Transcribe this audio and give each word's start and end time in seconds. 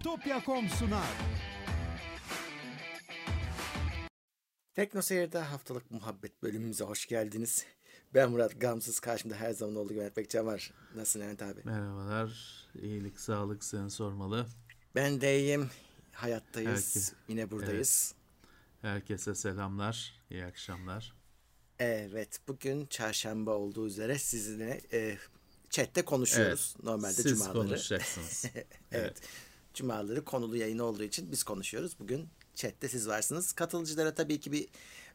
Bitopya.com 0.00 0.68
sunar. 0.68 1.04
Tekno 4.74 5.02
Seyir'de 5.02 5.38
haftalık 5.38 5.90
muhabbet 5.90 6.42
bölümümüze 6.42 6.84
hoş 6.84 7.06
geldiniz. 7.06 7.64
Ben 8.14 8.30
Murat 8.30 8.60
Gamsız. 8.60 9.00
Karşımda 9.00 9.34
her 9.34 9.50
zaman 9.52 9.76
olduğu 9.76 9.88
gibi 9.88 9.98
Mehmet 9.98 10.16
Bekcan 10.16 10.46
var. 10.46 10.72
Nasılsın 10.94 11.22
Mehmet 11.22 11.42
abi? 11.42 11.60
Merhabalar. 11.64 12.30
İyilik, 12.82 13.20
sağlık 13.20 13.64
seni 13.64 13.90
sormalı. 13.90 14.46
Ben 14.94 15.20
de 15.20 15.38
iyiyim. 15.40 15.70
Hayattayız. 16.12 16.70
Herkes- 16.70 17.12
Yine 17.28 17.50
buradayız. 17.50 18.14
Herkese 18.82 19.34
selamlar. 19.34 20.12
İyi 20.30 20.44
akşamlar. 20.44 21.14
Evet. 21.78 22.40
Bugün 22.48 22.86
çarşamba 22.86 23.50
olduğu 23.56 23.86
üzere 23.86 24.18
sizinle 24.18 24.80
e, 24.92 25.18
chatte 25.70 26.04
konuşuyoruz. 26.04 26.76
Normalde 26.82 27.12
Siz 27.14 27.24
cumaları. 27.32 27.52
konuşacaksınız. 27.52 28.44
Evet. 28.92 29.16
Cumaları 29.74 30.24
konulu 30.24 30.56
yayın 30.56 30.78
olduğu 30.78 31.02
için 31.02 31.32
biz 31.32 31.42
konuşuyoruz. 31.42 31.96
Bugün 32.00 32.28
chatte 32.54 32.88
siz 32.88 33.08
varsınız. 33.08 33.52
Katılıcılara 33.52 34.14
tabii 34.14 34.40
ki 34.40 34.52
bir 34.52 34.68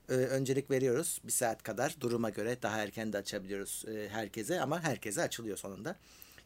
e, 0.09 0.13
öncelik 0.13 0.71
veriyoruz. 0.71 1.21
Bir 1.23 1.31
saat 1.31 1.63
kadar 1.63 1.95
duruma 1.99 2.29
göre 2.29 2.61
daha 2.61 2.77
erken 2.77 3.13
de 3.13 3.17
açabiliyoruz 3.17 3.85
e, 3.87 4.09
herkese 4.09 4.61
ama 4.61 4.83
herkese 4.83 5.21
açılıyor 5.21 5.57
sonunda. 5.57 5.95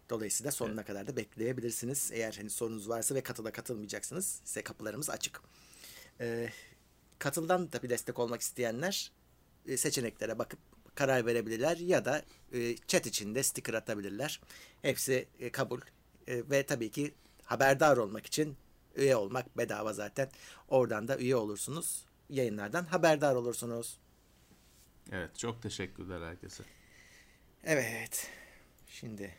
Dolayısıyla 0.09 0.51
sonuna 0.51 0.83
kadar 0.83 1.07
da 1.07 1.15
bekleyebilirsiniz. 1.15 2.09
Eğer 2.13 2.33
hani 2.33 2.49
sorunuz 2.49 2.89
varsa 2.89 3.15
ve 3.15 3.21
katıla 3.21 3.51
katılmayacaksınız. 3.51 4.41
Size 4.45 4.61
kapılarımız 4.61 5.09
açık. 5.09 5.41
E, 6.19 6.49
katıldan 7.19 7.71
da 7.71 7.83
bir 7.83 7.89
destek 7.89 8.19
olmak 8.19 8.41
isteyenler 8.41 9.11
e, 9.67 9.77
seçeneklere 9.77 10.39
bakıp 10.39 10.59
karar 10.95 11.25
verebilirler 11.25 11.77
ya 11.77 12.05
da 12.05 12.23
e, 12.53 12.75
chat 12.87 13.05
içinde 13.05 13.43
sticker 13.43 13.73
atabilirler. 13.73 14.41
Hepsi 14.81 15.27
e, 15.39 15.49
kabul 15.51 15.81
E, 16.29 16.49
ve 16.49 16.65
tabii 16.65 16.91
ki 16.91 17.13
haberdar 17.49 17.97
olmak 17.97 18.25
için 18.25 18.57
üye 18.95 19.15
olmak 19.15 19.57
bedava 19.57 19.93
zaten. 19.93 20.31
Oradan 20.67 21.07
da 21.07 21.17
üye 21.17 21.35
olursunuz. 21.35 22.05
Yayınlardan 22.29 22.85
haberdar 22.85 23.35
olursunuz. 23.35 23.97
Evet, 25.11 25.37
çok 25.37 25.61
teşekkürler 25.61 26.21
herkese. 26.21 26.63
Evet. 27.63 28.27
Şimdi 28.87 29.35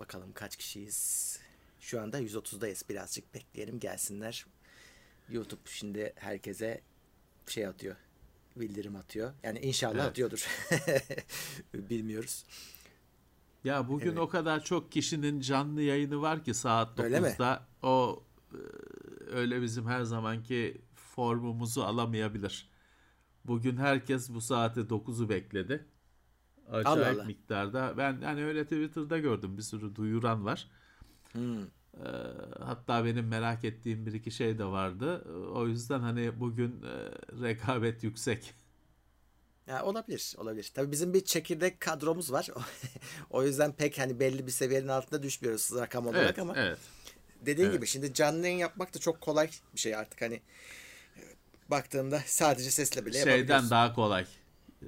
bakalım 0.00 0.32
kaç 0.32 0.56
kişiyiz. 0.56 1.38
Şu 1.80 2.00
anda 2.00 2.20
130'dayız. 2.20 2.88
Birazcık 2.88 3.34
bekleyelim 3.34 3.80
gelsinler. 3.80 4.46
YouTube 5.28 5.60
şimdi 5.64 6.12
herkese 6.16 6.80
şey 7.46 7.66
atıyor. 7.66 7.96
Bildirim 8.56 8.96
atıyor. 8.96 9.32
Yani 9.42 9.58
inşallah 9.58 9.94
Evet. 9.94 10.10
atıyordur. 10.10 10.46
Bilmiyoruz. 11.74 12.44
Ya 13.64 13.88
bugün 13.88 14.06
Evet. 14.08 14.18
o 14.18 14.28
kadar 14.28 14.64
çok 14.64 14.92
kişinin 14.92 15.40
canlı 15.40 15.82
yayını 15.82 16.22
var 16.22 16.44
ki 16.44 16.54
saat 16.54 16.98
Öyle 17.00 17.20
mi? 17.20 17.26
9'da 17.26 17.66
o 17.82 18.22
e, 18.52 18.58
öyle 19.30 19.62
bizim 19.62 19.86
her 19.86 20.02
zamanki 20.02 20.82
formumuzu 20.94 21.82
alamayabilir. 21.82 22.68
Bugün 23.44 23.76
herkes 23.76 24.30
bu 24.30 24.40
saate 24.40 24.80
9'u 24.80 25.28
bekledi. 25.28 25.86
Acayip 26.70 26.86
Allah 26.88 27.10
Allah. 27.10 27.24
miktarda. 27.24 27.94
Ben 27.98 28.22
hani 28.22 28.44
öyle 28.44 28.64
Twitter'da 28.64 29.18
gördüm 29.18 29.56
bir 29.56 29.62
sürü 29.62 29.96
duyuran 29.96 30.44
var. 30.44 30.68
Hmm. 31.32 31.62
Ee, 31.62 31.66
hatta 32.60 33.04
benim 33.04 33.28
merak 33.28 33.64
ettiğim 33.64 34.06
bir 34.06 34.12
iki 34.12 34.30
şey 34.30 34.58
de 34.58 34.64
vardı. 34.64 35.24
O 35.54 35.68
yüzden 35.68 36.00
hani 36.00 36.40
bugün 36.40 36.82
e, 36.82 36.92
rekabet 37.42 38.04
yüksek. 38.04 38.54
Ya 39.66 39.84
olabilir, 39.84 40.34
olabilir. 40.38 40.70
Tabii 40.74 40.92
bizim 40.92 41.14
bir 41.14 41.24
çekirdek 41.24 41.80
kadromuz 41.80 42.32
var. 42.32 42.48
o 43.30 43.44
yüzden 43.44 43.72
pek 43.72 43.98
hani 43.98 44.20
belli 44.20 44.46
bir 44.46 44.52
seviyenin 44.52 44.88
altında 44.88 45.22
düşmüyoruz 45.22 45.70
rakam 45.74 46.06
olarak 46.06 46.24
Evet, 46.24 46.38
ama 46.38 46.54
evet. 46.56 46.78
dediğin 47.40 47.66
Evet. 47.66 47.76
gibi 47.76 47.86
şimdi 47.86 48.14
canlı 48.14 48.46
yayın 48.46 48.58
yapmak 48.58 48.94
da 48.94 48.98
çok 48.98 49.20
kolay 49.20 49.50
bir 49.74 49.80
şey 49.80 49.96
artık 49.96 50.22
hani 50.22 50.34
e, 51.16 51.22
baktığında 51.70 52.22
sadece 52.26 52.70
sesle 52.70 53.06
bile 53.06 53.24
Şeyden 53.24 53.70
daha 53.70 53.94
kolay. 53.94 54.26
Ee, 54.82 54.86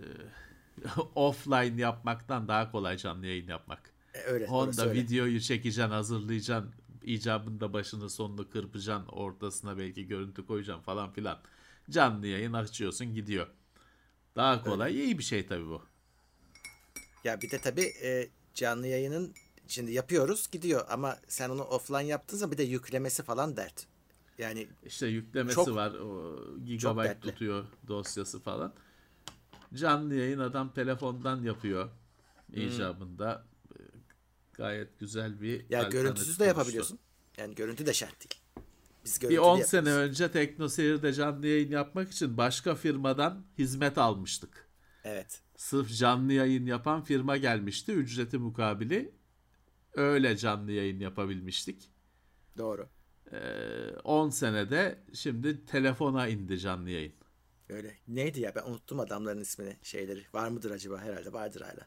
offline 1.14 1.80
yapmaktan 1.80 2.48
daha 2.48 2.70
kolay 2.70 2.96
canlı 2.96 3.26
yayın 3.26 3.48
yapmak. 3.48 3.90
E, 4.14 4.18
öyle. 4.20 4.46
Honda 4.46 4.88
öyle. 4.88 5.00
videoyu 5.00 5.40
çekeceksin, 5.40 5.90
hazırlayacaksın. 5.90 6.74
icabında 7.02 7.72
başını 7.72 8.10
sonunu 8.10 8.50
kırpacaksın. 8.50 9.06
Ortasına 9.08 9.78
belki 9.78 10.06
görüntü 10.06 10.46
koyacaksın 10.46 10.82
falan 10.82 11.12
filan. 11.12 11.38
Canlı 11.90 12.26
yayın 12.26 12.52
açıyorsun 12.52 13.14
gidiyor. 13.14 13.46
Daha 14.36 14.62
kolay. 14.64 14.94
iyi 14.94 15.18
bir 15.18 15.22
şey 15.24 15.46
tabii 15.46 15.66
bu. 15.66 15.82
Ya 17.24 17.42
bir 17.42 17.50
de 17.50 17.58
tabii 17.58 17.92
e, 18.02 18.28
canlı 18.54 18.86
yayının 18.86 19.34
şimdi 19.68 19.92
yapıyoruz 19.92 20.50
gidiyor 20.50 20.86
ama 20.88 21.18
sen 21.28 21.50
onu 21.50 21.62
offline 21.62 22.04
yaptığın 22.06 22.36
zaman 22.36 22.52
bir 22.52 22.58
de 22.58 22.62
yüklemesi 22.62 23.22
falan 23.22 23.56
dert. 23.56 23.86
Yani 24.38 24.68
İşte 24.86 25.06
yüklemesi 25.06 25.54
Çok- 25.54 25.68
var. 25.74 25.90
O 25.94 26.36
gigabyte 26.66 27.20
tutuyor 27.20 27.64
dosyası 27.88 28.40
falan. 28.40 28.74
Canlı 29.74 30.14
yayın 30.14 30.38
adam 30.38 30.72
telefondan 30.72 31.42
yapıyor. 31.42 31.90
Hmm. 32.46 32.62
icabında. 32.68 33.44
Ee, 33.72 33.82
Gayet 34.52 34.98
güzel 34.98 35.40
bir 35.40 35.70
ya 35.70 35.82
görüntüsüz 35.82 36.38
de 36.38 36.42
oluştu. 36.42 36.58
yapabiliyorsun. 36.58 36.98
Yani 37.38 37.54
görüntü 37.54 37.86
de 37.86 37.94
şart 37.94 38.20
değil. 38.20 38.40
Biz 39.04 39.16
Bir 39.16 39.20
görüntülü 39.20 39.40
10 39.40 39.58
yapıyoruz. 39.58 39.70
sene 39.70 39.90
önce 39.94 40.30
TeknoSeyir'de 40.30 41.12
canlı 41.12 41.46
yayın 41.46 41.70
yapmak 41.70 42.10
için 42.12 42.36
başka 42.36 42.74
firmadan 42.74 43.46
hizmet 43.58 43.98
almıştık. 43.98 44.68
Evet. 45.04 45.42
Sırf 45.56 45.96
canlı 45.98 46.32
yayın 46.32 46.66
yapan 46.66 47.02
firma 47.04 47.36
gelmişti. 47.36 47.92
Ücreti 47.92 48.38
mukabili 48.38 49.14
öyle 49.94 50.36
canlı 50.36 50.72
yayın 50.72 51.00
yapabilmiştik. 51.00 51.90
Doğru. 52.58 52.88
Ee, 53.32 53.90
10 54.04 54.30
senede 54.30 55.04
şimdi 55.14 55.66
telefona 55.66 56.28
indi 56.28 56.58
canlı 56.58 56.90
yayın. 56.90 57.14
Öyle. 57.68 57.94
Neydi 58.08 58.40
ya 58.40 58.54
ben 58.54 58.62
unuttum 58.70 59.00
adamların 59.00 59.40
ismini 59.40 59.76
şeyleri. 59.82 60.24
Var 60.34 60.48
mıdır 60.48 60.70
acaba? 60.70 61.00
Herhalde 61.00 61.32
vardır 61.32 61.60
hala. 61.60 61.86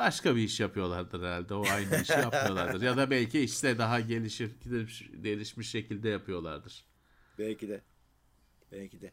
Başka 0.00 0.36
bir 0.36 0.42
iş 0.42 0.60
yapıyorlardır 0.60 1.22
herhalde. 1.22 1.54
O 1.54 1.66
aynı 1.66 2.02
işi 2.02 2.12
yapmıyorlardır. 2.18 2.82
Ya 2.82 2.96
da 2.96 3.10
belki 3.10 3.40
işte 3.40 3.78
daha 3.78 4.00
gelişir, 4.00 4.52
gelişmiş, 4.64 5.10
gelişmiş 5.22 5.70
şekilde 5.70 6.08
yapıyorlardır. 6.08 6.84
Belki 7.38 7.68
de. 7.68 7.80
Belki 8.72 9.00
de. 9.00 9.12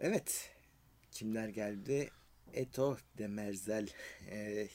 Evet. 0.00 0.50
Kimler 1.10 1.48
geldi? 1.48 2.10
Eto 2.52 2.96
Demerzel. 3.18 3.88
Ee, 4.30 4.68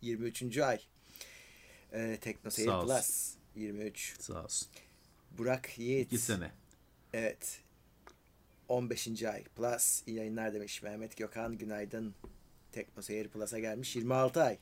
23. 0.00 0.58
ay. 0.58 0.80
Ee, 1.92 2.18
Tekno 2.20 2.50
Seyir. 2.50 2.68
Plus. 2.68 3.34
23. 3.54 4.16
Sağ 4.20 4.44
olsun. 4.44 4.68
Burak 5.30 5.78
Yiğit. 5.78 6.12
2 6.12 6.18
sene. 6.18 6.50
Evet. 7.12 7.60
15. 8.68 9.22
ay. 9.22 9.44
Plus. 9.44 10.02
İyi 10.06 10.16
yayınlar 10.16 10.54
demiş. 10.54 10.82
Mehmet 10.82 11.16
Gökhan 11.16 11.58
günaydın. 11.58 12.14
Tekno 12.74 13.02
Seyir 13.02 13.28
Plus'a 13.28 13.58
gelmiş. 13.58 13.96
26 13.96 14.42
ay. 14.42 14.58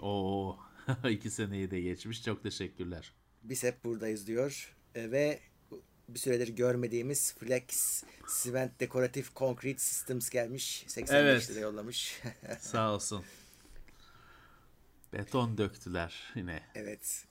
Oo, 0.00 0.56
2 1.10 1.30
seneyi 1.30 1.70
de 1.70 1.80
geçmiş. 1.80 2.24
Çok 2.24 2.42
teşekkürler. 2.42 3.12
Biz 3.42 3.62
hep 3.62 3.84
buradayız 3.84 4.26
diyor. 4.26 4.76
E, 4.94 5.10
ve 5.10 5.40
bir 6.08 6.18
süredir 6.18 6.48
görmediğimiz 6.48 7.34
Flex 7.34 8.02
Cement 8.42 8.80
Decorative 8.80 9.26
Concrete 9.36 9.78
Systems 9.78 10.30
gelmiş. 10.30 10.84
85 10.88 11.14
Evet. 11.22 11.50
lira 11.50 11.60
yollamış. 11.60 12.22
Sağ 12.60 12.94
olsun. 12.94 13.24
Beton 15.12 15.58
döktüler 15.58 16.32
yine. 16.34 16.62
evet. 16.74 17.24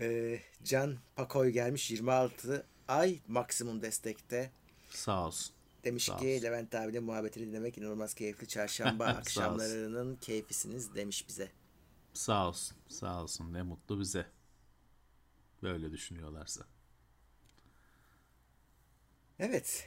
E, 0.00 0.38
Can 0.64 0.96
Pakoy 1.16 1.50
gelmiş 1.50 1.90
26 1.90 2.66
ay 2.88 3.18
maksimum 3.28 3.82
destekte. 3.82 4.50
Sağ 4.90 5.26
olsun. 5.26 5.53
Demiş 5.84 6.04
Sağ 6.04 6.16
ki 6.16 6.34
olsun. 6.34 6.42
Levent 6.44 6.74
abinin 6.74 7.04
muhabbetini 7.04 7.46
dinlemek 7.46 7.78
inanılmaz 7.78 8.14
keyifli. 8.14 8.48
Çarşamba 8.48 9.04
akşamlarının 9.06 10.16
keyfisiniz 10.16 10.94
demiş 10.94 11.28
bize. 11.28 11.50
Sağ 12.14 12.48
olsun. 12.48 12.76
Sağ 12.88 13.22
olsun. 13.22 13.52
Ne 13.52 13.62
mutlu 13.62 14.00
bize. 14.00 14.26
Böyle 15.62 15.92
düşünüyorlarsa. 15.92 16.64
Evet. 19.38 19.86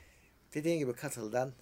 Dediğim 0.54 0.80
gibi 0.80 0.94
katıldan 0.94 1.54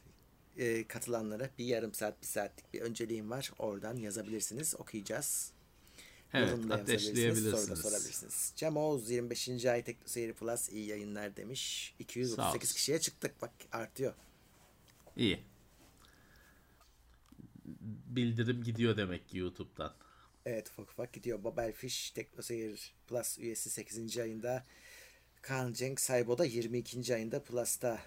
e, 0.58 0.88
katılanlara 0.88 1.50
bir 1.58 1.66
yarım 1.66 1.94
saat, 1.94 2.22
bir 2.22 2.28
saatlik 2.28 2.74
bir 2.74 2.81
önceliğim 2.81 3.30
var. 3.30 3.52
Oradan 3.60 3.96
yazabilirsiniz. 3.96 4.76
Okuyacağız. 4.76 5.52
Evet, 6.34 6.50
Yorum 6.50 6.70
da 6.70 6.78
yazabilirsiniz, 6.78 7.04
Soru 7.04 7.52
da 7.52 7.54
ateşleyebilirsiniz. 7.54 7.80
sorabilirsiniz. 7.80 8.54
Cem 8.56 8.78
Oğuz 8.78 9.10
25. 9.10 9.66
ay 9.66 9.84
Tekno 9.84 10.08
Seyir 10.08 10.34
Plus 10.34 10.70
iyi 10.70 10.86
yayınlar 10.88 11.38
demiş. 11.38 11.94
Sağ 11.98 12.04
238 12.04 12.70
olsun. 12.70 12.76
kişiye 12.76 13.00
çıktık. 13.00 13.42
Bak 13.42 13.52
artıyor. 13.72 14.14
İyi. 15.16 15.44
Bildirim 18.06 18.64
gidiyor 18.64 18.98
demek 18.98 19.30
ki 19.30 19.38
YouTube'dan. 19.38 19.94
Evet 20.46 20.70
ufak 20.70 20.90
ufak 20.90 21.14
gidiyor. 21.14 21.44
Babel 21.44 21.74
Fish 21.74 22.12
Tekno 22.12 22.42
Seyir 22.42 22.94
Plus 23.08 23.40
üyesi 23.40 23.70
8. 23.70 24.18
ayında. 24.18 24.66
Kaan 25.42 25.74
Cenk 25.74 26.00
Saybo 26.00 26.38
da 26.38 26.46
22. 26.46 27.16
ayında 27.16 27.44
Plus'ta. 27.44 28.00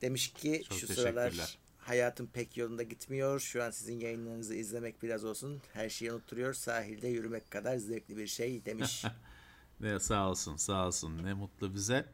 Demiş 0.00 0.32
ki 0.32 0.62
Çok 0.68 0.78
şu 0.78 0.86
sıralar 0.86 1.58
hayatım 1.78 2.26
pek 2.26 2.56
yolunda 2.56 2.82
gitmiyor. 2.82 3.40
Şu 3.40 3.62
an 3.62 3.70
sizin 3.70 4.00
yayınlarınızı 4.00 4.54
izlemek 4.54 5.02
biraz 5.02 5.24
olsun. 5.24 5.62
Her 5.72 5.88
şeyi 5.88 6.12
unutturuyor. 6.12 6.54
Sahilde 6.54 7.08
yürümek 7.08 7.50
kadar 7.50 7.76
zevkli 7.76 8.16
bir 8.16 8.26
şey 8.26 8.64
demiş. 8.64 9.04
Ne 9.80 10.00
sağ 10.00 10.30
olsun 10.30 10.56
sağ 10.56 10.86
olsun 10.86 11.24
ne 11.24 11.34
mutlu 11.34 11.74
bize. 11.74 12.12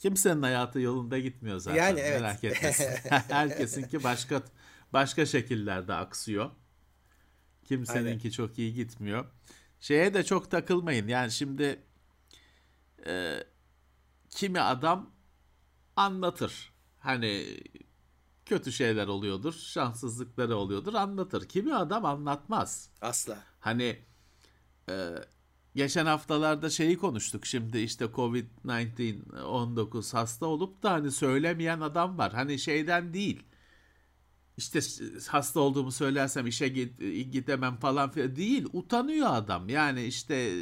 Kimsenin 0.00 0.42
hayatı 0.42 0.80
yolunda 0.80 1.18
gitmiyor 1.18 1.58
zaten. 1.58 1.78
Yani 1.78 2.00
evet. 2.00 2.20
Merak 2.20 2.44
etmesin. 2.44 2.86
Herkesinki 3.10 4.04
başka 4.04 4.42
başka 4.92 5.26
şekillerde 5.26 5.94
aksıyor. 5.94 6.50
Kimseninki 7.64 8.26
Aynen. 8.26 8.30
çok 8.30 8.58
iyi 8.58 8.74
gitmiyor. 8.74 9.24
Şeye 9.80 10.14
de 10.14 10.24
çok 10.24 10.50
takılmayın. 10.50 11.08
Yani 11.08 11.30
şimdi 11.30 11.82
e, 13.06 13.44
kimi 14.30 14.60
adam 14.60 15.10
anlatır. 15.96 16.72
Hani 16.98 17.60
kötü 18.46 18.72
şeyler 18.72 19.06
oluyordur, 19.06 19.52
şanssızlıkları 19.52 20.56
oluyordur 20.56 20.94
anlatır. 20.94 21.48
Kimi 21.48 21.74
adam 21.74 22.04
anlatmaz. 22.04 22.90
Asla. 23.00 23.38
Hani 23.60 23.98
e, 24.88 25.14
geçen 25.74 26.06
haftalarda 26.06 26.70
şeyi 26.70 26.98
konuştuk. 26.98 27.46
Şimdi 27.46 27.78
işte 27.78 28.04
Covid-19 28.04 29.42
19 29.42 30.14
hasta 30.14 30.46
olup 30.46 30.82
da 30.82 30.92
hani 30.92 31.10
söylemeyen 31.10 31.80
adam 31.80 32.18
var. 32.18 32.32
Hani 32.32 32.58
şeyden 32.58 33.14
değil. 33.14 33.42
İşte 34.56 34.80
hasta 35.28 35.60
olduğumu 35.60 35.92
söylersem 35.92 36.46
işe 36.46 36.68
git, 36.68 36.98
gidemem 37.32 37.76
falan 37.76 38.10
filan 38.10 38.36
değil. 38.36 38.66
Utanıyor 38.72 39.28
adam. 39.30 39.68
Yani 39.68 40.04
işte 40.04 40.52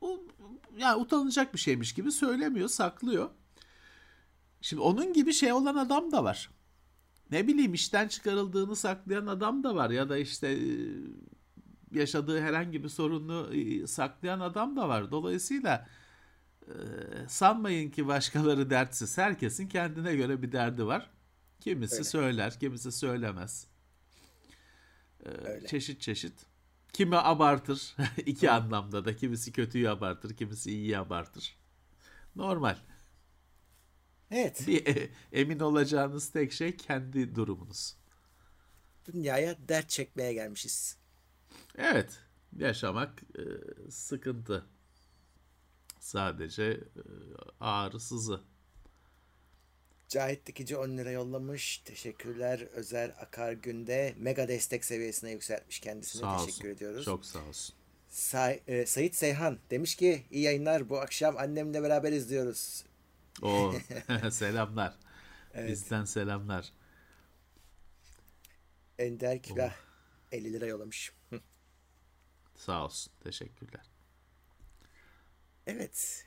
o 0.00 0.20
yani 0.78 0.96
utanacak 1.00 1.54
bir 1.54 1.58
şeymiş 1.58 1.92
gibi 1.92 2.12
söylemiyor, 2.12 2.68
saklıyor. 2.68 3.30
Şimdi 4.60 4.82
onun 4.82 5.12
gibi 5.12 5.32
şey 5.32 5.52
olan 5.52 5.74
adam 5.76 6.12
da 6.12 6.24
var. 6.24 6.50
Ne 7.30 7.46
bileyim 7.46 7.74
işten 7.74 8.08
çıkarıldığını 8.08 8.76
saklayan 8.76 9.26
adam 9.26 9.64
da 9.64 9.74
var 9.74 9.90
ya 9.90 10.08
da 10.08 10.18
işte 10.18 10.58
yaşadığı 11.92 12.40
herhangi 12.40 12.84
bir 12.84 12.88
sorunu 12.88 13.54
e, 13.54 13.86
saklayan 13.86 14.40
adam 14.40 14.76
da 14.76 14.88
var. 14.88 15.10
Dolayısıyla 15.10 15.88
e, 16.62 16.74
sanmayın 17.28 17.90
ki 17.90 18.06
başkaları 18.06 18.70
dertsiz. 18.70 19.18
Herkesin 19.18 19.68
kendine 19.68 20.16
göre 20.16 20.42
bir 20.42 20.52
derdi 20.52 20.86
var. 20.86 21.10
Kimisi 21.60 21.94
Öyle. 21.94 22.04
söyler, 22.04 22.60
kimisi 22.60 22.92
söylemez. 22.92 23.66
E, 25.24 25.28
Öyle. 25.28 25.66
Çeşit 25.66 26.00
çeşit. 26.00 26.46
Kimi 26.92 27.16
abartır. 27.16 27.96
iki 28.26 28.50
anlamda 28.50 29.04
da. 29.04 29.16
Kimisi 29.16 29.52
kötüyü 29.52 29.90
abartır, 29.90 30.36
kimisi 30.36 30.70
iyiyi 30.70 30.98
abartır. 30.98 31.56
Normal. 32.36 32.76
Evet. 34.30 34.64
Bir 34.66 34.86
e, 34.86 35.10
emin 35.32 35.60
olacağınız 35.60 36.30
tek 36.30 36.52
şey 36.52 36.76
kendi 36.76 37.34
durumunuz. 37.34 37.96
Dünyaya 39.12 39.68
dert 39.68 39.88
çekmeye 39.88 40.32
gelmişiz. 40.32 40.96
Evet, 41.76 42.18
yaşamak 42.56 43.22
e, 43.38 43.42
sıkıntı. 43.90 44.66
Sadece 46.00 46.64
e, 46.64 47.02
ağrı 47.60 48.00
sızı. 48.00 48.40
Cahit 50.08 50.46
Dikici 50.46 50.76
10 50.76 50.98
lira 50.98 51.10
yollamış. 51.10 51.78
Teşekkürler. 51.78 52.60
Özer 52.60 53.08
Akar 53.20 53.52
Günde 53.52 54.14
mega 54.18 54.48
destek 54.48 54.84
seviyesine 54.84 55.30
yükseltmiş 55.30 55.80
kendisine. 55.80 56.20
Sağ 56.20 56.34
olsun. 56.34 56.46
Teşekkür 56.46 56.68
ediyoruz. 56.68 57.04
Çok 57.04 57.26
sağ 57.26 57.44
olsun. 57.48 57.76
Say, 58.08 58.60
e, 58.66 58.86
Sayit 58.86 59.14
Seyhan 59.14 59.58
demiş 59.70 59.96
ki 59.96 60.26
iyi 60.30 60.42
yayınlar 60.42 60.88
bu 60.88 61.00
akşam 61.00 61.36
annemle 61.36 61.82
beraber 61.82 62.12
izliyoruz. 62.12 62.84
O 63.42 63.74
selamlar. 64.30 64.94
Evet. 65.54 65.70
Bizden 65.70 66.04
selamlar. 66.04 66.72
Ender 68.98 69.42
Külah 69.42 69.74
50 70.32 70.52
lira 70.52 70.66
yollamış. 70.66 71.12
Sağ 72.56 72.84
olsun. 72.84 73.12
Teşekkürler. 73.24 73.84
Evet. 75.66 76.26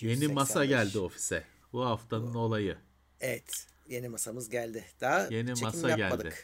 Yeni 0.00 0.28
masa 0.28 0.64
285. 0.64 0.68
geldi 0.68 0.98
ofise. 0.98 1.44
Bu 1.72 1.84
haftanın 1.84 2.34
olayı. 2.34 2.78
Evet. 3.20 3.66
Yeni 3.88 4.08
masamız 4.08 4.48
geldi. 4.48 4.84
Daha 5.00 5.26
Yeni 5.30 5.48
çekim 5.48 5.62
masa 5.64 5.90
yapmadık. 5.90 6.24
geldi. 6.24 6.36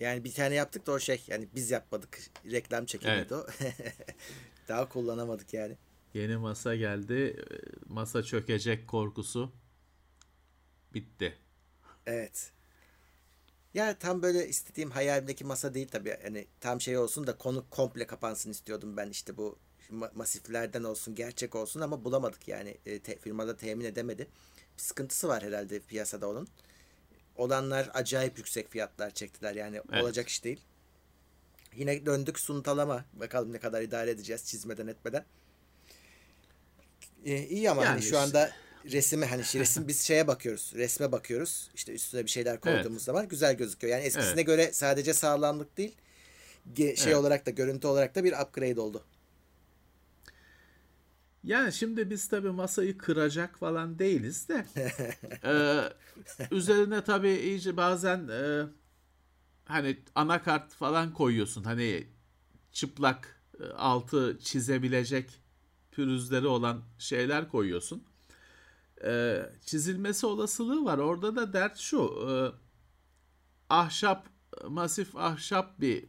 Yani 0.00 0.24
bir 0.24 0.32
tane 0.32 0.54
yaptık 0.54 0.86
da 0.86 0.92
o 0.92 0.98
şey 0.98 1.24
yani 1.28 1.48
biz 1.54 1.70
yapmadık. 1.70 2.18
Reklam 2.50 2.86
çekimiydi 2.86 3.34
o. 3.34 3.46
Daha 4.68 4.88
kullanamadık 4.88 5.54
yani. 5.54 5.76
Yeni 6.14 6.36
masa 6.36 6.76
geldi. 6.76 7.44
Masa 7.88 8.22
çökecek 8.22 8.88
korkusu 8.88 9.52
bitti. 10.94 11.38
Evet. 12.06 12.52
Ya 13.76 13.98
tam 13.98 14.22
böyle 14.22 14.48
istediğim 14.48 14.90
hayalimdeki 14.90 15.44
masa 15.44 15.74
değil 15.74 15.88
tabii. 15.88 16.16
Yani 16.24 16.46
tam 16.60 16.80
şey 16.80 16.98
olsun 16.98 17.26
da 17.26 17.38
konu 17.38 17.64
komple 17.70 18.06
kapansın 18.06 18.50
istiyordum 18.50 18.96
ben 18.96 19.10
işte 19.10 19.36
bu 19.36 19.58
ma- 19.92 20.10
masiflerden 20.14 20.82
olsun 20.84 21.14
gerçek 21.14 21.54
olsun 21.54 21.80
ama 21.80 22.04
bulamadık 22.04 22.48
yani 22.48 22.76
E, 22.86 22.98
te- 22.98 23.18
firmada 23.18 23.56
temin 23.56 23.84
edemedi. 23.84 24.28
Bir 24.76 24.82
sıkıntısı 24.82 25.28
var 25.28 25.42
herhalde 25.42 25.80
piyasada 25.80 26.28
onun. 26.28 26.48
Olanlar 27.36 27.90
acayip 27.94 28.38
yüksek 28.38 28.70
fiyatlar 28.70 29.10
çektiler 29.10 29.54
yani 29.54 29.80
Evet. 29.92 30.02
olacak 30.04 30.28
iş 30.28 30.44
değil. 30.44 30.60
Yine 31.76 32.06
döndük 32.06 32.38
suntalama. 32.40 33.04
Bakalım 33.12 33.52
ne 33.52 33.58
kadar 33.58 33.82
idare 33.82 34.10
edeceğiz 34.10 34.44
çizmeden 34.44 34.86
etmeden. 34.86 35.24
Ee, 37.24 37.46
iyi 37.46 37.70
ama 37.70 37.80
hani 37.82 37.86
Yani 37.88 38.00
şu 38.00 38.04
işte- 38.06 38.18
anda 38.18 38.50
resime 38.92 39.26
hani 39.26 39.44
şey- 39.44 39.60
resim 39.60 39.88
biz 39.88 40.00
şeye 40.00 40.26
bakıyoruz. 40.26 40.72
Resme 40.74 41.12
bakıyoruz. 41.12 41.70
İşte 41.74 41.92
üstüne 41.92 42.24
bir 42.24 42.30
şeyler 42.30 42.60
koyduğumuz 42.60 42.86
Evet. 42.88 43.02
zaman 43.02 43.28
güzel 43.28 43.56
gözüküyor. 43.56 43.92
Yani 43.94 44.04
eskisine 44.04 44.32
Evet. 44.34 44.46
göre 44.46 44.72
sadece 44.72 45.14
sağlamlık 45.14 45.76
değil 45.76 45.94
şey 46.76 46.94
Evet. 47.06 47.16
olarak 47.16 47.46
da 47.46 47.50
görüntü 47.50 47.86
olarak 47.86 48.14
da 48.14 48.24
bir 48.24 48.32
upgrade 48.32 48.80
oldu. 48.80 49.04
Yani 51.44 51.72
şimdi 51.72 52.10
biz 52.10 52.28
tabii 52.28 52.50
masayı 52.50 52.98
kıracak 52.98 53.58
falan 53.58 53.98
değiliz 53.98 54.48
de 54.48 54.66
Ee, 55.44 55.80
üzerine 56.50 57.04
tabii 57.04 57.30
iyice 57.34 57.76
bazen 57.76 58.28
e, 58.28 58.62
hani 59.64 59.98
anakart 60.14 60.72
falan 60.74 61.12
koyuyorsun 61.12 61.64
hani 61.64 62.06
çıplak 62.72 63.40
e, 63.60 63.64
altı 63.64 64.38
çizebilecek 64.42 65.40
pürüzleri 65.92 66.46
olan 66.46 66.82
şeyler 66.98 67.48
koyuyorsun. 67.48 68.04
Ee, 69.04 69.42
çizilmesi 69.66 70.26
olasılığı 70.26 70.84
var. 70.84 70.98
Orada 70.98 71.36
da 71.36 71.52
dert 71.52 71.78
şu 71.78 71.98
e, 72.28 72.32
ahşap 73.70 74.28
masif 74.68 75.16
ahşap 75.16 75.80
bir 75.80 76.04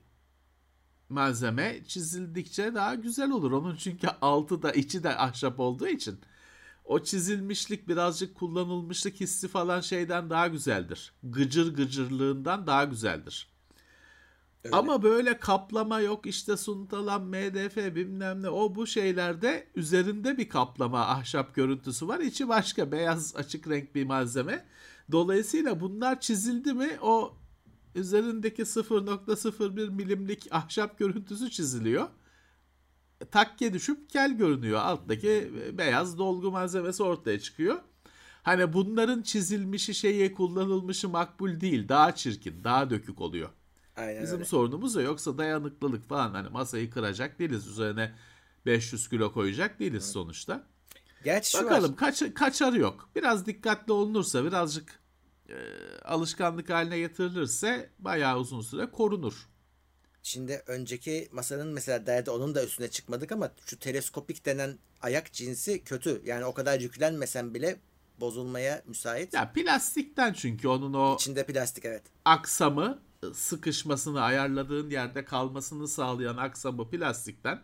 malzeme 1.10 1.84
çizildikçe 1.88 2.76
daha 2.76 2.96
güzel 2.96 3.32
olur. 3.32 3.52
Onun 3.52 3.76
çünkü 3.76 4.08
altı 4.22 4.62
da 4.62 4.72
içi 4.72 5.04
de 5.04 5.18
ahşap 5.18 5.60
olduğu 5.60 5.88
için 5.88 6.20
o 6.86 7.04
çizilmişlik 7.04 7.88
birazcık 7.88 8.36
kullanılmışlık 8.36 9.20
hissi 9.20 9.48
falan 9.48 9.82
şeyden 9.82 10.30
daha 10.30 10.48
güzeldir. 10.48 11.14
Gıcır 11.24 11.76
gıcırlığından 11.76 12.68
daha 12.68 12.84
güzeldir. 12.84 13.57
Öyle. 14.68 14.76
Ama 14.76 15.04
böyle 15.04 15.40
kaplama 15.40 16.00
yok 16.00 16.26
işte 16.26 16.58
suntalan 16.58 17.24
MDF 17.24 17.78
bilmem 17.96 18.42
ne 18.42 18.50
o 18.50 18.76
bu 18.76 18.88
şeylerde 18.88 19.68
üzerinde 19.76 20.38
bir 20.38 20.50
kaplama 20.50 21.00
ahşap 21.00 21.56
görüntüsü 21.56 22.08
var. 22.08 22.20
İçi 22.20 22.48
başka 22.48 22.92
beyaz 22.92 23.36
açık 23.36 23.70
renk 23.70 23.96
bir 23.96 24.06
malzeme. 24.06 24.66
Dolayısıyla 25.12 25.80
bunlar 25.80 26.20
çizildi 26.20 26.74
mi 26.74 26.90
o 27.02 27.38
üzerindeki 27.96 28.62
0.01 28.62 29.90
milimlik 29.90 30.48
ahşap 30.52 31.00
görüntüsü 31.00 31.50
çiziliyor. 31.50 32.08
Takke 33.32 33.74
düşüp 33.74 34.10
kel 34.10 34.38
görünüyor. 34.38 34.80
Alttaki 34.80 35.54
beyaz 35.74 36.18
dolgu 36.18 36.52
malzemesi 36.52 37.04
ortaya 37.04 37.40
çıkıyor. 37.40 37.80
Hani 38.44 38.74
bunların 38.74 39.22
çizilmişi 39.22 39.94
şeyi 39.96 40.34
kullanılmışı 40.34 41.10
makbul 41.10 41.60
değil. 41.60 41.90
Daha 41.90 42.16
çirkin, 42.16 42.64
daha 42.64 42.90
dökük 42.90 43.22
oluyor. 43.22 43.50
Aynen 43.98 44.24
Bizim 44.24 44.36
öyle. 44.36 44.46
sorunumuz 44.46 44.96
o. 44.98 45.02
Yoksa 45.02 45.38
dayanıklılık 45.38 46.10
falan 46.10 46.32
hani 46.32 46.50
masayı 46.50 46.90
kıracak 46.90 47.40
değiliz. 47.40 47.68
Üzerine 47.68 48.14
500 48.66 49.10
kilo 49.10 49.34
koyacak 49.34 49.80
değiliz 49.80 50.12
sonuçta. 50.12 50.64
Gerçi 51.24 51.52
şu 51.52 51.58
var. 51.58 51.66
Bakalım 51.66 51.96
kaç, 51.96 52.34
kaçarı 52.34 52.80
yok. 52.80 53.10
Biraz 53.16 53.46
dikkatli 53.46 53.94
olunursa 53.94 54.46
birazcık 54.46 55.00
e, 55.50 55.56
alışkanlık 56.06 56.70
haline 56.70 57.00
getirilirse 57.00 57.90
bayağı 58.00 58.38
uzun 58.38 58.62
süre 58.62 58.92
korunur. 58.92 59.48
Şimdi 60.24 60.64
önceki 60.68 61.30
masanın 61.32 61.68
mesela 61.68 62.06
derdi 62.06 62.32
onun 62.32 62.56
da 62.56 62.64
üstüne 62.64 62.88
çıkmadık 62.88 63.32
ama 63.32 63.52
şu 63.66 63.80
teleskopik 63.80 64.46
denen 64.46 64.78
ayak 65.02 65.34
cinsi 65.34 65.84
kötü. 65.84 66.22
Yani 66.26 66.46
o 66.46 66.54
kadar 66.54 66.80
yüklenmesen 66.80 67.54
bile 67.54 67.80
bozulmaya 68.20 68.82
müsait. 68.86 69.34
Ya 69.34 69.52
plastikten 69.52 70.34
çünkü 70.34 70.68
onun 70.68 70.94
o 70.94 71.16
İçinde 71.16 71.46
plastik 71.46 71.86
evet. 71.86 72.04
aksamı 72.26 73.00
sıkışmasını 73.34 74.22
ayarladığın 74.22 74.90
yerde 74.90 75.26
kalmasını 75.26 75.88
sağlayan 75.88 76.38
aksamı 76.38 76.90
plastikten 76.90 77.62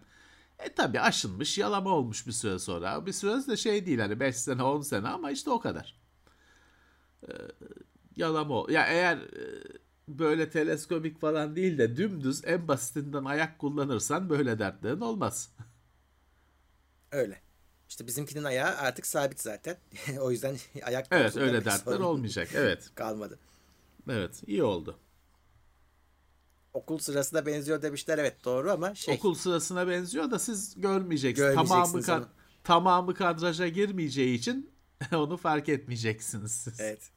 e 0.59 0.73
tabi 0.73 0.99
aşınmış 0.99 1.57
yalama 1.57 1.89
olmuş 1.89 2.27
bir 2.27 2.31
süre 2.31 2.59
sonra. 2.59 3.05
Bir 3.05 3.13
süre 3.13 3.47
de 3.47 3.57
şey 3.57 3.85
değil 3.85 3.99
hani 3.99 4.19
5 4.19 4.35
sene 4.35 4.63
10 4.63 4.81
sene 4.81 5.07
ama 5.07 5.31
işte 5.31 5.49
o 5.49 5.59
kadar. 5.59 5.99
Ee, 7.27 7.33
yalama 8.15 8.53
ol. 8.53 8.69
Ya 8.69 8.85
eğer 8.87 9.17
e, 9.17 9.63
böyle 10.07 10.49
teleskopik 10.49 11.19
falan 11.21 11.55
değil 11.55 11.77
de 11.77 11.97
dümdüz 11.97 12.45
en 12.45 12.67
basitinden 12.67 13.25
ayak 13.25 13.59
kullanırsan 13.59 14.29
böyle 14.29 14.59
dertlerin 14.59 15.01
olmaz. 15.01 15.49
Öyle. 17.11 17.41
İşte 17.89 18.07
bizimkinin 18.07 18.43
ayağı 18.43 18.77
artık 18.77 19.07
sabit 19.07 19.39
zaten. 19.39 19.77
o 20.19 20.31
yüzden 20.31 20.55
ayak 20.83 21.07
Evet 21.11 21.37
öyle 21.37 21.65
dertler 21.65 21.99
olmayacak. 21.99 22.47
Evet. 22.55 22.91
Kalmadı. 22.95 23.39
Evet 24.09 24.43
iyi 24.47 24.63
oldu. 24.63 24.99
Okul 26.73 26.97
sırasında 26.97 27.45
benziyor 27.45 27.81
demişler 27.81 28.17
evet 28.17 28.45
doğru 28.45 28.71
ama 28.71 28.95
şey 28.95 29.15
Okul 29.15 29.33
sırasına 29.35 29.87
benziyor 29.87 30.31
da 30.31 30.39
siz 30.39 30.81
görmeyeceksiniz. 30.81 31.55
Tamamı 31.55 31.97
ka- 31.97 32.17
onu. 32.17 32.27
tamamı 32.63 33.13
kadraja 33.13 33.67
girmeyeceği 33.67 34.37
için 34.37 34.71
onu 35.13 35.37
fark 35.37 35.69
etmeyeceksiniz 35.69 36.51
siz. 36.51 36.79
evet. 36.79 37.09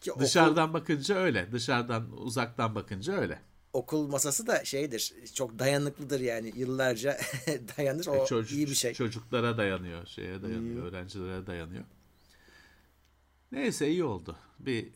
Ki 0.00 0.12
okul, 0.12 0.20
Dışarıdan 0.24 0.74
bakınca 0.74 1.14
öyle. 1.14 1.52
Dışarıdan 1.52 2.12
uzaktan 2.18 2.74
bakınca 2.74 3.12
öyle. 3.12 3.40
okul 3.72 4.08
masası 4.08 4.46
da 4.46 4.64
şeydir. 4.64 5.14
Çok 5.34 5.58
dayanıklıdır 5.58 6.20
yani. 6.20 6.52
Yıllarca 6.56 7.18
dayanır. 7.78 8.06
O 8.06 8.14
E, 8.22 8.26
çocuk- 8.26 8.52
iyi 8.58 8.66
bir 8.66 8.74
şey. 8.74 8.94
Çocuklara 8.94 9.58
dayanıyor, 9.58 10.06
şeye 10.06 10.42
dayanıyor, 10.42 10.86
öğrencilere 10.86 11.46
dayanıyor. 11.46 11.84
Neyse 13.52 13.88
iyi 13.88 14.04
oldu. 14.04 14.36
Bir 14.58 14.88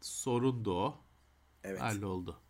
sorundu 0.00 0.74
o. 0.74 1.01
Evet. 1.64 1.80
Halloldu. 1.80 2.40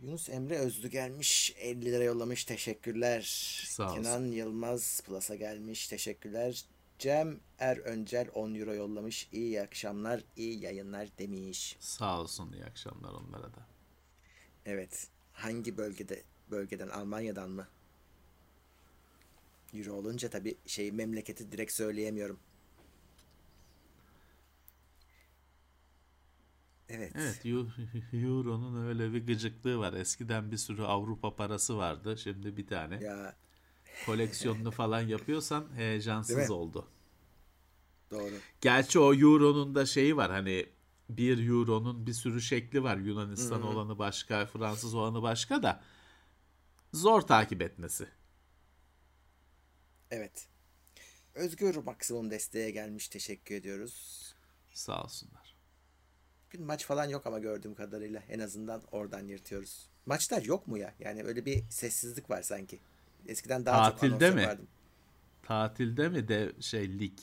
Yunus 0.00 0.28
Emre 0.28 0.58
Özlü 0.58 0.88
gelmiş. 0.88 1.54
50 1.58 1.84
lira 1.84 2.04
yollamış. 2.04 2.44
Teşekkürler. 2.44 3.22
Sağ 3.68 3.90
olsun. 3.90 4.02
Kenan 4.02 4.24
Yılmaz 4.24 5.00
Plus'a 5.06 5.34
gelmiş. 5.34 5.88
Teşekkürler. 5.88 6.64
Cem 6.98 7.40
Er 7.58 7.76
Öncel 7.76 8.28
10 8.34 8.54
euro 8.54 8.74
yollamış. 8.74 9.28
İyi 9.32 9.62
akşamlar, 9.62 10.20
iyi 10.36 10.60
yayınlar 10.60 11.08
demiş. 11.18 11.76
Sağ 11.80 12.20
olsun 12.20 12.52
iyi 12.52 12.64
akşamlar 12.64 13.12
onlara 13.12 13.54
da. 13.54 13.66
Evet. 14.66 15.08
Hangi 15.32 15.76
bölgede 15.76 16.22
bölgeden 16.50 16.88
Almanya'dan 16.88 17.50
mı? 17.50 17.68
Euro 19.74 19.92
olunca 19.92 20.30
tabii 20.30 20.56
şey 20.66 20.92
memleketi 20.92 21.52
direkt 21.52 21.72
söyleyemiyorum. 21.72 22.38
Evet. 26.88 27.12
Evet, 27.14 27.44
Eu- 27.46 27.68
Euro'nun 28.12 28.86
öyle 28.86 29.12
bir 29.12 29.26
gıcıklığı 29.26 29.78
var. 29.78 29.92
Eskiden 29.92 30.52
bir 30.52 30.56
sürü 30.56 30.82
Avrupa 30.82 31.36
parası 31.36 31.76
vardı. 31.78 32.18
Şimdi 32.18 32.56
bir 32.56 32.66
tane. 32.66 33.02
Ya 33.04 33.36
Koleksiyonunu 34.06 34.70
falan 34.80 35.00
yapıyorsan 35.00 35.68
heyecansız 35.76 36.50
oldu. 36.50 36.88
doğru. 38.10 38.34
Gerçi 38.60 38.98
o 38.98 39.14
Euro'nun 39.14 39.74
da 39.74 39.86
şeyi 39.86 40.16
var 40.16 40.30
hani 40.30 40.66
bir 41.08 41.48
Euro'nun 41.48 42.06
bir 42.06 42.12
sürü 42.12 42.40
şekli 42.42 42.82
var. 42.82 42.96
Yunanistan 42.96 43.62
olanı 43.62 43.98
başka, 43.98 44.46
Fransız 44.46 44.94
olanı 44.94 45.22
başka 45.22 45.62
da 45.62 45.82
zor 46.92 47.20
takip 47.20 47.62
etmesi. 47.62 48.08
Evet. 50.10 50.48
Özgür 51.34 51.76
maksimum 51.76 52.30
desteğe 52.30 52.70
gelmiş. 52.70 53.08
Teşekkür 53.08 53.54
ediyoruz. 53.54 54.24
Sağ 54.72 55.04
olsunlar. 55.04 55.43
Bugün 56.54 56.66
maç 56.66 56.84
falan 56.86 57.08
yok 57.08 57.26
ama 57.26 57.38
gördüğüm 57.38 57.74
kadarıyla 57.74 58.22
en 58.28 58.38
azından 58.38 58.82
oradan 58.92 59.26
yırtıyoruz. 59.26 59.88
Maçlar 60.06 60.42
yok 60.42 60.66
mu 60.66 60.78
ya? 60.78 60.94
Yani 61.00 61.24
öyle 61.24 61.44
bir 61.46 61.62
sessizlik 61.70 62.30
var 62.30 62.42
sanki. 62.42 62.80
Eskiden 63.26 63.66
daha 63.66 63.90
çok 63.90 64.00
Tatilde 64.00 64.24
anons 64.26 64.34
mi? 64.34 64.40
yapardım. 64.42 64.66
Tatilde 65.42 66.08
mi 66.08 66.28
de 66.28 66.52
şey 66.60 66.98
lig? 66.98 67.18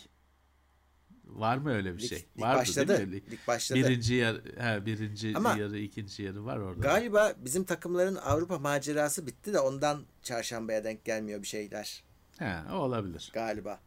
Var 1.25 1.57
mı 1.57 1.73
öyle 1.73 1.93
bir 1.97 1.99
Lig- 2.01 2.07
şey? 2.09 2.17
lig 2.17 2.41
Vardı 2.41 2.59
başladı. 2.59 2.87
değil 2.97 3.07
mi? 3.09 3.15
Lig- 3.15 3.31
Lig 3.31 3.39
başladı. 3.47 3.79
Birinci 3.79 4.13
yer, 4.13 4.35
he, 4.57 4.85
birinci 4.85 5.33
Ama- 5.35 5.57
yarı, 5.57 5.77
ikinci 5.79 6.23
yarı 6.23 6.45
var 6.45 6.57
orada. 6.57 6.81
Galiba 6.81 7.33
bizim 7.37 7.63
takımların 7.63 8.15
Avrupa 8.15 8.59
macerası 8.59 9.27
bitti 9.27 9.53
de 9.53 9.59
ondan 9.59 10.03
çarşambaya 10.21 10.83
denk 10.83 11.05
gelmiyor 11.05 11.41
bir 11.41 11.47
şeyler. 11.47 12.03
He, 12.37 12.71
olabilir. 12.73 13.29
Galiba. 13.33 13.79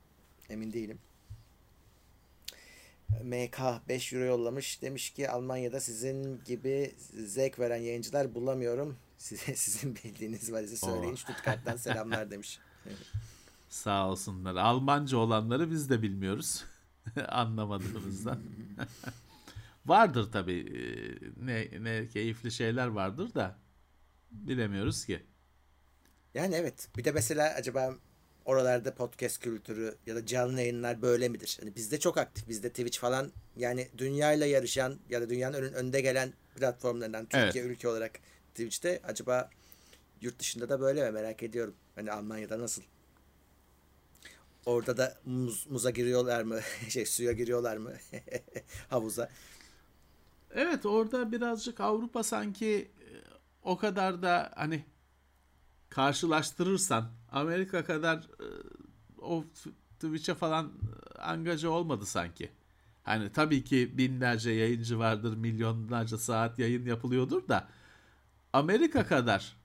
Emin 0.50 0.72
değilim. 0.72 0.98
MK 3.24 3.60
5 3.88 4.12
euro 4.12 4.24
yollamış. 4.24 4.82
Demiş 4.82 5.10
ki 5.10 5.30
Almanya'da 5.30 5.80
sizin 5.80 6.44
gibi 6.44 6.94
zevk 7.26 7.58
veren 7.58 7.76
yayıncılar 7.76 8.34
bulamıyorum. 8.34 8.96
Size, 9.18 9.54
sizin 9.56 9.96
bildiğiniz 9.96 10.52
varsa 10.52 10.76
söyleyin. 10.76 11.12
Oo. 11.12 11.16
Stuttgart'tan 11.16 11.76
selamlar 11.76 12.30
demiş. 12.30 12.58
Sağ 13.68 14.08
olsunlar. 14.10 14.56
Almanca 14.56 15.16
olanları 15.18 15.70
biz 15.70 15.90
de 15.90 16.02
bilmiyoruz. 16.02 16.64
Anlamadığımızdan. 17.28 18.38
vardır 19.86 20.32
tabii. 20.32 20.58
Ee, 20.60 21.44
Ne, 21.46 21.68
ne 21.84 22.08
keyifli 22.08 22.50
şeyler 22.52 22.86
vardır 22.86 23.34
da 23.34 23.58
bilemiyoruz 24.30 25.04
ki. 25.04 25.22
Yani 26.34 26.54
evet. 26.54 26.88
Bir 26.96 27.04
de 27.04 27.12
mesela 27.12 27.54
acaba 27.54 27.94
oralarda 28.44 28.94
podcast 28.94 29.40
kültürü 29.40 29.94
ya 30.06 30.16
da 30.16 30.26
canlı 30.26 30.60
yayınlar 30.60 31.02
böyle 31.02 31.28
midir? 31.28 31.58
Hani 31.60 31.76
bizde 31.76 32.00
çok 32.00 32.18
aktif. 32.18 32.48
Bizde 32.48 32.68
Twitch 32.68 32.98
falan 32.98 33.32
yani 33.56 33.88
dünyayla 33.98 34.46
yarışan 34.46 34.98
ya 35.10 35.20
da 35.20 35.30
dünyanın 35.30 35.62
ön- 35.62 35.72
önde 35.72 36.00
gelen 36.00 36.32
platformlarından 36.56 37.26
Türkiye 37.26 37.64
ülke 37.64 37.88
olarak 37.88 38.12
Twitch'te 38.54 39.00
acaba 39.04 39.50
yurt 40.20 40.38
dışında 40.38 40.68
da 40.68 40.80
böyle 40.80 41.04
mi 41.04 41.10
merak 41.10 41.42
ediyorum. 41.42 41.74
Hani 41.94 42.12
Almanya'da 42.12 42.58
nasıl? 42.58 42.82
Orada 44.66 44.96
da 44.96 45.16
muz, 45.24 45.66
muza 45.70 45.90
giriyorlar 45.90 46.42
mı? 46.42 46.60
Şey 46.88 47.06
suya 47.06 47.32
giriyorlar 47.32 47.76
mı? 47.76 47.92
Havuza. 48.90 49.28
Evet 50.54 50.86
orada 50.86 51.32
birazcık 51.32 51.80
Avrupa 51.80 52.22
sanki 52.22 52.90
e, 53.00 53.06
o 53.62 53.76
kadar 53.76 54.22
da 54.22 54.52
hani 54.56 54.84
karşılaştırırsan 55.90 57.12
Amerika 57.34 57.84
kadar 57.84 58.18
e, 58.18 58.46
o 59.22 59.44
Twitch'e 60.00 60.34
falan 60.34 60.72
e, 61.16 61.20
angaja 61.20 61.70
olmadı 61.70 62.06
sanki. 62.06 62.52
Hani 63.04 63.32
tabii 63.32 63.64
ki 63.64 63.98
binlerce 63.98 64.52
yayıncı 64.52 64.98
vardır, 65.00 65.36
milyonlarca 65.36 66.18
saat 66.18 66.60
yayın 66.60 66.86
yapılıyordur 66.86 67.48
da 67.48 67.68
Amerika 68.54 69.06
kadar 69.06 69.56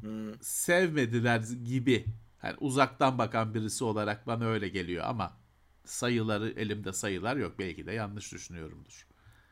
Hmm. 0.00 0.34
sevmediler 0.42 1.40
gibi. 1.64 2.06
Hani 2.38 2.56
uzaktan 2.60 3.18
bakan 3.18 3.54
birisi 3.54 3.84
olarak 3.84 4.26
bana 4.26 4.44
öyle 4.46 4.68
geliyor 4.68 5.04
ama 5.08 5.38
sayıları 5.84 6.50
elimde 6.50 6.92
sayılar 6.92 7.36
yok. 7.36 7.58
Belki 7.58 7.86
de 7.86 7.92
yanlış 7.92 8.32
düşünüyorumdur. 8.32 9.06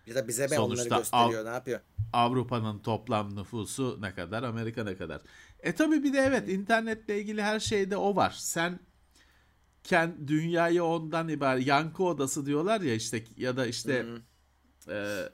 Ya 0.06 0.14
da 0.14 0.28
bize 0.28 0.48
mi 0.48 0.54
Sonuçta 0.54 0.84
onları 0.84 0.88
gösteriyor? 0.88 1.44
Ne 1.44 1.48
yapıyor? 1.48 1.80
Avrupa'nın 2.12 2.78
toplam 2.78 3.36
nüfusu 3.36 3.98
ne 4.00 4.14
kadar, 4.14 4.42
Amerika 4.42 4.84
ne 4.84 4.96
kadar. 4.96 5.22
E 5.62 5.74
tabi 5.74 6.02
bir 6.02 6.12
de 6.12 6.18
evet 6.18 6.48
internetle 6.48 7.20
ilgili 7.20 7.42
her 7.42 7.60
şeyde 7.60 7.96
o 7.96 8.16
var. 8.16 8.34
Sen 8.38 8.78
kend, 9.84 10.28
dünyayı 10.28 10.84
ondan 10.84 11.28
ibaret 11.28 11.66
yankı 11.66 12.04
odası 12.04 12.46
diyorlar 12.46 12.80
ya 12.80 12.94
işte 12.94 13.24
ya 13.36 13.56
da 13.56 13.66
işte 13.66 14.06
e, 14.88 15.28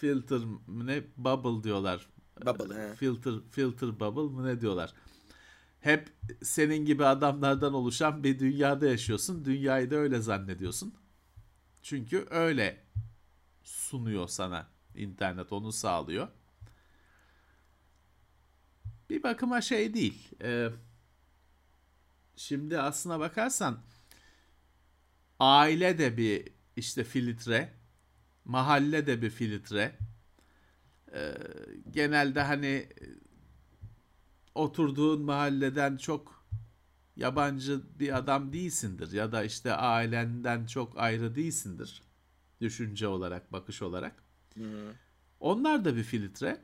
filter 0.00 0.40
ne 0.68 1.02
bubble 1.16 1.62
diyorlar. 1.64 2.08
Bubble, 2.46 2.74
he. 2.74 2.94
Filter 2.94 3.34
filter 3.50 4.00
bubble 4.00 4.34
mı 4.34 4.46
ne 4.46 4.60
diyorlar. 4.60 4.94
Hep 5.80 6.12
senin 6.42 6.84
gibi 6.84 7.04
adamlardan 7.04 7.74
oluşan 7.74 8.24
bir 8.24 8.38
dünyada 8.38 8.86
yaşıyorsun. 8.86 9.44
Dünyayı 9.44 9.90
da 9.90 9.96
öyle 9.96 10.20
zannediyorsun. 10.20 10.94
Çünkü 11.82 12.26
öyle 12.30 12.84
sunuyor 13.62 14.28
sana 14.28 14.66
internet 14.94 15.52
onu 15.52 15.72
sağlıyor. 15.72 16.28
Bir 19.10 19.22
bakıma 19.22 19.60
şey 19.60 19.94
değil. 19.94 20.28
Ee, 20.42 20.68
şimdi 22.36 22.80
aslına 22.80 23.20
bakarsan 23.20 23.78
aile 25.40 25.98
de 25.98 26.16
bir 26.16 26.48
işte 26.76 27.04
filtre, 27.04 27.72
mahalle 28.44 29.06
de 29.06 29.22
bir 29.22 29.30
filtre. 29.30 29.98
Ee, 31.14 31.34
genelde 31.90 32.42
hani 32.42 32.66
e, 32.66 32.88
oturduğun 34.54 35.22
mahalleden 35.22 35.96
çok 35.96 36.44
yabancı 37.16 37.98
bir 37.98 38.16
adam 38.16 38.52
değilsindir 38.52 39.12
ya 39.12 39.32
da 39.32 39.44
işte 39.44 39.72
ailenden 39.74 40.66
çok 40.66 40.98
ayrı 40.98 41.34
değilsindir 41.34 42.02
düşünce 42.60 43.08
olarak, 43.08 43.52
bakış 43.52 43.82
olarak. 43.82 44.22
Onlar 45.40 45.84
da 45.84 45.96
bir 45.96 46.02
filtre. 46.02 46.60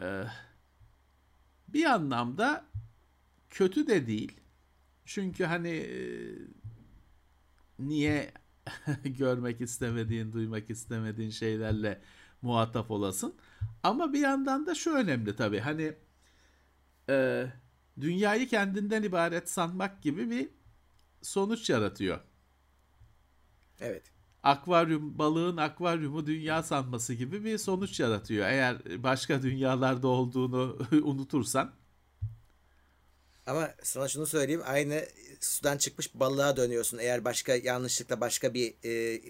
Ee, 0.00 0.24
bir 1.68 1.84
anlamda 1.84 2.64
kötü 3.50 3.86
de 3.86 4.06
değil. 4.06 4.40
Çünkü 5.04 5.44
hani 5.44 5.68
e, 5.68 5.96
niye 7.78 8.32
görmek 9.04 9.60
istemediğin, 9.60 10.32
duymak 10.32 10.70
istemediğin 10.70 11.30
şeylerle 11.30 12.00
muhatap 12.42 12.90
olasın. 12.90 13.34
Ama 13.82 14.12
bir 14.12 14.20
yandan 14.20 14.66
da 14.66 14.74
şu 14.74 14.94
önemli 14.94 15.36
tabii. 15.36 15.60
Hani 15.60 15.94
e, 17.08 17.46
dünyayı 18.00 18.48
kendinden 18.48 19.02
ibaret 19.02 19.50
sanmak 19.50 20.02
gibi 20.02 20.30
bir 20.30 20.48
sonuç 21.22 21.70
yaratıyor. 21.70 22.20
Evet. 23.80 24.12
Akvaryum 24.42 25.18
balığın 25.18 25.56
akvaryumu 25.56 26.26
dünya 26.26 26.62
sanması 26.62 27.14
gibi 27.14 27.44
bir 27.44 27.58
sonuç 27.58 28.00
yaratıyor. 28.00 28.46
Eğer 28.46 29.02
başka 29.02 29.42
dünyalarda 29.42 30.08
olduğunu 30.08 30.78
unutursan 31.02 31.72
Ama 33.46 33.70
sana 33.82 34.08
şunu 34.08 34.26
söyleyeyim. 34.26 34.62
Aynı 34.64 35.04
sudan 35.40 35.78
çıkmış 35.78 36.14
balığa 36.14 36.56
dönüyorsun. 36.56 36.98
Eğer 36.98 37.24
başka 37.24 37.54
yanlışlıkla 37.54 38.20
başka 38.20 38.54
bir 38.54 38.74
e, 38.84 39.20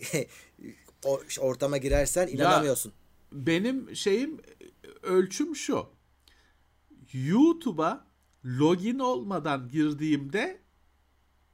ortama 1.40 1.76
girersen 1.76 2.28
inanamıyorsun. 2.28 2.90
Ya, 2.90 2.96
benim 3.32 3.96
şeyim 3.96 4.40
ölçüm 5.02 5.56
şu. 5.56 5.86
YouTube'a 7.12 8.06
login 8.44 8.98
olmadan 8.98 9.68
girdiğimde 9.68 10.60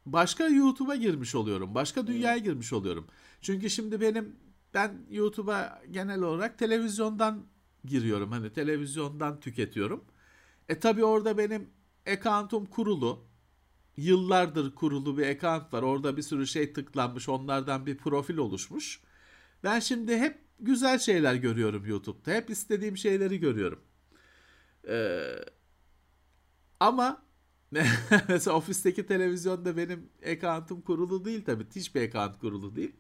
başka 0.07 0.49
YouTube'a 0.49 0.97
girmiş 0.97 1.35
oluyorum. 1.35 1.75
Başka 1.75 2.07
dünyaya 2.07 2.37
hmm. 2.37 2.45
girmiş 2.45 2.73
oluyorum. 2.73 3.07
Çünkü 3.45 3.71
şimdi 3.71 4.01
benim 4.01 4.37
ben 4.75 5.07
YouTube'a 5.11 5.83
genel 5.91 6.21
olarak 6.23 6.59
televizyondan 6.59 7.47
giriyorum. 7.85 8.31
Hani 8.33 8.53
televizyondan 8.53 9.41
tüketiyorum. 9.41 10.05
E 10.69 10.81
tabi 10.81 11.05
orada 11.05 11.39
benim 11.39 11.71
account'um 12.07 12.67
kurulu. 12.67 13.25
Yıllardır 13.97 14.75
kurulu 14.75 15.19
bir 15.19 15.27
account 15.27 15.73
var. 15.73 15.83
Orada 15.83 16.17
bir 16.17 16.23
sürü 16.23 16.47
şey 16.47 16.73
tıklanmış. 16.73 17.29
Onlardan 17.29 17.87
bir 17.87 17.97
profil 17.99 18.37
oluşmuş. 18.37 19.01
Ben 19.65 19.81
şimdi 19.81 20.19
hep 20.19 20.39
güzel 20.61 20.99
şeyler 20.99 21.35
görüyorum 21.35 21.87
YouTube'da. 21.87 22.31
Hep 22.31 22.51
istediğim 22.51 22.97
şeyleri 22.97 23.41
görüyorum. 23.41 23.81
Ee, 24.89 25.37
ama 26.81 27.23
mesela 28.29 28.57
ofisteki 28.57 29.07
televizyonda 29.07 29.77
benim 29.77 30.11
account'um 30.27 30.81
kurulu 30.81 31.25
değil 31.25 31.45
tabii. 31.45 31.67
Hiçbir 31.75 32.09
account 32.09 32.39
kurulu 32.39 32.77
değil. 32.77 32.93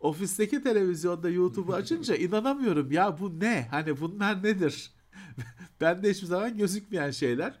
Ofisteki 0.00 0.62
televizyonda 0.62 1.30
YouTube'u 1.30 1.74
açınca 1.74 2.16
inanamıyorum 2.16 2.92
ya 2.92 3.18
bu 3.20 3.40
ne? 3.40 3.68
Hani 3.70 4.00
bunlar 4.00 4.42
nedir? 4.42 4.90
ben 5.80 6.02
de 6.02 6.10
hiçbir 6.10 6.26
zaman 6.26 6.56
gözükmeyen 6.56 7.10
şeyler. 7.10 7.54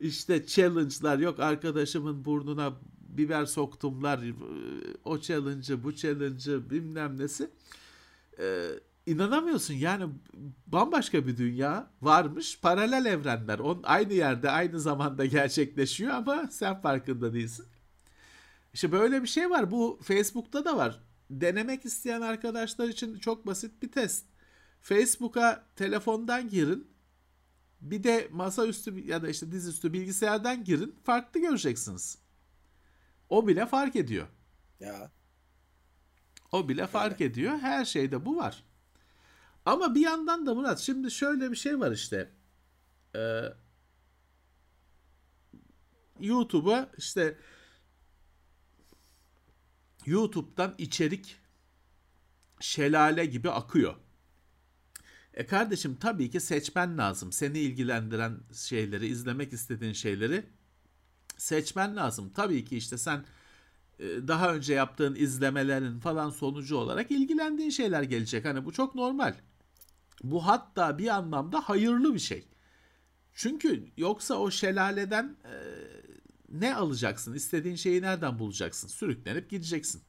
İşte 0.00 0.46
challenge'lar 0.46 1.18
yok 1.18 1.40
arkadaşımın 1.40 2.24
burnuna 2.24 2.72
biber 3.00 3.46
soktumlar 3.46 4.20
o 5.04 5.18
challenge'ı 5.18 5.84
bu 5.84 5.94
challenge'ı 5.94 6.70
bilmem 6.70 7.18
nesi. 7.18 7.50
Ee, 8.38 8.68
inanamıyorsun 9.06 9.74
yani 9.74 10.04
bambaşka 10.66 11.26
bir 11.26 11.36
dünya 11.36 11.90
varmış 12.02 12.60
paralel 12.60 13.06
evrenler 13.06 13.58
on 13.58 13.80
aynı 13.82 14.12
yerde 14.12 14.50
aynı 14.50 14.80
zamanda 14.80 15.24
gerçekleşiyor 15.24 16.12
ama 16.12 16.48
sen 16.50 16.80
farkında 16.80 17.34
değilsin. 17.34 17.66
İşte 18.74 18.92
böyle 18.92 19.22
bir 19.22 19.28
şey 19.28 19.50
var 19.50 19.70
bu 19.70 19.98
Facebook'ta 20.02 20.64
da 20.64 20.76
var 20.76 21.00
denemek 21.40 21.84
isteyen 21.84 22.20
arkadaşlar 22.20 22.88
için 22.88 23.18
çok 23.18 23.46
basit 23.46 23.82
bir 23.82 23.92
test. 23.92 24.26
Facebook'a 24.80 25.66
telefondan 25.76 26.48
girin. 26.48 26.92
Bir 27.80 28.02
de 28.04 28.28
masaüstü 28.30 29.06
ya 29.06 29.22
da 29.22 29.28
işte 29.28 29.52
dizüstü 29.52 29.92
bilgisayardan 29.92 30.64
girin. 30.64 30.94
Farklı 31.04 31.40
göreceksiniz. 31.40 32.18
O 33.28 33.46
bile 33.46 33.66
fark 33.66 33.96
ediyor. 33.96 34.26
Ya. 34.80 35.10
O 36.52 36.68
bile 36.68 36.86
fark 36.86 37.20
ediyor. 37.20 37.58
Her 37.58 37.84
şeyde 37.84 38.26
bu 38.26 38.36
var. 38.36 38.64
Ama 39.64 39.94
bir 39.94 40.00
yandan 40.00 40.46
da 40.46 40.54
Murat 40.54 40.78
şimdi 40.78 41.10
şöyle 41.10 41.50
bir 41.50 41.56
şey 41.56 41.80
var 41.80 41.92
işte. 41.92 42.30
Ee, 43.16 43.42
YouTube'a 46.20 46.90
işte 46.98 47.38
YouTube'dan 50.06 50.74
içerik 50.78 51.36
şelale 52.60 53.26
gibi 53.26 53.50
akıyor. 53.50 53.94
E 55.34 55.46
kardeşim 55.46 55.96
tabii 55.96 56.30
ki 56.30 56.40
seçmen 56.40 56.98
lazım. 56.98 57.32
Seni 57.32 57.58
ilgilendiren 57.58 58.40
şeyleri, 58.54 59.06
izlemek 59.06 59.52
istediğin 59.52 59.92
şeyleri 59.92 60.44
seçmen 61.36 61.96
lazım. 61.96 62.32
Tabii 62.34 62.64
ki 62.64 62.76
işte 62.76 62.98
sen 62.98 63.24
e, 63.98 64.04
daha 64.28 64.54
önce 64.54 64.74
yaptığın 64.74 65.14
izlemelerin 65.14 66.00
falan 66.00 66.30
sonucu 66.30 66.76
olarak 66.76 67.10
ilgilendiğin 67.10 67.70
şeyler 67.70 68.02
gelecek. 68.02 68.44
Hani 68.44 68.64
bu 68.64 68.72
çok 68.72 68.94
normal. 68.94 69.34
Bu 70.22 70.46
hatta 70.46 70.98
bir 70.98 71.08
anlamda 71.08 71.60
hayırlı 71.60 72.14
bir 72.14 72.18
şey. 72.18 72.48
Çünkü 73.34 73.86
yoksa 73.96 74.34
o 74.34 74.50
şelaleden 74.50 75.36
e, 75.44 75.54
ne 76.52 76.74
alacaksın? 76.74 77.34
İstediğin 77.34 77.76
şeyi 77.76 78.02
nereden 78.02 78.38
bulacaksın? 78.38 78.88
Sürüklenip 78.88 79.50
gideceksin. 79.50 80.02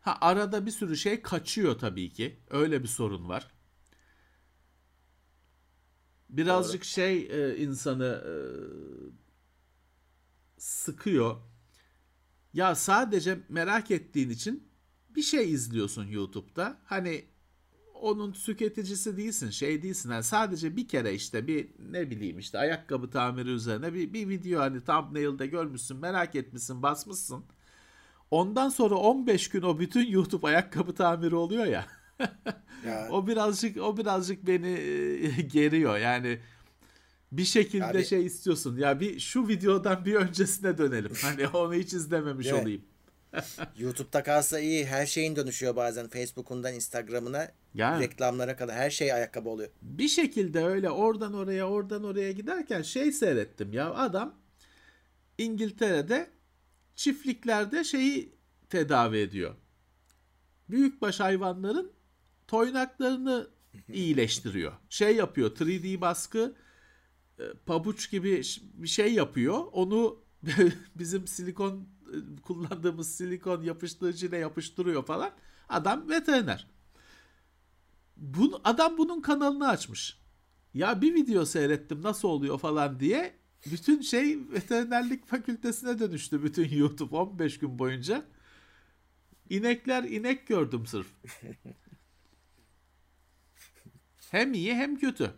Ha 0.00 0.18
arada 0.20 0.66
bir 0.66 0.70
sürü 0.70 0.96
şey 0.96 1.22
kaçıyor 1.22 1.78
tabii 1.78 2.12
ki. 2.12 2.40
Öyle 2.50 2.82
bir 2.82 2.88
sorun 2.88 3.28
var. 3.28 3.50
Birazcık 6.28 6.80
Doğru. 6.80 6.88
şey 6.88 7.18
e, 7.30 7.56
insanı 7.56 8.24
e, 8.26 8.34
sıkıyor. 10.58 11.36
Ya 12.52 12.74
sadece 12.74 13.38
merak 13.48 13.90
ettiğin 13.90 14.30
için 14.30 14.68
bir 15.10 15.22
şey 15.22 15.52
izliyorsun 15.52 16.06
YouTube'da. 16.06 16.80
Hani 16.84 17.24
onun 18.04 18.32
tüketicisi 18.32 19.16
değilsin, 19.16 19.50
şey 19.50 19.82
değilsin. 19.82 20.10
Yani 20.10 20.22
sadece 20.22 20.76
bir 20.76 20.88
kere 20.88 21.14
işte 21.14 21.46
bir 21.46 21.68
ne 21.90 22.10
bileyim 22.10 22.38
işte 22.38 22.58
ayakkabı 22.58 23.10
tamiri 23.10 23.50
üzerine 23.50 23.94
bir, 23.94 24.12
bir 24.12 24.28
video 24.28 24.60
hani 24.60 24.80
thumbnail'de 24.80 25.46
görmüşsün, 25.46 25.96
merak 25.96 26.34
etmişsin, 26.34 26.82
basmışsın. 26.82 27.44
Ondan 28.30 28.68
sonra 28.68 28.94
15 28.94 29.48
gün 29.48 29.62
o 29.62 29.78
bütün 29.78 30.06
YouTube 30.06 30.46
ayakkabı 30.46 30.94
tamiri 30.94 31.34
oluyor 31.34 31.64
ya. 31.64 31.86
o 33.10 33.26
birazcık 33.26 33.82
o 33.82 33.96
birazcık 33.96 34.46
beni 34.46 34.68
e, 34.68 35.42
geriyor. 35.52 35.98
Yani 35.98 36.38
bir 37.32 37.44
şekilde 37.44 37.84
Abi, 37.84 38.04
şey 38.04 38.26
istiyorsun. 38.26 38.76
Ya 38.76 39.00
bir 39.00 39.20
şu 39.20 39.48
videodan 39.48 40.04
bir 40.04 40.14
öncesine 40.14 40.78
dönelim. 40.78 41.12
Hani 41.22 41.48
onu 41.48 41.74
hiç 41.74 41.92
izlememiş 41.92 42.52
olayım. 42.52 42.82
YouTube'da 43.78 44.22
kalsa 44.22 44.58
iyi. 44.60 44.86
Her 44.86 45.06
şeyin 45.06 45.36
dönüşüyor 45.36 45.76
bazen. 45.76 46.08
Facebook'undan 46.08 46.74
Instagram'ına 46.74 47.52
yani, 47.74 48.02
reklamlara 48.04 48.56
kadar 48.56 48.76
her 48.76 48.90
şey 48.90 49.12
ayakkabı 49.12 49.48
oluyor. 49.48 49.70
Bir 49.82 50.08
şekilde 50.08 50.64
öyle 50.64 50.90
oradan 50.90 51.34
oraya 51.34 51.68
oradan 51.68 52.04
oraya 52.04 52.32
giderken 52.32 52.82
şey 52.82 53.12
seyrettim 53.12 53.72
ya 53.72 53.94
adam 53.94 54.34
İngiltere'de 55.38 56.30
çiftliklerde 56.96 57.84
şeyi 57.84 58.34
tedavi 58.68 59.18
ediyor. 59.18 59.54
Büyükbaş 60.70 61.20
hayvanların 61.20 61.92
toynaklarını 62.46 63.50
iyileştiriyor. 63.92 64.72
Şey 64.88 65.16
yapıyor 65.16 65.56
3D 65.56 66.00
baskı 66.00 66.54
e, 67.38 67.42
pabuç 67.66 68.10
gibi 68.10 68.42
bir 68.74 68.88
şey 68.88 69.14
yapıyor. 69.14 69.64
Onu 69.72 70.24
bizim 70.94 71.26
silikon 71.26 71.88
kullandığımız 72.42 73.14
silikon 73.14 73.62
yapıştırıcıyla 73.62 74.38
yapıştırıyor 74.38 75.06
falan. 75.06 75.30
Adam 75.68 76.08
veteriner. 76.08 76.66
Bunu, 78.16 78.60
adam 78.64 78.98
bunun 78.98 79.20
kanalını 79.20 79.68
açmış. 79.68 80.18
Ya 80.74 81.02
bir 81.02 81.14
video 81.14 81.44
seyrettim 81.44 82.02
nasıl 82.02 82.28
oluyor 82.28 82.58
falan 82.58 83.00
diye 83.00 83.34
bütün 83.70 84.00
şey 84.00 84.38
veterinerlik 84.50 85.26
fakültesine 85.26 85.98
dönüştü 85.98 86.42
bütün 86.42 86.68
YouTube 86.68 87.16
15 87.16 87.58
gün 87.58 87.78
boyunca. 87.78 88.24
İnekler 89.50 90.04
inek 90.04 90.46
gördüm 90.46 90.86
sırf. 90.86 91.06
hem 94.30 94.52
iyi 94.52 94.74
hem 94.74 94.96
kötü. 94.96 95.30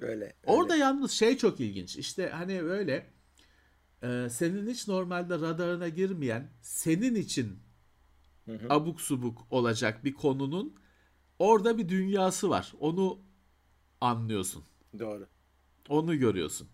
Öyle. 0.00 0.24
öyle. 0.24 0.34
Orada 0.46 0.76
yalnız 0.76 1.10
şey 1.10 1.36
çok 1.36 1.60
ilginç. 1.60 1.96
İşte 1.96 2.28
hani 2.28 2.62
öyle 2.62 3.13
e, 4.04 4.30
senin 4.30 4.68
hiç 4.68 4.88
normalde 4.88 5.34
radarına 5.34 5.88
girmeyen 5.88 6.50
senin 6.62 7.14
için 7.14 7.58
hı 8.44 8.52
hı. 8.52 8.66
abuk 8.70 9.00
subuk 9.00 9.46
olacak 9.50 10.04
bir 10.04 10.14
konunun 10.14 10.74
orada 11.38 11.78
bir 11.78 11.88
dünyası 11.88 12.50
var. 12.50 12.72
Onu 12.80 13.18
anlıyorsun. 14.00 14.64
Doğru. 14.98 15.26
Onu 15.88 16.18
görüyorsun 16.18 16.68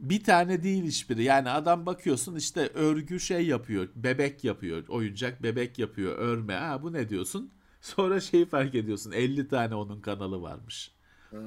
bir 0.00 0.24
tane 0.24 0.62
değil 0.62 0.84
hiçbiri. 0.84 1.22
Yani 1.22 1.50
adam 1.50 1.86
bakıyorsun 1.86 2.36
işte 2.36 2.68
örgü 2.74 3.20
şey 3.20 3.46
yapıyor. 3.46 3.88
Bebek 3.94 4.44
yapıyor. 4.44 4.88
Oyuncak 4.88 5.42
bebek 5.42 5.78
yapıyor. 5.78 6.18
Örme. 6.18 6.54
Ha 6.54 6.82
bu 6.82 6.92
ne 6.92 7.08
diyorsun? 7.08 7.52
Sonra 7.80 8.20
şeyi 8.20 8.46
fark 8.46 8.74
ediyorsun. 8.74 9.12
50 9.12 9.48
tane 9.48 9.74
onun 9.74 10.00
kanalı 10.00 10.42
varmış. 10.42 10.92
Hmm. 11.30 11.40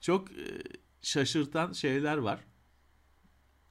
Çok 0.00 0.32
e, 0.32 0.62
şaşırtan 1.02 1.72
şeyler 1.72 2.16
var. 2.16 2.44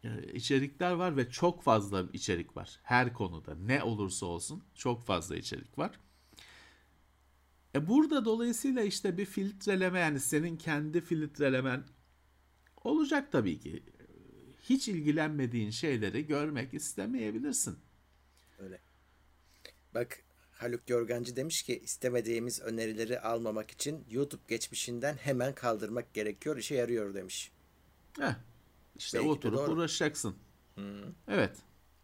E, 0.03 0.33
içerikler 0.33 0.91
var 0.91 1.17
ve 1.17 1.29
çok 1.29 1.63
fazla 1.63 2.05
içerik 2.13 2.57
var. 2.57 2.79
Her 2.83 3.13
konuda 3.13 3.55
ne 3.55 3.83
olursa 3.83 4.25
olsun 4.25 4.63
çok 4.75 5.05
fazla 5.05 5.35
içerik 5.35 5.77
var. 5.77 5.99
E 7.75 7.87
burada 7.87 8.25
dolayısıyla 8.25 8.83
işte 8.83 9.17
bir 9.17 9.25
filtreleme 9.25 9.99
yani 9.99 10.19
senin 10.19 10.57
kendi 10.57 11.01
filtrelemen 11.01 11.85
Olacak 12.83 13.31
tabii 13.31 13.59
ki. 13.59 13.83
Hiç 14.61 14.87
ilgilenmediğin 14.87 15.69
şeyleri 15.69 16.27
görmek 16.27 16.73
istemeyebilirsin. 16.73 17.79
Öyle. 18.59 18.81
Bak 19.93 20.23
Haluk 20.61 20.89
Yorgancı 20.89 21.35
demiş 21.35 21.63
ki 21.63 21.79
istemediğimiz 21.79 22.61
önerileri 22.61 23.19
almamak 23.19 23.71
için 23.71 24.05
YouTube 24.09 24.41
geçmişinden 24.47 25.13
hemen 25.13 25.55
kaldırmak 25.55 26.13
gerekiyor. 26.13 26.57
işe 26.57 26.75
yarıyor 26.75 27.13
demiş. 27.13 27.51
Heh, 28.19 28.35
işte 28.95 29.17
Belki 29.17 29.29
oturup 29.29 29.69
uğraşacaksın. 29.69 30.35
Evet. 31.27 31.51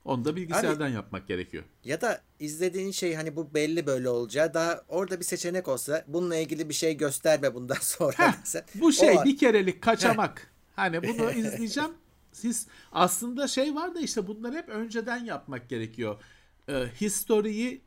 Onu 0.05 0.25
da 0.25 0.35
bilgisayardan 0.35 0.87
yapmak 0.87 1.27
gerekiyor. 1.27 1.63
Ya 1.83 2.01
da 2.01 2.21
izlediğin 2.39 2.91
şey 2.91 3.15
hani 3.15 3.35
bu 3.35 3.53
belli 3.53 3.85
böyle 3.85 4.09
olacağı 4.09 4.53
daha 4.53 4.83
orada 4.87 5.19
bir 5.19 5.25
seçenek 5.25 5.67
olsa 5.67 6.05
bununla 6.07 6.35
ilgili 6.35 6.69
bir 6.69 6.73
şey 6.73 6.97
gösterme 6.97 7.53
bundan 7.53 7.77
sonra 7.81 8.15
Heh, 8.17 8.41
desen. 8.41 8.63
bu 8.75 8.91
şey 8.91 9.15
bir 9.25 9.37
kerelik 9.37 9.83
kaçamak. 9.83 10.53
Hani 10.75 11.03
bunu 11.03 11.31
izleyeceğim. 11.35 11.91
Siz 12.31 12.67
aslında 12.91 13.47
şey 13.47 13.75
var 13.75 13.95
da 13.95 13.99
işte 13.99 14.27
bunları 14.27 14.55
hep 14.55 14.69
önceden 14.69 15.25
yapmak 15.25 15.69
gerekiyor. 15.69 16.23
Ee, 16.69 16.85
historiyi 17.01 17.86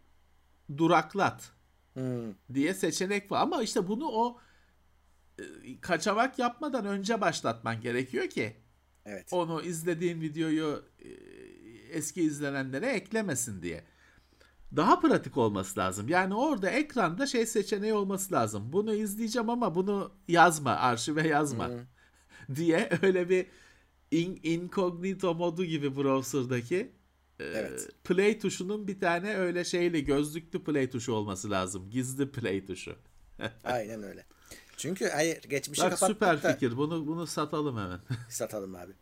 duraklat 0.77 1.53
Hmm, 1.95 2.35
diye 2.55 2.75
seçenek 2.75 3.33
var. 3.33 3.41
Ama 3.43 3.63
işte 3.63 3.89
bunu 3.89 4.09
o 4.09 4.39
e, 5.39 5.81
kaçamak 5.81 6.39
yapmadan 6.39 6.87
önce 6.87 7.21
başlatman 7.21 7.81
gerekiyor 7.81 8.29
ki 8.29 8.57
evet. 9.05 9.33
onu 9.33 9.63
izlediğin 9.63 10.21
videoyu 10.21 10.85
e, 10.99 11.09
eski 11.93 12.23
izlenenlere 12.23 12.87
eklemesin 12.87 13.63
diye. 13.63 13.85
Daha 14.77 15.01
pratik 15.01 15.37
olması 15.37 15.81
lazım. 15.81 16.09
Yani 16.09 16.35
orada 16.35 16.71
ekranda 16.71 17.27
şey 17.27 17.47
seçeneği 17.47 17.95
olması 17.95 18.35
lazım. 18.35 18.73
Bunu 18.73 18.95
izleyeceğim 18.95 19.51
ama 19.51 19.75
bunu 19.75 20.13
yazma, 20.29 20.71
arşive 20.71 21.29
yazma 21.29 21.71
diye 22.55 22.91
öyle 23.03 23.29
bir 23.29 23.47
in- 24.11 24.41
incognito 24.43 25.35
modu 25.35 25.65
gibi 25.65 25.97
browser'daki 25.97 26.93
Evet. 27.43 27.89
play 28.05 28.39
tuşunun 28.39 28.89
bir 28.89 29.01
tane 29.01 29.37
öyle 29.37 29.65
şeyli 29.65 30.05
gözlüklü 30.05 30.65
play 30.65 30.91
tuşu 30.91 31.13
olması 31.13 31.51
lazım. 31.51 31.91
Gizli 31.91 32.31
play 32.31 32.67
tuşu. 32.67 32.97
Aynen 33.65 34.03
öyle. 34.03 34.25
Çünkü 34.77 35.09
hayır 35.09 35.43
geçmişi 35.43 35.83
Bak 35.83 35.91
kapatmak 35.91 36.11
süper 36.11 36.43
da 36.43 36.53
fikir. 36.53 36.77
Bunu 36.77 37.07
bunu 37.07 37.27
satalım 37.27 37.77
hemen. 37.79 38.01
satalım 38.29 38.75
abi. 38.75 38.93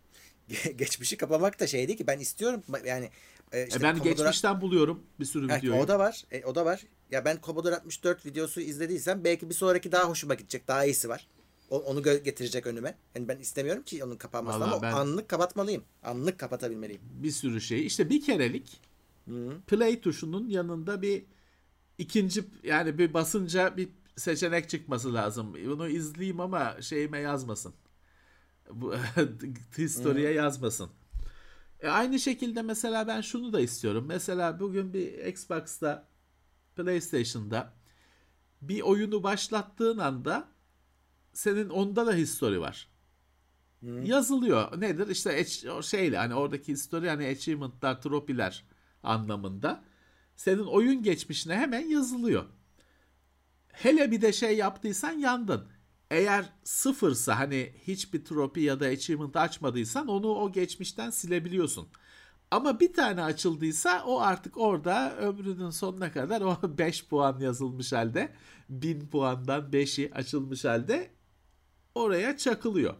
Ge- 0.50 0.72
geçmişi 0.72 1.16
kapamak 1.16 1.60
da 1.60 1.66
şey 1.66 1.88
değil 1.88 1.98
ki 1.98 2.06
ben 2.06 2.18
istiyorum 2.18 2.62
yani 2.86 3.10
e, 3.52 3.66
işte 3.66 3.78
e 3.78 3.82
ben 3.82 3.96
Commodore- 3.96 4.04
geçmişten 4.04 4.60
buluyorum 4.60 5.02
bir 5.20 5.24
sürü 5.24 5.48
Ha, 5.48 5.56
videoyu. 5.56 5.80
o 5.82 5.88
da 5.88 5.98
var. 5.98 6.24
E, 6.30 6.44
o 6.44 6.54
da 6.54 6.64
var. 6.64 6.84
Ya 7.10 7.24
ben 7.24 7.38
Commodore 7.42 7.74
64 7.76 8.26
videosu 8.26 8.60
izlediysem 8.60 9.24
belki 9.24 9.48
bir 9.50 9.54
sonraki 9.54 9.92
daha 9.92 10.08
hoşuma 10.08 10.34
gidecek. 10.34 10.68
Daha 10.68 10.84
iyisi 10.84 11.08
var. 11.08 11.28
Onu 11.70 12.02
getirecek 12.02 12.66
önüme. 12.66 12.98
Yani 13.14 13.28
ben 13.28 13.38
istemiyorum 13.38 13.82
ki 13.82 14.04
onun 14.04 14.16
kapanmasını 14.16 14.60
Vallahi 14.60 14.72
ama 14.72 14.82
ben- 14.82 14.92
anlık 14.92 15.28
kapatmalıyım. 15.28 15.84
Anlık 16.02 16.38
kapatabilmeliyim. 16.38 17.02
bir 17.04 17.30
sürü 17.30 17.60
şey. 17.60 17.86
İşte 17.86 18.10
bir 18.10 18.20
kerelik 18.20 18.80
play 19.66 20.00
tuşunun 20.00 20.48
yanında 20.48 21.02
bir 21.02 21.24
ikinci 21.98 22.44
yani 22.62 22.98
bir 22.98 23.14
basınca 23.14 23.76
bir 23.76 23.88
seçenek 24.16 24.68
çıkması 24.68 25.14
lazım. 25.14 25.54
Bunu 25.66 25.88
izleyeyim 25.88 26.40
ama 26.40 26.82
şeyime 26.82 27.18
yazmasın. 27.18 27.74
Bu 28.70 28.94
historiye 29.78 30.32
yazmasın. 30.32 30.90
E 31.80 31.88
aynı 31.88 32.18
şekilde 32.18 32.62
mesela 32.62 33.06
ben 33.06 33.20
şunu 33.20 33.52
da 33.52 33.60
istiyorum. 33.60 34.04
Mesela 34.08 34.60
bugün 34.60 34.92
bir 34.92 35.26
Xbox'ta 35.26 36.08
PlayStation'da 36.76 37.72
bir 38.62 38.80
oyunu 38.80 39.22
başlattığın 39.22 39.98
anda 39.98 40.48
senin 41.38 41.68
onda 41.68 42.06
da 42.06 42.14
history 42.14 42.60
var. 42.60 42.88
Yazılıyor. 43.82 44.80
Nedir? 44.80 45.08
İşte 45.08 45.44
şeyle 45.82 46.16
hani 46.16 46.34
oradaki 46.34 46.72
history 46.72 47.08
hani 47.08 47.26
achievement'lar, 47.26 48.02
tropiler 48.02 48.64
anlamında. 49.02 49.84
Senin 50.36 50.64
oyun 50.64 51.02
geçmişine 51.02 51.54
hemen 51.54 51.86
yazılıyor. 51.86 52.44
Hele 53.72 54.10
bir 54.10 54.20
de 54.20 54.32
şey 54.32 54.56
yaptıysan 54.56 55.12
yandın. 55.12 55.68
Eğer 56.10 56.44
sıfırsa 56.64 57.38
hani 57.38 57.72
hiçbir 57.86 58.24
tropi 58.24 58.60
ya 58.60 58.80
da 58.80 58.86
achievement 58.86 59.36
açmadıysan 59.36 60.08
onu 60.08 60.28
o 60.28 60.52
geçmişten 60.52 61.10
silebiliyorsun. 61.10 61.88
Ama 62.50 62.80
bir 62.80 62.92
tane 62.92 63.22
açıldıysa 63.22 64.04
o 64.04 64.20
artık 64.20 64.56
orada 64.56 65.16
ömrünün 65.16 65.70
sonuna 65.70 66.12
kadar 66.12 66.40
o 66.40 66.56
5 66.78 67.06
puan 67.06 67.40
yazılmış 67.40 67.92
halde 67.92 68.32
1000 68.68 69.08
puandan 69.08 69.70
5'i 69.70 70.12
açılmış 70.12 70.64
halde 70.64 71.17
oraya 71.98 72.36
çakılıyor. 72.36 72.94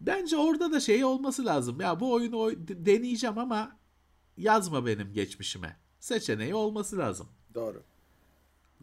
Bence 0.00 0.36
orada 0.36 0.72
da 0.72 0.80
şey 0.80 1.04
olması 1.04 1.44
lazım. 1.44 1.80
Ya 1.80 2.00
bu 2.00 2.12
oyunu 2.12 2.38
oy- 2.38 2.68
de- 2.68 2.86
deneyeceğim 2.86 3.38
ama 3.38 3.76
yazma 4.36 4.86
benim 4.86 5.12
geçmişime. 5.12 5.76
Seçeneği 6.00 6.54
olması 6.54 6.98
lazım. 6.98 7.28
Doğru. 7.54 7.82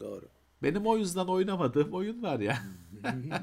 Doğru. 0.00 0.28
Benim 0.62 0.86
o 0.86 0.96
yüzden 0.96 1.26
oynamadığım 1.26 1.92
oyun 1.92 2.22
var 2.22 2.40
ya. 2.40 2.58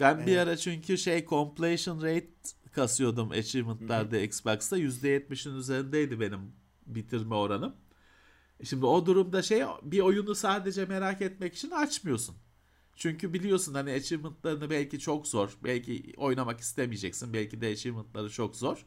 ben 0.00 0.26
bir 0.26 0.36
ara 0.36 0.56
çünkü 0.56 0.98
şey 0.98 1.26
completion 1.26 2.02
rate 2.02 2.26
kasıyordum 2.72 3.30
achievement'larda 3.30 4.18
Xbox'ta. 4.18 4.78
%70'in 4.78 5.54
üzerindeydi 5.54 6.20
benim 6.20 6.52
bitirme 6.86 7.34
oranım. 7.34 7.76
Şimdi 8.64 8.86
o 8.86 9.06
durumda 9.06 9.42
şey 9.42 9.62
bir 9.82 10.00
oyunu 10.00 10.34
sadece 10.34 10.84
merak 10.84 11.22
etmek 11.22 11.54
için 11.54 11.70
açmıyorsun. 11.70 12.36
Çünkü 13.00 13.32
biliyorsun 13.34 13.74
hani 13.74 13.92
achievement'larını 13.92 14.70
belki 14.70 14.98
çok 14.98 15.26
zor. 15.26 15.58
Belki 15.64 16.12
oynamak 16.16 16.60
istemeyeceksin. 16.60 17.32
Belki 17.32 17.60
de 17.60 17.66
achievement'ları 17.66 18.30
çok 18.30 18.56
zor. 18.56 18.86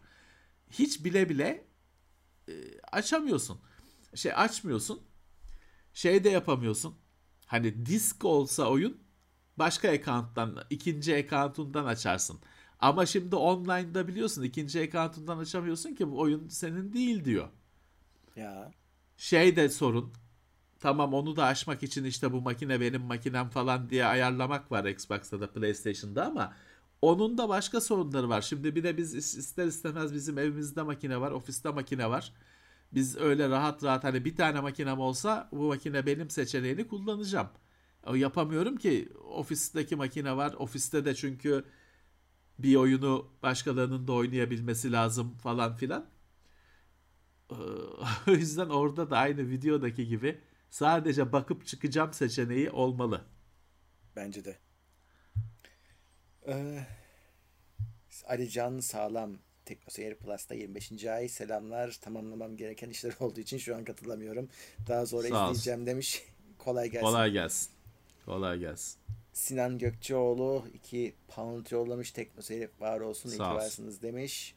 Hiç 0.71 1.05
bile 1.05 1.29
bile 1.29 1.67
e, 2.49 2.53
açamıyorsun. 2.91 3.61
Şey 4.15 4.33
açmıyorsun. 4.35 5.01
Şey 5.93 6.23
de 6.23 6.29
yapamıyorsun. 6.29 6.95
Hani 7.45 7.85
disk 7.85 8.25
olsa 8.25 8.69
oyun 8.69 9.03
başka 9.57 9.91
account'tan, 9.91 10.63
ikinci 10.69 11.15
account'undan 11.15 11.85
açarsın. 11.85 12.39
Ama 12.79 13.05
şimdi 13.05 13.35
online'da 13.35 14.07
biliyorsun 14.07 14.43
ikinci 14.43 14.81
account'undan 14.81 15.37
açamıyorsun 15.37 15.95
ki 15.95 16.11
bu 16.11 16.19
oyun 16.19 16.47
senin 16.47 16.93
değil 16.93 17.25
diyor. 17.25 17.49
Ya. 18.35 18.71
Şey 19.17 19.55
de 19.55 19.69
sorun. 19.69 20.13
Tamam 20.83 21.13
onu 21.13 21.35
da 21.35 21.45
aşmak 21.45 21.83
için 21.83 22.03
işte 22.03 22.31
bu 22.33 22.41
makine 22.41 22.81
benim 22.81 23.01
makinem 23.01 23.49
falan 23.49 23.89
diye 23.89 24.05
ayarlamak 24.05 24.71
var 24.71 24.85
Xbox'ta 24.85 25.41
da 25.41 25.51
PlayStation'da 25.53 26.25
ama 26.25 26.53
onun 27.01 27.37
da 27.37 27.49
başka 27.49 27.81
sorunları 27.81 28.29
var. 28.29 28.41
Şimdi 28.41 28.75
bir 28.75 28.83
de 28.83 28.97
biz 28.97 29.15
is- 29.15 29.39
ister 29.39 29.65
istemez 29.67 30.13
bizim 30.13 30.37
evimizde 30.37 30.81
makine 30.83 31.21
var, 31.21 31.31
ofiste 31.31 31.69
makine 31.69 32.09
var. 32.09 32.33
Biz 32.93 33.17
öyle 33.17 33.49
rahat 33.49 33.83
rahat 33.85 34.05
hani 34.05 34.25
bir 34.25 34.35
tane 34.37 34.61
makinem 34.61 34.99
olsa 34.99 35.49
bu 35.53 35.67
makine 35.69 36.07
benim 36.07 36.31
seçeneğini 36.31 36.89
kullanacağım. 36.89 37.49
O 38.07 38.15
yapamıyorum 38.15 38.77
ki 38.77 39.09
ofisteki 39.35 39.97
makine 39.97 40.37
var. 40.37 40.53
Ofiste 40.59 41.05
de 41.05 41.15
çünkü 41.15 41.65
bir 42.59 42.77
oyunu 42.77 43.27
başkalarının 43.43 44.07
da 44.07 44.13
oynayabilmesi 44.13 44.93
lazım 44.93 45.37
falan 45.37 45.75
filan. 45.77 46.07
Ee, 47.51 47.55
O 48.27 48.31
yüzden 48.31 48.69
orada 48.69 49.09
da 49.09 49.17
aynı 49.17 49.49
videodaki 49.49 50.07
gibi 50.07 50.41
sadece 50.73 51.31
bakıp 51.31 51.65
çıkacağım 51.65 52.13
seçeneği 52.13 52.69
olmalı. 52.69 53.21
Bence 54.15 54.45
de. 54.45 54.57
Ee, 56.47 56.79
Ali 58.25 58.49
Can 58.49 58.79
Sağlam 58.79 59.37
Teknoseyir 59.65 60.15
Plus'ta 60.15 60.55
25. 60.55 61.05
ay 61.05 61.27
selamlar. 61.27 61.97
Tamamlamam 62.01 62.57
gereken 62.57 62.89
işler 62.89 63.13
olduğu 63.19 63.39
için 63.39 63.57
şu 63.57 63.75
an 63.75 63.83
katılamıyorum. 63.83 64.49
Daha 64.87 65.05
sonra 65.05 65.27
Sağ 65.27 65.43
olsun. 65.43 65.51
izleyeceğim 65.51 65.85
demiş. 65.85 66.23
Kolay 66.57 66.89
gelsin. 66.89 67.05
Kolay 67.05 67.31
gelsin. 67.31 67.69
Kolay 68.25 68.59
gelsin. 68.59 68.99
Sinan 69.33 69.77
Gökçeoğlu 69.77 70.65
2 70.73 71.13
pound 71.27 71.65
yollamış. 71.71 72.11
Teknoseyir 72.11 72.69
var 72.79 72.99
olsun. 72.99 73.29
iyi 73.29 73.41
olsun. 73.41 73.55
varsınız 73.55 74.01
demiş. 74.01 74.55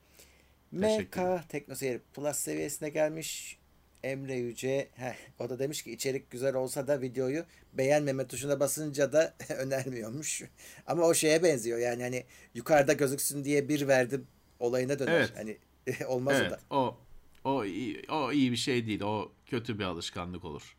MK 0.72 1.18
Teknoseyir 1.48 2.00
Plus 2.14 2.36
seviyesine 2.36 2.88
gelmiş. 2.88 3.58
Emre 4.06 4.34
Yüce 4.36 4.88
heh, 4.94 5.14
o 5.38 5.48
da 5.50 5.58
demiş 5.58 5.82
ki 5.82 5.92
içerik 5.92 6.30
güzel 6.30 6.54
olsa 6.54 6.86
da 6.86 7.00
videoyu 7.00 7.44
beğenmeme 7.72 8.26
tuşuna 8.26 8.60
basınca 8.60 9.12
da 9.12 9.34
önermiyormuş. 9.58 10.42
Ama 10.86 11.02
o 11.02 11.14
şeye 11.14 11.42
benziyor 11.42 11.78
yani 11.78 12.02
hani 12.02 12.24
yukarıda 12.54 12.92
gözüksün 12.92 13.44
diye 13.44 13.68
bir 13.68 13.88
verdim 13.88 14.26
olayına 14.58 14.98
döner. 14.98 15.12
Evet. 15.12 15.32
Hani 15.36 15.58
olmaz 16.06 16.40
o 16.40 16.40
Evet, 16.40 16.50
da. 16.50 16.60
o 16.70 16.98
o 17.44 17.64
iyi, 17.64 18.02
o 18.10 18.32
iyi 18.32 18.52
bir 18.52 18.56
şey 18.56 18.86
değil. 18.86 19.00
O 19.00 19.32
kötü 19.46 19.78
bir 19.78 19.84
alışkanlık 19.84 20.44
olur. 20.44 20.76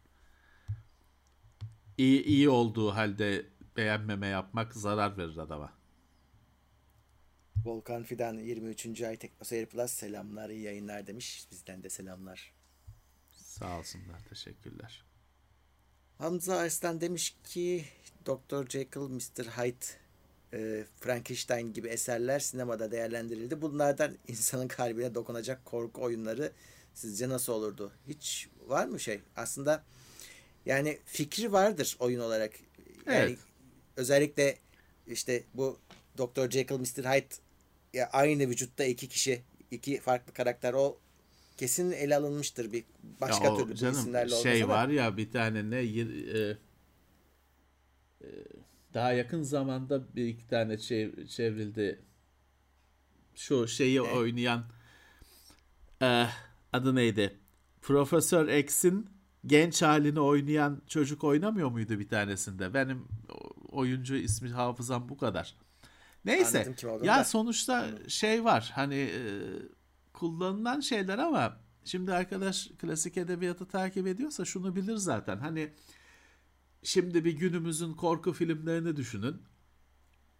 İyi 1.98 2.24
iyi 2.24 2.50
olduğu 2.50 2.90
halde 2.96 3.46
beğenmeme 3.78 4.28
yapmak 4.28 4.74
zarar 4.74 5.18
verir 5.18 5.38
adama. 5.38 5.74
Volkan 7.66 8.04
Fidan 8.04 8.38
23. 8.38 9.02
ay 9.02 9.18
Teknoseyir 9.18 9.66
Plus 9.66 9.92
selamlar 9.92 10.50
iyi 10.50 10.62
yayınlar 10.62 11.08
demiş. 11.08 11.48
Bizden 11.52 11.84
de 11.84 11.90
selamlar. 11.90 12.57
Sağ 13.60 13.80
olsunlar. 13.80 14.20
Teşekkürler. 14.30 15.04
Hamza 16.17 16.58
Arslan 16.58 17.02
demiş 17.02 17.36
ki 17.43 17.86
Dr. 18.26 18.70
Jekyll 18.70 19.02
Mr. 19.02 19.43
Hyde 19.46 19.86
e, 20.54 20.86
Frankenstein 21.00 21.74
gibi 21.74 21.88
eserler 21.88 22.39
sinemada 22.39 22.91
değerlendirildi. 22.91 23.62
Bunlardan 23.62 24.17
insanın 24.28 24.67
kalbine 24.67 25.15
dokunacak 25.15 25.65
korku 25.65 26.02
oyunları 26.02 26.52
sizce 26.93 27.30
nasıl 27.30 27.54
olurdu? 27.54 27.91
Hiç 28.08 28.50
var 28.67 28.86
mı 28.86 29.00
şey? 29.00 29.22
Aslında 29.36 29.84
yani 30.65 31.00
fikri 31.06 31.52
vardır 31.52 31.98
oyun 32.00 32.20
olarak. 32.20 32.52
Yani 33.06 33.17
Evet. 33.17 33.39
özellikle 33.96 34.58
işte 35.08 35.43
bu 35.54 35.80
Dr. 36.17 36.50
Jekyll, 36.50 36.78
Mr. 36.80 37.04
Hyde 37.04 37.36
ya 37.93 38.10
aynı 38.13 38.50
vücutta 38.50 38.84
iki 38.86 39.10
kişi, 39.10 39.41
iki 39.72 40.00
farklı 40.00 40.34
karakter 40.34 40.74
o 40.74 40.98
kesin 41.58 41.91
ele 41.91 42.15
alınmıştır 42.15 42.72
bir 42.72 42.86
başka 43.22 43.46
Ya 43.46 43.56
türlü 43.58 43.76
canım 43.76 43.93
isimlerle 44.00 44.34
olmasa 44.36 44.50
şey 44.50 44.62
da. 44.62 44.67
var 44.67 44.88
ya 44.89 45.17
bir 45.17 45.32
tane 45.32 45.70
ne 45.70 45.78
e, 45.78 46.58
e, 48.22 48.28
daha 48.93 49.12
yakın 49.13 49.43
zamanda 49.43 50.15
bir 50.15 50.26
iki 50.28 50.48
tane 50.48 50.74
çev- 50.74 51.28
çevrildi. 51.28 52.02
Şu 53.36 53.67
şeyi 53.67 54.02
oynayan 54.02 54.63
e, 56.02 56.26
adı 56.74 56.96
neydi? 56.96 57.39
Profesör 57.82 58.48
X'in 58.48 59.10
genç 59.46 59.82
halini 59.82 60.20
oynayan 60.20 60.82
çocuk 60.88 61.24
oynamıyor 61.24 61.70
muydu 61.70 62.00
bir 62.00 62.10
tanesinde? 62.10 62.74
Benim 62.74 63.06
oyuncu 63.70 64.15
ismi 64.15 64.50
hafızam 64.50 65.10
bu 65.10 65.17
kadar. 65.17 65.56
Neyse. 66.26 66.74
Ya 67.04 67.17
da. 67.20 67.24
sonuçta 67.24 67.88
şey 68.08 68.43
var. 68.43 68.72
Hani 68.76 68.96
e, 68.96 69.22
kullanılan 70.18 70.80
şeyler 70.80 71.18
ama 71.18 71.60
şimdi 71.84 72.14
arkadaş 72.14 72.68
klasik 72.80 73.18
edebiyatı 73.18 73.66
takip 73.66 74.08
ediyorsa 74.08 74.46
şunu 74.46 74.76
bilir 74.76 74.96
zaten. 74.96 75.38
Hani 75.38 75.74
şimdi 76.84 77.26
bir 77.26 77.32
günümüzün 77.32 77.94
korku 77.94 78.34
filmlerini 78.34 78.96
düşünün. 78.96 79.42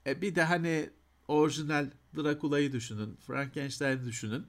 E 0.06 0.22
bir 0.22 0.36
de 0.36 0.44
hani 0.44 0.90
orijinal 1.28 1.92
Drakula'yı 2.18 2.72
düşünün. 2.72 3.16
Frankenstein'i 3.16 4.06
düşünün. 4.06 4.46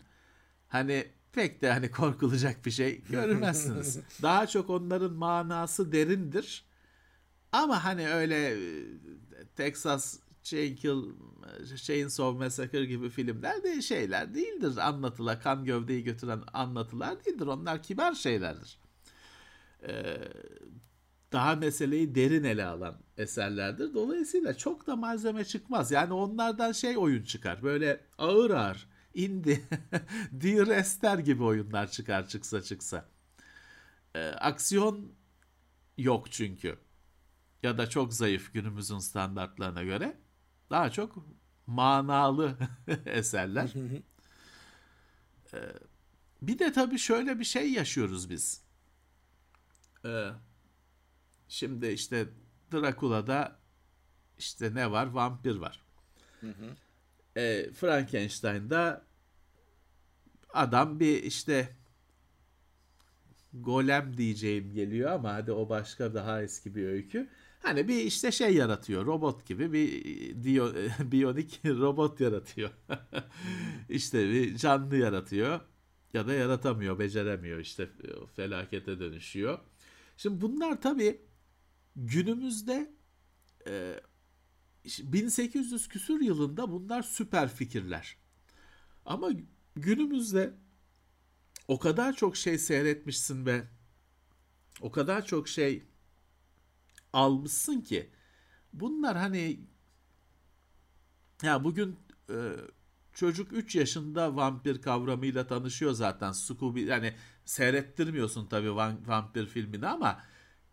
Hani 0.69 1.07
pek 1.33 1.63
de 1.63 1.73
hani 1.73 1.91
korkulacak 1.91 2.67
bir 2.67 2.71
şey 2.71 3.03
görmezsiniz. 3.03 3.99
Daha 4.23 4.47
çok 4.47 4.71
onların 4.71 5.13
manası 5.13 5.93
derindir. 5.93 6.65
Ama 7.53 7.85
hani 7.85 8.09
öyle 8.09 8.51
e, 8.51 10.19
Texas 10.51 10.83
Chainsaw 10.83 11.77
Chainsaw 11.77 12.45
Massacre 12.45 12.85
gibi 12.85 13.11
filmler 13.11 13.63
de 13.63 13.83
şeyler 13.83 14.35
değildir. 14.35 14.77
Anlatıla 14.77 15.41
kan 15.41 15.65
gövdeyi 15.65 16.05
götüren 16.05 16.43
anlatılar 16.53 17.25
değildir. 17.25 17.47
Onlar 17.47 17.83
kibar 17.83 18.15
şeylerdir. 18.15 18.79
Ee, 19.83 20.19
daha 21.33 21.55
meseleyi 21.55 22.15
derin 22.15 22.45
ele 22.45 22.65
alan 22.65 22.97
eserlerdir. 23.17 23.95
Dolayısıyla 23.95 24.57
çok 24.57 24.87
da 24.87 24.97
malzeme 24.97 25.45
çıkmaz. 25.45 25.91
Yani 25.91 26.13
onlardan 26.13 26.73
şey 26.73 26.99
oyun 26.99 27.23
çıkar. 27.23 27.63
Böyle 27.63 28.01
ağır 28.19 28.51
ağır 28.51 28.89
indie, 29.15 29.61
Dear 30.33 30.67
Esther 30.67 31.19
gibi 31.19 31.43
oyunlar 31.43 31.91
çıkar 31.91 32.29
çıksa 32.29 32.63
çıksa. 32.63 33.09
Ee, 34.15 34.29
aksiyon 34.29 35.13
yok 35.99 36.33
çünkü. 36.33 36.79
Ya 37.63 37.79
da 37.79 37.89
çok 37.91 38.15
zayıf 38.15 38.55
günümüzün 38.55 38.99
standartlarına 38.99 39.83
göre. 39.83 40.17
Daha 40.71 40.91
çok 40.91 41.25
manalı 41.67 42.57
eserler. 43.07 43.73
Ee, 45.55 45.59
bir 46.43 46.59
de 46.59 46.73
tabii 46.73 46.99
şöyle 46.99 47.39
bir 47.39 47.45
şey 47.45 47.73
yaşıyoruz 47.73 48.31
biz. 48.31 48.63
Ee, 50.05 50.29
şimdi 51.49 51.87
işte 51.87 52.29
Drakula'da 52.73 53.59
işte 54.39 54.75
ne 54.75 54.91
var? 54.91 55.07
Vampir 55.07 55.57
var. 55.57 55.83
Ee, 57.37 57.71
Frankenstein'da 57.73 59.05
adam 60.55 61.01
bir 61.01 61.23
işte 61.23 61.77
golem 63.55 64.17
diyeceğim 64.17 64.73
geliyor 64.73 65.11
ama 65.11 65.35
hadi 65.35 65.53
o 65.53 65.69
başka 65.69 66.15
daha 66.15 66.43
eski 66.43 66.75
bir 66.75 66.87
öykü. 66.87 67.29
Hani 67.63 67.89
bir 67.89 67.97
işte 67.97 68.33
şey 68.33 68.55
yaratıyor. 68.55 69.07
Robot 69.07 69.47
gibi 69.47 69.73
bir 69.73 70.43
diyo, 70.43 70.73
biyonik 71.01 71.61
robot 71.65 72.21
yaratıyor. 72.21 72.71
işte 73.89 74.31
bir 74.31 74.57
canlı 74.57 74.97
yaratıyor. 74.97 75.61
Ya 76.15 76.27
da 76.27 76.35
yaratamıyor, 76.35 76.99
beceremiyor. 76.99 77.59
işte 77.59 77.89
felakete 78.37 79.01
dönüşüyor. 79.01 79.59
Şimdi 80.17 80.41
bunlar 80.41 80.83
tabii 80.83 81.21
günümüzde 81.97 82.95
e, 83.67 84.01
1800 84.85 85.89
küsür 85.89 86.21
yılında 86.21 86.71
bunlar 86.71 87.03
süper 87.03 87.49
fikirler. 87.49 88.17
Ama 89.05 89.31
günümüzde 89.77 90.55
o 91.69 91.79
kadar 91.79 92.13
çok 92.17 92.37
şey 92.37 92.59
seyretmişsin 92.59 93.47
ve 93.47 93.65
o 94.81 94.91
kadar 94.91 95.25
çok 95.25 95.49
şey 95.49 95.83
almışsın 97.13 97.81
ki 97.81 98.11
bunlar 98.73 99.17
hani 99.17 99.61
ya 101.43 101.65
bugün 101.65 101.97
e, 102.31 102.37
çocuk 103.13 103.53
3 103.53 103.77
yaşında 103.77 104.37
vampir 104.37 104.83
kavramıyla 104.83 105.47
tanışıyor 105.47 105.93
zaten 105.93 106.33
Scooby 106.33 106.85
yani 106.85 107.15
seyrettirmiyorsun 107.45 108.47
tabii 108.47 108.75
vampir 109.07 109.47
filmini 109.47 109.87
ama 109.87 110.21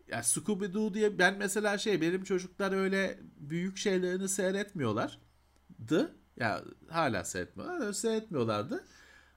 ya 0.08 0.22
Scooby 0.22 0.64
Doo 0.74 0.94
diye 0.94 1.18
ben 1.18 1.38
mesela 1.38 1.78
şey 1.78 2.00
benim 2.00 2.24
çocuklar 2.24 2.72
öyle 2.72 3.20
büyük 3.36 3.76
şeylerini 3.76 4.28
seyretmiyorlardı. 4.28 6.16
Ya 6.36 6.62
hala 6.90 7.24
seyretmiyorlar, 7.24 7.92
seyretmiyorlardı. 7.92 8.84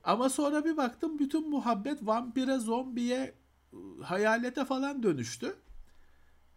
Ama 0.03 0.29
sonra 0.29 0.65
bir 0.65 0.77
baktım 0.77 1.19
bütün 1.19 1.49
muhabbet 1.49 2.05
vampire, 2.05 2.57
zombiye, 2.57 3.35
hayalete 4.03 4.65
falan 4.65 5.03
dönüştü. 5.03 5.55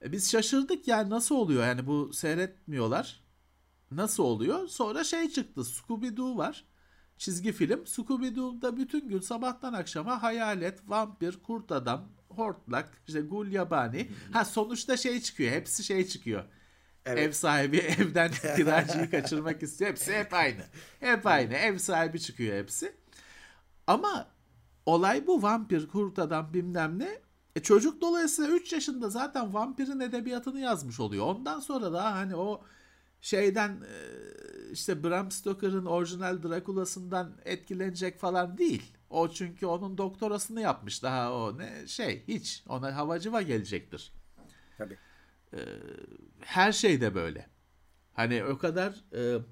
E 0.05 0.13
biz 0.13 0.31
şaşırdık 0.31 0.89
yani 0.89 1.11
nasıl 1.11 1.35
oluyor 1.35 1.67
yani 1.67 1.87
bu 1.87 2.13
seyretmiyorlar. 2.13 3.23
Nasıl 3.91 4.23
oluyor? 4.23 4.69
Sonra 4.69 5.05
şey 5.05 5.31
çıktı 5.31 5.65
Scooby 5.65 6.09
Doo 6.17 6.37
var. 6.37 6.65
Çizgi 7.19 7.53
film. 7.53 7.87
Scooby 7.87 8.37
Doo'da 8.37 8.77
bütün 8.77 9.09
gün 9.09 9.21
sabahtan 9.21 9.73
akşama 9.73 10.23
hayalet, 10.23 10.91
vampir, 10.91 11.43
kurt 11.43 11.73
adam, 11.73 12.09
hortlak, 12.29 13.03
işte 13.07 13.21
gul 13.21 13.47
yabani. 13.47 14.09
Ha 14.33 14.45
sonuçta 14.45 14.97
şey 14.97 15.21
çıkıyor. 15.21 15.53
Hepsi 15.53 15.85
şey 15.85 16.07
çıkıyor. 16.07 16.45
Evet. 17.07 17.19
Ev 17.19 17.33
sahibi 17.33 17.77
evden 17.99 18.31
kiracıyı 18.57 19.11
kaçırmak 19.11 19.63
istiyor. 19.63 19.91
Hepsi 19.91 20.15
hep 20.15 20.35
aynı. 20.35 20.63
Hep 21.01 21.27
aynı. 21.27 21.55
Ev 21.55 21.79
sahibi 21.79 22.21
çıkıyor 22.21 22.57
hepsi. 22.57 22.97
Ama 23.87 24.29
olay 24.87 25.27
bu 25.27 25.43
vampir, 25.43 25.89
kurt 25.89 26.19
adam 26.19 26.55
bilmem 26.55 26.99
ne. 26.99 27.22
E 27.57 27.63
çocuk 27.63 28.01
dolayısıyla 28.01 28.55
3 28.55 28.73
yaşında 28.73 29.11
zaten 29.11 29.55
vampirin 29.55 30.01
edebiyatını 30.01 30.61
yazmış 30.61 31.01
oluyor. 31.01 31.27
Ondan 31.27 31.61
sonra 31.61 31.93
daha 31.93 32.15
hani 32.15 32.37
o 32.37 32.65
şeyden 33.21 33.71
e, 33.71 33.97
işte 34.73 35.05
Bram 35.05 35.31
Stoker'ın 35.31 35.87
orijinal 35.87 36.43
Drakula'sından 36.43 37.33
etkilenecek 37.45 38.21
falan 38.21 38.59
değil. 38.59 38.93
O 39.11 39.29
çünkü 39.31 39.67
onun 39.67 39.99
doktorasını 39.99 40.61
yapmış 40.61 41.03
daha 41.03 41.33
o 41.33 41.59
ne 41.59 41.87
şey 41.87 42.25
hiç 42.29 42.65
ona 42.69 42.97
havacıva 42.97 43.43
gelecektir. 43.43 44.13
Tabii. 44.79 44.99
Her 46.41 46.73
şey 46.73 47.01
de 47.01 47.15
böyle. 47.15 47.49
Hani 48.13 48.45
o 48.45 48.59
kadar 48.59 49.05
e, 49.15 49.43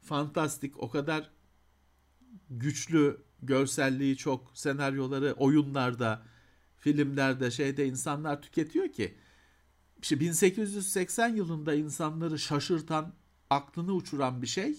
fantastik, 0.00 0.82
o 0.82 0.90
kadar 0.90 1.30
güçlü 2.50 3.22
görselliği 3.42 4.16
çok 4.16 4.50
senaryoları 4.54 5.32
oyunlarda, 5.32 6.22
filmlerde 6.82 7.50
şeyde 7.50 7.86
insanlar 7.86 8.42
tüketiyor 8.42 8.88
ki 8.92 9.14
işte 10.02 10.20
1880 10.20 11.28
yılında 11.28 11.74
insanları 11.74 12.38
şaşırtan, 12.38 13.14
aklını 13.50 13.92
uçuran 13.92 14.42
bir 14.42 14.46
şey 14.46 14.76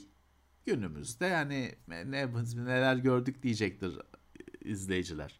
günümüzde 0.66 1.26
yani 1.26 1.76
ne 1.88 2.28
neler 2.56 2.96
gördük 2.96 3.44
diyecektir 3.44 3.94
izleyiciler. 4.62 5.40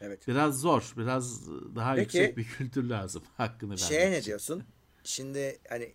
Evet. 0.00 0.28
Biraz 0.28 0.60
zor, 0.60 0.92
biraz 0.96 1.48
daha 1.50 1.94
Peki, 1.94 2.18
yüksek 2.18 2.36
bir 2.36 2.44
kültür 2.44 2.84
lazım 2.84 3.22
hakkını 3.36 3.70
vermek 3.70 3.88
Şeye 3.88 4.10
ne 4.10 4.24
diyorsun? 4.24 4.64
Şimdi 5.04 5.58
hani 5.68 5.92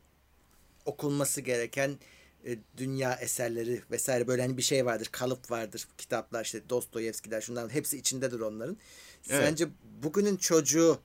okunması 0.85 1.41
gereken 1.41 1.97
e, 2.45 2.57
dünya 2.77 3.13
eserleri 3.13 3.81
vesaire 3.91 4.27
böyle 4.27 4.41
hani 4.41 4.57
bir 4.57 4.61
şey 4.61 4.85
vardır, 4.85 5.09
kalıp 5.11 5.51
vardır, 5.51 5.87
kitaplar 5.97 6.45
işte 6.45 6.69
Dostoyevski'ler 6.69 7.41
şundan 7.41 7.69
hepsi 7.69 7.97
içindedir 7.97 8.39
onların. 8.39 8.77
Evet. 9.29 9.47
Sence 9.47 9.67
bugünün 10.03 10.37
çocuğu 10.37 10.99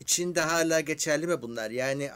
içinde 0.00 0.40
hala 0.40 0.80
geçerli 0.80 1.26
mi 1.26 1.42
bunlar? 1.42 1.70
Yani 1.70 2.10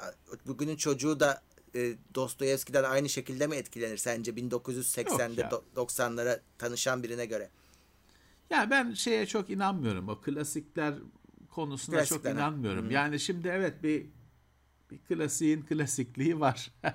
bugünün 0.46 0.76
çocuğu 0.76 1.20
da 1.20 1.42
e, 1.74 1.94
Dostoyevski'den 2.14 2.84
aynı 2.84 3.08
şekilde 3.08 3.46
mi 3.46 3.56
etkilenir 3.56 3.96
sence 3.96 4.30
1980'de 4.30 5.10
Yok 5.10 5.38
ya. 5.38 5.50
do- 5.50 5.62
90'lara 5.76 6.40
tanışan 6.58 7.02
birine 7.02 7.26
göre? 7.26 7.50
Ya 8.50 8.70
ben 8.70 8.92
şeye 8.94 9.26
çok 9.26 9.50
inanmıyorum. 9.50 10.08
O 10.08 10.20
klasikler 10.20 10.94
konusuna 11.50 12.04
çok 12.04 12.08
Klasikler, 12.08 12.32
inanmıyorum. 12.32 12.90
Yani 12.90 13.20
şimdi 13.20 13.48
evet 13.48 13.82
bir 13.82 14.06
bir 14.90 14.98
klasiğin 14.98 15.62
klasikliği 15.62 16.40
var. 16.40 16.70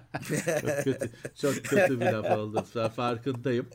çok 0.61 0.83
kötü, 0.83 1.11
çok 1.35 1.55
kötü 1.55 1.99
bir 1.99 2.05
laf 2.05 2.37
oldu. 2.37 2.65
Farkındayım. 2.95 3.67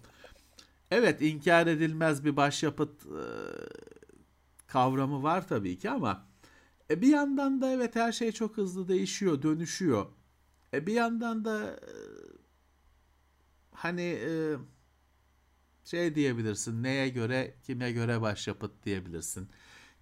Evet 0.91 1.23
inkar 1.23 1.67
edilmez 1.67 2.25
bir 2.25 2.37
başyapıt 2.37 3.07
e, 3.07 3.23
kavramı 4.75 5.23
var 5.23 5.49
tabii 5.49 5.79
ki 5.79 5.91
ama 5.91 6.27
e, 6.91 7.03
bir 7.03 7.09
yandan 7.09 7.61
da 7.61 7.71
evet 7.71 7.97
her 7.97 8.13
şey 8.13 8.33
çok 8.33 8.57
hızlı 8.57 8.89
değişiyor, 8.89 9.43
dönüşüyor. 9.43 10.07
E, 10.73 10.87
bir 10.87 10.93
yandan 10.93 11.45
da 11.45 11.67
e, 11.67 11.93
hani 13.71 14.03
e, 14.03 14.57
şey 15.85 16.15
diyebilirsin 16.15 16.83
neye 16.83 17.09
göre 17.09 17.55
kime 17.63 17.93
göre 17.93 18.21
başyapıt 18.21 18.85
diyebilirsin. 18.85 19.49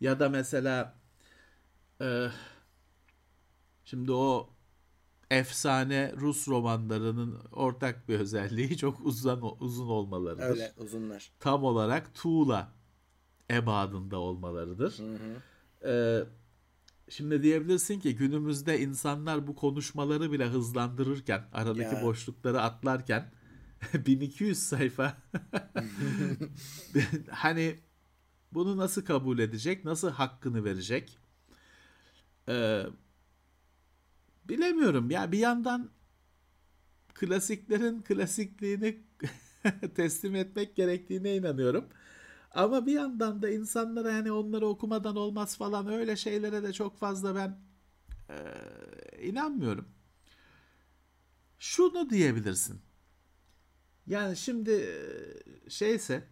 Ya 0.00 0.20
da 0.20 0.28
mesela 0.28 0.94
e, 2.00 2.28
şimdi 3.84 4.12
o 4.12 4.50
efsane 5.30 6.12
Rus 6.16 6.48
romanlarının 6.48 7.40
ortak 7.52 8.08
bir 8.08 8.20
özelliği 8.20 8.76
çok 8.76 9.06
uzun 9.06 9.56
uzun 9.60 9.88
olmalarıdır. 9.88 10.44
Öyle 10.44 10.72
uzunlar. 10.76 11.32
Tam 11.40 11.64
olarak 11.64 12.14
tuğla 12.14 12.81
ebadında 13.52 14.18
olmalarıdır. 14.18 14.98
Hı 14.98 15.12
hı. 15.12 15.42
Ee, 15.88 16.24
şimdi 17.08 17.42
diyebilirsin 17.42 18.00
ki 18.00 18.16
günümüzde 18.16 18.80
insanlar 18.80 19.46
bu 19.46 19.56
konuşmaları 19.56 20.32
bile 20.32 20.46
hızlandırırken, 20.46 21.44
aradaki 21.52 21.94
ya. 21.94 22.02
boşlukları 22.02 22.60
atlarken 22.60 23.32
1200 23.94 24.58
sayfa 24.58 25.16
hani 27.30 27.76
bunu 28.52 28.76
nasıl 28.76 29.04
kabul 29.04 29.38
edecek, 29.38 29.84
nasıl 29.84 30.10
hakkını 30.10 30.64
verecek? 30.64 31.18
Ee, 32.48 32.82
bilemiyorum 34.44 35.10
ya 35.10 35.32
bir 35.32 35.38
yandan 35.38 35.90
klasiklerin 37.14 38.02
klasikliğini 38.02 39.02
teslim 39.94 40.34
etmek 40.34 40.76
gerektiğine 40.76 41.36
inanıyorum. 41.36 41.84
Ama 42.54 42.86
bir 42.86 42.92
yandan 42.92 43.42
da 43.42 43.50
insanlara 43.50 44.14
hani 44.14 44.32
onları 44.32 44.66
okumadan 44.66 45.16
olmaz 45.16 45.56
falan 45.56 45.86
öyle 45.86 46.16
şeylere 46.16 46.62
de 46.62 46.72
çok 46.72 46.98
fazla 46.98 47.34
ben 47.34 47.60
e, 48.28 48.36
inanmıyorum. 49.22 49.88
Şunu 51.58 52.10
diyebilirsin. 52.10 52.80
Yani 54.06 54.36
şimdi 54.36 54.88
şeyse 55.68 56.24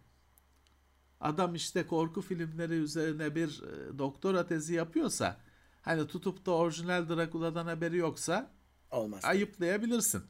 adam 1.19 1.55
işte 1.55 1.87
korku 1.87 2.21
filmleri 2.21 2.73
üzerine 2.73 3.35
bir 3.35 3.61
doktora 3.97 4.47
tezi 4.47 4.73
yapıyorsa 4.73 5.37
hani 5.81 6.07
tutup 6.07 6.45
da 6.45 6.51
orijinal 6.51 7.09
Drakula'dan 7.09 7.65
haberi 7.65 7.97
yoksa 7.97 8.51
olmaz. 8.91 9.25
Ayıplayabilirsin. 9.25 10.21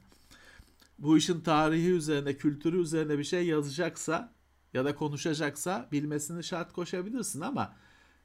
Bu 0.99 1.17
işin 1.17 1.41
tarihi 1.41 1.89
üzerine, 1.89 2.37
kültürü 2.37 2.81
üzerine 2.81 3.17
bir 3.17 3.23
şey 3.23 3.47
yazacaksa 3.47 4.33
ya 4.73 4.85
da 4.85 4.95
konuşacaksa 4.95 5.87
bilmesini 5.91 6.43
şart 6.43 6.73
koşabilirsin 6.73 7.41
ama 7.41 7.75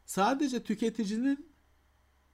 sadece 0.05 0.63
tüketicinin 0.63 1.53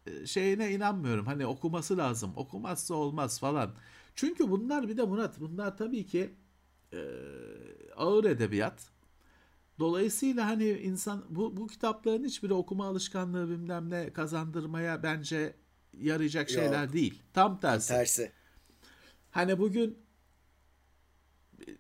e, 0.07 0.27
şeyine 0.27 0.73
inanmıyorum. 0.73 1.27
Hani 1.27 1.47
okuması 1.47 1.97
lazım. 1.97 2.33
Okumazsa 2.37 2.95
olmaz 2.95 3.41
falan. 3.41 3.75
Çünkü 4.15 4.51
bunlar 4.51 4.89
bir 4.89 4.97
de 4.97 5.03
Murat 5.03 5.41
bunlar 5.41 5.77
tabii 5.77 6.07
ki 6.07 6.35
e, 6.93 7.01
ağır 7.97 8.25
edebiyat. 8.25 8.91
Dolayısıyla 9.79 10.47
hani 10.47 10.69
insan 10.69 11.25
bu, 11.29 11.57
bu 11.57 11.67
kitapların 11.67 12.25
hiçbiri 12.25 12.55
okuma 12.55 12.87
alışkanlığı 12.87 13.51
bilmem 13.51 13.91
ne 13.91 14.13
kazandırmaya 14.13 15.03
bence 15.03 15.57
yarayacak 15.99 16.51
Yok. 16.51 16.61
şeyler 16.61 16.93
değil. 16.93 17.23
Tam 17.33 17.61
tersi. 17.61 17.89
Tersi. 17.89 18.33
Hani 19.31 19.59
bugün 19.59 19.99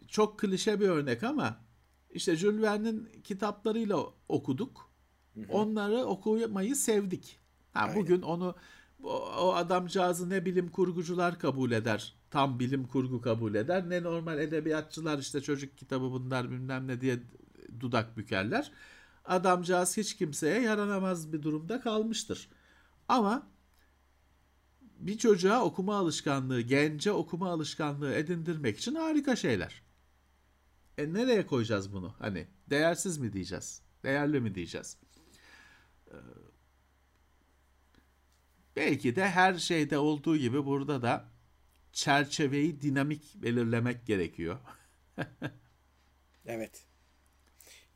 çok 0.09 0.38
klişe 0.38 0.81
bir 0.81 0.88
örnek 0.88 1.23
ama 1.23 1.61
işte 2.12 2.37
Jules 2.37 2.62
Verne'in 2.62 3.09
kitaplarıyla 3.25 4.07
okuduk. 4.29 4.90
Hı 5.35 5.40
hı. 5.40 5.53
Onları 5.53 6.05
okumayı 6.05 6.77
sevdik. 6.77 7.38
Ha, 7.72 7.92
bugün 7.96 8.22
onu 8.22 8.57
o 9.38 9.55
adamcağızı 9.55 10.31
ne 10.31 10.44
bilim 10.44 10.68
kurgucular 10.68 11.38
kabul 11.38 11.70
eder. 11.70 12.14
Tam 12.31 12.59
bilim 12.59 12.87
kurgu 12.87 13.20
kabul 13.20 13.55
eder. 13.55 13.90
Ne 13.90 14.03
normal 14.03 14.38
edebiyatçılar 14.38 15.18
işte 15.18 15.40
çocuk 15.40 15.79
kitabı 15.79 16.05
bunlar 16.05 16.51
bilmem 16.51 16.87
ne 16.87 17.01
diye 17.01 17.18
dudak 17.81 18.16
bükerler. 18.16 18.72
Adamcağız 19.25 19.96
hiç 19.96 20.16
kimseye 20.16 20.61
yaranamaz 20.61 21.33
bir 21.33 21.42
durumda 21.42 21.81
kalmıştır. 21.81 22.48
Ama 23.09 23.46
bir 24.81 25.18
çocuğa 25.18 25.64
okuma 25.64 25.96
alışkanlığı, 25.96 26.61
gence 26.61 27.12
okuma 27.12 27.51
alışkanlığı 27.51 28.14
edindirmek 28.14 28.79
için 28.79 28.94
harika 28.94 29.37
şeyler. 29.37 29.83
E 30.98 31.12
nereye 31.14 31.46
koyacağız 31.46 31.92
bunu? 31.92 32.14
Hani 32.18 32.46
değersiz 32.70 33.18
mi 33.18 33.33
diyeceğiz? 33.33 33.83
Değerli 34.05 34.40
mi 34.40 34.55
diyeceğiz? 34.55 34.96
Ee, 36.11 36.16
belki 38.76 39.16
de 39.16 39.28
her 39.28 39.55
şeyde 39.55 39.98
olduğu 39.98 40.37
gibi 40.37 40.66
burada 40.66 41.02
da 41.02 41.28
çerçeveyi 41.92 42.81
dinamik 42.81 43.35
belirlemek 43.35 44.07
gerekiyor. 44.07 44.59
evet. 46.46 46.85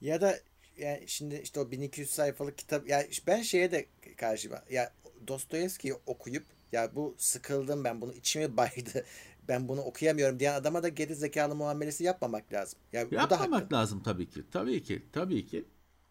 Ya 0.01 0.21
da 0.21 0.41
yani 0.77 1.05
şimdi 1.07 1.35
işte 1.35 1.61
o 1.61 1.71
1200 1.71 2.11
sayfalık 2.11 2.59
kitap 2.59 2.89
ya 2.89 3.07
ben 3.27 3.43
şeye 3.43 3.73
de 3.73 3.87
karşı 4.17 4.51
ya 4.71 4.93
Dostoyevski'yi 5.29 5.95
okuyup 6.07 6.47
ya 6.73 6.95
bu 6.95 7.15
sıkıldım 7.19 7.85
ben 7.85 8.01
bunu 8.01 8.13
içimi 8.15 8.57
baydı 8.57 9.05
ben 9.49 9.69
bunu 9.69 9.81
okuyamıyorum 9.81 10.39
diyen 10.39 10.55
adama 10.55 10.83
da 10.83 10.89
geri 10.89 11.15
zekalı 11.15 11.55
muamelesi 11.55 12.05
yapmamak 12.05 12.53
lazım. 12.53 12.79
Ya 12.93 13.07
yapmamak 13.11 13.73
lazım 13.73 14.03
tabii 14.03 14.31
ki. 14.31 14.43
Tabii 14.51 14.83
ki. 14.83 15.07
Tabii 15.13 15.47
ki. 15.47 15.65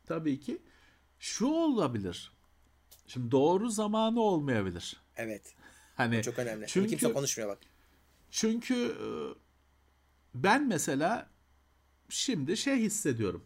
Tabii 0.05 0.39
ki. 0.39 0.61
Şu 1.19 1.47
olabilir. 1.47 2.31
Şimdi 3.07 3.31
doğru 3.31 3.69
zamanı 3.69 4.21
olmayabilir. 4.21 4.97
Evet. 5.15 5.53
Hani 5.95 6.21
çok 6.21 6.39
önemli. 6.39 6.65
Çünkü 6.67 6.89
kimse 6.89 7.13
konuşmuyor 7.13 7.49
bak. 7.49 7.59
Çünkü 8.31 8.75
e, 8.75 9.07
ben 10.35 10.67
mesela 10.67 11.29
şimdi 12.09 12.57
şey 12.57 12.77
hissediyorum. 12.77 13.43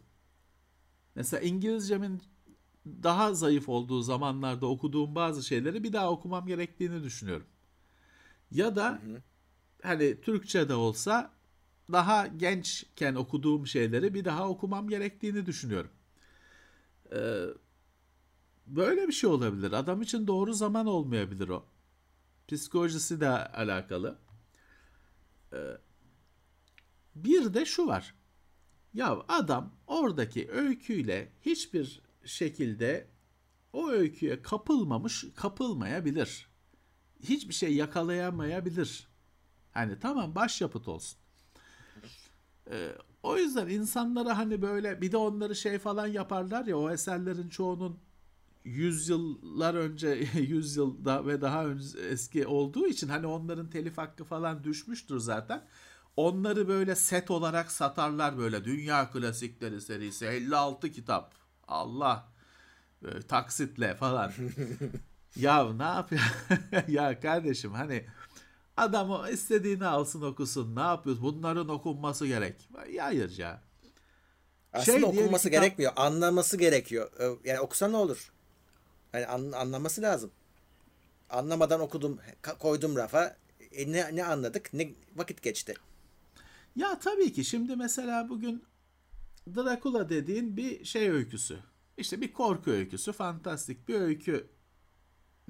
Mesela 1.14 1.40
İngilizcemin 1.40 2.22
daha 2.86 3.34
zayıf 3.34 3.68
olduğu 3.68 4.02
zamanlarda 4.02 4.66
okuduğum 4.66 5.14
bazı 5.14 5.42
şeyleri 5.42 5.84
bir 5.84 5.92
daha 5.92 6.10
okumam 6.10 6.46
gerektiğini 6.46 7.02
düşünüyorum. 7.02 7.46
Ya 8.50 8.76
da 8.76 8.90
hı 8.90 8.94
hı 8.94 9.22
hani 9.82 10.20
Türkçe 10.20 10.68
de 10.68 10.74
olsa 10.74 11.32
daha 11.92 12.26
gençken 12.26 13.14
okuduğum 13.14 13.66
şeyleri 13.66 14.14
bir 14.14 14.24
daha 14.24 14.48
okumam 14.48 14.88
gerektiğini 14.88 15.46
düşünüyorum. 15.46 15.90
Ee, 17.12 17.44
böyle 18.66 19.08
bir 19.08 19.12
şey 19.12 19.30
olabilir. 19.30 19.72
Adam 19.72 20.02
için 20.02 20.26
doğru 20.26 20.54
zaman 20.54 20.86
olmayabilir 20.86 21.48
o. 21.48 21.66
Psikolojisi 22.48 23.20
de 23.20 23.28
alakalı. 23.28 24.18
Ee, 25.52 25.56
bir 27.14 27.54
de 27.54 27.64
şu 27.64 27.86
var. 27.86 28.14
Ya 28.94 29.24
adam 29.28 29.72
oradaki 29.86 30.50
öyküyle 30.50 31.32
hiçbir 31.40 32.02
şekilde 32.24 33.08
o 33.72 33.90
öyküye 33.90 34.42
kapılmamış, 34.42 35.24
kapılmayabilir. 35.36 36.48
Hiçbir 37.22 37.54
şey 37.54 37.74
yakalayamayabilir. 37.74 39.09
Hani 39.72 39.98
tamam 39.98 40.34
başyapıt 40.34 40.88
olsun. 40.88 41.18
Ee, 42.70 42.92
o 43.22 43.36
yüzden 43.36 43.68
insanlara 43.68 44.38
hani 44.38 44.62
böyle 44.62 45.00
bir 45.00 45.12
de 45.12 45.16
onları 45.16 45.56
şey 45.56 45.78
falan 45.78 46.06
yaparlar 46.06 46.66
ya 46.66 46.78
o 46.78 46.90
eserlerin 46.90 47.48
çoğunun 47.48 47.98
yüzyıllar 48.64 49.74
önce 49.74 50.08
yüzyılda 50.34 51.26
ve 51.26 51.40
daha 51.40 51.66
önce 51.66 51.98
eski 51.98 52.46
olduğu 52.46 52.86
için 52.86 53.08
hani 53.08 53.26
onların 53.26 53.70
telif 53.70 53.98
hakkı 53.98 54.24
falan 54.24 54.64
düşmüştür 54.64 55.18
zaten. 55.18 55.64
Onları 56.16 56.68
böyle 56.68 56.94
set 56.94 57.30
olarak 57.30 57.72
satarlar 57.72 58.38
böyle 58.38 58.64
dünya 58.64 59.10
klasikleri 59.10 59.80
serisi 59.80 60.26
56 60.26 60.90
kitap. 60.90 61.34
Allah 61.68 62.28
böyle 63.02 63.22
taksitle 63.22 63.94
falan. 63.94 64.32
ya 65.36 65.72
ne 65.72 65.82
yapıyor? 65.82 66.22
ya 66.88 67.20
kardeşim 67.20 67.72
hani 67.72 68.04
Adam 68.76 69.10
o 69.10 69.28
istediğini 69.28 69.86
alsın 69.86 70.22
okusun. 70.22 70.76
Ne 70.76 70.80
yapıyoruz? 70.80 71.22
Bunların 71.22 71.68
okunması 71.68 72.26
gerek. 72.26 72.68
Hayır 72.98 73.38
ya. 73.38 73.62
Aslında 74.72 74.98
şey 74.98 75.08
okunması 75.08 75.48
kitap... 75.48 75.62
gerekmiyor. 75.62 75.92
Anlaması 75.96 76.56
gerekiyor. 76.56 77.10
Yani 77.44 77.60
okusa 77.60 77.88
ne 77.88 77.96
olur? 77.96 78.32
Yani 79.12 79.26
an, 79.26 79.52
anlaması 79.52 80.02
lazım. 80.02 80.30
Anlamadan 81.30 81.80
okudum, 81.80 82.18
koydum 82.58 82.96
rafa. 82.96 83.36
E 83.72 83.92
ne, 83.92 84.16
ne 84.16 84.24
anladık? 84.24 84.74
Ne 84.74 84.92
vakit 85.16 85.42
geçti? 85.42 85.74
Ya 86.76 86.98
tabii 86.98 87.32
ki 87.32 87.44
şimdi 87.44 87.76
mesela 87.76 88.28
bugün 88.28 88.64
Dracula 89.56 90.08
dediğin 90.08 90.56
bir 90.56 90.84
şey 90.84 91.10
öyküsü. 91.10 91.58
İşte 91.96 92.20
bir 92.20 92.32
korku 92.32 92.70
öyküsü, 92.70 93.12
fantastik 93.12 93.88
bir 93.88 93.94
öykü 93.94 94.48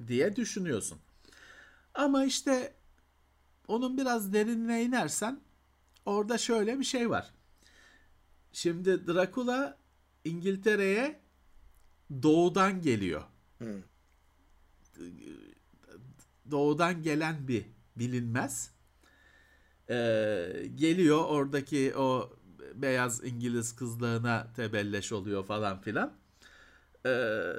diye 0.07 0.35
düşünüyorsun. 0.35 0.97
Ama 1.93 2.25
işte 2.25 2.73
onun 3.67 3.97
biraz 3.97 4.33
derinine 4.33 4.83
inersen 4.83 5.41
orada 6.05 6.37
şöyle 6.37 6.79
bir 6.79 6.83
şey 6.83 7.09
var. 7.09 7.33
Şimdi 8.53 9.07
Dracula 9.07 9.77
İngiltere'ye 10.25 11.19
doğudan 12.23 12.81
geliyor. 12.81 13.23
Hı. 13.59 13.83
Doğudan 16.51 17.03
gelen 17.03 17.47
bir 17.47 17.65
bilinmez. 17.95 18.71
Ee, 19.89 19.95
geliyor 20.75 21.25
oradaki 21.25 21.93
o 21.97 22.33
beyaz 22.73 23.23
İngiliz 23.23 23.75
kızlığına 23.75 24.47
tebelleş 24.55 25.11
oluyor 25.11 25.45
falan 25.45 25.81
filan. 25.81 26.13
Ee, 27.05 27.09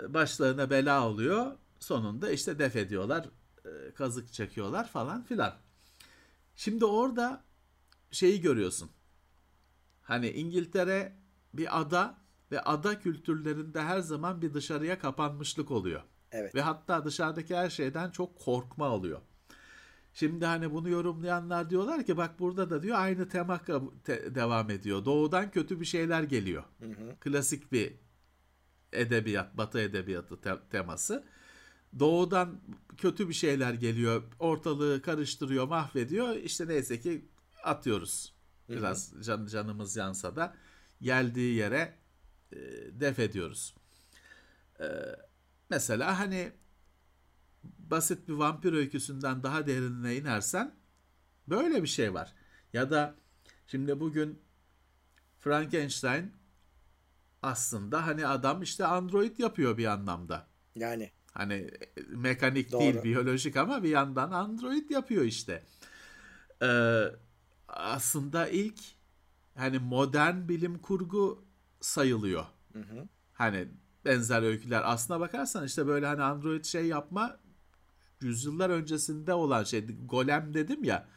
başlarına 0.09 0.70
bela 0.70 1.09
oluyor. 1.09 1.57
Sonunda 1.80 2.30
işte 2.30 2.59
def 2.59 2.76
ediyorlar. 2.76 3.28
e, 3.64 3.94
kazık 3.94 4.32
çekiyorlar 4.32 4.88
falan 4.88 5.22
filan. 5.24 5.55
Şimdi 6.57 6.84
orada 6.84 7.44
şeyi 8.11 8.40
görüyorsun. 8.40 8.90
Hani 10.03 10.30
İngiltere 10.30 11.16
bir 11.55 11.80
ada 11.80 12.18
ve 12.53 12.61
ada 12.61 13.00
kültürlerinde 13.00 13.82
her 13.82 14.00
zaman 14.00 14.42
bir 14.42 14.55
dışarıya 14.55 14.98
kapanmışlık 14.98 15.70
oluyor. 15.70 16.03
Evet. 16.32 16.55
Ve 16.55 16.62
hatta 16.62 17.05
dışarıdaki 17.05 17.57
her 17.57 17.70
şeyden 17.70 18.11
çok 18.11 18.38
korkma 18.38 18.90
oluyor. 18.90 19.20
Şimdi 20.14 20.46
hani 20.46 20.72
bunu 20.72 20.88
yorumlayanlar 20.88 21.70
diyorlar 21.70 22.07
ki 22.07 22.16
bak 22.16 22.38
burada 22.40 22.70
da 22.70 22.82
diyor 22.82 22.96
aynı 22.98 23.28
tema 23.28 23.61
te- 24.05 24.34
devam 24.34 24.70
ediyor. 24.70 25.05
Doğudan 25.05 25.50
kötü 25.50 25.80
bir 25.80 25.84
şeyler 25.84 26.22
geliyor. 26.22 26.64
Klasik 27.20 27.72
bir 27.72 27.94
edebiyat, 28.92 29.57
batı 29.57 29.80
edebiyatı 29.80 30.40
te- 30.40 30.68
teması. 30.70 31.24
Doğudan 31.99 32.61
kötü 32.97 33.28
bir 33.28 33.34
şeyler 33.34 33.74
geliyor. 33.74 34.22
Ortalığı 34.38 35.03
karıştırıyor, 35.03 35.68
mahvediyor. 35.68 36.36
İşte 36.36 36.68
neyse 36.68 37.01
ki 37.01 37.28
atıyoruz. 37.64 38.34
Biraz 38.68 39.14
can, 39.24 39.47
canımız 39.47 39.97
yansa 39.97 40.36
da 40.36 40.55
geldiği 41.03 41.55
yere 41.55 41.95
e, 42.53 42.59
def 42.93 43.18
ediyoruz. 43.18 43.74
E, 44.80 44.86
mesela 45.70 46.18
hani 46.18 46.53
basit 47.78 48.28
bir 48.28 48.32
vampir 48.32 48.72
öyküsünden 48.72 49.43
daha 49.43 49.66
derinine 49.66 50.16
inersen 50.16 50.74
böyle 51.49 51.82
bir 51.82 51.88
şey 51.88 52.14
var. 52.14 52.34
Ya 52.72 52.90
da 52.90 53.14
şimdi 53.66 54.01
bugün 54.01 54.43
Frankenstein 55.40 56.32
aslında 57.43 58.07
hani 58.07 58.26
adam 58.26 58.62
işte 58.62 58.86
android 58.86 59.38
yapıyor 59.38 59.78
bir 59.78 59.86
anlamda. 59.86 60.47
Yani 60.74 61.11
Hani 61.33 61.55
e, 61.55 62.03
mekanik 62.09 62.72
Doğru. 62.72 62.80
değil, 62.80 63.03
biyolojik 63.03 63.57
ama 63.57 63.83
bir 63.83 63.89
yandan 63.89 64.30
android 64.30 64.91
yapıyor 64.91 65.24
işte. 65.24 65.62
Ee, 66.62 67.05
aslında 67.68 68.49
ilk 68.49 68.78
hani 69.55 69.78
modern 69.78 70.49
bilim 70.49 70.78
kurgu 70.78 71.45
sayılıyor. 71.80 72.45
Hani 73.33 73.68
benzer 74.05 74.43
öyküler. 74.43 74.83
Aslına 74.85 75.20
bakarsan 75.20 75.66
işte 75.66 75.87
böyle 75.87 76.07
hani 76.07 76.22
android 76.22 76.64
şey 76.64 76.87
yapma 76.87 77.41
yüzyıllar 78.20 78.70
öncesinde 78.70 79.35
olan 79.35 79.64
şey. 79.64 79.87
Golem 80.07 80.55
dedim 80.55 80.85
ya. 80.85 81.09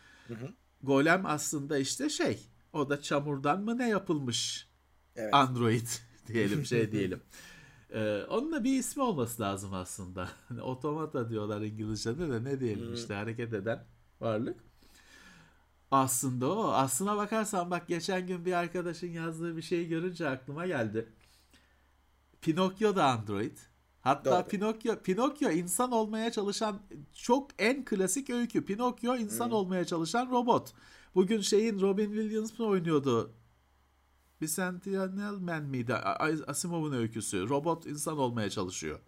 Golem 0.83 1.25
aslında 1.25 1.77
işte 1.77 2.09
şey. 2.09 2.49
O 2.73 2.89
da 2.89 3.01
çamurdan 3.01 3.61
mı 3.61 3.77
ne 3.77 3.89
yapılmış 3.89 4.69
evet. 5.15 5.33
Android 5.33 5.87
diyelim 6.27 6.65
şey 6.65 6.91
diyelim. 6.91 7.21
Ee, 7.95 8.23
onun 8.29 8.51
da 8.51 8.63
bir 8.63 8.79
ismi 8.79 9.03
olması 9.03 9.41
lazım 9.41 9.73
aslında. 9.73 10.29
Otomata 10.61 11.29
diyorlar 11.29 11.61
İngilizce'de 11.61 12.29
de 12.29 12.43
ne 12.43 12.59
diyelim 12.59 12.93
işte 12.93 13.13
hareket 13.13 13.53
eden 13.53 13.83
varlık. 14.21 14.59
Aslında 15.91 16.51
o. 16.51 16.67
Aslına 16.67 17.17
bakarsan 17.17 17.71
bak 17.71 17.87
geçen 17.87 18.27
gün 18.27 18.45
bir 18.45 18.53
arkadaşın 18.53 19.07
yazdığı 19.07 19.57
bir 19.57 19.61
şeyi 19.61 19.87
görünce 19.87 20.29
aklıma 20.29 20.67
geldi. 20.67 21.09
Pinokyo 22.41 22.95
da 22.95 23.05
Android. 23.05 23.57
Hatta 24.01 24.31
Doğru. 24.31 24.47
Pinokyo, 24.47 24.95
Pinokyo 25.01 25.49
insan 25.49 25.91
olmaya 25.91 26.31
çalışan 26.31 26.79
çok 27.13 27.49
en 27.59 27.85
klasik 27.85 28.29
öykü. 28.29 28.65
Pinokyo 28.65 29.15
insan 29.15 29.51
olmaya 29.51 29.85
çalışan 29.85 30.31
robot. 30.31 30.73
Bugün 31.15 31.41
şeyin 31.41 31.81
Robin 31.81 32.11
Williams 32.11 32.59
mı 32.59 32.65
oynuyordu? 32.65 33.31
Bicentennial 34.41 35.39
Man 35.39 35.63
miydi? 35.63 35.93
Asimov'un 36.47 36.93
öyküsü. 36.93 37.49
Robot 37.49 37.85
insan 37.85 38.17
olmaya 38.17 38.49
çalışıyor. 38.49 38.99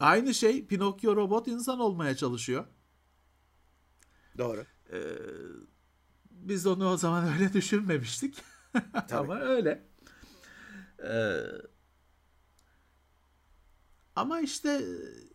Aynı 0.00 0.34
şey 0.34 0.66
Pinokyo 0.66 1.16
robot 1.16 1.48
insan 1.48 1.80
olmaya 1.80 2.16
çalışıyor. 2.16 2.64
Doğru. 4.38 4.64
Biz 6.30 6.66
onu 6.66 6.88
o 6.88 6.96
zaman 6.96 7.32
öyle 7.32 7.52
düşünmemiştik. 7.52 8.42
Ama 9.12 9.40
öyle. 9.40 9.88
Ee, 11.02 11.40
ama 14.16 14.40
işte 14.40 14.84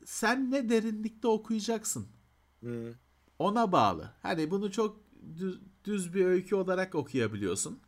sen 0.05 0.51
ne 0.51 0.69
derinlikte 0.69 1.27
okuyacaksın. 1.27 2.07
Hı. 2.63 2.93
Ona 3.39 3.71
bağlı. 3.71 4.13
Hani 4.21 4.51
bunu 4.51 4.71
çok 4.71 5.01
düz, 5.37 5.59
düz 5.83 6.13
bir 6.13 6.25
öykü 6.25 6.55
olarak 6.55 6.95
okuyabiliyorsun. 6.95 7.79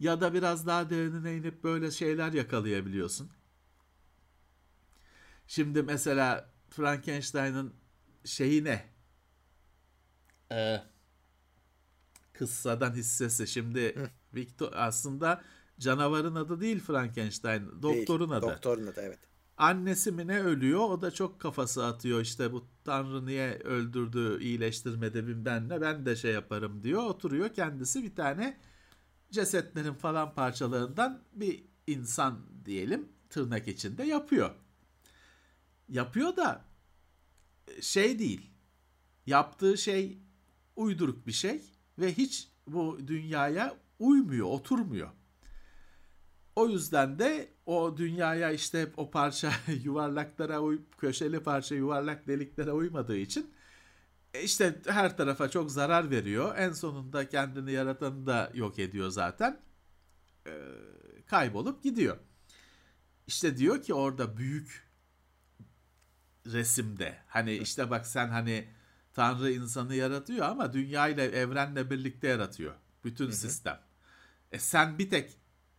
Ya 0.00 0.20
da 0.20 0.34
biraz 0.34 0.66
daha 0.66 0.90
derinine 0.90 1.36
inip 1.36 1.64
böyle 1.64 1.90
şeyler 1.90 2.32
yakalayabiliyorsun. 2.32 3.30
Şimdi 5.46 5.82
mesela 5.82 6.50
Frankenstein'ın 6.70 7.74
şeyi 8.24 8.64
ne? 8.64 8.84
Ee, 10.52 10.82
kıssadan 12.32 12.92
hissesi. 12.92 13.46
Şimdi 13.46 14.10
Victor 14.34 14.72
aslında 14.74 15.42
canavarın 15.78 16.34
adı 16.34 16.60
değil 16.60 16.80
Frankenstein, 16.80 17.82
doktorun 17.82 18.30
Değil. 18.30 18.42
adı. 18.42 18.46
Doktorun 18.46 18.86
adı 18.86 19.00
evet. 19.00 19.18
Annesi 19.56 20.12
mi 20.12 20.26
ne 20.26 20.40
ölüyor 20.40 20.80
o 20.80 21.02
da 21.02 21.10
çok 21.10 21.40
kafası 21.40 21.86
atıyor 21.86 22.20
işte 22.20 22.52
bu 22.52 22.66
tanrı 22.84 23.26
niye 23.26 23.58
öldürdü 23.58 24.42
iyileştirmedi 24.42 25.26
bilmem 25.26 25.68
ne 25.68 25.80
ben 25.80 26.06
de 26.06 26.16
şey 26.16 26.32
yaparım 26.32 26.82
diyor 26.82 27.02
oturuyor 27.04 27.48
kendisi 27.48 28.02
bir 28.02 28.14
tane 28.14 28.58
cesetlerin 29.30 29.94
falan 29.94 30.34
parçalarından 30.34 31.22
bir 31.32 31.64
insan 31.86 32.38
diyelim 32.64 33.08
tırnak 33.30 33.68
içinde 33.68 34.04
yapıyor. 34.04 34.54
Yapıyor 35.88 36.36
da 36.36 36.64
şey 37.80 38.18
değil 38.18 38.50
yaptığı 39.26 39.78
şey 39.78 40.18
uyduruk 40.76 41.26
bir 41.26 41.32
şey 41.32 41.62
ve 41.98 42.14
hiç 42.14 42.48
bu 42.66 42.98
dünyaya 43.06 43.76
uymuyor 43.98 44.46
oturmuyor. 44.46 45.08
O 46.56 46.68
yüzden 46.68 47.18
de 47.18 47.48
o 47.66 47.96
dünyaya 47.96 48.50
işte 48.50 48.92
o 48.96 49.10
parça 49.10 49.52
yuvarlaklara 49.84 50.60
uyup 50.60 50.98
köşeli 50.98 51.40
parça 51.40 51.74
yuvarlak 51.74 52.26
deliklere 52.26 52.72
uymadığı 52.72 53.16
için 53.16 53.42
e, 53.42 53.46
işte 54.42 54.80
her 54.86 55.16
tarafa 55.16 55.50
çok 55.50 55.70
zarar 55.70 56.10
veriyor. 56.10 56.58
En 56.58 56.72
sonunda 56.72 57.28
kendini 57.28 57.72
yaratanı 57.72 58.26
da 58.26 58.50
yok 58.54 58.78
ediyor 58.78 59.10
zaten. 59.10 59.60
Ee, 60.46 60.52
kaybolup 61.26 61.82
gidiyor. 61.82 62.16
İşte 63.26 63.56
diyor 63.56 63.82
ki 63.82 63.94
orada 63.94 64.36
büyük 64.36 64.86
resimde 66.46 67.18
hani 67.26 67.52
işte 67.56 67.90
bak 67.90 68.06
sen 68.06 68.28
hani 68.28 68.68
Tanrı 69.14 69.50
insanı 69.52 69.94
yaratıyor 69.94 70.46
ama 70.46 70.72
dünya 70.72 71.08
ile 71.08 71.24
evrenle 71.24 71.90
birlikte 71.90 72.28
yaratıyor. 72.28 72.74
Bütün 73.04 73.30
sistem. 73.30 73.80
E 74.52 74.58
sen 74.58 74.98
bir 74.98 75.10
tek 75.10 75.38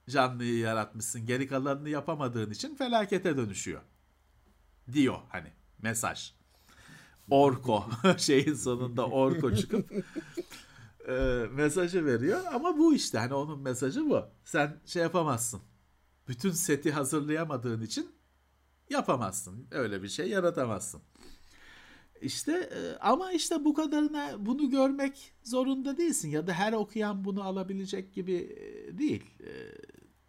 canlıyı 0.10 0.58
yaratmışsın. 0.58 1.26
Geri 1.26 1.48
kalanını 1.48 1.90
yapamadığın 1.90 2.52
için 2.52 2.76
felakete 2.76 3.38
dönüşüyor. 3.38 3.82
Diyor 4.94 5.20
hani 5.30 5.52
mesaj. 5.82 6.37
Orko 7.30 7.86
şeyin 8.18 8.54
sonunda 8.54 9.08
Orko 9.08 9.56
çıkıp 9.56 9.92
e, 11.08 11.46
mesajı 11.52 12.06
veriyor 12.06 12.40
ama 12.54 12.78
bu 12.78 12.96
işte 12.96 13.18
hani 13.18 13.34
onun 13.34 13.60
mesajı 13.60 14.10
bu. 14.10 14.26
Sen 14.46 14.80
şey 14.86 15.02
yapamazsın. 15.04 15.62
Bütün 16.28 16.52
seti 16.52 16.92
hazırlayamadığın 16.92 17.82
için 17.82 18.10
yapamazsın. 18.90 19.68
Öyle 19.72 20.04
bir 20.04 20.08
şey 20.08 20.30
yaratamazsın. 20.30 21.02
İşte 22.22 22.52
e, 22.52 22.98
ama 22.98 23.32
işte 23.32 23.66
bu 23.66 23.74
kadarına 23.74 24.46
bunu 24.46 24.70
görmek 24.70 25.34
zorunda 25.44 25.98
değilsin 25.98 26.30
ya 26.30 26.48
da 26.48 26.54
her 26.54 26.74
okuyan 26.74 27.26
bunu 27.26 27.44
alabilecek 27.44 28.14
gibi 28.14 28.34
e, 28.34 28.98
değil. 28.98 29.24
E, 29.40 29.52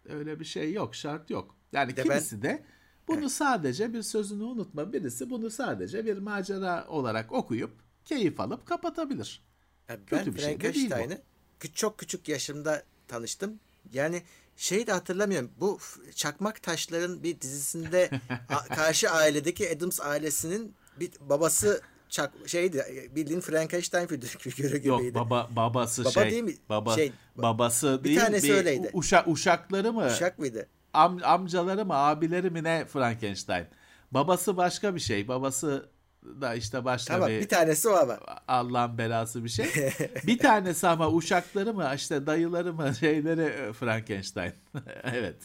Öyle 0.09 0.39
bir 0.39 0.45
şey 0.45 0.73
yok, 0.73 0.95
şart 0.95 1.29
yok. 1.29 1.55
Yani 1.71 1.95
de 1.95 2.03
kimisi 2.03 2.41
de 2.41 2.65
bunu 3.09 3.29
sadece 3.29 3.93
bir 3.93 4.01
sözünü 4.01 4.43
unutma 4.43 4.93
birisi 4.93 5.29
bunu 5.29 5.49
sadece 5.49 6.05
bir 6.05 6.17
macera 6.17 6.85
olarak 6.87 7.31
okuyup 7.31 7.71
keyif 8.05 8.39
alıp 8.39 8.65
kapatabilir. 8.65 9.41
Ya 9.89 9.97
ben 9.97 10.05
Kötü 10.05 10.35
bir 10.35 10.41
şey 10.41 10.61
de 10.61 10.73
değil 10.73 10.91
bu. 10.91 11.67
Çok 11.73 11.97
küçük 11.97 12.29
yaşımda 12.29 12.83
tanıştım. 13.07 13.59
Yani 13.93 14.23
şeyi 14.57 14.87
de 14.87 14.91
hatırlamıyorum. 14.91 15.51
Bu 15.59 15.79
Çakmak 16.15 16.63
Taşların 16.63 17.23
bir 17.23 17.41
dizisinde 17.41 18.09
karşı 18.75 19.09
ailedeki 19.09 19.69
Adams 19.69 20.01
ailesinin 20.01 20.75
bir 20.99 21.11
babası 21.19 21.81
çak 22.09 22.33
şeydi 22.45 23.09
bildiğin 23.15 23.39
Frankenstein 23.39 24.07
figürü 24.07 24.77
gibiydi. 24.77 24.87
Yok 24.87 25.15
baba 25.15 25.49
babası 25.55 26.01
Baba 26.03 26.11
şey. 26.11 26.31
değil 26.31 26.43
mi? 26.43 26.55
Baba 26.69 26.95
Şey, 26.95 27.11
babası 27.35 27.99
bir 28.03 28.09
değil. 28.09 28.19
tanesi 28.19 28.53
öyleydi. 28.53 28.89
Uşa, 28.93 29.23
uşakları 29.27 29.93
mı? 29.93 30.05
Uşak 30.05 30.39
mıydı? 30.39 30.67
Am, 30.93 31.19
amcaları 31.23 31.85
mı, 31.85 31.93
abileri 31.93 32.49
mi 32.49 32.63
ne 32.63 32.85
Frankenstein? 32.85 33.65
Babası 34.11 34.57
başka 34.57 34.95
bir 34.95 34.99
şey. 34.99 35.27
Babası 35.27 35.89
da 36.23 36.55
işte 36.55 36.85
başka 36.85 37.13
Tamam 37.13 37.29
bir 37.29 37.41
bir 37.41 37.47
tanesi 37.49 37.89
o 37.89 37.93
ama. 37.93 38.19
Allah'ın 38.47 38.97
belası 38.97 39.43
bir 39.43 39.49
şey. 39.49 39.65
bir 40.27 40.37
tanesi 40.37 40.87
ama 40.87 41.11
uşakları 41.11 41.73
mı, 41.73 41.91
işte 41.95 42.25
dayıları 42.27 42.73
mı, 42.73 42.93
şeyleri 42.99 43.41
e, 43.41 43.73
Frankenstein. 43.73 44.53
evet. 45.03 45.35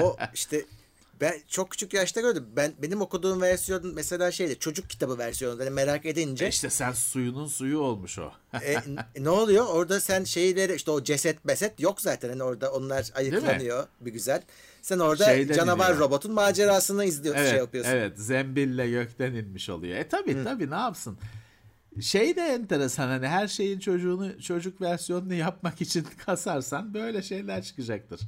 O 0.00 0.16
işte 0.34 0.64
ben 1.20 1.34
çok 1.48 1.70
küçük 1.70 1.94
yaşta 1.94 2.20
gördüm. 2.20 2.46
Ben 2.56 2.72
benim 2.82 3.00
okuduğum 3.00 3.40
versiyon 3.40 3.94
mesela 3.94 4.30
şeydi 4.30 4.58
çocuk 4.58 4.90
kitabı 4.90 5.18
versiyonu. 5.18 5.60
Yani 5.60 5.70
merak 5.70 6.06
edince 6.06 6.46
E 6.46 6.48
işte 6.48 6.70
sen 6.70 6.92
suyunun 6.92 7.46
suyu 7.46 7.78
olmuş 7.78 8.18
o. 8.18 8.32
e, 8.62 8.74
n- 8.74 9.06
ne 9.18 9.30
oluyor? 9.30 9.66
Orada 9.66 10.00
sen 10.00 10.24
şeyleri 10.24 10.74
işte 10.74 10.90
o 10.90 11.02
ceset 11.04 11.44
meset 11.44 11.80
yok 11.80 12.00
zaten. 12.00 12.28
Hani 12.28 12.42
orada 12.42 12.72
onlar 12.72 13.10
ayıklanıyor 13.14 13.86
bir 14.00 14.12
güzel. 14.12 14.42
Sen 14.82 14.98
orada 14.98 15.24
Şeyden 15.24 15.54
canavar 15.54 15.90
iniyor. 15.90 16.00
robotun 16.00 16.32
macerasını 16.32 17.04
izliyorsun 17.04 17.40
Evet, 17.40 17.50
şey 17.50 17.58
yapıyorsun. 17.58 17.92
evet. 17.92 18.18
Zembille 18.18 18.90
gökten 18.90 19.34
inmiş 19.34 19.68
oluyor. 19.68 19.96
E 19.96 20.08
tabi 20.08 20.44
tabi 20.44 20.70
ne 20.70 20.74
yapsın? 20.74 21.18
Şey 22.00 22.36
de 22.36 22.40
enteresan 22.40 23.08
hani 23.08 23.28
her 23.28 23.48
şeyin 23.48 23.78
çocuğunu 23.78 24.42
çocuk 24.42 24.80
versiyonunu 24.80 25.34
yapmak 25.34 25.80
için 25.80 26.06
kasarsan 26.26 26.94
böyle 26.94 27.22
şeyler 27.22 27.62
çıkacaktır. 27.62 28.20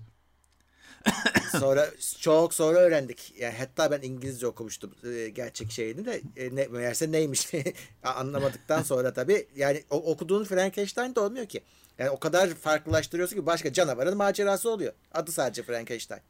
Sonra 1.58 1.86
çok 2.20 2.54
sonra 2.54 2.78
öğrendik. 2.78 3.34
Yani 3.38 3.54
hatta 3.58 3.90
ben 3.90 4.02
İngilizce 4.02 4.46
okumuştum 4.46 4.94
e, 5.04 5.28
gerçek 5.28 5.70
şeyini 5.72 6.04
de 6.04 6.20
e, 6.36 6.56
ne, 6.56 6.66
meğerse 6.66 7.12
neymiş 7.12 7.48
anlamadıktan 8.02 8.82
sonra 8.82 9.12
tabii 9.12 9.46
yani 9.56 9.84
o, 9.90 9.96
okuduğun 9.96 10.44
Frankenstein 10.44 11.14
de 11.14 11.20
olmuyor 11.20 11.46
ki. 11.46 11.60
Yani 11.98 12.10
o 12.10 12.18
kadar 12.18 12.48
farklılaştırıyorsun 12.48 13.36
ki 13.36 13.46
başka 13.46 13.72
canavarın 13.72 14.16
macerası 14.16 14.70
oluyor. 14.70 14.92
Adı 15.12 15.32
sadece 15.32 15.62
Frankenstein. 15.62 16.20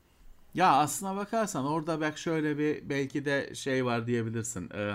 Ya 0.55 0.73
aslına 0.73 1.17
bakarsan 1.17 1.67
orada 1.67 2.01
bak 2.01 2.19
şöyle 2.19 2.59
bir 2.59 2.89
belki 2.89 3.25
de 3.25 3.55
şey 3.55 3.85
var 3.85 4.07
diyebilirsin. 4.07 4.71
Ee, 4.75 4.95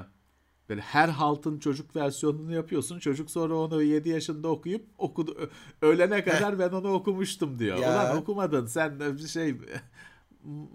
böyle 0.69 0.81
her 0.81 1.09
haltın 1.09 1.59
çocuk 1.59 1.95
versiyonunu 1.95 2.53
yapıyorsun. 2.53 2.99
Çocuk 2.99 3.31
sonra 3.31 3.55
onu 3.55 3.83
7 3.83 4.09
yaşında 4.09 4.47
okuyup 4.47 4.85
okudu 4.97 5.49
ölene 5.81 6.23
kadar 6.23 6.59
ben 6.59 6.69
onu 6.69 6.93
okumuştum 6.93 7.59
diyor. 7.59 7.77
Ya. 7.77 7.91
Ulan 7.93 8.17
okumadın 8.17 8.65
sen 8.65 8.99
bir 8.99 9.27
şey 9.27 9.55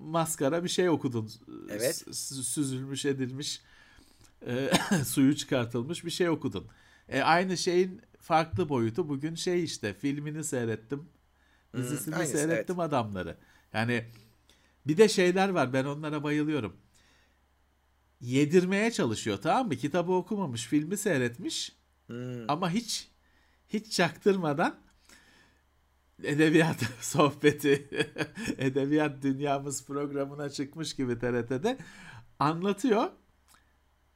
maskara 0.00 0.64
bir 0.64 0.68
şey 0.68 0.88
okudun. 0.88 1.30
Evet. 1.70 1.94
S- 2.12 2.34
süzülmüş 2.42 3.04
edilmiş 3.06 3.62
e, 4.46 4.70
suyu 5.04 5.36
çıkartılmış 5.36 6.04
bir 6.04 6.10
şey 6.10 6.28
okudun. 6.28 6.66
E, 7.08 7.22
aynı 7.22 7.56
şeyin 7.56 8.00
farklı 8.20 8.68
boyutu 8.68 9.08
bugün 9.08 9.34
şey 9.34 9.64
işte 9.64 9.94
filmini 9.94 10.44
seyrettim. 10.44 11.08
Dizisini 11.76 12.16
aynısı, 12.16 12.32
seyrettim 12.32 12.80
adamları. 12.80 13.36
Yani 13.72 14.04
bir 14.86 14.96
de 14.96 15.08
şeyler 15.08 15.48
var 15.48 15.72
ben 15.72 15.84
onlara 15.84 16.22
bayılıyorum. 16.22 16.76
Yedirmeye 18.20 18.90
çalışıyor 18.90 19.38
tamam 19.42 19.66
mı? 19.66 19.76
Kitabı 19.76 20.12
okumamış, 20.12 20.66
filmi 20.66 20.96
seyretmiş 20.96 21.76
ama 22.48 22.70
hiç 22.70 23.08
hiç 23.68 23.92
çaktırmadan 23.92 24.76
edebiyat 26.22 26.76
sohbeti, 27.00 27.88
edebiyat 28.58 29.22
dünyamız 29.22 29.84
programına 29.86 30.50
çıkmış 30.50 30.94
gibi 30.96 31.18
TRT'de 31.18 31.78
anlatıyor. 32.38 33.10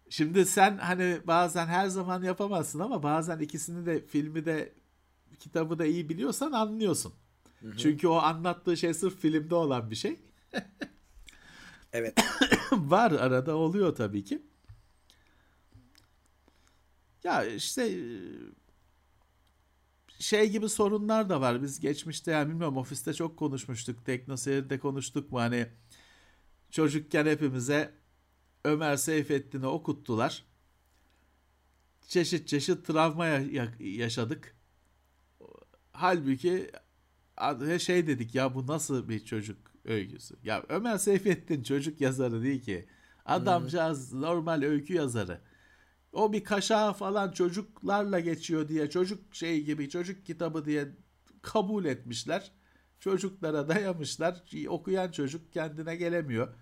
Şimdi 0.09 0.47
sen 0.47 0.79
hani 0.79 1.21
bazen 1.27 1.67
her 1.67 1.87
zaman 1.87 2.23
yapamazsın 2.23 2.79
ama 2.79 3.03
bazen 3.03 3.39
ikisini 3.39 3.87
de 3.87 4.07
filmi 4.07 4.45
de 4.45 4.73
kitabı 5.39 5.79
da 5.79 5.85
iyi 5.87 6.09
biliyorsan 6.09 6.53
anlıyorsun. 6.53 7.13
Çünkü 7.79 8.09
o 8.09 8.15
anlattığı 8.15 8.77
şey 8.77 8.95
sırf 8.95 9.21
filmde 9.21 9.55
olan 9.55 9.91
bir 9.91 9.97
şey. 9.97 10.21
Evet. 11.93 12.19
Var 12.73 13.13
arada 13.13 13.57
oluyor 13.57 13.95
tabii 13.97 14.25
ki. 14.25 14.43
Ya 17.25 17.45
işte 17.45 17.83
e, 17.83 17.99
şey 20.19 20.51
gibi 20.51 20.69
sorunlar 20.69 21.29
da 21.29 21.41
var. 21.41 21.63
Biz 21.63 21.81
geçmişte 21.81 22.31
yani 22.31 22.49
bilmiyorum 22.51 22.77
ofiste 22.77 23.15
çok 23.15 23.37
konuşmuştuk. 23.39 24.05
Teknoseyir'de 24.07 24.79
konuştuk 24.79 25.33
mu 25.33 25.41
hani 25.41 25.67
çocukken 26.71 27.27
hepimize 27.27 27.95
Ömer 28.65 28.97
Seyfettin'i 28.97 29.67
okuttular. 29.67 30.45
Çeşit 32.09 32.49
çeşit 32.49 32.87
travma 32.87 33.27
ya- 33.27 33.41
ya- 33.41 33.75
yaşadık. 33.81 34.57
Halbuki 35.93 36.71
şey 37.79 38.07
dedik 38.07 38.35
ya 38.35 38.55
bu 38.55 38.67
nasıl 38.67 39.09
bir 39.09 39.25
çocuk 39.25 39.74
öyküsü? 39.85 40.35
Ya 40.45 40.65
Ömer 40.69 40.99
Seyfettin 40.99 41.63
çocuk 41.63 42.01
yazarı 42.01 42.43
değil 42.43 42.63
ki. 42.63 42.87
Adamcağız 43.25 44.13
normal 44.13 44.63
öykü 44.63 44.95
yazarı. 44.95 45.41
O 46.13 46.33
bir 46.33 46.45
kaşağı 46.45 46.93
falan 46.93 47.31
çocuklarla 47.31 48.21
geçiyor 48.21 48.69
diye 48.69 48.91
çocuk 48.91 49.35
şey 49.35 49.65
gibi 49.65 49.89
çocuk 49.89 50.27
kitabı 50.27 50.65
diye 50.65 50.89
kabul 51.43 51.85
etmişler. 51.85 52.53
Çocuklara 53.01 53.69
dayamışlar. 53.69 54.43
Okuyan 54.69 55.11
çocuk 55.11 55.53
kendine 55.53 55.97
gelemiyor. 55.97 56.55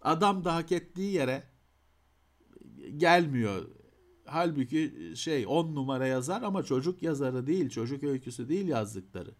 Adam 0.00 0.44
da 0.44 0.54
hak 0.54 0.72
ettiği 0.72 1.12
yere 1.12 1.42
gelmiyor. 2.96 3.68
Halbuki 4.24 5.12
şey 5.16 5.46
10 5.46 5.74
numara 5.74 6.06
yazar 6.06 6.42
ama 6.42 6.62
çocuk 6.62 7.02
yazarı 7.02 7.46
değil, 7.46 7.70
çocuk 7.70 8.04
öyküsü 8.04 8.48
değil 8.48 8.68
yazdıkları. 8.68 9.30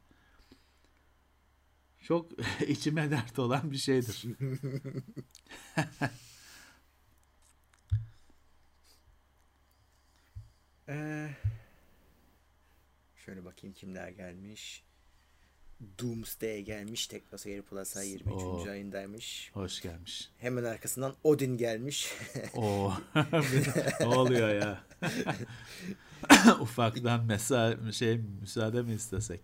Çok 2.02 2.26
içime 2.68 3.10
dert 3.10 3.38
olan 3.38 3.70
bir 3.70 3.76
şeydir. 3.76 4.24
Ee, 10.88 11.30
şöyle 13.16 13.44
bakayım 13.44 13.74
kimler 13.74 14.08
gelmiş. 14.08 14.82
Doomsday 16.02 16.62
gelmiş. 16.62 17.06
Teknoseyir 17.06 17.62
Plus'a 17.62 18.02
23. 18.02 18.32
Oo. 18.32 18.68
ayındaymış. 18.68 19.50
Hoş 19.54 19.80
gelmiş. 19.82 20.30
Hemen 20.38 20.64
arkasından 20.64 21.14
Odin 21.24 21.56
gelmiş. 21.56 22.14
Oo. 22.54 22.92
ne 24.00 24.06
oluyor 24.06 24.48
ya? 24.48 24.84
Ufaktan 26.60 27.24
mesa 27.24 27.92
şey 27.92 28.18
müsaade 28.40 28.82
mi 28.82 28.92
istesek? 28.92 29.40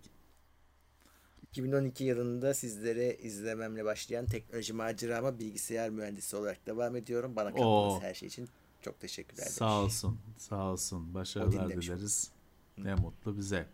2012 1.51 2.03
yılında 2.03 2.53
sizlere 2.53 3.15
izlememle 3.15 3.85
başlayan 3.85 4.25
teknoloji 4.25 4.73
macerama 4.73 5.39
bilgisayar 5.39 5.89
mühendisi 5.89 6.35
olarak 6.35 6.65
devam 6.65 6.95
ediyorum. 6.95 7.35
Bana 7.35 7.49
kattığınız 7.53 8.03
her 8.03 8.13
şey 8.13 8.27
için 8.27 8.49
çok 8.81 8.99
teşekkürler. 8.99 9.45
demiş. 9.45 9.53
Sağ 9.55 9.81
olsun. 9.81 10.19
Sağ 10.37 10.71
olsun. 10.71 11.13
Başarılar 11.13 11.69
dileriz. 11.81 12.31
Ne 12.77 12.95
mutlu 12.95 13.37
bize. 13.37 13.67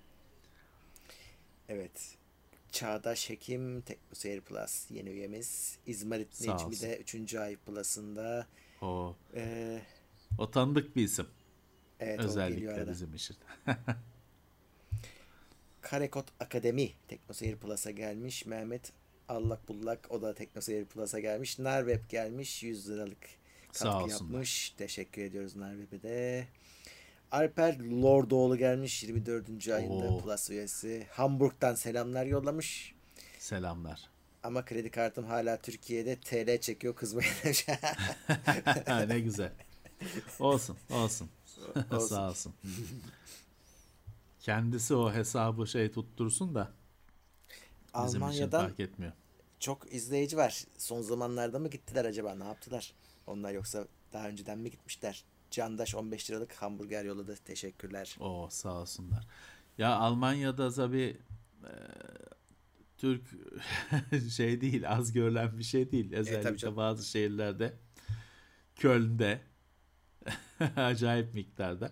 Evet. 1.70 2.18
Çağdaş 2.72 3.30
Hekim 3.30 3.82
Teknoseyir 3.82 4.42
Plus 4.42 4.92
yeni 4.92 5.10
üyemiz. 5.10 5.78
İzmarit 5.86 6.42
Necmi 6.42 6.82
de 6.82 6.98
3. 6.98 7.36
ay 7.36 7.56
Plus'ında. 7.58 8.48
O 8.82 9.16
Ee, 9.36 9.82
o 10.38 10.52
tanıdık 10.52 10.96
bir 10.96 11.04
isim. 11.04 11.28
evet 12.00 12.20
Özellikle 12.20 12.90
bizim 12.90 13.14
için. 13.14 13.38
Karekod 15.86 16.28
Akademi 16.40 16.92
Teknoseyir 17.08 17.56
Plus'a 17.56 17.92
gelmiş. 17.92 18.46
Mehmet 18.46 18.92
Allak 19.30 19.68
Bullak 19.68 20.08
o 20.10 20.22
da 20.22 20.34
Teknoseyir 20.34 20.86
Plus'a 20.86 21.20
gelmiş. 21.20 21.60
Narweb 21.60 22.10
gelmiş. 22.10 22.64
100 22.64 22.90
liralık 22.90 23.28
Sağ 23.72 24.00
katkı 24.00 24.12
yapmış. 24.12 24.70
Teşekkür 24.70 25.22
ediyoruz 25.22 25.56
Narweb'e 25.56 26.02
de. 26.02 26.48
Alper 27.32 27.80
Lordoğlu 27.80 28.58
gelmiş 28.58 29.04
24. 29.04 29.68
ayında 29.68 29.94
Oo. 29.94 30.22
Plus 30.22 30.50
üyesi. 30.50 31.08
Hamburg'dan 31.12 31.76
selamlar 31.76 32.26
yollamış. 32.26 32.96
Selamlar. 33.40 34.10
Ama 34.44 34.66
kredi 34.66 34.92
kartım 34.92 35.26
hala 35.26 35.62
Türkiye'de 35.62 36.20
TL 36.20 36.62
çekiyor 36.62 36.96
kızmayın 36.96 37.34
demiş. 37.44 37.66
ne 39.08 39.20
güzel. 39.20 39.52
Olsun, 40.40 40.78
olsun. 40.90 41.30
Olsun. 41.92 42.08
Sağ 42.08 42.30
olsun. 42.30 42.54
Kendisi 44.46 44.96
o 44.96 45.14
hesabı 45.14 45.68
şey 45.68 45.92
tuttursun 45.92 46.56
da 46.56 46.72
bizim 47.96 48.08
için 48.08 48.20
Almanya'dan 48.20 48.66
fark 48.68 48.80
etmiyor. 48.80 49.14
çok 49.60 49.94
izleyici 49.94 50.38
var. 50.38 50.64
Son 50.78 51.02
zamanlarda 51.02 51.60
mı 51.60 51.70
gittiler 51.70 52.06
acaba? 52.06 52.36
Ne 52.36 52.44
yaptılar? 52.44 52.94
Onlar 53.28 53.52
yoksa 53.52 53.88
daha 54.14 54.28
önceden 54.28 54.60
mi 54.60 54.72
gitmişler? 54.72 55.24
Candaş 55.52 55.96
15 55.96 56.30
liralık 56.30 56.54
hamburger 56.54 57.06
yolladı. 57.06 57.36
Teşekkürler. 57.36 58.18
O 58.20 58.48
sağ 58.52 58.74
olsunlar. 58.74 59.28
Ya 59.78 59.96
Almanya'da 59.96 60.72
tabii 60.72 61.18
e, 61.64 61.74
Türk 62.98 63.24
şey 64.32 64.62
değil, 64.62 64.90
az 64.90 65.12
görülen 65.12 65.58
bir 65.58 65.64
şey 65.64 65.92
değil. 65.92 66.14
Özellikle 66.14 66.58
canım. 66.58 66.78
bazı 66.78 67.10
şehirlerde 67.10 67.74
Köln'de 68.76 69.42
Acayip 70.76 71.34
miktarda. 71.34 71.92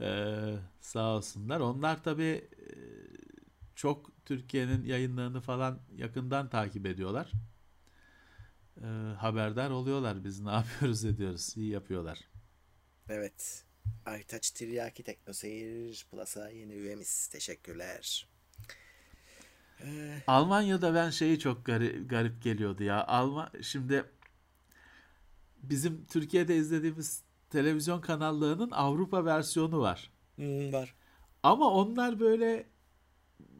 Ee, 0.00 0.54
sağ 0.88 1.16
olsunlar. 1.16 1.60
Onlar 1.60 2.02
tabii 2.02 2.48
e, 2.58 2.68
çok 3.74 4.12
Türkiye'nin 4.24 4.84
yayınlarını 4.84 5.40
falan 5.40 5.80
yakından 5.96 6.48
takip 6.48 6.86
ediyorlar. 6.86 7.32
Ee, 8.82 8.86
haberdar 9.18 9.70
oluyorlar 9.70 10.24
biz 10.24 10.40
ne 10.40 10.50
yapıyoruz 10.52 11.04
ediyoruz. 11.04 11.56
İyi 11.56 11.70
yapıyorlar. 11.70 12.28
Evet. 13.08 13.64
Aytaç 14.06 14.50
Tiryaki 14.50 15.02
Teknoseyir 15.02 16.06
Plus'a 16.10 16.50
yeni 16.50 16.72
üyemiz. 16.72 17.26
Teşekkürler. 17.26 18.28
Ee... 19.80 20.22
Almanya'da 20.26 20.94
ben 20.94 21.10
şeyi 21.10 21.38
çok 21.38 21.66
garip, 21.66 22.10
garip 22.10 22.42
geliyordu 22.42 22.82
ya. 22.82 23.06
Alman 23.06 23.50
şimdi 23.62 24.04
bizim 25.62 26.06
Türkiye'de 26.06 26.56
izlediğimiz 26.56 27.22
televizyon 27.50 28.00
kanallarının 28.00 28.70
Avrupa 28.70 29.24
versiyonu 29.24 29.80
var. 29.80 30.17
Hmm, 30.38 30.72
var. 30.72 30.94
Ama 31.42 31.70
onlar 31.70 32.20
böyle 32.20 32.66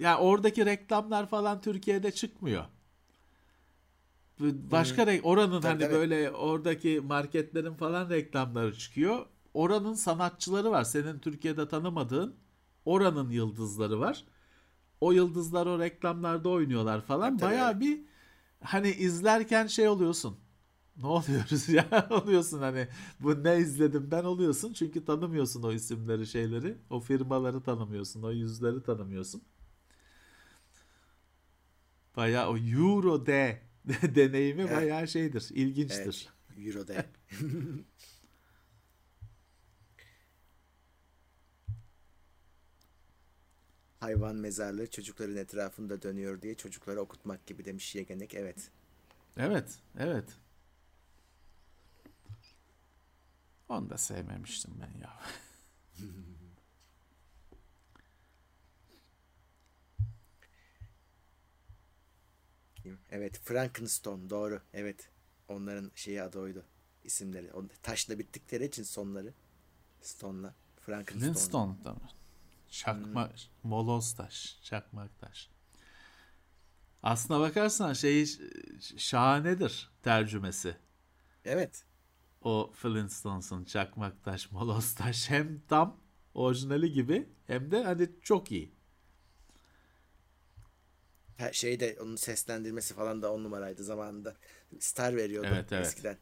yani 0.00 0.16
oradaki 0.16 0.66
reklamlar 0.66 1.26
falan 1.26 1.60
Türkiye'de 1.60 2.10
çıkmıyor. 2.10 2.64
Başka 4.40 5.06
hmm. 5.06 5.20
oranın 5.22 5.60
tabii, 5.60 5.72
hani 5.72 5.80
tabii. 5.80 5.94
böyle 5.94 6.30
oradaki 6.30 7.00
marketlerin 7.00 7.74
falan 7.74 8.10
reklamları 8.10 8.78
çıkıyor. 8.78 9.26
Oranın 9.54 9.94
sanatçıları 9.94 10.70
var. 10.70 10.84
Senin 10.84 11.18
Türkiye'de 11.18 11.68
tanımadığın 11.68 12.36
oranın 12.84 13.30
yıldızları 13.30 14.00
var. 14.00 14.24
O 15.00 15.12
yıldızlar 15.12 15.66
o 15.66 15.78
reklamlarda 15.78 16.48
oynuyorlar 16.48 17.00
falan. 17.00 17.36
Tabii, 17.36 17.50
Bayağı 17.50 17.80
bir 17.80 18.00
hani 18.62 18.90
izlerken 18.90 19.66
şey 19.66 19.88
oluyorsun 19.88 20.38
ne 21.02 21.06
oluyoruz 21.06 21.68
ya? 21.68 22.08
Oluyorsun 22.10 22.58
hani? 22.58 22.88
Bu 23.20 23.44
ne 23.44 23.58
izledim 23.58 24.10
ben 24.10 24.24
oluyorsun 24.24 24.72
çünkü 24.72 25.04
tanımıyorsun 25.04 25.62
o 25.62 25.72
isimleri 25.72 26.26
şeyleri. 26.26 26.78
O 26.90 27.00
firmaları 27.00 27.62
tanımıyorsun 27.62 28.22
o 28.22 28.30
yüzleri 28.32 28.82
tanımıyorsun. 28.82 29.42
Baya 32.16 32.50
o 32.50 32.56
Euro 32.58 33.26
D 33.26 33.58
deneyimi 34.14 34.62
evet. 34.62 34.76
baya 34.76 35.06
şeydir 35.06 35.48
ilginçtir. 35.50 36.28
Evet, 36.56 36.66
Euro 36.66 36.88
D. 36.88 37.06
Hayvan 44.00 44.36
mezarlığı 44.36 44.90
çocukların 44.90 45.36
etrafında 45.36 46.02
dönüyor 46.02 46.42
diye 46.42 46.54
çocuklara 46.54 47.00
okutmak 47.00 47.46
gibi 47.46 47.64
demiş 47.64 47.94
Yegenek. 47.94 48.34
Evet. 48.34 48.70
Evet 49.36 49.78
evet 49.98 50.24
Onu 53.68 53.90
da 53.90 53.98
sevmemiştim 53.98 54.80
ben 54.80 55.00
ya. 55.00 55.20
evet 63.10 63.38
Frankenstein 63.38 64.30
doğru. 64.30 64.62
Evet. 64.72 65.10
Onların 65.48 65.90
şeyi 65.94 66.22
adı 66.22 66.38
oydu. 66.38 66.64
İsimleri. 67.04 67.50
Taşla 67.82 68.18
bittikleri 68.18 68.64
için 68.64 68.82
sonları. 68.82 69.34
Stone'la. 70.00 70.54
Frankenstein. 70.80 71.20
Flintstone 71.20 71.84
da 71.84 71.92
mı? 71.92 72.08
Çakma, 72.70 73.28
hmm. 73.28 73.70
moloz 73.70 74.14
taş, 74.14 74.58
çakmak 74.62 75.20
taş. 75.20 75.50
Aslına 77.02 77.40
bakarsan 77.40 77.92
şey 77.92 78.26
şahanedir 78.96 79.90
tercümesi. 80.02 80.76
Evet 81.44 81.84
o 82.40 82.72
Flintstones'un 82.74 83.64
çakmak 83.64 84.24
taş, 84.24 84.50
moloz 84.50 84.94
taş 84.94 85.30
hem 85.30 85.60
tam 85.68 86.00
orijinali 86.34 86.92
gibi 86.92 87.28
hem 87.46 87.70
de 87.70 87.84
hani 87.84 88.08
çok 88.22 88.52
iyi. 88.52 88.74
Her 91.36 91.52
şey 91.52 91.80
de 91.80 91.96
onun 92.00 92.16
seslendirmesi 92.16 92.94
falan 92.94 93.22
da 93.22 93.32
on 93.32 93.44
numaraydı 93.44 93.84
zamanında. 93.84 94.36
Star 94.80 95.16
veriyordu 95.16 95.48
evet, 95.52 95.72
evet. 95.72 95.86
eskiden. 95.86 96.18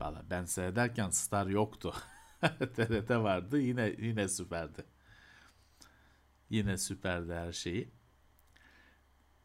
Valla 0.00 0.24
ben 0.30 0.44
seyrederken 0.44 1.10
Star 1.10 1.46
yoktu. 1.46 1.94
TRT 2.76 3.10
vardı 3.10 3.60
yine 3.60 3.94
yine 3.98 4.28
süperdi. 4.28 4.84
Yine 6.50 6.78
süperdi 6.78 7.32
her 7.32 7.52
şeyi. 7.52 7.90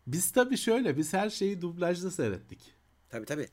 Biz 0.07 0.31
tabii 0.31 0.57
şöyle 0.57 0.97
biz 0.97 1.13
her 1.13 1.29
şeyi 1.29 1.61
dublajda 1.61 2.11
seyrettik. 2.11 2.75
Tabii 3.09 3.25
tabii. 3.25 3.49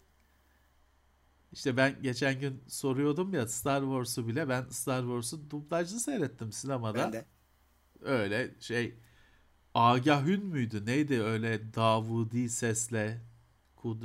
İşte 1.53 1.77
ben 1.77 2.03
geçen 2.03 2.41
gün 2.41 2.63
soruyordum 2.69 3.35
ya 3.35 3.49
Star 3.49 3.81
Wars'u 3.81 4.29
bile 4.29 4.49
ben 4.49 4.69
Star 4.69 5.01
Wars'u 5.03 5.51
dublajlı 5.51 6.01
seyrettim 6.01 6.53
sinemada. 6.53 6.99
Ben 6.99 7.13
de. 7.13 7.25
Öyle 8.03 8.55
şey 8.61 8.95
Agahün 9.75 10.47
müydü 10.47 10.87
neydi 10.87 11.23
öyle 11.23 11.75
Davudi 11.75 12.49
sesle 12.49 13.21
kud 13.77 14.03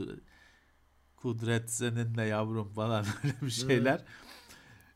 Kudret 1.16 1.72
seninle 1.72 2.24
yavrum 2.24 2.74
falan 2.74 3.06
öyle 3.24 3.36
bir 3.41 3.50
şeyler. 3.50 4.00
Hmm. 4.00 4.06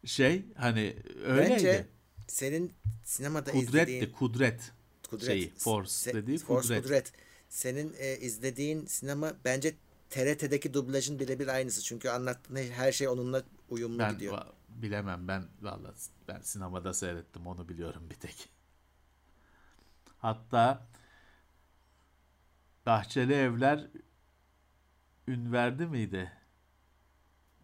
Şey 0.06 0.46
hani 0.56 0.96
öyleydi. 1.26 1.52
Bence 1.52 1.88
senin 2.28 2.74
sinemada 3.04 3.52
Kudretti, 3.52 3.68
izlediğin... 3.68 4.12
Kudret. 4.12 4.72
Kudret. 5.10 5.28
Şeyi, 5.28 5.54
Force 5.58 5.90
Se- 5.90 6.14
dediği 6.14 6.38
Force 6.38 6.68
Kudret. 6.68 6.84
Kudret. 6.84 7.14
Senin 7.50 7.94
e, 7.98 8.18
izlediğin 8.18 8.86
sinema 8.86 9.34
bence 9.46 9.74
TRT'deki 10.10 10.74
dublajın 10.74 11.20
birebir 11.20 11.48
aynısı. 11.48 11.84
Çünkü 11.84 12.10
anlattığın 12.10 12.56
her 12.56 12.92
şey 12.92 13.08
onunla 13.08 13.44
uyumlu 13.70 14.00
ben, 14.00 14.14
gidiyor. 14.14 14.42
Bilemem 14.70 15.28
ben 15.28 15.44
valla 15.62 15.94
ben 16.28 16.42
sinemada 16.42 16.94
seyrettim 16.94 17.48
onu 17.48 17.70
biliyorum 17.70 18.10
bir 18.10 18.16
tek. 18.16 18.50
Hatta 20.18 20.88
Bahçeli 22.86 23.34
Evler 23.34 23.88
ün 25.28 25.52
verdi 25.52 25.86
miydi? 25.86 26.32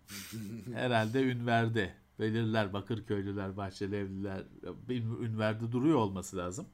Herhalde 0.73 1.23
ün 1.23 1.47
verdi. 1.47 1.95
Belirler 2.19 2.73
Bakırköylüler, 2.73 3.57
Bahçeli 3.57 3.95
Evliler 3.95 4.43
ün 4.89 5.39
verdi 5.39 5.71
duruyor 5.71 5.97
olması 5.97 6.37
lazım. 6.37 6.67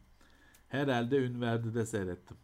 Herhalde 0.70 1.17
ün 1.17 1.41
verdi 1.41 1.74
de 1.74 1.86
seyrettim. 1.86 2.38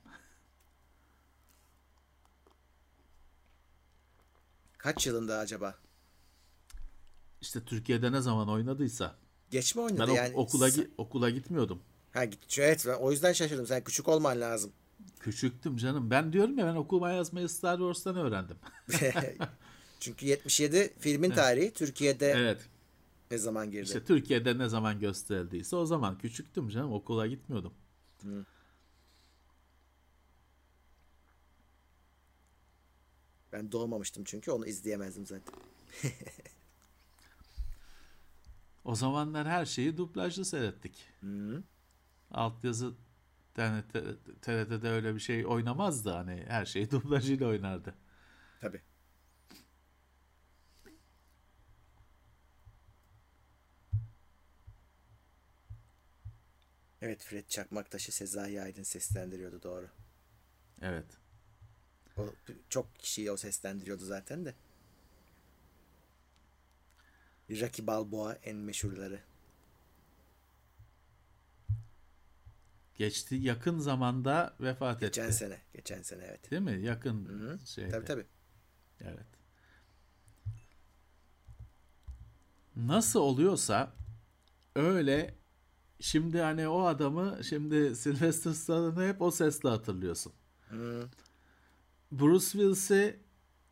Kaç 4.86 5.08
yılında 5.08 5.38
acaba? 5.38 5.76
İşte 7.42 7.66
Türkiye'de 7.66 8.12
ne 8.12 8.22
zaman 8.22 8.50
oynadıysa. 8.50 9.16
Geç 9.52 9.76
mi 9.76 9.82
oynadı 9.82 10.08
ben 10.08 10.16
yani? 10.16 10.36
okula 10.36 10.70
okula 10.98 11.30
gitmiyordum. 11.30 11.82
Ha 12.14 12.26
git. 12.26 12.60
Evet 12.60 12.86
ben 12.88 12.94
o 12.94 13.12
yüzden 13.12 13.34
şaşırdım. 13.34 13.68
Sen 13.68 13.84
küçük 13.84 14.08
olman 14.08 14.42
lazım. 14.42 14.72
Küçüktüm 15.20 15.78
canım. 15.78 16.12
Ben 16.12 16.34
diyorum 16.34 16.58
ya 16.58 16.66
ben 16.68 16.76
okuma 16.76 17.12
yazmayı 17.12 17.50
Star 17.50 17.78
Wars'tan 17.78 18.16
öğrendim. 18.16 18.58
Çünkü 20.00 20.26
77 20.26 20.94
filmin 21.00 21.28
evet. 21.28 21.38
tarihi 21.38 21.74
Türkiye'de 21.74 22.28
evet. 22.28 22.62
ne 23.32 23.38
zaman 23.38 23.72
girdi? 23.72 23.84
İşte 23.86 24.04
Türkiye'de 24.04 24.58
ne 24.58 24.70
zaman 24.70 25.00
gösterildiyse 25.00 25.76
o 25.76 25.86
zaman 25.86 26.18
küçüktüm 26.18 26.70
canım. 26.70 26.94
Okula 26.94 27.28
gitmiyordum. 27.28 27.74
Hı. 28.24 28.46
Ben 33.56 33.72
doğmamıştım 33.72 34.24
çünkü 34.24 34.52
onu 34.52 34.66
izleyemezdim 34.66 35.26
zaten. 35.26 35.54
o 38.84 38.96
zamanlar 38.96 39.48
her 39.48 39.66
şeyi 39.66 39.98
dublajlı 39.98 40.46
seyrettik. 40.46 41.10
Hı. 41.22 41.64
Altyazı 42.32 42.94
yani 43.58 43.84
TRT'de 44.42 44.90
öyle 44.90 45.16
bir 45.16 45.20
şey 45.20 45.46
oynamazdı 45.46 46.10
hani 46.10 46.46
her 46.48 46.66
şeyi 46.66 46.92
dublajıyla 46.92 47.48
oynardı. 47.48 47.96
Tabii. 48.62 48.82
Evet 57.02 57.24
Fred 57.24 57.48
Çakmaktaş'ı 57.48 58.12
Sezai 58.12 58.62
Aydın 58.62 58.84
seslendiriyordu 58.84 59.64
doğru. 59.64 59.90
Evet. 60.82 61.25
O, 62.18 62.26
çok 62.70 63.00
kişiyi 63.00 63.32
o 63.32 63.38
seslendiriyordu 63.38 64.06
zaten 64.06 64.46
de. 64.46 64.54
Rocky 67.50 67.88
Balboa 67.88 68.34
en 68.34 68.56
meşhurları. 68.56 69.20
Geçti 72.96 73.36
yakın 73.36 73.80
zamanda 73.80 74.56
vefat 74.60 75.00
geçen 75.00 75.24
etti. 75.24 75.32
Geçen 75.32 75.48
sene, 75.48 75.62
geçen 75.74 76.02
sene 76.02 76.24
evet. 76.24 76.52
Değil 76.52 76.62
mi? 76.62 76.82
Yakın 76.82 77.26
Hı-hı. 77.26 77.60
şeyde. 77.68 77.90
Tabii 77.90 78.06
tabii. 78.06 78.26
Evet. 79.02 79.26
Nasıl 82.76 83.20
oluyorsa 83.20 83.94
öyle 84.76 85.36
şimdi 86.00 86.40
hani 86.40 86.68
o 86.68 86.86
adamı 86.86 87.44
şimdi 87.44 87.96
Sylvester 87.96 88.54
Stallone'ı 88.54 89.08
hep 89.08 89.22
o 89.22 89.32
sesle 89.32 89.70
hatırlıyorsun. 89.70 90.34
Hı. 90.70 91.10
Bruce 92.12 92.46
Willis'i 92.46 93.20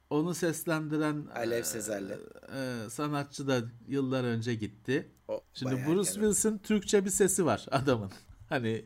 onu 0.10 0.34
seslendiren 0.34 1.26
Alev 1.36 1.60
e, 1.60 1.64
Sezer'le. 1.64 2.18
e, 2.56 2.90
sanatçı 2.90 3.48
da 3.48 3.62
yıllar 3.88 4.24
önce 4.24 4.56
gitti. 4.56 5.12
O 5.28 5.42
Şimdi 5.54 5.86
Bruce. 5.88 6.12
Willis'in 6.12 6.58
Türkçe 6.58 7.06
bir 7.06 7.10
sesi 7.10 7.46
var 7.46 7.66
adamın. 7.72 8.12
Hani 8.50 8.86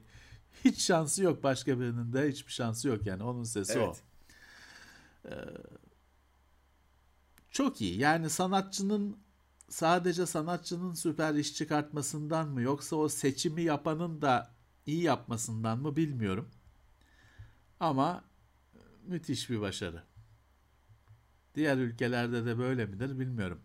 hiç 0.63 0.81
şansı 0.81 1.23
yok 1.23 1.43
başka 1.43 1.79
birinin 1.79 2.13
de 2.13 2.29
hiçbir 2.29 2.51
şansı 2.51 2.87
yok 2.87 3.05
yani 3.05 3.23
onun 3.23 3.43
sesi 3.43 3.79
o. 3.79 3.83
Evet. 3.83 4.03
Çok 7.51 7.81
iyi. 7.81 7.99
Yani 7.99 8.29
sanatçının 8.29 9.17
sadece 9.69 10.25
sanatçının 10.25 10.93
süper 10.93 11.33
iş 11.33 11.53
çıkartmasından 11.55 12.47
mı 12.49 12.61
yoksa 12.61 12.95
o 12.95 13.09
seçimi 13.09 13.61
yapanın 13.61 14.21
da 14.21 14.51
iyi 14.85 15.03
yapmasından 15.03 15.79
mı 15.79 15.95
bilmiyorum. 15.95 16.49
Ama 17.79 18.23
müthiş 19.07 19.49
bir 19.49 19.61
başarı. 19.61 20.03
Diğer 21.55 21.77
ülkelerde 21.77 22.45
de 22.45 22.57
böyle 22.57 22.85
midir 22.85 23.19
bilmiyorum. 23.19 23.61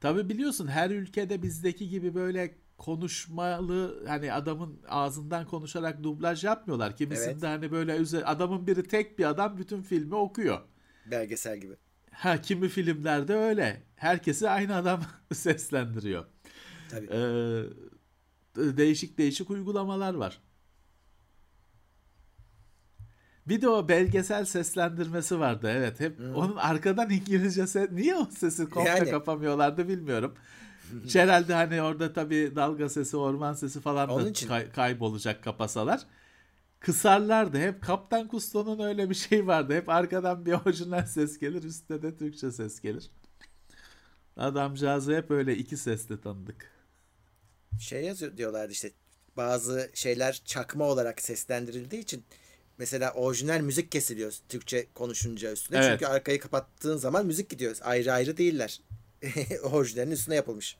Tabi 0.00 0.28
biliyorsun 0.28 0.66
her 0.66 0.90
ülkede 0.90 1.42
bizdeki 1.42 1.88
gibi 1.88 2.14
böyle 2.14 2.58
konuşmalı 2.78 4.04
hani 4.06 4.32
adamın 4.32 4.80
ağzından 4.88 5.46
konuşarak 5.46 6.02
dublaj 6.02 6.44
yapmıyorlar. 6.44 6.96
Kimisinde 6.96 7.30
Evet. 7.30 7.42
hani 7.42 7.72
böyle 7.72 8.24
adamın 8.24 8.66
biri 8.66 8.82
tek 8.88 9.18
bir 9.18 9.24
adam 9.24 9.58
bütün 9.58 9.82
filmi 9.82 10.14
okuyor. 10.14 10.60
Belgesel 11.10 11.58
gibi. 11.58 11.76
Ha 12.10 12.40
kimi 12.40 12.68
filmlerde 12.68 13.34
öyle. 13.34 13.82
Herkesi 13.96 14.50
aynı 14.50 14.76
adam 14.76 15.02
seslendiriyor. 15.32 16.24
Tabii. 16.90 17.06
Ee, 17.06 17.64
değişik 18.76 19.18
değişik 19.18 19.50
uygulamalar 19.50 20.14
var. 20.14 20.40
Bir 23.48 23.62
de 23.62 23.68
o 23.68 23.88
belgesel 23.88 24.44
seslendirmesi 24.44 25.40
vardı. 25.40 25.70
Evet 25.76 26.00
hep 26.00 26.20
onun 26.34 26.56
arkadan 26.56 27.10
İngilizce 27.10 27.66
ses 27.66 27.90
niye 27.90 28.16
o 28.16 28.24
sesi 28.30 28.70
komple 28.70 28.90
Yani. 28.90 29.10
kapamıyorlardı 29.10 29.88
bilmiyorum. 29.88 30.34
Herhalde 31.12 31.54
hani 31.54 31.82
orada 31.82 32.12
tabii 32.12 32.52
dalga 32.56 32.88
sesi, 32.88 33.16
orman 33.16 33.54
sesi 33.54 33.80
falan 33.80 34.08
da 34.08 34.12
Onun 34.14 34.26
için. 34.30 34.48
kay- 34.48 34.72
kaybolacak 34.72 35.44
kapasalar. 35.44 36.00
Kısarlardı. 36.80 37.58
Hep 37.58 37.82
Kaptan 37.82 38.28
Kusto'nun 38.28 38.78
öyle 38.78 39.10
bir 39.10 39.14
şey 39.14 39.46
vardı. 39.46 39.74
Hep 39.74 39.88
arkadan 39.88 40.46
bir 40.46 40.52
orijinal 40.52 41.06
ses 41.06 41.38
gelir, 41.38 41.62
üstte 41.62 42.02
de 42.02 42.16
Türkçe 42.16 42.52
ses 42.52 42.80
gelir. 42.80 43.10
Adamcağızı 44.36 45.16
hep 45.16 45.30
öyle 45.30 45.56
iki 45.56 45.76
sesle 45.76 46.20
tanıdık. 46.20 46.70
Şey 47.80 48.04
yazıyor 48.04 48.36
diyorlardı 48.36 48.72
işte 48.72 48.90
bazı 49.36 49.90
şeyler 49.94 50.42
çakma 50.44 50.84
olarak 50.84 51.22
seslendirildiği 51.22 52.02
için 52.02 52.24
mesela 52.82 53.12
orijinal 53.12 53.60
müzik 53.60 53.92
kesiliyor 53.92 54.34
Türkçe 54.48 54.86
konuşunca 54.94 55.52
üstüne. 55.52 55.78
Evet. 55.78 55.90
Çünkü 55.90 56.06
arkayı 56.06 56.40
kapattığın 56.40 56.96
zaman 56.96 57.26
müzik 57.26 57.50
gidiyor. 57.50 57.76
Ayrı 57.82 58.12
ayrı 58.12 58.36
değiller. 58.36 58.80
Orijinalin 59.62 60.10
üstüne 60.10 60.34
yapılmış. 60.34 60.76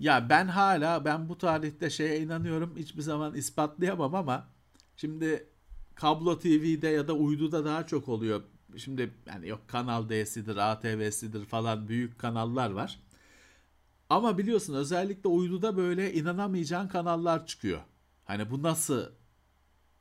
Ya 0.00 0.28
ben 0.28 0.46
hala 0.46 1.04
ben 1.04 1.28
bu 1.28 1.38
tarihte 1.38 1.90
şeye 1.90 2.20
inanıyorum 2.20 2.76
hiçbir 2.76 3.02
zaman 3.02 3.34
ispatlayamam 3.34 4.14
ama 4.14 4.48
şimdi 4.96 5.46
kablo 5.94 6.38
TV'de 6.38 6.88
ya 6.88 7.08
da 7.08 7.12
uyduda 7.12 7.64
daha 7.64 7.86
çok 7.86 8.08
oluyor. 8.08 8.42
Şimdi 8.76 9.10
yani 9.26 9.48
yok 9.48 9.60
Kanal 9.68 10.08
D'sidir, 10.08 10.56
ATV'sidir 10.56 11.44
falan 11.44 11.88
büyük 11.88 12.18
kanallar 12.18 12.70
var. 12.70 13.00
Ama 14.10 14.38
biliyorsun 14.38 14.74
özellikle 14.74 15.28
uyduda 15.28 15.76
böyle 15.76 16.14
inanamayacağın 16.14 16.88
kanallar 16.88 17.46
çıkıyor. 17.46 17.80
Hani 18.24 18.50
bu 18.50 18.62
nasıl 18.62 19.06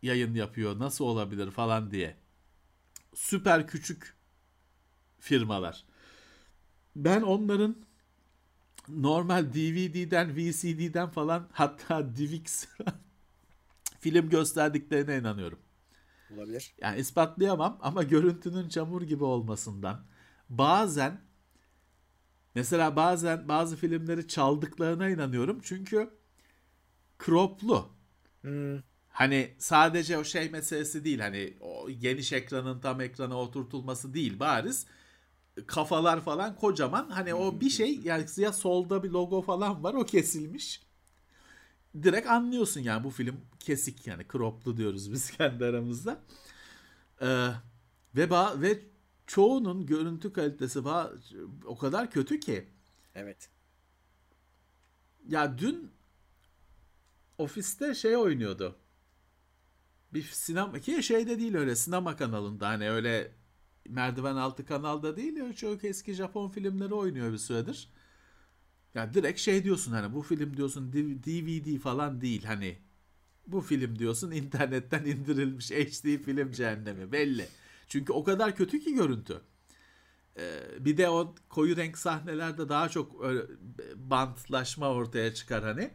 yayın 0.06 0.34
yapıyor, 0.34 0.80
nasıl 0.80 1.06
olabilir 1.06 1.52
falan 1.52 1.92
diye. 1.92 2.18
Süper 3.14 3.68
küçük 3.68 4.16
firmalar. 5.20 5.86
Ben 6.96 7.22
onların 7.22 7.76
normal 8.90 9.54
DVD'den, 9.54 10.36
VCD'den 10.36 11.10
falan 11.10 11.48
hatta 11.52 12.16
DivX 12.16 12.66
film 14.00 14.30
gösterdiklerine 14.30 15.18
inanıyorum. 15.18 15.60
Olabilir. 16.34 16.74
Yani 16.82 17.00
ispatlayamam 17.00 17.78
ama 17.82 18.04
görüntünün 18.04 18.70
çamur 18.70 19.02
gibi 19.02 19.24
olmasından 19.24 20.06
bazen 20.50 21.22
mesela 22.56 22.96
bazen 22.96 23.48
bazı 23.48 23.76
filmleri 23.76 24.28
çaldıklarına 24.28 25.10
inanıyorum 25.10 25.60
çünkü 25.64 26.10
croplu. 27.26 27.90
Hmm, 28.42 28.80
Hani 29.16 29.56
sadece 29.60 30.18
o 30.18 30.24
şey 30.24 30.50
meselesi 30.50 31.06
değil 31.06 31.20
hani 31.20 31.54
o 31.62 31.90
geniş 31.92 32.34
ekranın 32.34 32.80
tam 32.80 33.02
ekrana 33.02 33.38
oturtulması 33.40 34.14
değil 34.14 34.40
bariz 34.40 34.88
kafalar 35.68 36.22
falan 36.22 36.56
kocaman 36.58 37.10
hani 37.10 37.34
o 37.36 37.62
bir 37.62 37.70
şey 37.70 38.00
yani 38.06 38.26
ya 38.38 38.54
solda 38.54 39.04
bir 39.04 39.10
logo 39.12 39.42
falan 39.42 39.84
var 39.84 39.94
o 39.94 40.06
kesilmiş 40.06 40.82
direkt 42.04 42.28
anlıyorsun 42.28 42.82
yani 42.82 43.04
bu 43.04 43.10
film 43.10 43.42
kesik 43.60 44.08
yani 44.08 44.24
croplu 44.32 44.78
diyoruz 44.78 45.12
biz 45.12 45.32
kendi 45.38 45.66
aramızda 45.66 46.22
Ee, 47.22 47.26
ve 48.16 48.26
ba- 48.26 48.62
ve 48.62 48.80
çoğunun 49.28 49.86
görüntü 49.86 50.34
kalitesi 50.34 50.80
ba- 50.80 51.20
o 51.66 51.78
kadar 51.78 52.12
kötü 52.12 52.40
ki 52.40 52.70
evet. 53.16 53.50
ya 55.28 55.58
dün 55.58 55.92
ofiste 57.38 57.94
şey 57.96 58.18
oynuyordu. 58.18 58.76
Bir 60.16 60.24
sinema 60.24 60.80
ki 60.80 61.04
şeyde 61.04 61.40
değil 61.40 61.56
öyle 61.56 61.76
sinema 61.76 62.16
kanalında 62.16 62.68
hani 62.68 62.90
öyle 62.92 63.32
merdiven 63.90 64.36
altı 64.36 64.66
kanalda 64.66 65.18
değil 65.18 65.54
çok 65.54 65.84
eski 65.84 66.14
Japon 66.14 66.50
filmleri 66.50 66.94
oynuyor 66.94 67.34
bir 67.34 67.38
süredir. 67.38 67.90
Ya 68.94 69.14
direkt 69.14 69.40
şey 69.40 69.64
diyorsun 69.64 69.92
hani 69.92 70.14
bu 70.14 70.22
film 70.22 70.58
diyorsun 70.58 70.94
DVD 70.94 71.80
falan 71.80 72.22
değil 72.22 72.44
hani 72.44 72.78
bu 73.48 73.62
film 73.62 74.00
diyorsun 74.00 74.32
internetten 74.32 75.06
indirilmiş 75.06 75.72
HD 75.72 76.24
film 76.24 76.52
cehennemi 76.52 77.12
belli. 77.12 77.48
Çünkü 77.88 78.14
o 78.14 78.24
kadar 78.24 78.56
kötü 78.56 78.80
ki 78.80 78.94
görüntü. 78.94 79.42
Ee, 80.38 80.62
bir 80.80 80.98
de 80.98 81.10
o 81.10 81.36
koyu 81.50 81.78
renk 81.78 81.98
sahnelerde 81.98 82.70
daha 82.70 82.90
çok 82.90 83.24
bantlaşma 83.96 84.90
ortaya 84.90 85.34
çıkar 85.34 85.64
hani. 85.64 85.92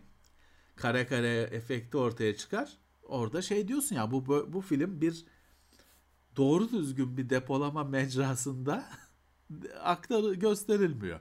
Kare 0.77 1.07
kare 1.07 1.41
efekti 1.43 1.97
ortaya 1.97 2.37
çıkar. 2.37 2.79
Orada 3.11 3.43
şey 3.43 3.69
diyorsun 3.69 3.97
ya 3.97 4.11
bu 4.11 4.27
bu, 4.53 4.61
film 4.61 5.01
bir 5.01 5.25
doğru 6.37 6.71
düzgün 6.73 7.17
bir 7.17 7.31
depolama 7.31 7.85
mecrasında 7.85 8.85
aktarı 9.81 10.35
gösterilmiyor. 10.35 11.21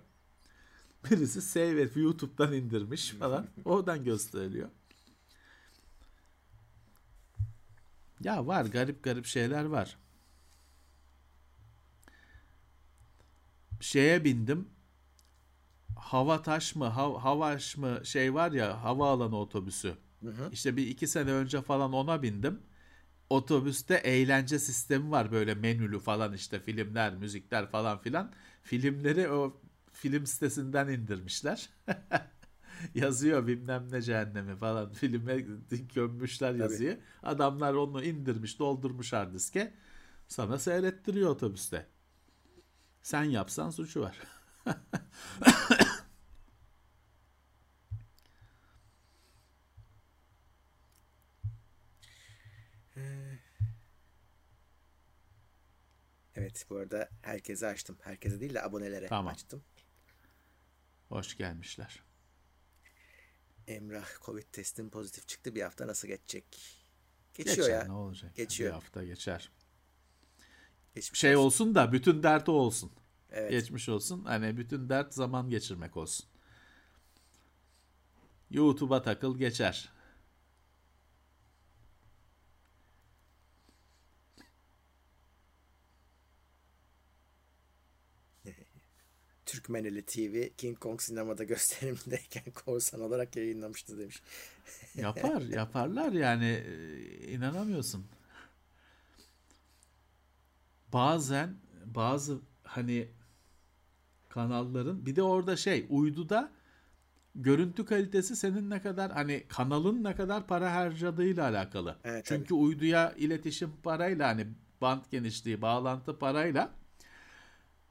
Birisi 1.06 1.42
save 1.42 1.82
et 1.82 1.96
YouTube'dan 1.96 2.54
indirmiş 2.54 3.10
falan. 3.10 3.48
Oradan 3.66 4.04
gösteriliyor. 4.04 4.70
Ya 8.24 8.48
var 8.48 8.66
garip 8.66 9.04
garip 9.04 9.26
şeyler 9.26 9.66
var. 9.66 9.98
Şeye 13.82 14.24
bindim. 14.24 14.70
Hava 15.96 16.42
taş 16.42 16.76
mı, 16.76 16.86
hav, 16.86 17.18
havaş 17.18 17.78
mı 17.78 18.02
şey 18.04 18.34
var 18.34 18.52
ya 18.52 18.84
havaalanı 18.84 19.38
otobüsü. 19.38 19.98
İşte 20.52 20.78
bir 20.78 20.88
iki 20.88 21.08
sene 21.08 21.32
önce 21.32 21.62
falan 21.62 21.94
ona 21.94 22.22
bindim. 22.22 22.60
Otobüste 23.30 23.96
eğlence 23.96 24.60
sistemi 24.60 25.12
var 25.12 25.32
böyle 25.32 25.56
menülü 25.56 26.00
falan 26.00 26.34
işte 26.34 26.60
filmler, 26.60 27.16
müzikler 27.16 27.70
falan 27.70 28.00
filan. 28.00 28.32
Filmleri 28.64 29.30
o 29.30 29.62
film 29.92 30.26
sitesinden 30.26 30.88
indirmişler. 30.88 31.70
yazıyor 32.96 33.48
bilmem 33.48 33.88
ne 33.92 34.02
cehennemi 34.02 34.56
falan 34.56 34.92
filme 34.94 35.40
gömmüşler 35.96 36.56
yazıyı. 36.56 37.00
Adamlar 37.24 37.74
onu 37.74 38.04
indirmiş 38.04 38.60
doldurmuş 38.60 39.14
hard 39.14 39.34
diske 39.34 39.74
sana 40.28 40.60
seyrettiriyor 40.60 41.30
otobüste. 41.30 41.86
Sen 43.02 43.24
yapsan 43.24 43.70
suçu 43.70 44.02
var. 44.02 44.18
Evet 56.40 56.66
bu 56.70 56.78
arada 56.78 57.10
herkese 57.22 57.68
açtım. 57.68 57.98
Herkese 58.02 58.40
değil 58.40 58.54
de 58.54 58.64
abonelere 58.64 59.08
Tamam. 59.08 59.34
açtım. 59.34 59.64
Hoş 61.10 61.38
gelmişler. 61.38 62.04
Emrah 63.68 64.08
Covid 64.26 64.44
testin 64.52 64.90
pozitif 64.90 65.28
çıktı. 65.28 65.56
Bir 65.56 65.62
hafta 65.62 65.88
nasıl 65.88 66.08
geçecek? 66.08 66.46
Geçiyor 67.34 67.58
Geçer 67.58 67.80
ya. 67.80 67.84
ne 67.86 67.92
olacak? 67.92 68.36
Geçiyor. 68.36 68.70
Bir 68.70 68.74
hafta 68.74 69.04
geçer. 69.04 69.52
Geçmiş 70.96 71.20
Şey 71.20 71.36
olsun. 71.36 71.46
olsun 71.46 71.76
da 71.76 71.92
bütün 71.92 72.24
dert 72.24 72.50
o 72.50 72.52
olsun. 72.52 72.92
Evet. 73.32 73.52
Geçmiş 73.52 73.90
olsun. 73.90 74.24
Hani 74.26 74.58
bütün 74.58 74.90
dert 74.90 75.14
zaman 75.14 75.50
geçirmek 75.50 75.98
olsun. 75.98 76.26
YouTube'a 78.50 79.02
takıl 79.02 79.38
geçer. 79.38 79.90
Türkmeneli 89.50 90.02
TV 90.02 90.50
King 90.58 90.80
Kong 90.80 91.02
sinemada 91.02 91.44
gösterimindeyken 91.44 92.44
korsan 92.66 93.02
olarak 93.02 93.36
yayınlamıştı 93.36 94.00
demiş. 94.00 94.22
Yapar, 94.96 95.42
yaparlar 95.56 96.12
yani 96.12 96.46
e, 96.46 97.32
inanamıyorsun. 97.32 98.06
Bazen 100.94 101.56
bazı 101.86 102.40
hani 102.64 103.08
kanalların 104.30 105.06
bir 105.06 105.16
de 105.16 105.24
orada 105.24 105.58
şey 105.58 105.86
uyduda 105.90 106.52
görüntü 107.36 107.86
kalitesi 107.86 108.36
senin 108.36 108.70
ne 108.70 108.82
kadar 108.82 109.12
hani 109.12 109.44
kanalın 109.48 110.04
ne 110.04 110.16
kadar 110.16 110.48
para 110.48 110.76
harcadığıyla 110.76 111.44
alakalı. 111.50 111.96
Evet, 112.04 112.26
Çünkü 112.26 112.44
tabii. 112.44 112.54
uyduya 112.54 113.14
iletişim 113.18 113.72
parayla 113.84 114.28
hani 114.28 114.48
bant 114.82 115.12
genişliği, 115.12 115.62
bağlantı 115.62 116.20
parayla 116.20 116.72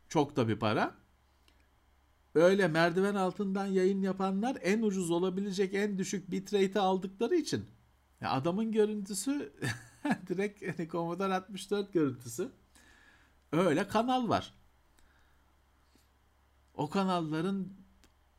çok 0.09 0.37
da 0.37 0.49
bir 0.49 0.57
para. 0.57 0.98
Öyle 2.39 2.69
merdiven 2.69 3.15
altından 3.15 3.67
yayın 3.67 4.03
yapanlar 4.03 4.59
en 4.63 4.83
ucuz 4.83 5.11
olabilecek 5.11 5.75
en 5.75 5.99
düşük 5.99 6.31
bitrate'i 6.31 6.79
aldıkları 6.79 7.35
için 7.35 7.67
ya 8.21 8.31
adamın 8.31 8.73
görüntüsü 8.73 9.53
direkt 10.29 10.79
hani 10.79 10.89
Commodore 10.89 11.35
64 11.35 11.93
görüntüsü. 11.93 12.49
Öyle 13.53 13.89
kanal 13.89 14.29
var. 14.29 14.55
O 16.75 16.91
kanalların 16.91 17.69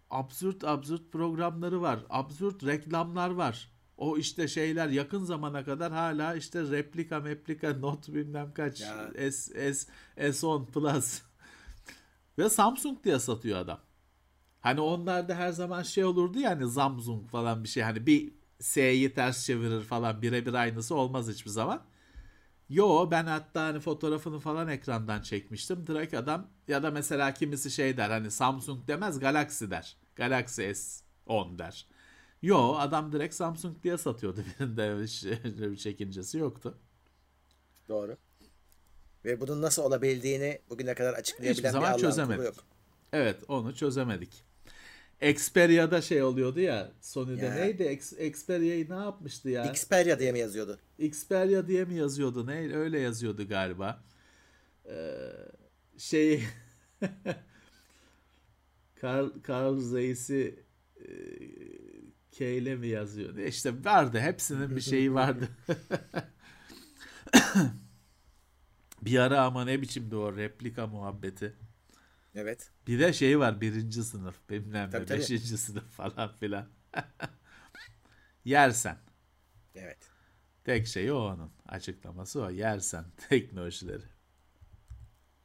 absürt 0.09 0.63
absürt 0.63 1.11
programları 1.11 1.81
var. 1.81 1.99
Absürt 2.09 2.65
reklamlar 2.65 3.29
var. 3.29 3.71
O 3.97 4.17
işte 4.17 4.47
şeyler 4.47 4.89
yakın 4.89 5.23
zamana 5.23 5.63
kadar 5.63 5.91
hala 5.91 6.35
işte 6.35 6.61
replika 6.61 7.19
meplika 7.19 7.73
not 7.79 8.07
bilmem 8.07 8.53
kaç 8.53 8.81
Ya. 8.81 9.11
S, 9.31 9.73
S, 9.73 9.91
S10 10.17 10.65
Plus 10.65 11.21
ve 12.37 12.49
Samsung 12.49 13.03
diye 13.03 13.19
satıyor 13.19 13.59
adam. 13.59 13.88
Hani 14.69 14.81
onlarda 14.81 15.35
her 15.35 15.51
zaman 15.51 15.83
şey 15.83 16.03
olurdu 16.05 16.39
ya 16.39 16.49
hani 16.49 16.71
Samsung 16.71 17.29
falan 17.29 17.63
bir 17.63 17.69
şey 17.69 17.83
hani 17.83 18.05
bir 18.05 18.33
S'yi 18.59 19.13
ters 19.13 19.45
çevirir 19.45 19.81
falan 19.81 20.21
birebir 20.21 20.53
aynısı 20.53 20.95
olmaz 20.95 21.27
hiçbir 21.27 21.49
zaman. 21.49 21.81
Yo 22.69 23.11
ben 23.11 23.25
hatta 23.25 23.61
hani 23.61 23.79
fotoğrafını 23.79 24.39
falan 24.39 24.67
ekrandan 24.67 25.21
çekmiştim. 25.21 25.87
Direkt 25.87 26.13
adam 26.13 26.47
ya 26.67 26.83
da 26.83 26.91
mesela 26.91 27.33
kimisi 27.33 27.71
şey 27.71 27.97
der 27.97 28.09
hani 28.09 28.31
Samsung 28.31 28.87
demez 28.87 29.19
Galaxy 29.19 29.65
der. 29.65 29.97
Galaxy 30.15 30.61
S10 30.61 31.59
der. 31.59 31.87
Yo 32.41 32.75
adam 32.77 33.11
direkt 33.11 33.35
Samsung 33.35 33.83
diye 33.83 33.97
satıyordu 33.97 34.43
birinde 34.59 35.03
hiç 35.03 35.25
öyle 35.25 35.71
bir 35.71 35.77
çekincesi 35.77 36.37
yoktu. 36.37 36.77
Doğru. 37.87 38.17
Ve 39.25 39.41
bunun 39.41 39.61
nasıl 39.61 39.83
olabildiğini 39.83 40.61
bugüne 40.69 40.93
kadar 40.95 41.13
açıklayabilen 41.13 41.53
Hiçbir 41.53 41.63
bir 41.63 41.69
zaman 41.69 41.87
Allah'ın 41.87 42.01
çözemedik. 42.01 42.45
yok. 42.45 42.55
Evet 43.13 43.43
onu 43.47 43.75
çözemedik. 43.75 44.48
Xperia'da 45.21 46.01
şey 46.01 46.23
oluyordu 46.23 46.59
ya 46.59 46.91
Sony'de 47.01 47.45
Ya. 47.45 47.55
neydi? 47.55 47.83
Xperia'yı 48.19 48.89
ne 48.89 48.95
yapmıştı 48.95 49.49
ya? 49.49 49.65
Xperia 49.71 50.19
diye 50.19 50.31
mi 50.31 50.39
yazıyordu? 50.39 50.79
Xperia 50.99 51.67
diye 51.67 51.85
mi 51.85 51.95
yazıyordu? 51.95 52.47
Ne 52.47 52.75
öyle 52.75 52.99
yazıyordu 52.99 53.47
galiba. 53.47 54.03
Ee, 54.85 55.31
şey 55.97 56.43
Carl, 59.03 59.29
Carl 59.49 59.79
Zeiss'i 59.79 60.63
e, 60.97 61.07
K 62.31 62.45
ile 62.45 62.75
mi 62.75 62.87
yazıyor? 62.87 63.37
İşte 63.37 63.85
vardı. 63.85 64.19
Hepsinin 64.19 64.75
bir 64.75 64.81
şeyi 64.81 65.13
vardı. 65.13 65.49
bir 69.01 69.19
ara 69.19 69.41
ama 69.41 69.65
ne 69.65 69.81
biçimdi 69.81 70.15
o 70.15 70.37
replika 70.37 70.87
muhabbeti. 70.87 71.53
Evet. 72.35 72.71
Bir 72.87 72.99
de 72.99 73.13
şey 73.13 73.39
var 73.39 73.61
birinci 73.61 74.03
sınıf 74.03 74.49
bilmem 74.49 74.87
ne 74.87 74.91
Tabii, 74.91 75.05
tabii. 75.05 75.19
beşinci 75.19 75.57
sınıf 75.57 75.89
falan 75.91 76.37
filan. 76.39 76.69
Yersen. 78.45 78.97
Evet. 79.75 79.97
Tek 80.63 80.87
şeyi 80.87 81.11
o 81.13 81.17
onun. 81.17 81.51
Açıklaması 81.67 82.41
o. 82.41 82.49
Yersen 82.49 83.05
teknolojileri. 83.29 84.03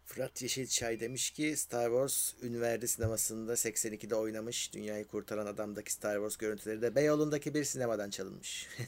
Fırat 0.05 0.43
Yeşilçay 0.43 1.01
demiş 1.01 1.31
ki 1.31 1.57
Star 1.57 1.87
Wars 1.87 2.35
Ünverdi 2.43 2.89
sinemasında 2.89 3.53
82'de 3.53 4.15
oynamış. 4.15 4.75
Dünyayı 4.75 5.07
Kurtaran 5.07 5.47
Adam'daki 5.47 5.93
Star 5.93 6.15
Wars 6.15 6.37
görüntüleri 6.37 6.83
de 6.83 6.95
Beyoğlu'ndaki 6.95 7.55
bir 7.55 7.65
sinemadan 7.65 8.11
çalınmış. 8.11 8.69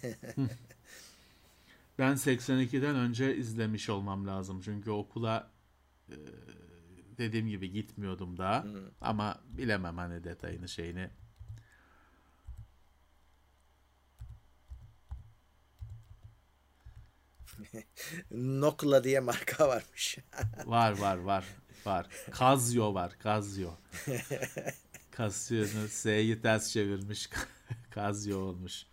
Ben 1.98 2.16
82'den 2.16 2.96
önce 2.96 3.36
izlemiş 3.36 3.88
olmam 3.88 4.26
lazım. 4.26 4.60
Çünkü 4.64 4.90
okula 4.90 5.50
e, 6.08 6.16
dediğim 7.18 7.48
gibi 7.48 7.70
gitmiyordum 7.70 8.38
daha. 8.38 8.64
Ama 9.00 9.40
bilemem 9.48 9.96
hani 9.96 10.24
detayını 10.24 10.68
şeyini. 10.68 11.10
Nokla 18.30 19.04
diye 19.04 19.20
marka 19.20 19.68
varmış. 19.68 20.18
Var 20.66 20.98
var 20.98 21.16
var 21.16 21.44
var. 21.86 22.06
Casio 22.38 22.94
var 22.94 23.12
Casio. 23.24 23.70
Casio'nu 25.16 25.88
S'yi 25.88 26.42
ters 26.42 26.72
çevirmiş. 26.72 27.30
Casio 27.94 28.38
olmuş. 28.38 28.86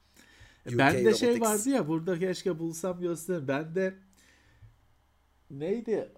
UK 0.65 0.78
Ben 0.78 1.05
de 1.05 1.13
şey 1.13 1.41
vardı 1.41 1.69
ya 1.69 1.88
burada 1.88 2.19
keşke 2.19 2.59
bulsam 2.59 3.01
gösteririm. 3.01 3.47
Ben 3.47 3.76
de 3.76 3.95
neydi? 5.51 6.11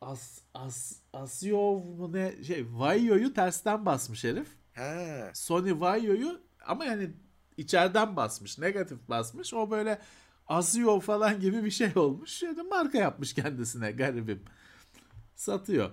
As, 0.00 0.40
as, 0.54 1.00
Asiov 1.12 1.78
mu 1.78 2.12
ne 2.12 2.44
şey 2.44 2.66
Vaio'yu 2.70 3.34
tersten 3.34 3.86
basmış 3.86 4.24
herif. 4.24 4.48
ha, 4.74 5.30
Sony 5.34 5.80
Vaio'yu 5.80 6.40
ama 6.66 6.84
yani 6.84 7.10
içeriden 7.56 8.16
basmış. 8.16 8.58
Negatif 8.58 9.08
basmış. 9.08 9.54
O 9.54 9.70
böyle 9.70 10.00
Asio 10.46 11.00
falan 11.00 11.40
gibi 11.40 11.64
bir 11.64 11.70
şey 11.70 11.92
olmuş. 11.96 12.42
Yani 12.42 12.62
marka 12.62 12.98
yapmış 12.98 13.34
kendisine 13.34 13.92
garibim. 13.92 14.42
Satıyor. 15.36 15.90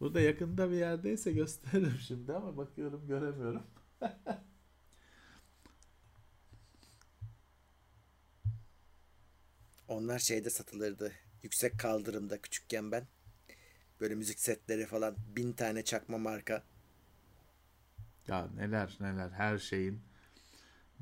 Burada 0.00 0.20
yakında 0.20 0.70
bir 0.70 0.76
yerdeyse 0.76 1.32
gösteririm 1.32 1.98
şimdi 2.06 2.32
ama 2.32 2.56
bakıyorum 2.56 3.06
göremiyorum. 3.06 3.62
onlar 9.90 10.18
şeyde 10.18 10.50
satılırdı. 10.50 11.12
Yüksek 11.42 11.78
kaldırımda 11.78 12.42
küçükken 12.42 12.92
ben. 12.92 13.06
Böyle 14.00 14.14
müzik 14.14 14.40
setleri 14.40 14.86
falan 14.86 15.16
bin 15.36 15.52
tane 15.52 15.84
çakma 15.84 16.18
marka. 16.18 16.62
Ya 18.28 18.48
neler 18.56 18.96
neler 19.00 19.30
her 19.30 19.58
şeyin 19.58 20.02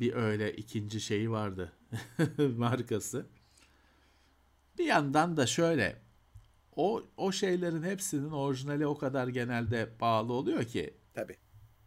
bir 0.01 0.14
öyle 0.14 0.53
ikinci 0.53 1.01
şeyi 1.01 1.30
vardı 1.30 1.72
markası. 2.57 3.26
Bir 4.78 4.84
yandan 4.84 5.36
da 5.36 5.47
şöyle 5.47 6.03
o 6.76 7.05
o 7.16 7.32
şeylerin 7.32 7.82
hepsinin 7.82 8.30
orijinali 8.30 8.86
o 8.86 8.99
kadar 8.99 9.28
genelde 9.28 9.91
pahalı 9.99 10.32
oluyor 10.32 10.64
ki 10.64 10.95
Tabi. 11.14 11.36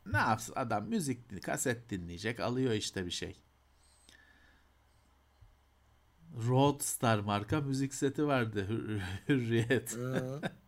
ne 0.06 0.18
yapsın 0.18 0.54
adam 0.56 0.88
müzik 0.88 1.44
kaset 1.44 1.90
dinleyecek 1.90 2.40
alıyor 2.40 2.74
işte 2.74 3.06
bir 3.06 3.12
şey. 3.12 3.36
Roadstar 6.48 7.20
marka 7.20 7.62
müzik 7.62 7.94
seti 7.94 8.28
vardı 8.28 8.68
Hür- 8.70 9.02
Hürriyet. 9.30 9.98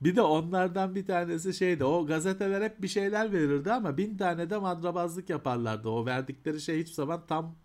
Bir 0.00 0.16
de 0.16 0.22
onlardan 0.22 0.94
bir 0.94 1.06
tanesi 1.06 1.54
şeydi. 1.54 1.84
O 1.84 2.06
gazeteler 2.06 2.62
hep 2.62 2.82
bir 2.82 2.88
şeyler 2.88 3.32
verirdi 3.32 3.72
ama 3.72 3.96
bin 3.96 4.16
tane 4.16 4.50
de 4.50 4.56
madrabazlık 4.58 5.30
yaparlardı. 5.30 5.88
O 5.88 6.06
verdikleri 6.06 6.60
şey 6.60 6.80
hiçbir 6.80 6.94
zaman 6.94 7.26
tam 7.26 7.56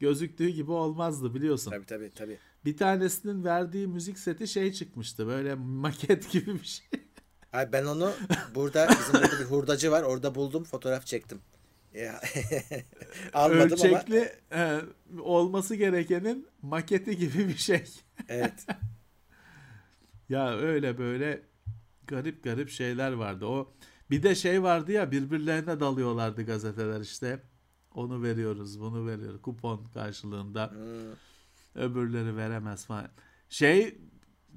gözüktüğü 0.00 0.48
gibi 0.48 0.70
olmazdı 0.72 1.34
biliyorsun. 1.34 1.70
Tabi 1.70 1.86
tabi 1.86 2.10
tabi. 2.10 2.38
Bir 2.64 2.76
tanesinin 2.76 3.44
verdiği 3.44 3.86
müzik 3.86 4.18
seti 4.18 4.48
şey 4.48 4.72
çıkmıştı. 4.72 5.26
Böyle 5.26 5.54
maket 5.54 6.30
gibi 6.32 6.54
bir 6.54 6.64
şey. 6.64 6.86
Ay 7.52 7.72
ben 7.72 7.84
onu 7.84 8.12
burada 8.54 8.88
bizim 8.88 9.14
burada 9.14 9.40
bir 9.40 9.44
hurdacı 9.44 9.90
var. 9.90 10.02
Orada 10.02 10.34
buldum 10.34 10.64
fotoğraf 10.64 11.06
çektim. 11.06 11.40
Almadım 13.32 13.78
ama 13.84 13.98
Ölçekli 13.98 14.32
e, 14.52 14.80
olması 15.20 15.74
gerekenin 15.74 16.48
maketi 16.62 17.16
gibi 17.16 17.48
bir 17.48 17.56
şey. 17.56 17.84
evet. 18.28 18.66
Ya 20.28 20.56
öyle 20.56 20.98
böyle 20.98 21.42
garip 22.06 22.44
garip 22.44 22.70
şeyler 22.70 23.12
vardı. 23.12 23.46
O 23.46 23.74
bir 24.10 24.22
de 24.22 24.34
şey 24.34 24.62
vardı 24.62 24.92
ya 24.92 25.10
birbirlerine 25.10 25.80
dalıyorlardı 25.80 26.42
gazeteler 26.42 27.00
işte. 27.00 27.42
Onu 27.94 28.22
veriyoruz, 28.22 28.80
bunu 28.80 29.06
veriyoruz. 29.06 29.42
Kupon 29.42 29.84
karşılığında. 29.94 30.70
Hmm. 30.70 31.82
Öbürleri 31.82 32.36
veremez 32.36 32.86
falan. 32.86 33.08
Şey 33.48 33.98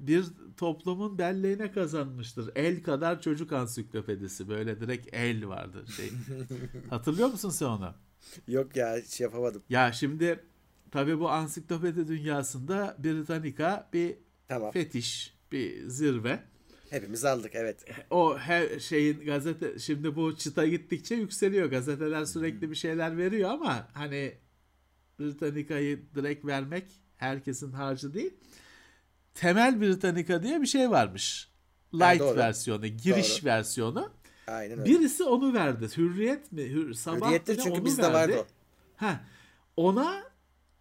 bir 0.00 0.24
toplumun 0.56 1.18
belleğine 1.18 1.72
kazanmıştır. 1.72 2.50
El 2.54 2.82
kadar 2.82 3.20
çocuk 3.22 3.52
ansiklopedisi. 3.52 4.48
Böyle 4.48 4.80
direkt 4.80 5.14
el 5.14 5.48
vardı. 5.48 5.84
Şey. 5.96 6.10
Hatırlıyor 6.90 7.28
musun 7.28 7.50
sen 7.50 7.66
onu? 7.66 7.94
Yok 8.48 8.76
ya 8.76 9.02
şey 9.02 9.24
yapamadım. 9.24 9.62
Ya 9.68 9.92
şimdi 9.92 10.44
tabii 10.90 11.20
bu 11.20 11.30
ansiklopedi 11.30 12.08
dünyasında 12.08 12.96
Britannica 12.98 13.88
bir 13.92 14.16
Tamam. 14.48 14.70
fetiş, 14.70 15.34
bir 15.52 15.88
zirve. 15.88 16.42
Hepimiz 16.90 17.24
aldık 17.24 17.50
evet. 17.54 17.84
O 18.10 18.38
her 18.38 18.78
şeyin 18.78 19.20
gazete 19.20 19.78
şimdi 19.78 20.16
bu 20.16 20.36
çıta 20.36 20.66
gittikçe 20.66 21.14
yükseliyor. 21.14 21.66
Gazeteler 21.66 22.24
sürekli 22.24 22.70
bir 22.70 22.76
şeyler 22.76 23.18
veriyor 23.18 23.50
ama 23.50 23.88
hani 23.92 24.34
Britannica'yı 25.20 26.02
direkt 26.14 26.44
vermek 26.44 26.84
herkesin 27.16 27.72
harcı 27.72 28.14
değil. 28.14 28.34
Temel 29.34 29.80
Britannica 29.80 30.42
diye 30.42 30.60
bir 30.62 30.66
şey 30.66 30.90
varmış. 30.90 31.48
Light 31.94 32.20
doğru. 32.20 32.36
versiyonu, 32.36 32.86
giriş 32.86 33.42
Doğru. 33.42 33.46
versiyonu. 33.50 34.12
Aynen 34.46 34.78
öyle. 34.78 34.84
Birisi 34.90 35.24
onu 35.24 35.54
verdi. 35.54 35.88
Hürriyet 35.96 36.52
mi? 36.52 36.62
Hür, 36.62 36.94
sabah 36.94 37.26
Hürriyettir 37.26 37.58
çünkü 37.58 37.84
bizde 37.84 38.02
verdi. 38.02 38.14
vardı 38.14 38.36
o. 38.40 38.46
Ha, 39.06 39.20
ona 39.76 40.22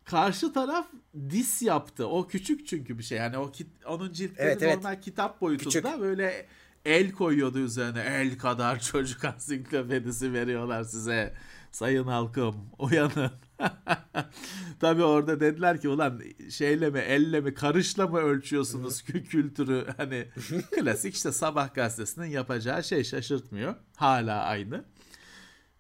karşı 0.04 0.54
taraf 0.54 0.88
dis 1.30 1.62
yaptı. 1.62 2.08
O 2.08 2.28
küçük 2.28 2.68
çünkü 2.68 2.98
bir 2.98 3.04
şey. 3.04 3.20
Hani 3.20 3.38
o 3.38 3.52
kit, 3.52 3.68
onun 3.86 4.14
ciltleri 4.14 4.48
Evet, 4.48 4.64
evet. 4.64 4.76
normal 4.76 5.02
kitap 5.02 5.42
boyutunda 5.42 5.70
Küçük. 5.90 6.00
böyle 6.02 6.46
el 6.86 7.12
koyuyordu 7.12 7.60
üzerine. 7.60 8.00
El 8.02 8.38
kadar 8.38 8.80
çocuk 8.92 9.26
ansiklopedisi 9.26 10.34
veriyorlar 10.34 10.84
size. 10.84 11.34
Sayın 11.72 12.04
halkım 12.04 12.56
uyanın. 12.80 13.32
Tabii 14.80 15.04
orada 15.04 15.40
dediler 15.40 15.82
ki 15.82 15.90
ulan 15.90 16.22
şeyle 16.50 16.90
mi 16.90 17.00
elle 17.00 17.42
mi 17.42 17.54
karışla 17.54 18.08
mı 18.08 18.20
ölçüyorsunuz 18.20 19.02
kü- 19.02 19.24
kültürü 19.24 19.88
hani 19.98 20.28
klasik 20.72 21.16
işte 21.16 21.32
sabah 21.32 21.74
gazetesinin 21.74 22.26
yapacağı 22.26 22.84
şey 22.84 23.04
şaşırtmıyor. 23.04 23.76
Hala 23.96 24.44
aynı. 24.44 24.86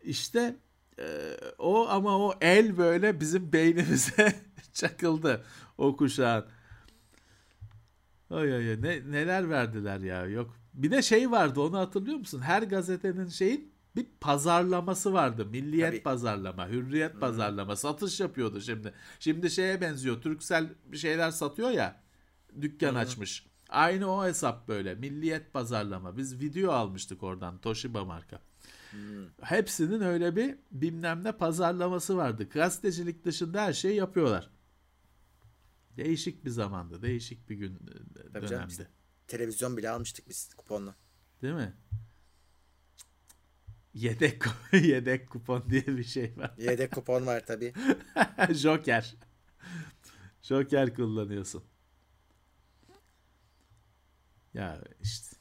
İşte 0.03 0.55
e, 0.99 1.05
o 1.57 1.87
ama 1.89 2.17
o 2.17 2.33
el 2.41 2.77
böyle 2.77 3.19
bizim 3.19 3.53
beynimize 3.53 4.35
çakıldı 4.73 5.43
o 5.77 5.97
kuşağın. 5.97 6.45
Ay 8.29 8.55
ay 8.55 8.81
ne, 8.81 9.11
neler 9.11 9.49
verdiler 9.49 9.99
ya 9.99 10.25
yok. 10.25 10.55
Bir 10.73 10.91
de 10.91 11.01
şey 11.01 11.31
vardı 11.31 11.61
onu 11.61 11.77
hatırlıyor 11.77 12.17
musun? 12.17 12.41
Her 12.41 12.63
gazetenin 12.63 13.27
şeyin 13.29 13.68
bir 13.95 14.07
pazarlaması 14.21 15.13
vardı. 15.13 15.45
Milliyet 15.45 15.91
Tabii. 15.91 16.03
pazarlama, 16.03 16.67
hürriyet 16.67 17.19
pazarlama, 17.19 17.75
satış 17.75 18.19
yapıyordu 18.19 18.61
şimdi. 18.61 18.93
Şimdi 19.19 19.51
şeye 19.51 19.81
benziyor. 19.81 20.21
Turkcell 20.21 20.69
bir 20.85 20.97
şeyler 20.97 21.31
satıyor 21.31 21.69
ya. 21.69 22.01
Dükkan 22.61 22.95
açmış. 22.95 23.45
Aynı 23.69 24.11
o 24.11 24.25
hesap 24.25 24.67
böyle. 24.67 24.95
Milliyet 24.95 25.53
pazarlama. 25.53 26.17
Biz 26.17 26.39
video 26.39 26.71
almıştık 26.71 27.23
oradan 27.23 27.57
Toshiba 27.57 28.05
marka. 28.05 28.41
Hepsinin 29.41 30.01
öyle 30.01 30.35
bir 30.35 30.55
bilmem 30.71 31.23
ne 31.23 31.31
pazarlaması 31.31 32.17
vardı. 32.17 32.49
Gazetecilik 32.49 33.25
dışında 33.25 33.61
her 33.61 33.73
şeyi 33.73 33.95
yapıyorlar. 33.95 34.49
Değişik 35.97 36.45
bir 36.45 36.49
zamandı. 36.49 37.01
Değişik 37.01 37.49
bir 37.49 37.55
gün 37.55 37.73
e, 37.75 37.77
Tabii 38.33 38.33
canım, 38.33 38.49
dönemdi. 38.49 38.71
işte. 38.71 38.87
Televizyon 39.27 39.77
bile 39.77 39.89
almıştık 39.89 40.29
biz 40.29 40.53
kuponla. 40.53 40.95
Değil 41.41 41.53
mi? 41.53 41.73
Yedek 43.99 44.43
yedek 44.71 45.29
kupon 45.29 45.69
diye 45.69 45.87
bir 45.87 46.03
şey 46.03 46.33
var. 46.37 46.53
Yedek 46.57 46.91
kupon 46.91 47.25
var 47.25 47.45
tabii. 47.45 47.73
Joker. 48.53 49.15
Joker 50.41 50.95
kullanıyorsun. 50.95 51.63
Ya 54.53 54.81
işte 55.01 55.35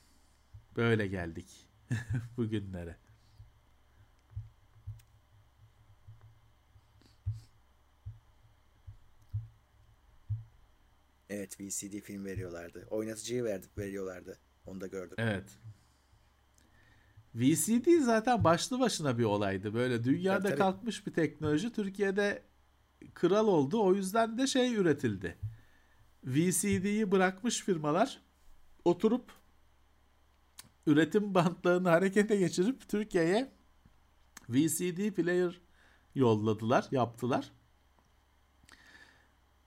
böyle 0.76 1.06
geldik 1.06 1.68
bugünlere. 2.36 2.96
Evet 11.30 11.60
VCD 11.60 12.00
film 12.00 12.24
veriyorlardı. 12.24 12.86
Oynatıcıyı 12.90 13.44
verdi, 13.44 13.66
veriyorlardı. 13.78 14.38
Onu 14.66 14.80
da 14.80 14.86
gördüm. 14.86 15.16
Evet. 15.18 15.58
VCD 17.38 18.00
zaten 18.00 18.44
başlı 18.44 18.80
başına 18.80 19.18
bir 19.18 19.24
olaydı. 19.24 19.74
Böyle 19.74 20.04
dünyada 20.04 20.38
Tabii, 20.38 20.48
tabii. 20.48 20.58
kalkmış 20.58 21.06
bir 21.06 21.12
teknoloji. 21.12 21.72
Türkiye'de 21.72 22.42
kral 23.14 23.46
oldu. 23.46 23.82
O 23.82 23.94
yüzden 23.94 24.38
de 24.38 24.46
şey 24.46 24.74
üretildi. 24.74 25.38
VCD'yi 26.24 27.12
bırakmış 27.12 27.62
firmalar 27.62 28.22
oturup 28.84 29.32
üretim 30.86 31.34
bantlarını 31.34 31.88
harekete 31.88 32.36
geçirip 32.36 32.88
Türkiye'ye 32.88 33.52
VCD 34.48 35.10
player 35.10 35.60
yolladılar, 36.14 36.88
yaptılar. 36.90 37.52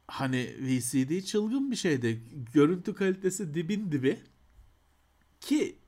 Hani 0.08 0.56
VCD 0.60 1.22
çılgın 1.26 1.72
bir 1.72 1.76
şeydi. 1.76 2.22
Görüntü 2.54 2.94
kalitesi 2.94 3.54
dibin 3.54 3.92
dibi. 3.92 4.20
Ki 5.42 5.81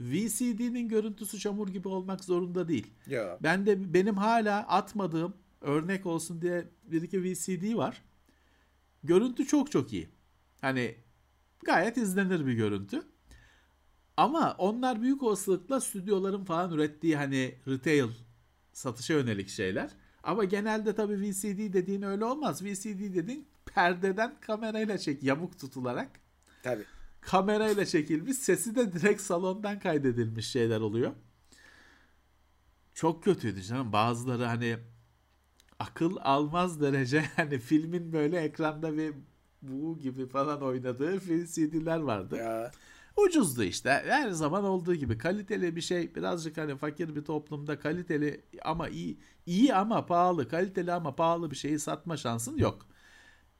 VCD'nin 0.00 0.88
görüntüsü 0.88 1.38
çamur 1.38 1.68
gibi 1.68 1.88
olmak 1.88 2.24
zorunda 2.24 2.68
değil. 2.68 2.86
Ya. 3.06 3.38
Ben 3.42 3.66
de 3.66 3.94
benim 3.94 4.16
hala 4.16 4.68
atmadığım 4.68 5.34
örnek 5.60 6.06
olsun 6.06 6.42
diye 6.42 6.64
bir 6.82 7.02
iki 7.02 7.24
VCD 7.24 7.76
var. 7.76 8.02
Görüntü 9.04 9.46
çok 9.46 9.70
çok 9.70 9.92
iyi. 9.92 10.08
Hani 10.60 10.94
gayet 11.64 11.96
izlenir 11.96 12.46
bir 12.46 12.52
görüntü. 12.52 13.02
Ama 14.16 14.54
onlar 14.58 15.02
büyük 15.02 15.22
olasılıkla 15.22 15.80
stüdyoların 15.80 16.44
falan 16.44 16.72
ürettiği 16.72 17.16
hani 17.16 17.54
retail 17.68 18.10
satışa 18.72 19.14
yönelik 19.14 19.48
şeyler. 19.48 19.90
Ama 20.22 20.44
genelde 20.44 20.94
tabii 20.94 21.20
VCD 21.20 21.72
dediğin 21.72 22.02
öyle 22.02 22.24
olmaz. 22.24 22.64
VCD 22.64 23.14
dediğin 23.14 23.48
perdeden 23.74 24.34
kamerayla 24.40 24.98
çek 24.98 25.22
yamuk 25.22 25.58
tutularak 25.58 26.10
Tabii. 26.62 26.84
Kamerayla 27.30 27.86
çekilmiş 27.86 28.36
sesi 28.36 28.76
de 28.76 28.92
direkt 28.92 29.20
salondan 29.20 29.78
kaydedilmiş 29.78 30.46
şeyler 30.46 30.80
oluyor. 30.80 31.12
Çok 32.94 33.24
kötüydü 33.24 33.62
canım. 33.62 33.92
Bazıları 33.92 34.44
hani 34.44 34.76
akıl 35.78 36.16
almaz 36.20 36.80
derece 36.80 37.20
hani 37.36 37.58
filmin 37.58 38.12
böyle 38.12 38.40
ekranda 38.40 38.96
bir 38.96 39.14
bu 39.62 39.98
gibi 39.98 40.26
falan 40.26 40.62
oynadığı 40.62 41.18
film 41.18 41.46
CD'ler 41.46 41.98
vardı. 41.98 42.36
Ya. 42.36 42.70
Ucuzdu 43.16 43.62
işte. 43.62 43.90
Her 43.90 44.30
zaman 44.30 44.64
olduğu 44.64 44.94
gibi 44.94 45.18
kaliteli 45.18 45.76
bir 45.76 45.80
şey 45.80 46.14
birazcık 46.14 46.56
hani 46.56 46.76
fakir 46.76 47.16
bir 47.16 47.24
toplumda 47.24 47.78
kaliteli 47.78 48.44
ama 48.62 48.88
iyi 48.88 49.18
iyi 49.46 49.74
ama 49.74 50.06
pahalı, 50.06 50.48
kaliteli 50.48 50.92
ama 50.92 51.16
pahalı 51.16 51.50
bir 51.50 51.56
şeyi 51.56 51.78
satma 51.78 52.16
şansın 52.16 52.56
yok. 52.58 52.86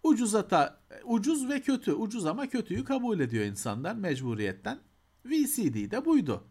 Ucuza 0.03 0.49
ta, 0.49 0.81
ucuz 1.05 1.49
ve 1.49 1.61
kötü. 1.63 1.93
Ucuz 1.93 2.27
ama 2.27 2.49
kötüyü 2.49 2.85
kabul 2.85 3.21
ediyor 3.21 3.45
insanlar 3.45 3.95
mecburiyetten. 3.95 4.81
VCD 5.25 5.91
de 5.91 6.05
buydu. 6.05 6.49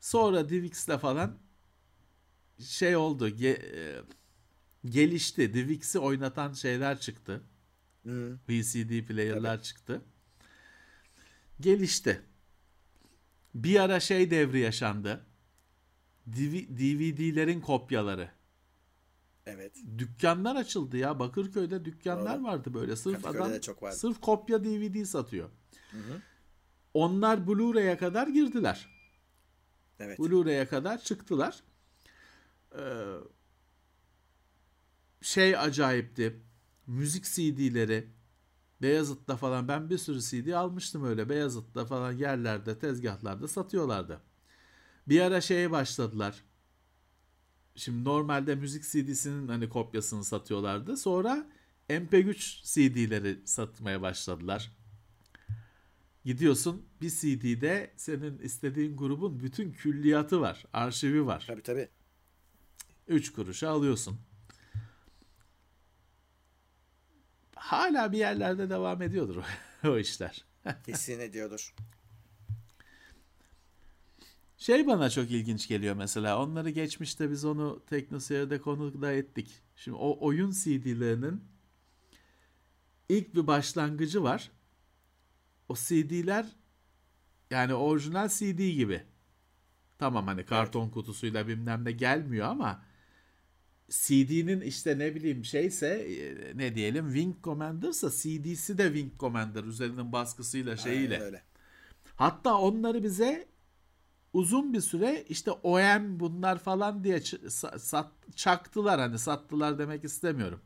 Sonra 0.00 0.48
DivX'le 0.48 0.98
falan 1.00 1.38
şey 2.60 2.96
oldu. 2.96 3.28
ge- 3.28 3.76
e, 3.76 4.02
gelişti. 4.84 5.54
DivX'i 5.54 5.98
oynatan 5.98 6.52
şeyler 6.52 7.00
çıktı. 7.00 7.42
Hı. 8.06 8.38
VCD 8.48 9.06
player'lar 9.06 9.62
çıktı. 9.62 10.02
Gelişti. 11.60 12.22
Bir 13.54 13.80
ara 13.80 14.00
şey 14.00 14.30
devri 14.30 14.60
yaşandı. 14.60 15.26
DV- 16.30 16.68
DVD'lerin 16.78 17.60
kopyaları. 17.60 18.30
Evet. 19.46 19.76
Dükkanlar 19.98 20.56
açıldı 20.56 20.96
ya. 20.96 21.18
Bakırköy'de 21.18 21.84
dükkanlar 21.84 22.38
Doğru. 22.38 22.44
vardı 22.44 22.74
böyle. 22.74 22.96
Sırf 22.96 23.26
adam 23.26 23.60
çok 23.60 23.82
vardı. 23.82 23.96
sırf 23.96 24.20
kopya 24.20 24.64
DVD 24.64 25.04
satıyor. 25.04 25.48
Hı 25.90 25.96
hı. 25.96 26.20
Onlar 26.94 27.46
Blu-ray'e 27.46 27.96
kadar 27.96 28.26
girdiler. 28.28 28.88
Evet. 29.98 30.18
Blu-ray'e 30.18 30.66
kadar 30.66 30.98
çıktılar. 30.98 31.62
Ee, 32.78 33.14
şey 35.22 35.56
acayipti. 35.56 36.40
Müzik 36.86 37.24
CD'leri 37.24 38.08
Beyazıt'ta 38.82 39.36
falan 39.36 39.68
ben 39.68 39.90
bir 39.90 39.98
sürü 39.98 40.20
CD 40.20 40.52
almıştım 40.52 41.04
öyle. 41.04 41.28
Beyazıt'ta 41.28 41.84
falan 41.84 42.12
yerlerde, 42.12 42.78
tezgahlarda 42.78 43.48
satıyorlardı. 43.48 44.20
Bir 45.08 45.20
ara 45.20 45.40
şeye 45.40 45.70
başladılar. 45.70 46.44
Şimdi 47.76 48.04
normalde 48.04 48.54
müzik 48.54 48.82
CD'sinin 48.84 49.48
hani 49.48 49.68
kopyasını 49.68 50.24
satıyorlardı. 50.24 50.96
Sonra 50.96 51.46
MP3 51.88 52.62
CD'leri 52.64 53.40
satmaya 53.46 54.02
başladılar. 54.02 54.70
Gidiyorsun 56.24 56.86
bir 57.00 57.10
CD'de 57.10 57.90
senin 57.96 58.38
istediğin 58.38 58.96
grubun 58.96 59.40
bütün 59.40 59.72
külliyatı 59.72 60.40
var, 60.40 60.64
arşivi 60.72 61.26
var. 61.26 61.44
Tabii 61.46 61.62
tabii. 61.62 61.88
3 63.08 63.32
kuruşa 63.32 63.70
alıyorsun. 63.70 64.18
Hala 67.56 68.12
bir 68.12 68.18
yerlerde 68.18 68.70
devam 68.70 69.02
ediyordur 69.02 69.44
o- 69.84 69.98
işler. 69.98 70.44
Kesin 70.86 71.20
ediyordur. 71.20 71.74
Şey 74.64 74.86
bana 74.86 75.10
çok 75.10 75.30
ilginç 75.30 75.68
geliyor 75.68 75.96
mesela. 75.96 76.42
Onları 76.42 76.70
geçmişte 76.70 77.30
biz 77.30 77.44
onu 77.44 77.82
Teknoseyir'de 77.86 78.60
konu 78.60 79.02
da 79.02 79.12
ettik. 79.12 79.62
Şimdi 79.76 79.96
o 79.96 80.26
oyun 80.26 80.50
CD'lerinin 80.50 81.44
ilk 83.08 83.34
bir 83.34 83.46
başlangıcı 83.46 84.22
var. 84.22 84.50
O 85.68 85.74
CD'ler 85.74 86.46
Yani 87.50 87.74
orijinal 87.74 88.28
CD 88.28 88.58
gibi. 88.58 89.02
Tamam 89.98 90.26
hani 90.26 90.44
karton 90.44 90.90
kutusuyla 90.90 91.48
bilmem 91.48 91.84
ne 91.84 91.92
gelmiyor 91.92 92.46
ama 92.46 92.84
CD'nin 93.88 94.60
işte 94.60 94.98
ne 94.98 95.14
bileyim 95.14 95.44
şeyse 95.44 95.88
e, 95.88 96.58
ne 96.58 96.74
diyelim 96.74 97.06
Wing 97.06 97.44
Commander'sa 97.44 98.10
CD'si 98.10 98.78
de 98.78 98.84
Wing 98.84 99.20
Commander 99.20 99.64
üzerinin 99.64 100.12
baskısıyla 100.12 100.76
şeyiyle. 100.76 101.14
Aynen 101.14 101.26
öyle. 101.26 101.42
Hatta 102.16 102.58
onları 102.58 103.02
bize 103.02 103.53
uzun 104.34 104.72
bir 104.72 104.80
süre 104.80 105.24
işte 105.28 105.50
OM 105.50 106.20
bunlar 106.20 106.58
falan 106.58 107.04
diye 107.04 107.20
sat, 107.78 108.10
çaktılar 108.36 109.00
hani 109.00 109.18
sattılar 109.18 109.78
demek 109.78 110.04
istemiyorum. 110.04 110.60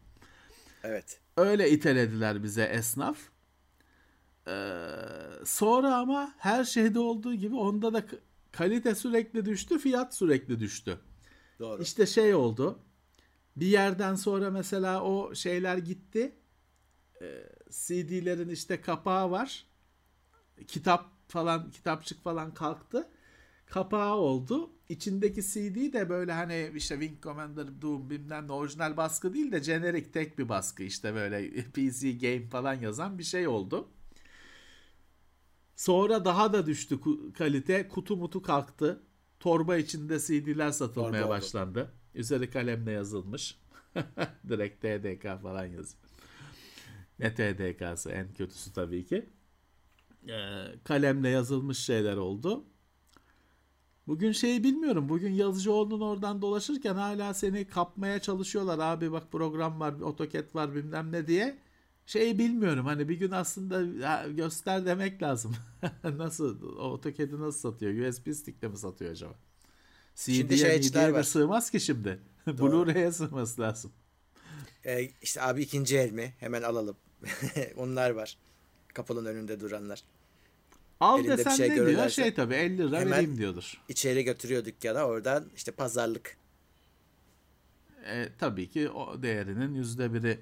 Evet. 0.84 1.20
Öyle 1.36 1.70
itelediler 1.70 2.42
bize 2.42 2.62
esnaf. 2.64 3.18
Ee, 4.48 4.78
sonra 5.44 5.96
ama 5.96 6.34
her 6.38 6.64
şeyde 6.64 6.98
olduğu 6.98 7.34
gibi 7.34 7.56
onda 7.56 7.92
da 7.92 8.04
kalite 8.52 8.94
sürekli 8.94 9.44
düştü, 9.44 9.78
fiyat 9.78 10.14
sürekli 10.14 10.60
düştü. 10.60 10.98
Doğru. 11.58 11.82
İşte 11.82 12.06
şey 12.06 12.34
oldu. 12.34 12.78
Bir 13.56 13.66
yerden 13.66 14.14
sonra 14.14 14.50
mesela 14.50 15.02
o 15.02 15.34
şeyler 15.34 15.76
gitti. 15.76 16.32
Ee, 17.22 17.44
CD'lerin 17.70 18.48
işte 18.48 18.80
kapağı 18.80 19.30
var. 19.30 19.66
Kitap 20.66 21.06
falan, 21.28 21.70
kitapçık 21.70 22.22
falan 22.22 22.54
kalktı. 22.54 23.08
Kapağı 23.70 24.14
oldu. 24.14 24.70
İçindeki 24.88 25.42
CD 25.42 25.92
de 25.92 26.08
böyle 26.08 26.32
hani 26.32 26.70
işte 26.74 27.00
Wing 27.00 27.22
Commander 27.22 27.82
Doom 27.82 28.10
bilmem 28.10 28.48
ne 28.48 28.52
orijinal 28.52 28.96
baskı 28.96 29.34
değil 29.34 29.52
de 29.52 29.62
jenerik 29.62 30.12
tek 30.12 30.38
bir 30.38 30.48
baskı 30.48 30.82
işte 30.82 31.14
böyle 31.14 31.50
PC 31.74 32.12
game 32.12 32.48
falan 32.48 32.74
yazan 32.74 33.18
bir 33.18 33.24
şey 33.24 33.48
oldu. 33.48 33.88
Sonra 35.76 36.24
daha 36.24 36.52
da 36.52 36.66
düştü 36.66 36.98
kalite. 37.38 37.88
Kutu 37.88 38.16
mutu 38.16 38.42
kalktı. 38.42 39.02
Torba 39.40 39.76
içinde 39.76 40.18
CD'ler 40.18 40.70
satılmaya 40.70 41.10
Torba 41.10 41.24
oldu. 41.24 41.28
başlandı. 41.30 41.92
Üzeri 42.14 42.50
kalemle 42.50 42.90
yazılmış. 42.92 43.58
Direkt 44.48 44.82
TDK 44.82 45.42
falan 45.42 45.66
yazıyor. 45.66 46.02
Ne 47.18 47.34
TDK'sı 47.34 48.10
en 48.10 48.32
kötüsü 48.32 48.72
tabii 48.72 49.06
ki. 49.06 49.28
Ee, 50.28 50.64
kalemle 50.84 51.28
yazılmış 51.28 51.78
şeyler 51.78 52.16
oldu. 52.16 52.64
Bugün 54.09 54.32
şeyi 54.32 54.64
bilmiyorum. 54.64 55.09
Bugün 55.09 55.30
Yazıcıoğlu'nun 55.30 56.00
oradan 56.00 56.42
dolaşırken 56.42 56.94
hala 56.94 57.34
seni 57.34 57.64
kapmaya 57.64 58.18
çalışıyorlar. 58.18 58.78
Abi 58.78 59.12
bak 59.12 59.32
program 59.32 59.80
var, 59.80 59.94
AutoCAD 60.02 60.54
var 60.54 60.74
bilmem 60.74 61.12
ne 61.12 61.26
diye. 61.26 61.59
Şeyi 62.06 62.38
bilmiyorum. 62.38 62.86
Hani 62.86 63.09
bir 63.09 63.18
gün 63.18 63.30
aslında 63.30 63.82
göster 64.28 64.86
demek 64.86 65.22
lazım. 65.22 65.56
nasıl 66.04 66.78
AutoCAD'i 66.78 67.40
nasıl 67.40 67.72
satıyor? 67.72 68.09
USB 68.09 68.32
stick'le 68.32 68.62
mi 68.62 68.76
satıyor 68.76 69.11
acaba? 69.11 69.34
CD'ye 70.14 70.82
de 70.82 71.12
var. 71.12 71.22
sığmaz 71.22 71.70
ki 71.70 71.80
şimdi. 71.80 72.20
Blu-ray'e 72.46 73.12
sığması 73.12 73.61
lazım. 73.61 73.92
Ee, 74.84 75.11
işte 75.22 75.42
abi 75.42 75.62
ikinci 75.62 75.98
el 75.98 76.11
mi? 76.11 76.34
Hemen 76.38 76.62
alalım. 76.62 76.96
Onlar 77.76 78.11
var. 78.11 78.38
Kapının 78.94 79.24
önünde 79.24 79.61
duranlar. 79.61 80.02
Al 81.01 81.18
Elinde 81.20 81.32
bir 81.32 81.38
desen 81.38 81.57
şey 81.57 81.70
ne 81.70 81.74
diyor? 81.86 82.09
Şey 82.09 82.34
tabii 82.34 82.55
50 82.55 82.78
lira 82.78 83.01
hemen- 83.01 83.11
vereyim 83.12 83.38
diyordur. 83.38 83.82
İçeri 83.88 84.24
götürüyor 84.24 84.64
dükkana. 84.64 85.05
Oradan 85.05 85.44
işte 85.57 85.72
pazarlık. 85.72 86.36
E, 88.05 88.28
tabii 88.38 88.68
ki 88.68 88.90
o 88.90 89.22
değerinin 89.22 89.74
yüzde 89.74 90.14
biri 90.14 90.40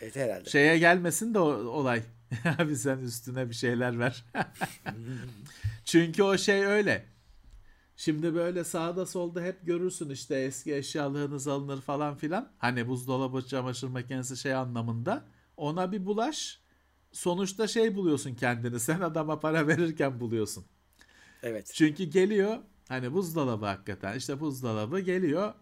Evet 0.00 0.16
herhalde. 0.16 0.50
şeye 0.50 0.78
gelmesin 0.78 1.34
de 1.34 1.38
o 1.38 1.48
olay. 1.52 2.02
Abi 2.58 2.76
sen 2.76 2.98
üstüne 2.98 3.48
bir 3.48 3.54
şeyler 3.54 3.98
ver. 3.98 4.24
Çünkü 5.84 6.22
o 6.22 6.38
şey 6.38 6.64
öyle. 6.64 7.04
Şimdi 7.96 8.34
böyle 8.34 8.64
sağda 8.64 9.06
solda 9.06 9.42
hep 9.42 9.66
görürsün 9.66 10.10
işte 10.10 10.34
eski 10.40 10.74
eşyalarınız 10.74 11.48
alınır 11.48 11.80
falan 11.80 12.16
filan. 12.16 12.52
Hani 12.58 12.88
buzdolabı, 12.88 13.46
çamaşır 13.46 13.88
makinesi 13.88 14.36
şey 14.36 14.54
anlamında. 14.54 15.24
Ona 15.56 15.92
bir 15.92 16.06
bulaş. 16.06 16.60
Sonuçta 17.12 17.66
şey 17.66 17.94
buluyorsun 17.94 18.34
kendini. 18.34 18.80
Sen 18.88 19.00
adama 19.00 19.40
para 19.40 19.66
verirken 19.68 20.20
buluyorsun. 20.20 20.64
Evet. 21.42 21.70
Çünkü 21.74 22.04
geliyor 22.04 22.58
hani 22.88 23.12
buzdolabı 23.12 23.66
hakikaten 23.66 24.16
işte 24.16 24.40
buzdolabı 24.40 25.00
geliyor. 25.00 25.54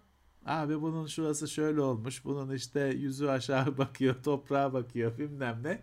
Abi 0.47 0.80
bunun 0.82 1.07
şurası 1.07 1.49
şöyle 1.49 1.80
olmuş. 1.80 2.24
Bunun 2.24 2.55
işte 2.55 2.80
yüzü 2.80 3.26
aşağı 3.26 3.78
bakıyor, 3.78 4.22
toprağa 4.22 4.72
bakıyor 4.72 5.18
bilmem 5.18 5.61
ne. 5.62 5.82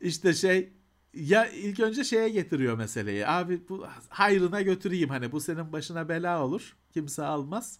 İşte 0.00 0.34
şey 0.34 0.72
ya 1.14 1.46
ilk 1.48 1.80
önce 1.80 2.04
şeye 2.04 2.28
getiriyor 2.28 2.76
meseleyi. 2.78 3.26
Abi 3.26 3.68
bu 3.68 3.86
hayrına 4.08 4.62
götüreyim 4.62 5.08
hani 5.08 5.32
bu 5.32 5.40
senin 5.40 5.72
başına 5.72 6.08
bela 6.08 6.44
olur. 6.44 6.76
Kimse 6.92 7.24
almaz. 7.24 7.78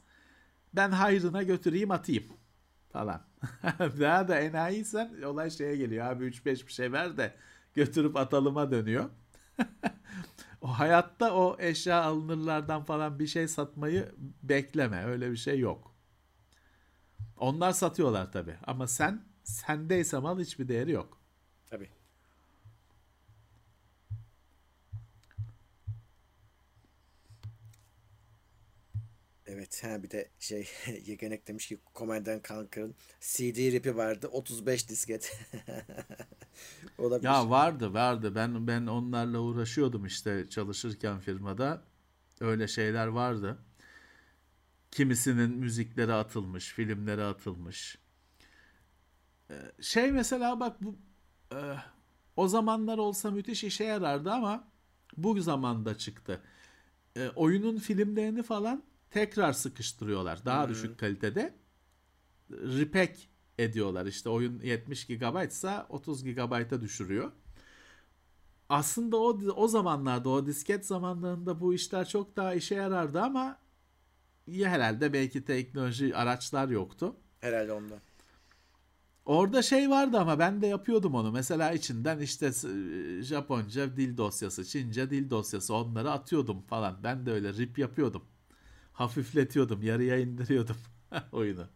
Ben 0.75 0.91
hayrına 0.91 1.43
götüreyim 1.43 1.91
atayım 1.91 2.25
falan. 2.97 3.23
Daha 4.01 4.29
da 4.29 4.39
enayiysen 4.39 5.23
olay 5.23 5.51
şeye 5.51 5.77
geliyor. 5.77 6.07
Abi 6.07 6.25
3-5 6.25 6.67
bir 6.67 6.73
şey 6.73 6.93
ver 6.93 7.17
de 7.17 7.35
götürüp 7.75 8.17
atalıma 8.17 8.71
dönüyor. 8.71 9.11
O 10.61 10.69
hayatta 10.69 11.35
o 11.35 11.57
eşya 11.59 12.03
alınırlardan 12.03 12.85
falan 12.85 13.19
bir 13.19 13.27
şey 13.27 13.49
satmayı 13.49 14.15
bekleme. 14.43 15.05
Öyle 15.05 15.31
bir 15.31 15.37
şey 15.37 15.59
yok. 15.59 15.95
Onlar 17.37 17.73
satıyorlar 17.73 18.33
tabii. 18.33 18.57
Ama 18.67 18.87
sen 18.87 19.25
sendeyse 19.45 20.19
mal 20.19 20.41
hiçbir 20.41 20.69
değeri 20.69 20.93
yok. 20.93 21.19
Tabii. 21.67 21.89
Evet 29.67 29.85
ha 29.85 30.03
bir 30.03 30.11
de 30.11 30.29
şey 30.39 30.69
Yegenek 31.07 31.49
demiş 31.49 31.67
ki 31.69 31.79
Command 31.95 32.27
Conquer'ın 32.27 32.95
CD 33.21 33.73
ripi 33.73 33.97
vardı 33.97 34.29
35 34.33 34.89
disket. 34.89 35.41
Olabilir. 36.99 37.29
Ya 37.29 37.51
vardı 37.51 37.95
vardı. 37.95 38.35
Ben 38.35 38.67
ben 38.67 38.87
onlarla 38.87 39.39
uğraşıyordum 39.39 40.07
işte 40.07 40.47
çalışırken 40.51 41.19
firmada. 41.19 41.83
Öyle 42.41 42.69
şeyler 42.69 43.07
vardı. 43.07 43.59
Kimisinin 44.91 45.51
müzikleri 45.51 46.13
atılmış, 46.13 46.73
filmleri 46.73 47.23
atılmış. 47.23 47.99
Ee, 49.51 49.55
Şey 49.81 50.13
mesela 50.13 50.61
bak 50.61 50.83
bu 50.83 50.97
e, 51.53 51.59
o 52.37 52.49
zamanlar 52.49 52.99
olsa 52.99 53.31
müthiş 53.31 53.65
işe 53.65 53.85
yarardı 53.85 54.31
ama 54.31 54.69
bu 55.17 55.41
zamanda 55.41 55.99
çıktı. 55.99 56.41
E, 57.17 57.29
oyunun 57.29 57.79
filmlerini 57.79 58.43
falan 58.43 58.83
tekrar 59.11 59.53
sıkıştırıyorlar. 59.53 60.45
Daha 60.45 60.69
düşük 60.69 60.99
kalitede. 60.99 61.55
Repack 62.51 63.19
ediyorlar. 63.59 64.07
İşte 64.07 64.29
oyun 64.29 64.61
70 64.61 65.07
GB 65.07 65.49
ise 65.49 65.83
30 65.89 66.25
GB'a 66.25 66.81
düşürüyor. 66.81 67.33
Aslında 68.69 69.17
o 69.17 69.39
o 69.57 69.69
zamanlarda 69.69 70.29
o 70.29 70.47
disket 70.47 70.87
zamanlarında 70.87 71.61
bu 71.61 71.75
işler 71.75 72.09
çok 72.09 72.37
daha 72.37 72.55
işe 72.55 72.75
yarardı 72.75 73.21
ama 73.21 73.59
ya 74.47 74.71
herhalde 74.71 75.13
belki 75.13 75.45
teknoloji 75.45 76.17
araçlar 76.17 76.69
yoktu. 76.69 77.17
Herhalde 77.41 77.73
ondan. 77.73 77.99
Orada 79.27 79.63
şey 79.63 79.91
vardı 79.91 80.19
ama 80.19 80.39
ben 80.39 80.63
de 80.63 80.67
yapıyordum 80.67 81.15
onu. 81.15 81.33
Mesela 81.33 81.73
içinden 81.73 82.19
işte 82.19 82.53
s- 82.53 82.69
Japonca 83.23 83.97
dil 83.97 84.17
dosyası, 84.17 84.65
Çince 84.65 85.11
dil 85.11 85.31
dosyası 85.31 85.75
onları 85.75 86.11
atıyordum 86.11 86.63
falan. 86.63 86.97
Ben 87.05 87.27
de 87.27 87.33
öyle 87.33 87.53
rip 87.53 87.79
yapıyordum. 87.79 88.25
Hafifletiyordum, 88.97 89.83
yarıya 89.83 90.19
indiriyordum 90.19 90.77
oyunu. 91.33 91.69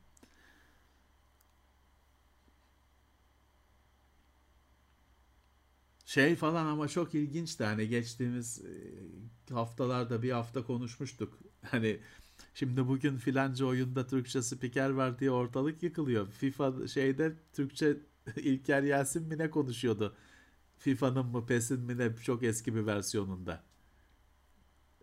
Şey 6.05 6.37
falan 6.37 6.67
ama 6.67 6.89
çok 6.89 7.15
ilginçti. 7.15 7.65
Hani 7.65 7.89
geçtiğimiz 7.89 8.63
e, 9.51 9.55
haftalarda 9.55 10.23
bir 10.23 10.31
hafta 10.31 10.65
konuşmuştuk. 10.65 11.39
Hani 11.71 12.01
şimdi 12.55 12.89
bugün 12.89 13.17
filanca 13.17 13.67
oyunda 13.67 14.07
Türkçe 14.07 14.43
spiker 14.43 14.91
var 14.91 15.19
diye 15.19 15.31
ortalık 15.31 15.83
yıkılıyor. 15.83 16.31
FIFA 16.31 16.87
şeyde 16.89 17.37
Türkçe 17.53 17.97
İlker 18.37 18.83
Yasin 18.83 19.23
mi 19.29 19.39
ne 19.39 19.51
konuşuyordu? 19.51 20.17
FIFA'nın 20.79 21.27
mı 21.27 21.47
PES'in 21.47 21.81
mi 21.81 21.99
ne 21.99 22.17
çok 22.17 22.43
eski 22.45 22.75
bir 22.75 22.87
versiyonunda. 22.87 23.65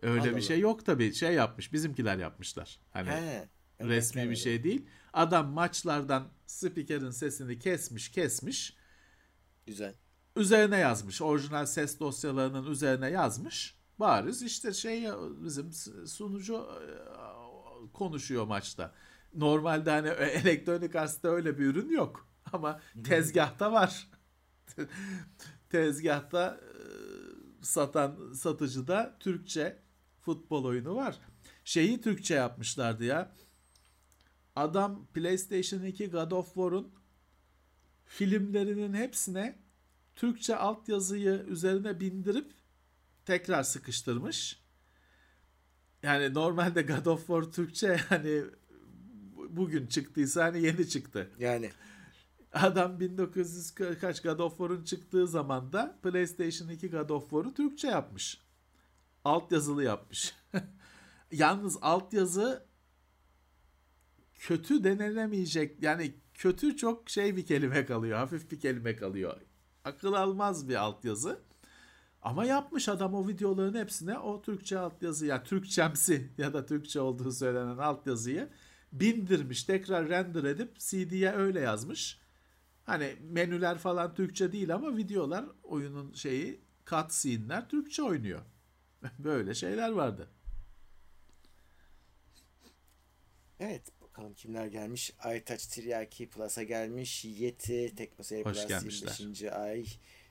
Öyle 0.02 0.20
Allah 0.20 0.36
bir 0.36 0.40
şey 0.40 0.60
yok 0.60 0.86
tabii. 0.86 1.14
Şey 1.14 1.34
yapmış, 1.34 1.72
bizimkiler 1.72 2.18
yapmışlar. 2.18 2.80
Hani 2.90 3.10
He. 3.10 3.48
resmi 3.80 4.30
bir 4.30 4.36
şey 4.36 4.64
değil. 4.64 4.86
Adam 5.12 5.48
maçlardan 5.48 6.28
spikerin 6.46 7.10
sesini 7.10 7.58
kesmiş, 7.58 8.10
kesmiş. 8.10 8.76
Güzel. 9.66 9.94
Üzerine 10.36 10.76
yazmış. 10.78 11.22
Orijinal 11.22 11.66
ses 11.66 12.00
dosyalarının 12.00 12.70
üzerine 12.70 13.10
yazmış. 13.10 13.78
Bariz 13.98 14.42
işte 14.42 14.72
şey 14.72 15.04
bizim 15.44 15.72
sunucu 16.06 16.54
e, 16.56 17.92
konuşuyor 17.92 18.44
maçta. 18.46 18.94
Normalde 19.34 19.90
hani 19.90 20.08
elektronik 20.08 20.96
aslında 20.96 21.34
öyle 21.34 21.58
bir 21.58 21.64
ürün 21.64 21.88
yok. 21.88 22.28
Ama 22.52 22.80
tezgahta 23.04 23.72
var. 23.72 24.08
Tezgahta 25.70 26.60
e, 26.62 26.72
satan 27.62 28.32
satıcıda 28.32 29.16
Türkçe 29.20 29.82
futbol 30.28 30.64
oyunu 30.64 30.94
var. 30.94 31.18
Şeyi 31.64 32.00
Türkçe 32.00 32.34
yapmışlardı 32.34 33.04
ya. 33.04 33.32
Adam 34.56 35.06
PlayStation 35.14 35.82
2 35.82 36.10
God 36.10 36.30
of 36.30 36.46
War'un 36.46 36.92
filmlerinin 38.06 38.94
hepsine 38.94 39.58
Türkçe 40.16 40.56
altyazıyı 40.56 41.44
üzerine 41.48 42.00
bindirip 42.00 42.52
tekrar 43.24 43.62
sıkıştırmış. 43.62 44.60
Yani 46.02 46.34
normalde 46.34 46.82
God 46.82 47.06
of 47.06 47.26
War 47.26 47.42
Türkçe 47.42 47.96
hani 47.96 48.42
bugün 49.50 49.86
çıktıysa 49.86 50.44
hani 50.44 50.62
yeni 50.62 50.88
çıktı. 50.88 51.30
Yani 51.38 51.70
Adam 52.52 53.00
1900 53.00 53.74
kaç 54.00 54.22
God 54.22 54.38
of 54.38 54.58
War'un 54.58 54.84
çıktığı 54.84 55.28
zaman 55.28 55.72
da 55.72 55.98
PlayStation 56.02 56.68
2 56.68 56.90
God 56.90 57.08
of 57.08 57.22
War'u 57.22 57.54
Türkçe 57.54 57.88
yapmış. 57.88 58.47
Altyazılı 59.24 59.84
yapmış. 59.84 60.34
Yalnız 61.32 61.78
altyazı 61.82 62.66
kötü 64.34 64.84
denilemeyecek. 64.84 65.82
Yani 65.82 66.14
kötü 66.34 66.76
çok 66.76 67.10
şey 67.10 67.36
bir 67.36 67.46
kelime 67.46 67.86
kalıyor. 67.86 68.18
Hafif 68.18 68.50
bir 68.50 68.60
kelime 68.60 68.96
kalıyor. 68.96 69.40
Akıl 69.84 70.12
almaz 70.12 70.68
bir 70.68 70.74
altyazı. 70.74 71.40
Ama 72.22 72.44
yapmış 72.44 72.88
adam 72.88 73.14
o 73.14 73.28
videoların 73.28 73.74
hepsine 73.74 74.18
o 74.18 74.42
Türkçe 74.42 74.78
altyazı 74.78 75.26
ya 75.26 75.34
yani 75.34 75.44
Türkçemsi 75.44 76.32
ya 76.38 76.52
da 76.52 76.66
Türkçe 76.66 77.00
olduğu 77.00 77.32
söylenen 77.32 77.78
altyazıyı 77.78 78.48
bindirmiş. 78.92 79.64
Tekrar 79.64 80.08
render 80.08 80.44
edip 80.44 80.78
CD'ye 80.78 81.32
öyle 81.32 81.60
yazmış. 81.60 82.20
Hani 82.84 83.16
menüler 83.20 83.78
falan 83.78 84.14
Türkçe 84.14 84.52
değil 84.52 84.74
ama 84.74 84.96
videolar 84.96 85.44
oyunun 85.62 86.12
şeyi 86.12 86.60
cutscene'ler 86.86 87.68
Türkçe 87.68 88.02
oynuyor. 88.02 88.40
Böyle 89.18 89.54
şeyler 89.54 89.88
vardı. 89.90 90.28
Evet 93.60 93.82
bakalım 94.02 94.34
kimler 94.34 94.66
gelmiş. 94.66 95.12
Aytaç 95.18 95.66
Tiryaki 95.66 96.30
Plus'a 96.30 96.62
gelmiş. 96.62 97.24
Yeti 97.24 97.94
Teknoseyir 97.96 98.44
Plus 98.44 98.66
gelmişler. 98.66 99.16
25. 99.18 99.42
ay. 99.42 99.86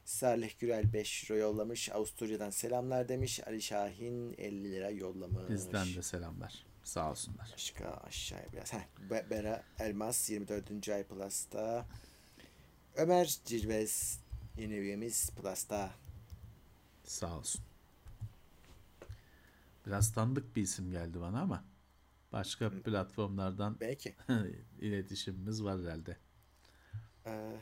Salih 0.06 0.60
Gürel 0.60 0.94
5 0.94 1.30
euro 1.32 1.40
yollamış. 1.40 1.90
Avusturya'dan 1.92 2.50
selamlar 2.50 3.10
demiş. 3.10 3.48
Ali 3.48 3.62
Şahin 3.62 4.36
50 4.38 4.72
lira 4.72 4.90
yollamış. 4.90 5.50
Bizden 5.50 5.96
de 5.96 6.02
selamlar. 6.04 6.66
Sağ 6.84 7.12
olsunlar. 7.12 7.50
Başka 7.54 7.90
aşağıya 7.90 8.46
biraz. 8.54 8.74
Heh, 8.74 8.88
Be- 9.10 9.26
Bera 9.30 9.64
Elmas 9.80 10.30
24. 10.30 10.90
ay 10.90 11.04
Plus'ta. 11.04 11.86
Ömer 12.96 13.38
Cirvez 13.46 14.20
yeni 14.58 14.74
üyemiz 14.74 15.30
Plus'ta. 15.30 15.92
Sağ 17.04 17.38
olsun. 17.38 17.62
Biraz 19.88 20.14
tanıdık 20.14 20.56
bir 20.56 20.62
isim 20.62 20.92
geldi 20.92 21.22
bana 21.22 21.42
ama 21.42 21.64
başka 22.32 22.70
platformlardan 22.84 23.78
Belki. 23.82 24.16
iletişimimiz 24.82 25.64
var 25.64 25.82
herhalde. 25.82 26.18
Ee, 27.26 27.58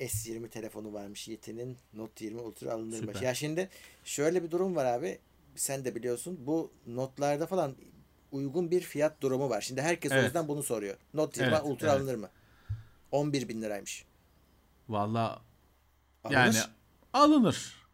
S20 0.00 0.48
telefonu 0.48 0.92
varmış 0.92 1.28
Yeti'nin 1.28 1.78
Note 1.92 2.24
20 2.24 2.40
Ultra 2.40 2.72
alınırmış. 2.72 3.16
Süper. 3.16 3.20
Ya 3.22 3.34
şimdi 3.34 3.68
şöyle 4.04 4.42
bir 4.42 4.50
durum 4.50 4.76
var 4.76 4.84
abi. 4.84 5.18
Sen 5.54 5.84
de 5.84 5.94
biliyorsun. 5.94 6.38
Bu 6.46 6.72
notlarda 6.86 7.46
falan 7.46 7.76
uygun 8.32 8.70
bir 8.70 8.80
fiyat 8.80 9.20
durumu 9.22 9.50
var. 9.50 9.60
Şimdi 9.60 9.82
herkes 9.82 10.12
o 10.12 10.14
Evet. 10.14 10.24
yüzden 10.24 10.48
bunu 10.48 10.62
soruyor. 10.62 10.96
Note 11.14 11.40
20 11.42 11.54
Evet, 11.54 11.64
Ultra 11.64 11.88
evet. 11.88 12.00
alınır 12.00 12.14
mı? 12.14 12.30
11 13.12 13.48
bin 13.48 13.62
liraymış. 13.62 14.04
Valla 14.88 15.42
yani 16.30 16.56
alınır. 17.16 17.86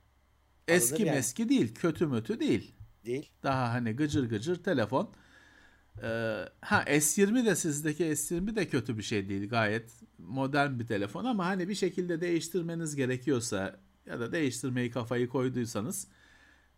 Eski 0.68 1.02
yani. 1.02 1.14
meski 1.14 1.48
değil, 1.48 1.74
kötü 1.74 2.06
mötü 2.06 2.40
değil. 2.40 2.74
Değil. 3.04 3.30
Daha 3.42 3.72
hani 3.72 3.92
gıcır 3.92 4.28
gıcır 4.28 4.62
telefon. 4.62 5.14
Ee, 6.02 6.44
ha 6.60 6.82
S20 6.86 7.46
de 7.46 7.56
sizdeki 7.56 8.04
S20 8.04 8.56
de 8.56 8.68
kötü 8.68 8.98
bir 8.98 9.02
şey 9.02 9.28
değil. 9.28 9.48
Gayet 9.48 9.90
modern 10.18 10.78
bir 10.78 10.86
telefon 10.86 11.24
ama 11.24 11.46
hani 11.46 11.68
bir 11.68 11.74
şekilde 11.74 12.20
değiştirmeniz 12.20 12.96
gerekiyorsa 12.96 13.80
ya 14.06 14.20
da 14.20 14.32
değiştirmeyi 14.32 14.90
kafayı 14.90 15.28
koyduysanız 15.28 16.08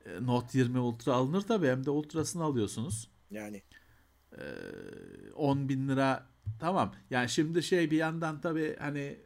e, 0.06 0.26
Note 0.26 0.58
20 0.58 0.78
Ultra 0.78 1.12
alınır 1.12 1.40
tabii 1.40 1.68
hem 1.68 1.86
de 1.86 1.90
Ultra'sını 1.90 2.42
alıyorsunuz. 2.42 3.10
Yani 3.30 3.62
10 5.34 5.68
bin 5.68 5.88
lira 5.88 6.26
tamam. 6.60 6.94
Yani 7.10 7.28
şimdi 7.28 7.62
şey 7.62 7.90
bir 7.90 7.96
yandan 7.96 8.40
tabii 8.40 8.76
hani 8.78 9.18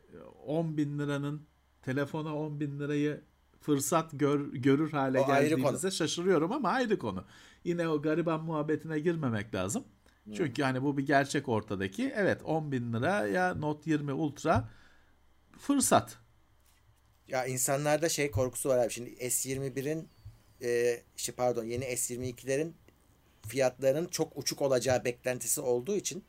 10 0.46 0.76
bin 0.76 0.98
liranın 0.98 1.46
telefona 1.92 2.36
10 2.36 2.60
bin 2.60 2.78
lirayı 2.80 3.20
fırsat 3.60 4.10
gör, 4.12 4.52
görür 4.52 4.90
hale 4.90 5.20
O 5.20 5.26
geldiğimizde 5.26 5.90
şaşırıyorum 5.90 6.52
ama 6.52 6.68
ayrı 6.68 6.98
konu. 6.98 7.24
Yine 7.64 7.88
o 7.88 8.02
gariban 8.02 8.44
muhabbetine 8.44 8.98
girmemek 9.00 9.54
lazım. 9.54 9.84
Çünkü 10.36 10.62
hani 10.62 10.82
bu 10.82 10.98
bir 10.98 11.06
gerçek 11.06 11.48
ortadaki. 11.48 12.12
Evet 12.16 12.40
10 12.44 12.72
bin 12.72 12.92
lira 12.92 13.26
ya 13.26 13.54
Note 13.54 13.90
20 13.90 14.12
Ultra 14.12 14.68
fırsat. 15.58 16.18
ya 17.28 17.46
insanlarda 17.46 18.08
şey 18.08 18.30
korkusu 18.30 18.68
var 18.68 18.78
abi. 18.78 18.90
Şimdi 18.92 19.10
S21'in 19.10 20.08
e, 20.62 21.00
işte 21.16 21.32
pardon 21.32 21.64
yeni 21.64 21.84
S22'lerin 21.84 22.72
fiyatlarının 23.48 24.06
çok 24.08 24.36
uçuk 24.36 24.62
olacağı 24.62 25.04
beklentisi 25.04 25.60
olduğu 25.60 25.96
için 25.96 26.24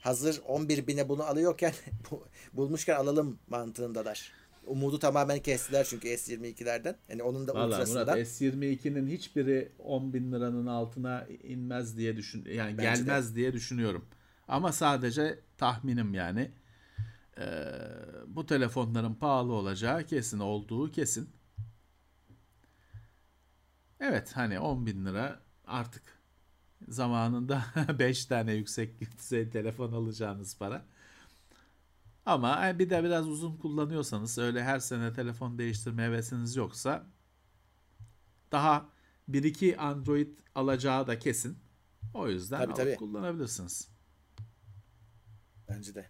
hazır 0.00 0.40
11 0.46 0.86
bine 0.86 1.08
bunu 1.08 1.22
alıyorken 1.22 1.72
bu- 2.10 2.26
bulmuşken 2.52 2.96
alalım 2.96 3.38
mantığındalar. 3.48 4.32
Umudu 4.68 4.98
tamamen 4.98 5.38
kestiler 5.38 5.86
çünkü 5.90 6.08
S22'lerden. 6.08 6.96
Yani 7.08 7.22
onun 7.22 7.48
da 7.48 7.54
Valla 7.54 7.66
ultrasından. 7.66 8.04
Murat 8.06 8.18
S22'nin 8.18 9.06
hiçbiri 9.06 9.72
10 9.78 10.12
bin 10.12 10.32
liranın 10.32 10.66
altına 10.66 11.26
inmez 11.42 11.96
diye 11.96 12.16
düşün 12.16 12.44
yani 12.52 12.78
Bence 12.78 12.90
de. 12.90 13.04
gelmez 13.04 13.36
diye 13.36 13.52
düşünüyorum. 13.52 14.04
Ama 14.48 14.72
sadece 14.72 15.38
tahminim 15.56 16.14
yani. 16.14 16.50
Ee, 17.38 17.44
bu 18.26 18.46
telefonların 18.46 19.14
pahalı 19.14 19.52
olacağı 19.52 20.04
kesin 20.04 20.38
olduğu 20.38 20.90
kesin. 20.90 21.30
Evet 24.00 24.32
hani 24.34 24.60
10 24.60 24.86
bin 24.86 25.06
lira 25.06 25.40
artık 25.64 26.02
zamanında 26.88 27.64
5 27.98 28.26
tane 28.26 28.52
yüksek 28.52 29.18
düzey 29.18 29.50
telefon 29.50 29.92
alacağınız 29.92 30.58
para. 30.58 30.86
Ama 32.28 32.68
e, 32.68 32.78
bir 32.78 32.90
de 32.90 33.04
biraz 33.04 33.28
uzun 33.28 33.56
kullanıyorsanız 33.56 34.38
öyle 34.38 34.62
her 34.64 34.78
sene 34.78 35.12
telefon 35.12 35.58
değiştirme 35.58 36.02
hevesiniz 36.02 36.56
yoksa 36.56 37.06
daha 38.52 38.88
1-2 39.28 39.76
Android 39.76 40.28
alacağı 40.54 41.06
da 41.06 41.18
kesin. 41.18 41.58
O 42.14 42.28
yüzden 42.28 42.58
Tabii, 42.58 42.74
tabii. 42.74 42.96
kullanabilirsiniz. 42.96 43.88
Bence 45.68 45.94
de. 45.94 46.06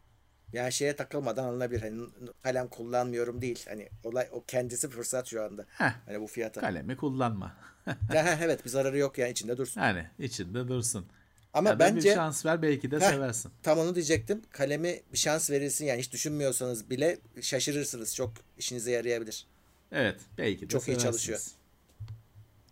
Yani 0.53 0.73
şeye 0.73 0.97
takılmadan 0.97 1.45
alınabilir. 1.45 1.81
Hani 1.81 2.07
kalem 2.43 2.69
kullanmıyorum 2.69 3.40
değil. 3.43 3.65
Hani 3.69 3.89
olay 4.05 4.28
o 4.32 4.45
kendisi 4.45 4.89
fırsat 4.89 5.27
şu 5.27 5.43
anda. 5.45 5.66
Heh, 5.69 5.93
Hani 6.07 6.20
bu 6.20 6.27
fiyata. 6.27 6.61
kalemi 6.61 6.97
kullanma. 6.97 7.57
Ya, 8.15 8.39
evet 8.43 8.65
bir 8.65 8.70
zararı 8.70 8.99
yok 8.99 9.19
yani 9.19 9.31
içinde 9.31 9.57
dursun. 9.57 9.81
Yani 9.81 10.07
içinde 10.19 10.69
dursun. 10.69 11.07
Ama 11.55 11.69
ya 11.69 11.79
bence 11.79 12.09
bir 12.09 12.15
şans 12.15 12.47
ver 12.47 12.62
belki 12.62 12.91
de 12.91 12.97
Heh. 13.01 13.11
seversin. 13.11 13.53
tam 13.62 13.79
onu 13.79 13.95
diyecektim. 13.95 14.43
Kalemi 14.51 15.01
bir 15.12 15.19
şans 15.19 15.51
verilsin 15.51 15.85
yani 15.87 16.01
hiç 16.01 16.12
düşünmüyorsanız 16.12 16.91
bile 16.91 17.19
şaşırırsınız. 17.41 18.15
Çok 18.15 18.33
işinize 18.59 18.91
yarayabilir. 18.91 19.47
Evet, 19.93 20.20
belki 20.39 20.61
de 20.65 20.69
Çok 20.69 20.83
iyi 20.83 20.85
seversiniz. 20.85 21.03
çalışıyor. 21.05 21.41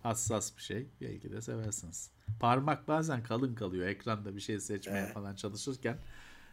Hassas 0.03 0.57
bir 0.57 0.63
şey, 0.63 0.87
belki 1.01 1.33
de 1.33 1.43
seversiniz. 1.43 2.11
Parmak 2.41 2.89
bazen 2.89 3.23
kalın 3.23 3.55
kalıyor 3.55 3.87
ekranda 3.87 4.37
bir 4.37 4.41
şey 4.41 4.61
seçmeye 4.61 4.99
Evet. 5.05 5.15
falan 5.15 5.35
çalışırken. 5.35 5.99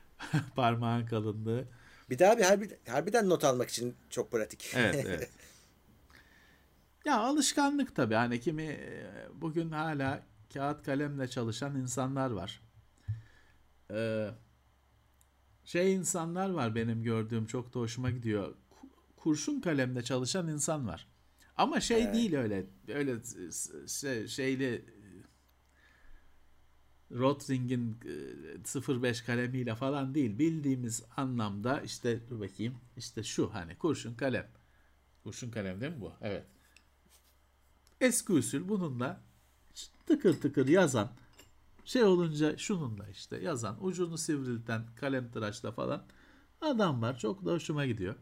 Parmağın 0.56 1.06
kalınlığı. 1.06 1.66
Bir 2.10 2.20
daha 2.20 2.38
bir 2.38 2.44
harbi, 2.44 2.70
harbiden 2.90 3.30
not 3.30 3.44
almak 3.44 3.70
için 3.70 3.96
çok 4.10 4.32
pratik. 4.32 4.72
Evet, 4.76 4.96
evet. 5.08 5.30
Ya 7.06 7.18
alışkanlık 7.20 7.96
tabii. 7.96 8.16
Hani 8.16 8.40
kimi 8.42 8.64
e, 8.64 9.04
bugün 9.36 9.72
hala 9.72 10.24
kağıt 10.54 10.86
kalemle 10.86 11.28
çalışan 11.28 11.76
insanlar 11.76 12.32
var. 12.32 12.62
Ee, 13.92 14.30
şey 15.64 15.94
insanlar 15.94 16.50
var 16.50 16.76
benim 16.76 17.04
gördüğüm 17.04 17.46
çok 17.46 17.74
da 17.74 17.80
hoşuma 17.80 18.10
gidiyor. 18.12 18.56
Ku- 18.72 18.90
Kurşun 19.18 19.62
kalemle 19.62 20.04
çalışan 20.04 20.48
insan 20.48 20.88
var. 20.88 21.08
Ama 21.58 21.80
şey 21.80 22.04
Evet. 22.04 22.14
değil 22.16 22.36
öyle 22.36 22.66
öyle 22.88 23.20
şey, 23.88 24.28
şeyli 24.28 24.86
Rotring'in 27.12 27.98
e, 28.66 29.02
05 29.02 29.22
kalemiyle 29.22 29.76
falan 29.76 30.16
değil. 30.16 30.40
Bildiğimiz 30.40 31.04
anlamda 31.18 31.82
işte 31.82 32.30
dur 32.30 32.40
bakayım 32.40 32.76
işte 32.98 33.24
şu 33.24 33.54
hani 33.54 33.78
kurşun 33.78 34.14
kalem. 34.16 34.48
Kurşun 35.24 35.52
kalem 35.52 35.82
değil 35.82 35.92
mi 35.94 36.02
bu? 36.02 36.14
Evet. 36.22 36.46
Eski 38.02 38.34
usul 38.34 38.70
bununla 38.70 39.22
tıkır 40.06 40.42
tıkır 40.42 40.68
yazan 40.68 41.12
şey 41.86 42.04
olunca 42.04 42.58
şununla 42.58 43.10
işte 43.10 43.38
yazan 43.38 43.86
ucunu 43.86 44.18
sivrilten 44.18 44.86
kalem 44.96 45.32
tıraşla 45.32 45.72
falan 45.72 46.06
adam 46.62 47.02
var. 47.02 47.18
Çok 47.18 47.46
da 47.46 47.52
hoşuma 47.52 47.86
gidiyor. 47.86 48.16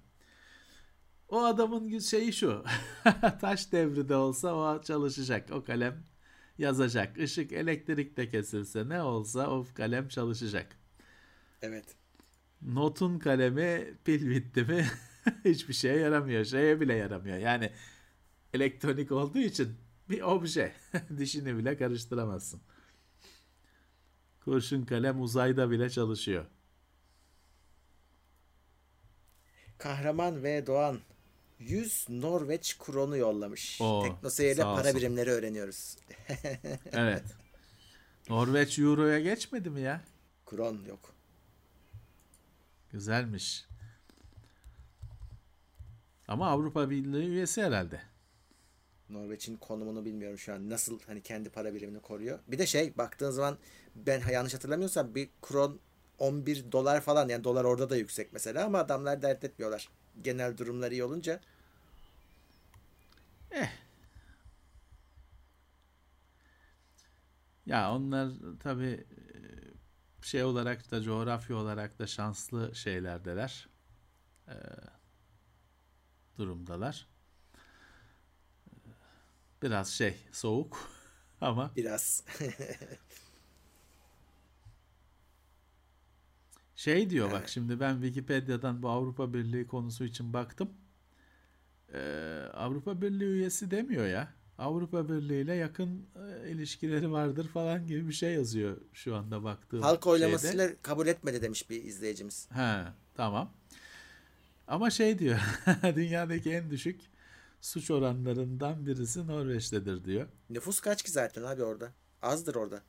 O 1.29 1.43
adamın 1.43 1.99
şeyi 1.99 2.33
şu. 2.33 2.65
Taş 3.41 3.71
devri 3.71 4.09
de 4.09 4.15
olsa 4.15 4.53
o 4.55 4.81
çalışacak. 4.81 5.51
O 5.51 5.63
kalem 5.63 6.03
yazacak. 6.57 7.17
Işık 7.17 7.51
elektrik 7.51 8.17
de 8.17 8.29
kesilse 8.29 8.89
ne 8.89 9.01
olsa 9.01 9.49
o 9.49 9.65
kalem 9.73 10.07
çalışacak. 10.07 10.75
Evet. 11.61 11.85
Notun 12.61 13.19
kalemi 13.19 13.93
pil 14.05 14.29
bitti 14.29 14.63
mi 14.63 14.85
hiçbir 15.45 15.73
şeye 15.73 15.97
yaramıyor. 15.97 16.45
Şeye 16.45 16.81
bile 16.81 16.93
yaramıyor. 16.93 17.37
Yani 17.37 17.71
elektronik 18.53 19.11
olduğu 19.11 19.39
için 19.39 19.77
bir 20.11 20.21
obje. 20.21 20.73
Dişini 21.17 21.57
bile 21.57 21.77
karıştıramazsın. 21.77 22.61
Kurşun 24.45 24.85
kalem 24.85 25.21
uzayda 25.21 25.71
bile 25.71 25.89
çalışıyor. 25.89 26.45
Kahraman 29.77 30.43
ve 30.43 30.67
Doğan 30.67 30.99
100 31.59 32.05
Norveç 32.09 32.77
kronu 32.77 33.17
yollamış. 33.17 33.81
Oo, 33.81 34.03
Teknoseyir'le 34.03 34.57
para 34.57 34.81
olsun. 34.87 34.95
birimleri 34.95 35.29
öğreniyoruz. 35.31 35.97
Evet. 36.91 37.23
Norveç 38.29 38.79
Euro'ya 38.79 39.19
geçmedi 39.19 39.69
mi 39.69 39.81
ya? 39.81 40.01
Kron 40.45 40.85
yok. 40.85 41.15
Güzelmiş. 42.91 43.65
Ama 46.27 46.49
Avrupa 46.49 46.89
Birliği 46.89 47.27
üyesi 47.27 47.63
herhalde. 47.63 48.01
Norveç'in 49.11 49.57
konumunu 49.57 50.05
bilmiyorum 50.05 50.37
şu 50.39 50.53
an. 50.53 50.69
Nasıl 50.69 50.99
hani 51.07 51.21
kendi 51.21 51.49
para 51.49 51.73
birimini 51.73 51.99
koruyor. 52.01 52.39
Bir 52.47 52.59
de 52.59 52.65
şey 52.65 52.97
baktığın 52.97 53.31
zaman 53.31 53.57
ben 53.95 54.21
yanlış 54.31 54.53
hatırlamıyorsam 54.53 55.15
bir 55.15 55.29
kron 55.41 55.79
11 56.19 56.71
dolar 56.71 57.01
falan 57.01 57.29
yani 57.29 57.43
dolar 57.43 57.63
orada 57.63 57.89
da 57.89 57.95
yüksek 57.97 58.33
mesela 58.33 58.65
ama 58.65 58.79
adamlar 58.79 59.21
dert 59.21 59.43
etmiyorlar. 59.43 59.89
Genel 60.23 60.57
durumları 60.57 60.93
iyi 60.93 61.03
olunca 61.03 61.39
Ya 67.65 67.91
onlar 67.95 68.29
tabii 68.59 69.05
e, 70.21 70.25
şey 70.25 70.43
olarak 70.43 70.91
da 70.91 71.01
coğrafya 71.01 71.55
olarak 71.57 71.99
da 71.99 72.07
şanslı 72.07 72.75
şeylerdeler. 72.75 73.69
Ee, 74.49 74.53
durumdalar. 76.37 77.07
Biraz 79.61 79.87
şey 79.89 80.15
soğuk 80.31 80.89
ama 81.41 81.71
biraz 81.75 82.23
şey 86.75 87.09
diyor 87.09 87.31
bak 87.31 87.37
Evet. 87.39 87.49
şimdi 87.49 87.79
ben 87.79 87.93
Wikipedia'dan 88.01 88.83
bu 88.83 88.89
Avrupa 88.89 89.33
Birliği 89.33 89.67
konusu 89.67 90.03
için 90.05 90.33
baktım. 90.33 90.69
Ee, 91.93 91.99
Avrupa 92.53 93.01
Birliği 93.01 93.25
üyesi 93.25 93.71
demiyor 93.71 94.05
ya. 94.05 94.33
Avrupa 94.57 95.09
Birliği 95.09 95.41
ile 95.41 95.53
yakın 95.55 96.05
e, 96.15 96.49
ilişkileri 96.51 97.11
vardır 97.11 97.47
falan 97.47 97.87
gibi 97.87 98.07
bir 98.07 98.13
şey 98.13 98.33
yazıyor 98.33 98.77
şu 98.93 99.15
anda 99.15 99.43
baktığım 99.43 99.81
halk 99.81 100.03
şeyde. 100.03 100.09
oylamasıyla 100.09 100.69
kabul 100.81 101.07
etmedi 101.07 101.41
demiş 101.41 101.69
bir 101.69 101.83
izleyicimiz. 101.83 102.47
He, 102.51 102.83
tamam. 103.15 103.53
Ama 104.67 104.89
şey 104.89 105.19
diyor, 105.19 105.39
dünyadaki 105.95 106.51
en 106.51 106.69
düşük 106.71 107.01
suç 107.61 107.91
oranlarından 107.91 108.85
birisi 108.85 109.27
Norveç'tedir 109.27 110.05
diyor. 110.05 110.27
Nüfus 110.49 110.79
kaç 110.79 111.03
ki 111.03 111.11
zaten 111.11 111.43
abi 111.43 111.63
orada? 111.63 111.91
Azdır 112.21 112.55
orada. 112.55 112.83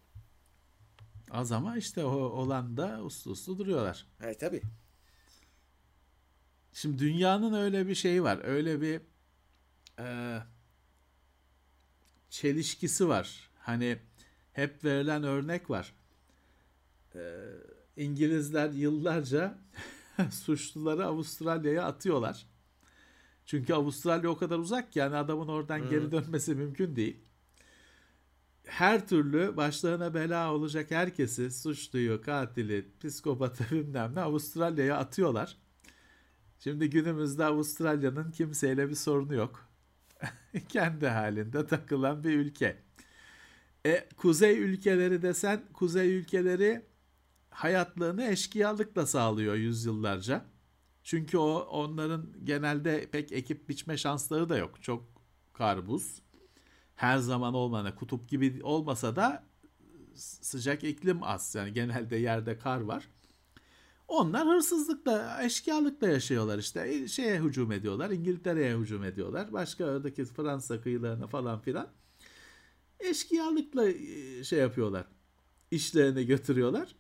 Az 1.31 1.53
ama 1.53 1.77
işte 1.77 2.05
o 2.05 2.16
olan 2.16 2.77
da 2.77 3.03
uslu 3.03 3.31
uslu 3.31 3.59
duruyorlar. 3.59 4.07
Evet 4.23 4.40
tabii. 4.40 4.62
Şimdi 6.73 6.99
dünyanın 6.99 7.53
öyle 7.53 7.89
bir 7.89 7.94
şeyi 7.94 8.23
var, 8.23 8.40
öyle 8.44 8.81
bir 8.81 9.01
e, 9.99 10.39
çelişkisi 12.31 13.09
var. 13.09 13.51
Hani 13.59 13.99
hep 14.53 14.85
verilen 14.85 15.24
örnek 15.24 15.70
var. 15.70 15.94
E, 17.15 17.20
İngilizler 17.97 18.70
yıllarca 18.70 19.59
suçluları 20.31 21.07
Avustralya'ya 21.07 21.85
atıyorlar. 21.85 22.47
Çünkü 23.47 23.74
Avustralya 23.74 24.31
o 24.31 24.36
kadar 24.36 24.59
uzak 24.59 24.93
ki 24.93 24.98
yani 24.98 25.16
adamın 25.16 25.48
oradan 25.48 25.89
geri 25.90 26.12
dönmesi 26.12 26.55
mümkün 26.55 26.97
değil. 26.97 27.16
Her 28.64 29.09
türlü 29.09 29.56
başlarına 29.56 30.14
bela 30.14 30.55
olacak 30.55 30.90
herkesi, 30.90 31.51
suçluyu, 31.51 32.23
katili, 32.23 32.86
psikopatı 33.01 33.64
bilmem 33.70 34.14
ne 34.14 34.20
Avustralya'ya 34.20 34.97
atıyorlar. 34.97 35.56
Şimdi 36.59 36.90
günümüzde 36.90 37.44
Avustralya'nın 37.44 38.31
kimseyle 38.31 38.89
bir 38.89 38.94
sorunu 38.94 39.35
yok. 39.35 39.69
Kendi 40.69 41.06
halinde 41.06 41.66
takılan 41.66 42.24
bir 42.24 42.39
ülke. 42.39 42.77
E, 43.86 44.09
kuzey 44.16 44.59
ülkeleri 44.59 45.23
desen, 45.23 45.62
kuzey 45.73 46.16
ülkeleri 46.16 46.82
hayatlığını 47.51 48.24
eşkıyalıkla 48.24 49.06
sağlıyor 49.06 49.55
yüzyıllarca. 49.55 50.44
Çünkü 51.03 51.39
o 51.39 51.59
onların 51.59 52.27
genelde 52.45 53.11
pek 53.11 53.33
ekip 53.33 53.69
biçme 53.69 53.97
şansları 53.97 54.49
da 54.49 54.57
yok. 54.57 54.83
Çok 54.83 55.05
kar 55.53 55.87
buz. 55.87 56.23
Her 56.95 57.19
zaman 57.19 57.55
olmayan 57.55 57.97
kutup 57.97 58.29
gibi 58.29 58.61
olmasa 58.62 59.16
da 59.16 59.45
sıcak 60.15 60.85
iklim 60.85 61.23
az. 61.23 61.55
Yani 61.55 61.73
genelde 61.73 62.16
yerde 62.16 62.59
kar 62.59 62.81
var. 62.81 63.09
Onlar 64.09 64.49
hırsızlıkla, 64.49 65.43
eşkıyalıkla 65.45 66.09
yaşıyorlar 66.09 66.59
işte. 66.59 67.09
Şeye 67.09 67.41
hücum 67.41 67.73
ediyorlar, 67.73 68.11
İngiltere'ye 68.11 68.77
hücum 68.77 69.05
ediyorlar. 69.05 69.53
Başka 69.53 69.85
oradaki 69.85 70.24
Fransa 70.24 70.81
kıyılarına 70.81 71.27
falan 71.27 71.61
filan. 71.61 71.89
Eşkıyalıkla 73.01 73.89
e, 73.89 74.45
şey 74.45 74.59
yapıyorlar. 74.59 75.07
İşlerini 75.70 76.27
götürüyorlar. 76.27 76.95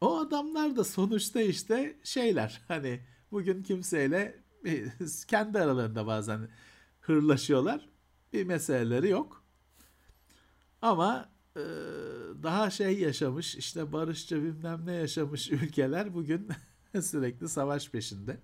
O 0.00 0.18
adamlar 0.18 0.76
da 0.76 0.84
sonuçta 0.84 1.40
işte 1.40 1.96
şeyler 2.02 2.62
hani 2.68 3.00
bugün 3.32 3.62
kimseyle 3.62 4.42
kendi 5.26 5.58
aralarında 5.58 6.06
bazen 6.06 6.48
hırlaşıyorlar. 7.00 7.88
Bir 8.32 8.44
meseleleri 8.44 9.08
yok. 9.08 9.44
Ama 10.82 11.28
e, 11.56 11.60
daha 12.42 12.70
şey 12.70 13.00
yaşamış 13.00 13.56
işte 13.56 13.92
barışçı 13.92 14.42
bilmem 14.42 14.86
ne 14.86 14.92
yaşamış 14.92 15.50
ülkeler 15.50 16.14
bugün 16.14 16.48
sürekli 17.02 17.48
savaş 17.48 17.90
peşinde. 17.90 18.40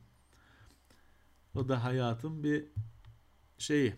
O 1.54 1.68
da 1.68 1.84
hayatın 1.84 2.44
bir 2.44 2.66
şeyi, 3.58 3.96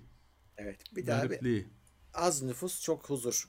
Evet. 0.56 0.96
Bir 0.96 1.06
daha 1.06 1.24
garipliği. 1.26 1.66
az 2.14 2.42
nüfus 2.42 2.82
çok 2.82 3.10
huzur. 3.10 3.48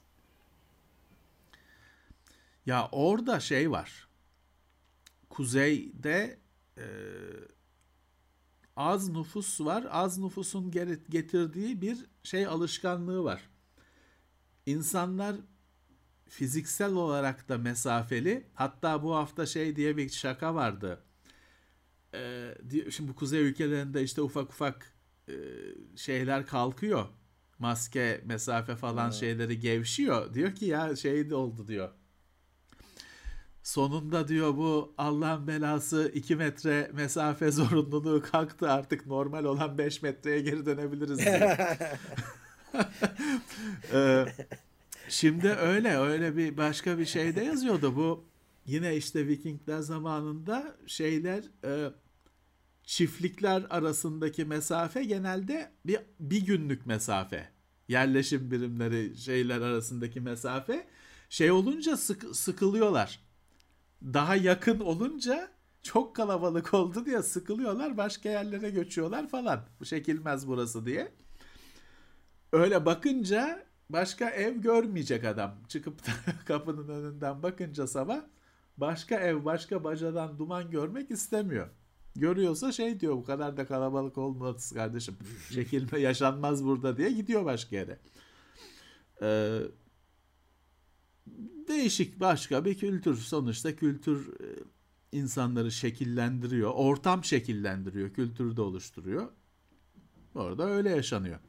Ya 2.65 2.89
orada 2.91 3.39
şey 3.39 3.71
var. 3.71 4.07
Kuzeyde 5.29 6.39
e, 6.77 6.83
az 8.75 9.09
nüfus 9.09 9.61
var. 9.61 9.87
Az 9.89 10.17
nüfusun 10.17 10.71
getirdiği 11.09 11.81
bir 11.81 11.97
şey 12.23 12.45
alışkanlığı 12.47 13.23
var. 13.23 13.49
İnsanlar 14.65 15.35
fiziksel 16.29 16.93
olarak 16.93 17.49
da 17.49 17.57
mesafeli. 17.57 18.47
Hatta 18.53 19.03
bu 19.03 19.15
hafta 19.15 19.45
şey 19.45 19.75
diye 19.75 19.97
bir 19.97 20.09
şaka 20.09 20.55
vardı. 20.55 21.03
E, 22.13 22.51
di- 22.69 22.91
şimdi 22.91 23.09
bu 23.09 23.15
kuzey 23.15 23.41
ülkelerinde 23.41 24.03
işte 24.03 24.21
ufak 24.21 24.49
ufak 24.51 24.93
e, 25.29 25.33
şeyler 25.95 26.45
kalkıyor. 26.45 27.05
Maske, 27.59 28.21
mesafe 28.25 28.75
falan 28.75 29.09
şeyleri 29.11 29.59
gevşiyor. 29.59 30.33
Diyor 30.33 30.55
ki 30.55 30.65
ya 30.65 30.95
şey 30.95 31.33
oldu 31.33 31.67
diyor. 31.67 31.89
Sonunda 33.63 34.27
diyor 34.27 34.57
bu 34.57 34.93
Allah'ın 34.97 35.47
belası 35.47 36.11
2 36.13 36.35
metre 36.35 36.91
mesafe 36.93 37.51
zorunluluğu 37.51 38.21
kalktı. 38.31 38.71
Artık 38.71 39.07
normal 39.07 39.43
olan 39.43 39.77
5 39.77 40.01
metreye 40.01 40.41
geri 40.41 40.65
dönebiliriz 40.65 41.19
diyor. 41.19 41.57
Ee, 43.93 44.25
şimdi 45.09 45.49
öyle 45.49 45.97
öyle 45.97 46.37
bir 46.37 46.57
başka 46.57 46.97
bir 46.97 47.05
şeyde 47.05 47.43
yazıyordu. 47.43 47.95
Bu 47.95 48.23
yine 48.65 48.95
işte 48.95 49.27
Vikingler 49.27 49.79
zamanında 49.79 50.75
şeyler 50.87 51.43
e, 51.65 51.91
çiftlikler 52.83 53.63
arasındaki 53.69 54.45
mesafe 54.45 55.03
genelde 55.03 55.71
bir, 55.85 55.99
bir 56.19 56.45
günlük 56.45 56.85
mesafe. 56.85 57.49
Yerleşim 57.87 58.51
birimleri 58.51 59.17
şeyler 59.17 59.61
arasındaki 59.61 60.21
mesafe 60.21 60.87
şey 61.29 61.51
olunca 61.51 61.97
sık, 61.97 62.35
sıkılıyorlar 62.35 63.22
daha 64.03 64.35
yakın 64.35 64.79
olunca 64.79 65.49
çok 65.81 66.15
kalabalık 66.15 66.73
oldu 66.73 67.05
diye 67.05 67.23
sıkılıyorlar 67.23 67.97
başka 67.97 68.29
yerlere 68.29 68.69
göçüyorlar 68.69 69.27
falan. 69.27 69.65
Bu 69.79 69.85
çekilmez 69.85 70.47
burası 70.47 70.85
diye. 70.85 71.11
Öyle 72.51 72.85
bakınca 72.85 73.65
başka 73.89 74.29
ev 74.29 74.55
görmeyecek 74.55 75.23
adam. 75.23 75.55
Çıkıp 75.67 76.07
da 76.07 76.11
kapının 76.45 76.87
önünden 76.87 77.43
bakınca 77.43 77.87
sabah 77.87 78.21
başka 78.77 79.15
ev 79.15 79.45
başka 79.45 79.83
bacadan 79.83 80.37
duman 80.37 80.71
görmek 80.71 81.11
istemiyor. 81.11 81.69
Görüyorsa 82.15 82.71
şey 82.71 82.99
diyor 82.99 83.15
bu 83.15 83.23
kadar 83.23 83.57
da 83.57 83.65
kalabalık 83.65 84.17
olmaz 84.17 84.71
kardeşim. 84.71 85.17
Çekilme 85.53 85.99
yaşanmaz 85.99 86.65
burada 86.65 86.97
diye 86.97 87.11
gidiyor 87.11 87.45
başka 87.45 87.75
yere. 87.75 87.99
Ee, 89.21 89.59
değişik 91.73 92.19
başka 92.19 92.65
bir 92.65 92.77
kültür. 92.77 93.17
Sonuçta 93.17 93.75
kültür 93.75 94.27
e, 94.27 94.63
insanları 95.11 95.71
şekillendiriyor. 95.71 96.71
Ortam 96.73 97.23
şekillendiriyor. 97.23 98.13
Kültürü 98.13 98.57
de 98.57 98.61
oluşturuyor. 98.61 99.31
Orada 100.35 100.69
öyle 100.69 100.89
yaşanıyor. 100.89 101.39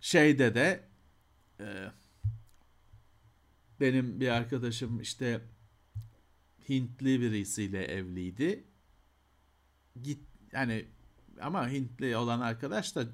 Şeyde 0.00 0.54
de 0.54 0.84
e, 1.60 1.92
benim 3.80 4.20
bir 4.20 4.28
arkadaşım 4.28 5.00
işte 5.00 5.40
Hintli 6.68 7.20
birisiyle 7.20 7.84
evliydi. 7.84 8.64
Git 10.02 10.20
yani 10.52 10.86
ama 11.40 11.68
Hintli 11.68 12.16
olan 12.16 12.40
arkadaş 12.40 12.96
da 12.96 13.04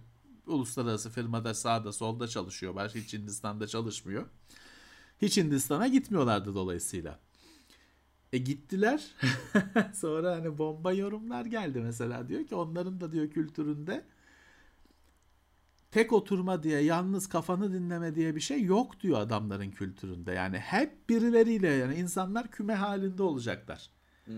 uluslararası 0.47 1.10
firmada 1.10 1.55
sağda 1.55 1.93
solda 1.93 2.28
çalışıyor. 2.28 2.74
Başka 2.74 2.98
hiç 2.98 3.12
Hindistan'da 3.12 3.66
çalışmıyor. 3.66 4.27
Hiç 5.23 5.36
Hindistan'a 5.36 5.89
gitmiyorlardı 5.89 6.55
dolayısıyla. 6.55 7.18
E 8.32 8.39
gittiler. 8.39 9.05
Sonra 9.94 10.32
hani 10.32 10.59
bomba 10.59 10.93
yorumlar 10.93 11.44
geldi 11.44 11.81
mesela 11.81 12.28
diyor 12.28 12.47
ki 12.47 12.55
onların 12.55 13.01
da 13.01 13.12
diyor 13.12 13.31
kültüründe 13.31 14.05
tek 15.90 16.12
oturma 16.12 16.62
diye 16.62 16.81
yalnız 16.81 17.27
kafanı 17.27 17.73
dinleme 17.73 18.14
diye 18.14 18.36
bir 18.36 18.40
şey 18.40 18.62
yok 18.62 19.01
diyor 19.01 19.20
adamların 19.20 19.70
kültüründe. 19.70 20.32
Yani 20.32 20.59
hep 20.59 21.09
birileriyle 21.09 21.68
yani 21.68 21.94
insanlar 21.94 22.51
küme 22.51 22.74
halinde 22.74 23.23
olacaklar. 23.23 23.90
Hmm. 24.24 24.35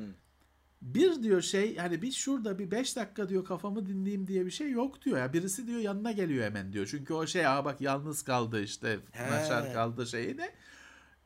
Bir 0.82 1.22
diyor 1.22 1.42
şey 1.42 1.76
hani 1.76 2.02
bir 2.02 2.12
şurada 2.12 2.59
bir 2.59 2.70
5 2.70 2.96
dakika 2.96 3.28
diyor 3.28 3.44
kafamı 3.44 3.86
dinleyeyim 3.86 4.26
diye 4.26 4.46
bir 4.46 4.50
şey 4.50 4.70
yok 4.70 5.02
diyor. 5.02 5.18
Ya 5.18 5.32
birisi 5.32 5.66
diyor 5.66 5.80
yanına 5.80 6.12
geliyor 6.12 6.44
hemen 6.44 6.72
diyor. 6.72 6.86
Çünkü 6.90 7.14
o 7.14 7.26
şey 7.26 7.46
aa 7.46 7.64
bak 7.64 7.80
yalnız 7.80 8.22
kaldı 8.22 8.62
işte 8.62 8.98
naşar 9.30 9.72
kaldı 9.72 10.06
şeyi 10.06 10.38
de. 10.38 10.55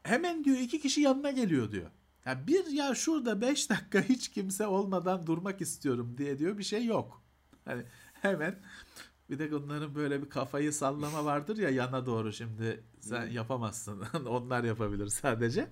Hemen 0.03 0.45
diyor 0.45 0.57
iki 0.57 0.81
kişi 0.81 1.01
yanına 1.01 1.31
geliyor 1.31 1.73
diyor. 1.73 1.91
Ya 2.27 2.47
bir 2.47 2.67
ya 2.67 2.95
şurada 2.95 3.41
5 3.41 3.71
dakika 3.71 4.01
hiç 4.01 4.29
kimse 4.29 4.67
olmadan 4.67 5.27
durmak 5.27 5.61
istiyorum 5.61 6.15
diye 6.19 6.39
diyor 6.39 6.59
bir 6.59 6.63
şey 6.63 6.85
yok. 6.85 7.23
Hani 7.65 7.83
hemen 8.13 8.59
bir 9.31 9.39
de 9.39 9.57
onların 9.57 9.95
böyle 9.95 10.23
bir 10.23 10.31
kafayı 10.31 10.73
sallama 10.73 11.25
vardır 11.25 11.57
ya 11.57 11.71
yana 11.71 12.07
doğru 12.07 12.33
şimdi 12.33 12.85
sen 13.01 13.27
yapamazsın. 13.27 14.03
Onlar 14.27 14.65
yapabilir 14.65 15.07
sadece. 15.07 15.69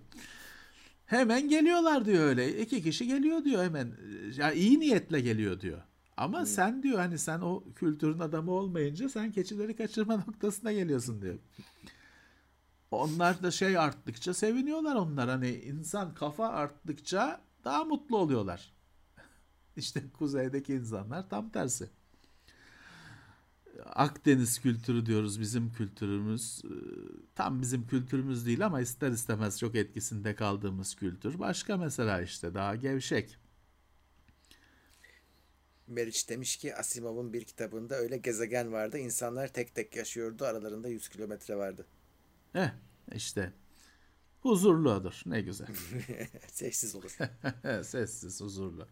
Hemen 1.10 1.48
geliyorlar 1.48 2.04
diyor 2.04 2.24
öyle. 2.24 2.60
İki 2.62 2.82
kişi 2.82 3.06
geliyor 3.06 3.44
diyor 3.44 3.64
hemen. 3.64 3.92
Ya 4.36 4.52
iyi 4.52 4.80
niyetle 4.80 5.20
geliyor 5.20 5.60
diyor. 5.60 5.82
Ama 6.16 6.38
hmm. 6.38 6.46
sen 6.46 6.82
diyor 6.82 6.98
hani 6.98 7.18
sen 7.18 7.40
o 7.40 7.64
kültürün 7.74 8.18
adamı 8.18 8.50
olmayınca 8.50 9.08
sen 9.08 9.32
keçileri 9.32 9.76
kaçırma 9.76 10.16
noktasına 10.26 10.72
geliyorsun 10.72 11.22
diyor. 11.22 11.38
Onlar 12.90 13.42
da 13.42 13.50
şey 13.50 13.78
arttıkça 13.78 14.34
seviniyorlar 14.34 14.94
onlar. 14.94 15.28
Hani 15.28 15.50
insan 15.50 16.14
kafa 16.14 16.48
arttıkça 16.48 17.40
daha 17.64 17.84
mutlu 17.84 18.16
oluyorlar. 18.16 18.72
İşte 19.76 20.02
kuzeydeki 20.18 20.74
insanlar 20.74 21.28
tam 21.28 21.50
tersi. 21.50 21.90
Akdeniz 23.84 24.60
kültürü 24.60 25.06
diyoruz 25.06 25.40
bizim 25.40 25.72
kültürümüz. 25.72 26.62
Ee, 26.64 26.68
tam 27.34 27.62
bizim 27.62 27.86
kültürümüz 27.86 28.46
değil 28.46 28.66
ama 28.66 28.80
ister 28.80 29.10
istemez 29.10 29.58
çok 29.58 29.74
etkisinde 29.74 30.34
kaldığımız 30.34 30.94
kültür. 30.94 31.38
Başka 31.38 31.76
mesela 31.76 32.22
işte 32.22 32.54
daha 32.54 32.76
gevşek. 32.76 33.38
Meriç 35.86 36.28
demiş 36.28 36.56
ki 36.56 36.76
Asimov'un 36.76 37.32
bir 37.32 37.44
kitabında 37.44 37.94
öyle 37.94 38.16
gezegen 38.16 38.72
vardı. 38.72 38.98
İnsanlar 38.98 39.48
tek 39.52 39.74
tek 39.74 39.96
yaşıyordu. 39.96 40.44
Aralarında 40.44 40.88
100 40.88 41.08
kilometre 41.08 41.56
vardı. 41.56 41.86
Eh 42.54 42.70
işte 43.14 43.52
huzurludur. 44.40 45.22
Ne 45.26 45.40
güzel. 45.40 45.66
Sessiz 46.52 46.94
olur. 46.94 47.16
Sessiz, 47.84 48.40
huzurlu. 48.40 48.88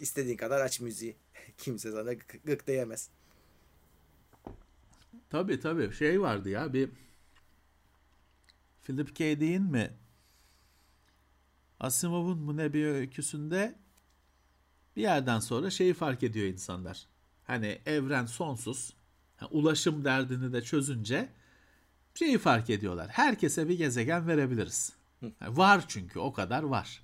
İstediğin 0.00 0.36
kadar 0.36 0.60
aç 0.60 0.80
müziği. 0.80 1.16
Kimse 1.58 1.92
sana 1.92 2.12
gık 2.44 2.66
diyemez. 2.66 3.10
Tabii 5.34 5.60
tabii. 5.60 5.92
Şey 5.92 6.20
vardı 6.20 6.48
ya 6.48 6.72
bir 6.72 6.90
Philip 8.82 9.16
K. 9.16 9.40
Dick'in 9.40 9.62
mi? 9.62 9.90
Asimov'un 11.80 12.38
mu 12.38 12.56
ne 12.56 12.72
bir 12.72 12.86
öyküsünde 12.86 13.78
bir 14.96 15.02
yerden 15.02 15.40
sonra 15.40 15.70
şeyi 15.70 15.94
fark 15.94 16.22
ediyor 16.22 16.46
insanlar. 16.46 17.06
Hani 17.44 17.80
evren 17.86 18.26
sonsuz. 18.26 18.96
ulaşım 19.50 20.04
derdini 20.04 20.52
de 20.52 20.62
çözünce 20.62 21.28
şeyi 22.14 22.38
fark 22.38 22.70
ediyorlar. 22.70 23.08
Herkese 23.08 23.68
bir 23.68 23.78
gezegen 23.78 24.26
verebiliriz. 24.26 24.92
var 25.46 25.84
çünkü 25.88 26.18
o 26.18 26.32
kadar 26.32 26.62
var. 26.62 27.03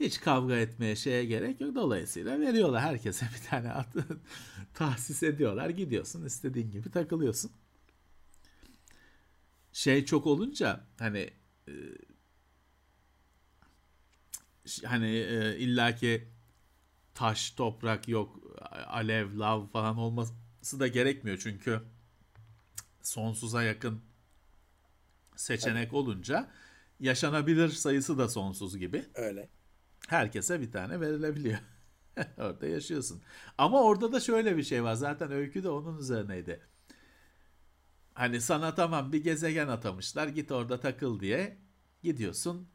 Hiç 0.00 0.20
kavga 0.20 0.56
etmeye 0.56 0.96
şeye 0.96 1.24
gerek 1.24 1.60
yok. 1.60 1.74
Dolayısıyla 1.74 2.40
veriyorlar 2.40 2.82
herkese 2.82 3.26
bir 3.34 3.48
tane 3.48 3.72
at, 3.72 3.94
tahsis 4.74 5.22
ediyorlar. 5.22 5.70
Gidiyorsun 5.70 6.24
istediğin 6.24 6.70
gibi 6.70 6.90
takılıyorsun. 6.90 7.52
Şey 9.72 10.04
çok 10.04 10.26
olunca 10.26 10.86
hani 10.98 11.30
e, 11.68 11.74
hani 14.84 15.08
e, 15.08 15.58
illaki 15.58 16.28
taş, 17.14 17.50
toprak 17.50 18.08
yok, 18.08 18.40
alev, 18.86 19.38
lav 19.38 19.66
falan 19.66 19.96
olması 19.96 20.32
da 20.80 20.88
gerekmiyor. 20.88 21.38
Çünkü 21.38 21.82
sonsuza 23.02 23.62
yakın 23.62 24.02
seçenek 25.36 25.94
olunca 25.94 26.50
yaşanabilir 27.00 27.68
sayısı 27.68 28.18
da 28.18 28.28
sonsuz 28.28 28.78
gibi. 28.78 29.04
Öyle. 29.14 29.48
Herkese 30.08 30.60
bir 30.60 30.72
tane 30.72 31.00
verilebiliyor. 31.00 31.58
orada 32.38 32.66
yaşıyorsun. 32.66 33.22
Ama 33.58 33.82
orada 33.82 34.12
da 34.12 34.20
şöyle 34.20 34.56
bir 34.56 34.62
şey 34.62 34.84
var. 34.84 34.94
Zaten 34.94 35.32
öykü 35.32 35.62
de 35.62 35.68
onun 35.68 35.98
üzerineydi. 35.98 36.60
Hani 38.14 38.40
sana 38.40 38.74
tamam 38.74 39.12
bir 39.12 39.24
gezegen 39.24 39.68
atamışlar. 39.68 40.28
Git 40.28 40.52
orada 40.52 40.80
takıl 40.80 41.20
diye. 41.20 41.58
Gidiyorsun. 42.02 42.68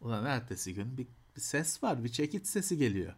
Ulan 0.00 0.24
ertesi 0.24 0.74
gün 0.74 0.96
bir, 0.98 1.06
bir 1.36 1.40
ses 1.40 1.82
var. 1.82 2.04
Bir 2.04 2.08
çekit 2.08 2.46
sesi 2.46 2.78
geliyor. 2.78 3.14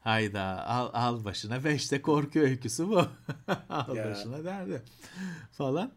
Hayda 0.00 0.66
al, 0.66 0.90
al 0.92 1.24
başına 1.24 1.64
beşte 1.64 2.02
korku 2.02 2.38
öyküsü 2.38 2.88
bu. 2.88 3.06
al 3.68 3.96
ya. 3.96 4.10
başına 4.10 4.44
derdi. 4.44 4.82
Falan. 5.52 5.92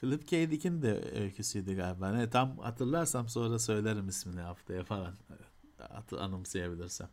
Philip 0.00 0.28
K. 0.28 0.50
Dick'in 0.50 0.82
de 0.82 1.20
öyküsüydü 1.20 1.76
galiba. 1.76 2.12
Ne, 2.12 2.30
tam 2.30 2.58
hatırlarsam 2.58 3.28
sonra 3.28 3.58
söylerim 3.58 4.08
ismini 4.08 4.40
haftaya 4.40 4.84
falan. 4.84 5.14
Anımsayabilirsem. 6.18 7.08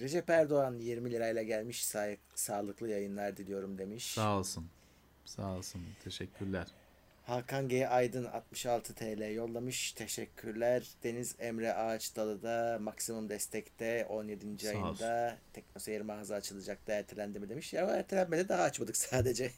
Recep 0.00 0.30
Erdoğan 0.30 0.78
20 0.78 1.10
lirayla 1.10 1.42
gelmiş 1.42 1.84
sa- 1.84 2.16
sağlıklı 2.34 2.88
yayınlar 2.88 3.36
diliyorum 3.36 3.78
demiş. 3.78 4.12
Sağ 4.14 4.38
olsun. 4.38 4.66
Sağ 5.24 5.56
olsun. 5.56 5.82
Teşekkürler. 6.04 6.66
Hakan 7.28 7.68
G. 7.68 7.88
Aydın 7.88 8.24
66 8.24 8.94
TL 8.94 9.34
yollamış. 9.34 9.92
Teşekkürler. 9.92 10.88
Deniz 11.02 11.34
Emre 11.38 11.74
Ağaçdalı 11.74 12.42
da 12.42 12.78
maksimum 12.80 13.28
destekte 13.28 14.06
17. 14.08 14.58
Sağ 14.64 14.68
ayında 14.68 14.88
olsun. 14.88 15.06
Teknoseyir 15.52 16.00
mağaza 16.00 16.34
açılacaktı 16.34 16.92
ertelendi 16.92 17.40
mi 17.40 17.48
demiş. 17.48 17.72
Ya 17.72 17.86
ertelenmedi 17.86 18.48
daha 18.48 18.62
açmadık 18.62 18.96
sadece. 19.06 19.52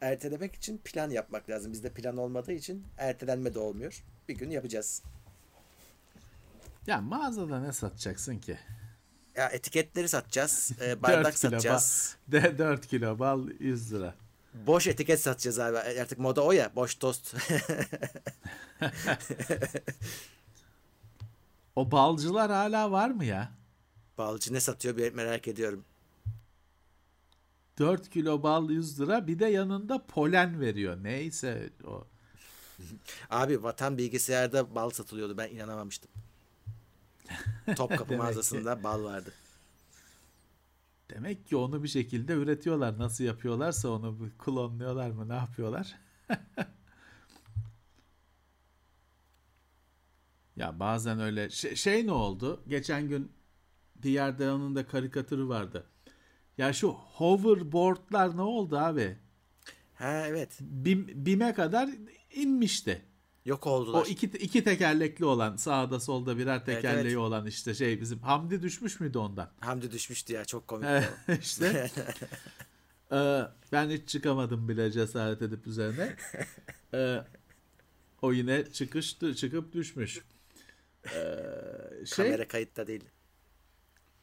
Ertelemek 0.00 0.54
için 0.54 0.78
plan 0.78 1.10
yapmak 1.10 1.50
lazım. 1.50 1.72
Bizde 1.72 1.90
plan 1.90 2.16
olmadığı 2.16 2.52
için 2.52 2.84
ertelenme 2.98 3.54
de 3.54 3.58
olmuyor. 3.58 4.04
Bir 4.28 4.34
gün 4.34 4.50
yapacağız. 4.50 5.02
Ya 6.86 7.00
mağazada 7.00 7.60
ne 7.60 7.72
satacaksın 7.72 8.38
ki? 8.38 8.58
Ya 9.36 9.48
etiketleri 9.48 10.08
satacağız. 10.08 10.72
E, 10.80 11.02
bardak 11.02 11.38
satacağız. 11.38 12.16
Ba- 12.30 12.58
4 12.58 12.86
kilo 12.86 13.18
bal 13.18 13.48
100 13.60 13.92
lira. 13.92 14.14
Boş 14.54 14.86
etiket 14.86 15.20
satacağız 15.20 15.58
abi. 15.58 15.78
Artık 15.78 16.18
moda 16.18 16.44
o 16.44 16.52
ya. 16.52 16.70
Boş 16.76 16.94
tost. 16.94 17.34
o 21.76 21.90
balcılar 21.90 22.50
hala 22.50 22.90
var 22.90 23.10
mı 23.10 23.24
ya? 23.24 23.52
Balcı 24.18 24.54
ne 24.54 24.60
satıyor 24.60 24.96
bir 24.96 25.12
merak 25.12 25.48
ediyorum. 25.48 25.84
4 27.78 28.10
kilo 28.10 28.42
bal 28.42 28.70
100 28.70 29.00
lira 29.00 29.26
bir 29.26 29.38
de 29.38 29.46
yanında 29.46 30.06
polen 30.06 30.60
veriyor. 30.60 30.98
Neyse 31.02 31.70
o. 31.86 32.06
Abi 33.30 33.62
vatan 33.62 33.98
bilgisayarda 33.98 34.74
bal 34.74 34.90
satılıyordu. 34.90 35.38
Ben 35.38 35.48
inanamamıştım. 35.48 36.10
Topkapı 37.76 38.16
mağazasında 38.16 38.82
bal 38.82 39.04
vardı. 39.04 39.32
Demek 41.10 41.46
ki 41.46 41.56
onu 41.56 41.82
bir 41.82 41.88
şekilde 41.88 42.32
üretiyorlar. 42.32 42.98
Nasıl 42.98 43.24
yapıyorlarsa 43.24 43.88
onu 43.88 44.18
klonluyorlar 44.38 45.10
mı 45.10 45.28
ne 45.28 45.34
yapıyorlar? 45.34 45.94
ya 50.56 50.80
bazen 50.80 51.20
öyle 51.20 51.50
şey, 51.50 51.76
şey 51.76 52.06
ne 52.06 52.12
oldu? 52.12 52.62
Geçen 52.68 53.08
gün 53.08 53.32
bir 53.96 54.10
yerde 54.10 54.50
onun 54.52 54.74
da 54.76 54.86
karikatürü 54.86 55.48
vardı. 55.48 55.86
Ya 56.58 56.72
şu 56.72 56.88
hoverboardlar 56.92 58.36
ne 58.36 58.42
oldu 58.42 58.78
abi? 58.78 59.18
Ha 59.94 60.24
evet. 60.28 60.58
Bim, 60.60 61.26
BİM'e 61.26 61.54
kadar 61.54 61.90
inmişti. 62.34 63.02
Yok 63.44 63.66
oldular. 63.66 64.00
O 64.00 64.04
iki, 64.04 64.26
iki 64.26 64.64
tekerlekli 64.64 65.24
olan 65.24 65.56
sağda 65.56 66.00
solda 66.00 66.38
birer 66.38 66.64
tekerleği 66.64 67.06
evet. 67.06 67.16
olan 67.16 67.46
işte 67.46 67.74
şey 67.74 68.00
bizim 68.00 68.18
Hamdi 68.18 68.62
düşmüş 68.62 69.00
müydü 69.00 69.18
ondan? 69.18 69.50
Hamdi 69.60 69.90
düşmüştü 69.90 70.32
ya 70.32 70.44
çok 70.44 70.68
komik. 70.68 70.88
işte 71.40 71.90
ee, 73.12 73.42
ben 73.72 73.90
hiç 73.90 74.08
çıkamadım 74.08 74.68
bile 74.68 74.90
cesaret 74.90 75.42
edip 75.42 75.66
üzerine. 75.66 76.16
Ee, 76.94 77.18
o 78.22 78.32
yine 78.32 78.72
çıkıştı 78.72 79.34
çıkıp 79.34 79.72
düşmüş. 79.72 80.24
Ee, 81.06 81.10
şey, 82.06 82.26
Kamera 82.26 82.48
kayıtta 82.48 82.86
değil. 82.86 83.04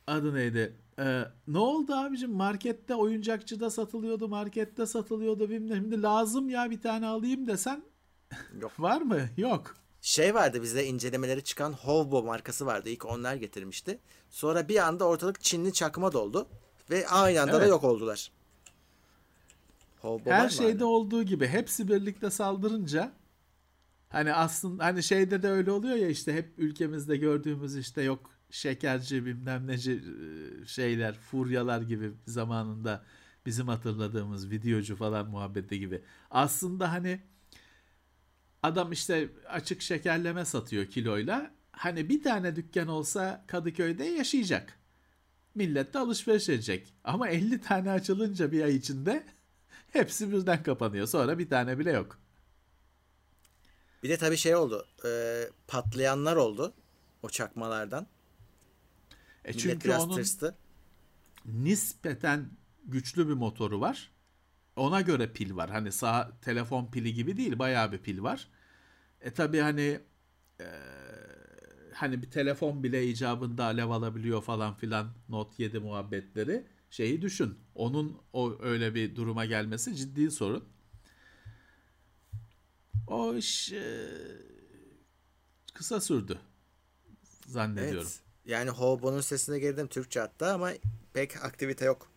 adı 0.07 0.35
neydi? 0.35 0.75
Ee, 0.99 1.23
ne 1.47 1.57
oldu 1.57 1.93
abicim? 1.93 2.31
Markette 2.31 2.95
oyuncakçıda 2.95 3.69
satılıyordu, 3.69 4.27
markette 4.27 4.85
satılıyordu 4.85 5.49
bilmem. 5.49 5.81
Şimdi 5.81 6.01
lazım 6.01 6.49
ya 6.49 6.71
bir 6.71 6.81
tane 6.81 7.05
alayım 7.05 7.47
desen 7.47 7.90
Yok. 8.61 8.79
var 8.79 9.01
mı? 9.01 9.19
Yok. 9.37 9.75
Şey 10.01 10.35
vardı 10.35 10.61
bizde 10.63 10.85
incelemeleri 10.85 11.43
çıkan 11.43 11.73
Hovbo 11.73 12.23
markası 12.23 12.65
vardı. 12.65 12.89
İlk 12.89 13.05
onlar 13.05 13.35
getirmişti. 13.35 13.99
Sonra 14.29 14.67
bir 14.67 14.87
anda 14.87 15.05
ortalık 15.07 15.41
Çinli 15.41 15.73
çakma 15.73 16.13
doldu. 16.13 16.47
Ve 16.89 17.07
aynı 17.07 17.41
anda 17.41 17.53
da 17.53 17.57
Evet. 17.57 17.69
yok 17.69 17.83
oldular. 17.83 18.31
Hovbo 20.01 20.31
Her 20.31 20.49
şeyde 20.49 20.77
hala? 20.77 20.85
olduğu 20.85 21.23
gibi 21.23 21.47
hepsi 21.47 21.87
birlikte 21.87 22.29
saldırınca 22.31 23.11
hani 24.09 24.33
aslında 24.33 24.85
hani 24.85 25.03
şeyde 25.03 25.43
de 25.43 25.49
öyle 25.49 25.71
oluyor 25.71 25.95
ya 25.95 26.07
işte 26.09 26.33
hep 26.33 26.53
ülkemizde 26.57 27.17
gördüğümüz 27.17 27.77
işte 27.77 28.01
yok 28.01 28.29
şekerci 28.51 29.25
bilmem 29.25 29.67
neci 29.67 30.03
şeyler 30.67 31.15
furyalar 31.15 31.81
gibi 31.81 32.11
zamanında 32.27 33.03
bizim 33.45 33.67
hatırladığımız 33.67 34.51
videocu 34.51 34.95
falan 34.95 35.27
muhabbeti 35.29 35.79
gibi. 35.79 36.01
Aslında 36.31 36.91
hani 36.91 37.19
adam 38.63 38.91
işte 38.91 39.29
açık 39.49 39.81
şekerleme 39.81 40.45
satıyor 40.45 40.85
kiloyla. 40.85 41.51
Hani 41.71 42.09
bir 42.09 42.23
tane 42.23 42.55
dükkan 42.55 42.87
olsa 42.87 43.43
Kadıköy'de 43.47 44.03
yaşayacak. 44.03 44.79
Millet 45.55 45.93
de 45.93 45.99
alışveriş 45.99 46.49
edecek. 46.49 46.93
Ama 47.03 47.29
50 47.29 47.61
tane 47.61 47.91
açılınca 47.91 48.51
bir 48.51 48.63
ay 48.63 48.75
içinde 48.75 49.23
hepsi 49.91 50.31
birden 50.31 50.63
kapanıyor. 50.63 51.07
Sonra 51.07 51.39
bir 51.39 51.49
tane 51.49 51.79
bile 51.79 51.91
yok. 51.91 52.19
Bir 54.03 54.09
de 54.09 54.17
tabii 54.17 54.37
şey 54.37 54.55
oldu. 54.55 54.87
e, 55.05 55.43
patlayanlar 55.67 56.35
oldu. 56.35 56.73
O 57.23 57.29
çakmalardan. 57.29 58.07
E 59.45 59.49
Millet 59.49 59.61
çünkü 59.61 59.85
biraz 59.85 60.03
onun 60.03 60.15
tırstı. 60.15 60.55
nispeten 61.45 62.49
güçlü 62.85 63.27
bir 63.27 63.33
motoru 63.33 63.81
var. 63.81 64.11
Ona 64.81 65.01
göre 65.01 65.33
pil 65.33 65.55
var. 65.55 65.69
Hani 65.69 65.91
sağ 65.91 66.31
telefon 66.41 66.91
pili 66.91 67.13
gibi 67.13 67.37
değil, 67.37 67.59
bayağı 67.59 67.91
bir 67.91 67.97
pil 67.97 68.23
var. 68.23 68.47
E 69.21 69.31
tabi 69.33 69.59
hani 69.59 69.99
e, 70.61 70.67
hani 71.93 72.21
bir 72.21 72.31
telefon 72.31 72.83
bile 72.83 73.07
icabında 73.07 73.65
alev 73.65 73.89
alabiliyor 73.89 74.41
falan 74.41 74.75
filan 74.75 75.13
Note 75.29 75.63
7 75.63 75.79
muhabbetleri. 75.79 76.65
Şeyi 76.89 77.21
düşün. 77.21 77.59
Onun 77.75 78.17
o 78.33 78.57
öyle 78.61 78.95
bir 78.95 79.15
duruma 79.15 79.45
gelmesi 79.45 79.95
ciddi 79.95 80.31
sorun. 80.31 80.63
O 83.07 83.35
iş 83.35 83.71
e, 83.71 84.07
kısa 85.73 86.01
sürdü 86.01 86.39
zannediyorum. 87.47 88.07
Evet. 88.11 88.21
Yani 88.45 88.69
Hovbo'nun 88.69 89.21
sesine 89.21 89.59
girdim 89.59 89.87
Türkçe 89.87 90.19
hatta 90.19 90.53
ama 90.53 90.71
pek 91.13 91.45
aktivite 91.45 91.85
yok. 91.85 92.10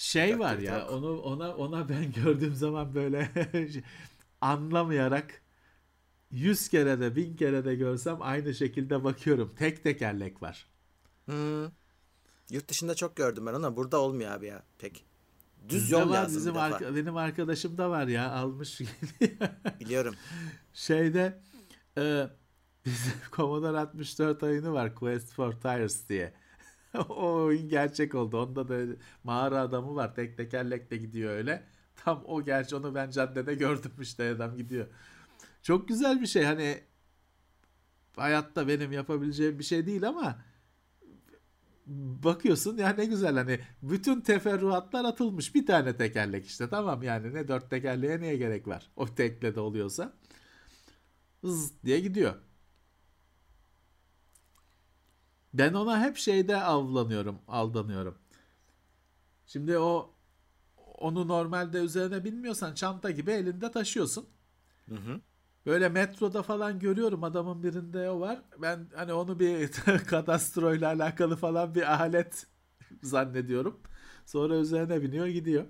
Şey 0.00 0.38
var 0.38 0.58
ya 0.58 0.88
onu 0.88 1.20
ona 1.20 1.56
ona 1.56 1.88
ben 1.88 2.12
gördüğüm 2.24 2.54
zaman 2.54 2.94
böyle 2.94 3.30
anlamayarak 4.40 5.42
yüz 6.30 6.68
kere 6.68 7.00
de 7.00 7.16
bin 7.16 7.36
kere 7.36 7.64
de 7.64 7.74
görsem 7.74 8.16
aynı 8.20 8.54
şekilde 8.54 9.04
bakıyorum. 9.04 9.54
Tek 9.58 9.82
tekerlek 9.82 10.42
var. 10.42 10.66
Hmm. 11.24 11.64
Yurt 12.50 12.68
dışında 12.68 12.94
çok 12.94 13.16
gördüm 13.16 13.46
ben 13.46 13.54
ama 13.54 13.76
burada 13.76 14.00
olmuyor 14.00 14.30
abi 14.32 14.46
ya 14.46 14.62
pek. 14.78 15.04
Düz 15.68 15.82
Bizde 15.82 15.94
yol 15.96 16.10
var, 16.10 16.14
lazım 16.14 16.36
bizim 16.36 16.54
arka- 16.56 16.96
benim 16.96 17.16
arkadaşım 17.16 17.78
da 17.78 17.90
var 17.90 18.06
ya 18.06 18.30
almış 18.30 18.80
Biliyorum. 19.80 20.14
şeyde 20.74 21.40
e, 21.98 22.26
bizim 22.86 23.12
Commodore 23.32 23.78
64 23.78 24.42
oyunu 24.42 24.72
var 24.72 24.94
Quest 24.94 25.32
for 25.32 25.52
Tires 25.52 26.08
diye. 26.08 26.32
O 26.98 27.32
oyun 27.32 27.68
gerçek 27.68 28.14
oldu. 28.14 28.42
Onda 28.42 28.68
da 28.68 28.96
mağara 29.24 29.60
adamı 29.60 29.94
var. 29.94 30.14
Tek 30.14 30.36
tekerlekle 30.36 30.96
gidiyor 30.96 31.32
öyle. 31.32 31.66
Tam 31.96 32.22
o 32.26 32.44
gerçi 32.44 32.76
onu 32.76 32.94
ben 32.94 33.10
caddede 33.10 33.54
gördüm 33.64 33.92
işte 34.00 34.30
adam 34.30 34.56
gidiyor. 34.56 34.86
Çok 35.62 35.88
güzel 35.88 36.20
bir 36.20 36.26
şey 36.26 36.44
hani 36.44 36.80
hayatta 38.16 38.68
benim 38.68 38.92
yapabileceğim 38.92 39.58
bir 39.58 39.64
şey 39.64 39.86
değil 39.86 40.08
ama 40.08 40.38
bakıyorsun 42.24 42.76
ya 42.76 42.88
ne 42.88 43.04
güzel 43.04 43.34
hani 43.34 43.60
bütün 43.82 44.20
teferruatlar 44.20 45.04
atılmış 45.04 45.54
bir 45.54 45.66
tane 45.66 45.96
tekerlek 45.96 46.46
işte 46.46 46.68
tamam 46.68 47.02
yani 47.02 47.34
ne 47.34 47.48
dört 47.48 47.70
tekerleğe 47.70 48.20
neye 48.20 48.36
gerek 48.36 48.68
var 48.68 48.90
o 48.96 49.06
tekle 49.06 49.54
de 49.54 49.60
oluyorsa 49.60 50.12
hız 51.40 51.82
diye 51.84 52.00
gidiyor. 52.00 52.34
Ben 55.54 55.74
ona 55.74 56.00
hep 56.04 56.16
şeyde 56.16 56.56
avlanıyorum, 56.62 57.38
aldanıyorum. 57.48 58.18
Şimdi 59.46 59.78
o 59.78 60.14
onu 60.76 61.28
normalde 61.28 61.78
üzerine 61.78 62.24
bilmiyorsan 62.24 62.74
çanta 62.74 63.10
gibi 63.10 63.30
elinde 63.30 63.70
taşıyorsun. 63.70 64.28
Hı 64.88 64.94
hı. 64.94 65.20
Böyle 65.66 65.88
metroda 65.88 66.42
falan 66.42 66.78
görüyorum 66.78 67.24
adamın 67.24 67.62
birinde 67.62 68.10
o 68.10 68.20
var. 68.20 68.42
Ben 68.58 68.88
hani 68.94 69.12
onu 69.12 69.40
bir 69.40 69.70
kadastroyla 70.06 70.88
alakalı 70.88 71.36
falan 71.36 71.74
bir 71.74 71.94
alet 72.02 72.46
zannediyorum. 73.02 73.80
Sonra 74.26 74.56
üzerine 74.56 75.02
biniyor 75.02 75.26
gidiyor. 75.26 75.64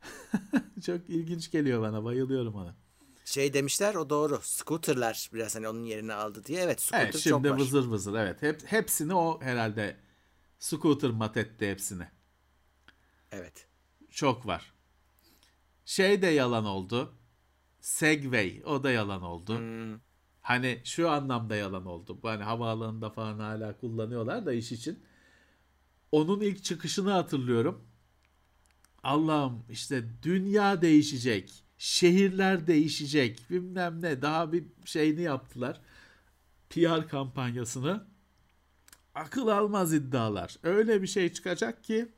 Çok 0.86 1.10
ilginç 1.10 1.50
geliyor 1.50 1.82
bana. 1.82 2.04
Bayılıyorum 2.04 2.54
ona. 2.54 2.76
Şey 3.24 3.54
demişler 3.54 3.94
o 3.94 4.10
doğru. 4.10 4.40
Scooter'lar 4.42 5.30
biraz 5.34 5.56
hani 5.56 5.68
onun 5.68 5.84
yerini 5.84 6.14
aldı 6.14 6.44
diye. 6.44 6.60
Evet 6.62 6.80
scooter 6.80 7.04
Evet 7.04 7.12
çok 7.12 7.22
şimdi 7.22 7.50
var. 7.50 7.58
vızır 7.58 7.86
vızır 7.86 8.14
evet. 8.14 8.42
Hep, 8.42 8.62
hepsini 8.72 9.14
o 9.14 9.40
herhalde 9.42 9.96
scooter 10.58 11.10
mat 11.10 11.36
etti 11.36 11.70
hepsini. 11.70 12.08
Evet. 13.32 13.66
Çok 14.10 14.46
var. 14.46 14.72
Şey 15.84 16.22
de 16.22 16.26
yalan 16.26 16.64
oldu. 16.64 17.14
Segway 17.80 18.62
o 18.64 18.82
da 18.82 18.90
yalan 18.90 19.22
oldu. 19.22 19.58
Hmm. 19.58 20.00
Hani 20.42 20.80
şu 20.84 21.10
anlamda 21.10 21.56
yalan 21.56 21.86
oldu. 21.86 22.18
Hani 22.22 22.42
havaalanında 22.42 23.10
falan 23.10 23.38
hala 23.38 23.76
kullanıyorlar 23.76 24.46
da 24.46 24.52
iş 24.52 24.72
için. 24.72 25.04
Onun 26.12 26.40
ilk 26.40 26.64
çıkışını 26.64 27.10
hatırlıyorum. 27.10 27.84
Allah'ım 29.02 29.64
işte 29.70 30.04
dünya 30.22 30.82
değişecek. 30.82 31.61
Şehirler 31.82 32.66
değişecek. 32.66 33.50
Bilmem 33.50 34.02
ne. 34.02 34.22
Daha 34.22 34.52
bir 34.52 34.64
şeyini 34.84 35.22
yaptılar. 35.22 35.80
PR 36.70 37.08
kampanyasını. 37.08 38.06
Akıl 39.14 39.48
almaz 39.48 39.94
iddialar. 39.94 40.56
Öyle 40.62 41.02
bir 41.02 41.06
şey 41.06 41.32
çıkacak 41.32 41.84
ki 41.84 42.08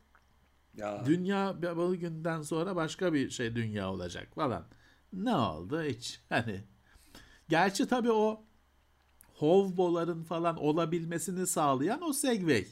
Ya. 0.77 1.03
dünya 1.07 1.63
bir 1.63 1.99
günden 1.99 2.43
sonra 2.43 2.77
başka 2.77 3.13
bir 3.13 3.31
şey 3.31 3.55
dünya 3.57 3.93
olacak 3.93 4.29
falan. 4.35 4.67
Ne 5.13 5.35
oldu 5.37 5.83
hiç? 5.83 6.21
Hani 6.29 6.65
gerçi 7.49 7.89
tabii 7.89 8.13
o 8.13 8.45
hovboların 9.35 10.23
falan 10.25 10.57
olabilmesini 10.57 11.47
sağlayan 11.47 12.03
o 12.03 12.13
Segway. 12.13 12.67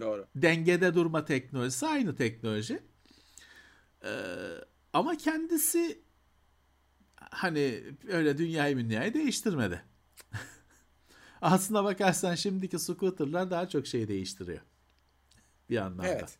Doğru. 0.00 0.26
Dengede 0.36 0.94
durma 0.94 1.24
teknolojisi 1.24 1.86
aynı 1.86 2.16
teknoloji. 2.16 2.82
Ee, 4.04 4.10
ama 4.92 5.16
kendisi 5.16 6.02
hani 7.32 7.82
öyle 8.08 8.38
dünyayı 8.38 8.76
dünyayı 8.76 9.14
değiştirmedi. 9.14 9.82
Aslına 11.42 11.84
bakarsan 11.84 12.34
şimdiki 12.34 12.78
scooterlar 12.78 13.50
daha 13.50 13.68
çok 13.68 13.86
şey 13.86 14.08
değiştiriyor. 14.08 14.60
Bir 15.70 15.76
anlamda. 15.76 16.08
Evet. 16.08 16.38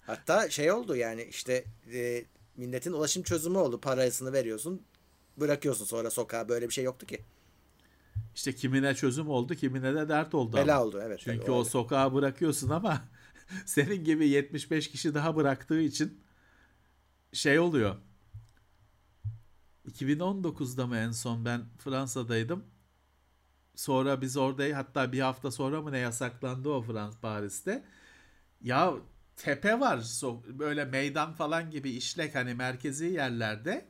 Hatta 0.00 0.50
şey 0.50 0.72
oldu 0.72 0.96
yani 0.96 1.22
işte 1.22 1.64
e, 1.92 2.24
milletin 2.56 2.92
ulaşım 2.92 3.22
çözümü 3.22 3.58
oldu. 3.58 3.80
Parasını 3.80 4.32
veriyorsun 4.32 4.82
bırakıyorsun 5.36 5.84
sonra 5.84 6.10
sokağa 6.10 6.48
böyle 6.48 6.68
bir 6.68 6.74
şey 6.74 6.84
yoktu 6.84 7.06
ki. 7.06 7.24
İşte 8.34 8.54
kimine 8.54 8.94
çözüm 8.94 9.28
oldu, 9.28 9.54
kimine 9.54 9.94
de 9.94 10.08
dert 10.08 10.34
oldu. 10.34 10.56
Bela 10.56 10.76
ama. 10.76 10.84
oldu 10.84 11.02
evet. 11.04 11.20
Çünkü 11.24 11.40
tabii, 11.40 11.50
o 11.50 11.64
sokağa 11.64 12.14
bırakıyorsun 12.14 12.68
ama 12.68 13.04
senin 13.66 14.04
gibi 14.04 14.28
75 14.28 14.90
kişi 14.90 15.14
daha 15.14 15.36
bıraktığı 15.36 15.80
için 15.80 16.20
şey 17.32 17.58
oluyor. 17.58 17.96
2019'da 19.88 20.86
mı 20.86 20.96
en 20.96 21.10
son 21.10 21.44
ben 21.44 21.64
Fransa'daydım. 21.78 22.64
Sonra 23.74 24.20
biz 24.20 24.36
orada 24.36 24.78
hatta 24.78 25.12
bir 25.12 25.20
hafta 25.20 25.50
sonra 25.50 25.82
mı 25.82 25.92
ne 25.92 25.98
yasaklandı 25.98 26.68
o 26.68 26.82
Frans 26.82 27.16
Paris'te. 27.16 27.84
Ya 28.60 28.94
tepe 29.36 29.80
var 29.80 30.04
böyle 30.48 30.84
meydan 30.84 31.32
falan 31.32 31.70
gibi 31.70 31.90
işlek 31.90 32.34
hani 32.34 32.54
merkezi 32.54 33.06
yerlerde. 33.06 33.86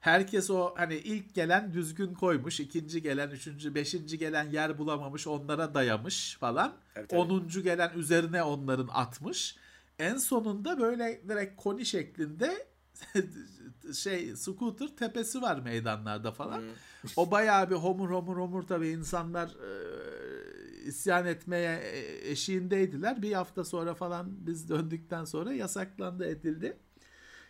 Herkes 0.00 0.50
o 0.50 0.74
hani 0.76 0.94
ilk 0.94 1.34
gelen 1.34 1.72
düzgün 1.72 2.14
koymuş, 2.14 2.60
ikinci 2.60 3.02
gelen, 3.02 3.30
üçüncü, 3.30 3.74
beşinci 3.74 4.18
gelen 4.18 4.50
yer 4.50 4.78
bulamamış, 4.78 5.26
onlara 5.26 5.74
dayamış 5.74 6.36
falan. 6.40 6.76
Evet, 6.96 7.12
evet. 7.12 7.22
Onuncu 7.22 7.62
gelen 7.62 7.92
üzerine 7.94 8.42
onların 8.42 8.88
atmış. 8.92 9.56
En 9.98 10.16
sonunda 10.16 10.80
böyle 10.80 11.22
direkt 11.28 11.56
koni 11.56 11.86
şeklinde 11.86 12.66
şey 13.94 14.36
scooter 14.36 14.88
tepesi 14.96 15.42
var 15.42 15.58
meydanlarda 15.58 16.32
falan. 16.32 16.58
Hmm. 16.60 16.68
o 17.16 17.30
bayağı 17.30 17.70
bir 17.70 17.74
homur 17.74 18.10
homur 18.10 18.36
homur 18.36 18.62
tabii 18.62 18.88
insanlar 18.88 19.48
e, 19.48 20.84
isyan 20.84 21.26
etmeye 21.26 21.76
e, 21.78 22.30
eşiğindeydiler. 22.30 23.22
Bir 23.22 23.32
hafta 23.32 23.64
sonra 23.64 23.94
falan 23.94 24.46
biz 24.46 24.68
döndükten 24.68 25.24
sonra 25.24 25.52
yasaklandı 25.52 26.26
edildi. 26.26 26.78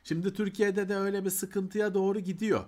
Şimdi 0.05 0.35
Türkiye'de 0.35 0.89
de 0.89 0.97
öyle 0.97 1.25
bir 1.25 1.31
sıkıntıya 1.31 1.95
doğru 1.95 2.21
gidiyor. 2.21 2.65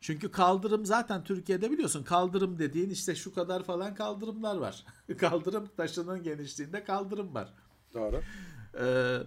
Çünkü 0.00 0.30
kaldırım 0.30 0.86
zaten 0.86 1.24
Türkiye'de 1.24 1.70
biliyorsun 1.70 2.02
kaldırım 2.02 2.58
dediğin 2.58 2.90
işte 2.90 3.14
şu 3.14 3.34
kadar 3.34 3.62
falan 3.62 3.94
kaldırımlar 3.94 4.56
var. 4.56 4.84
kaldırım 5.18 5.68
taşının 5.76 6.22
genişliğinde 6.22 6.84
kaldırım 6.84 7.34
var. 7.34 7.54
Doğru. 7.94 8.20
Ee, 8.80 9.18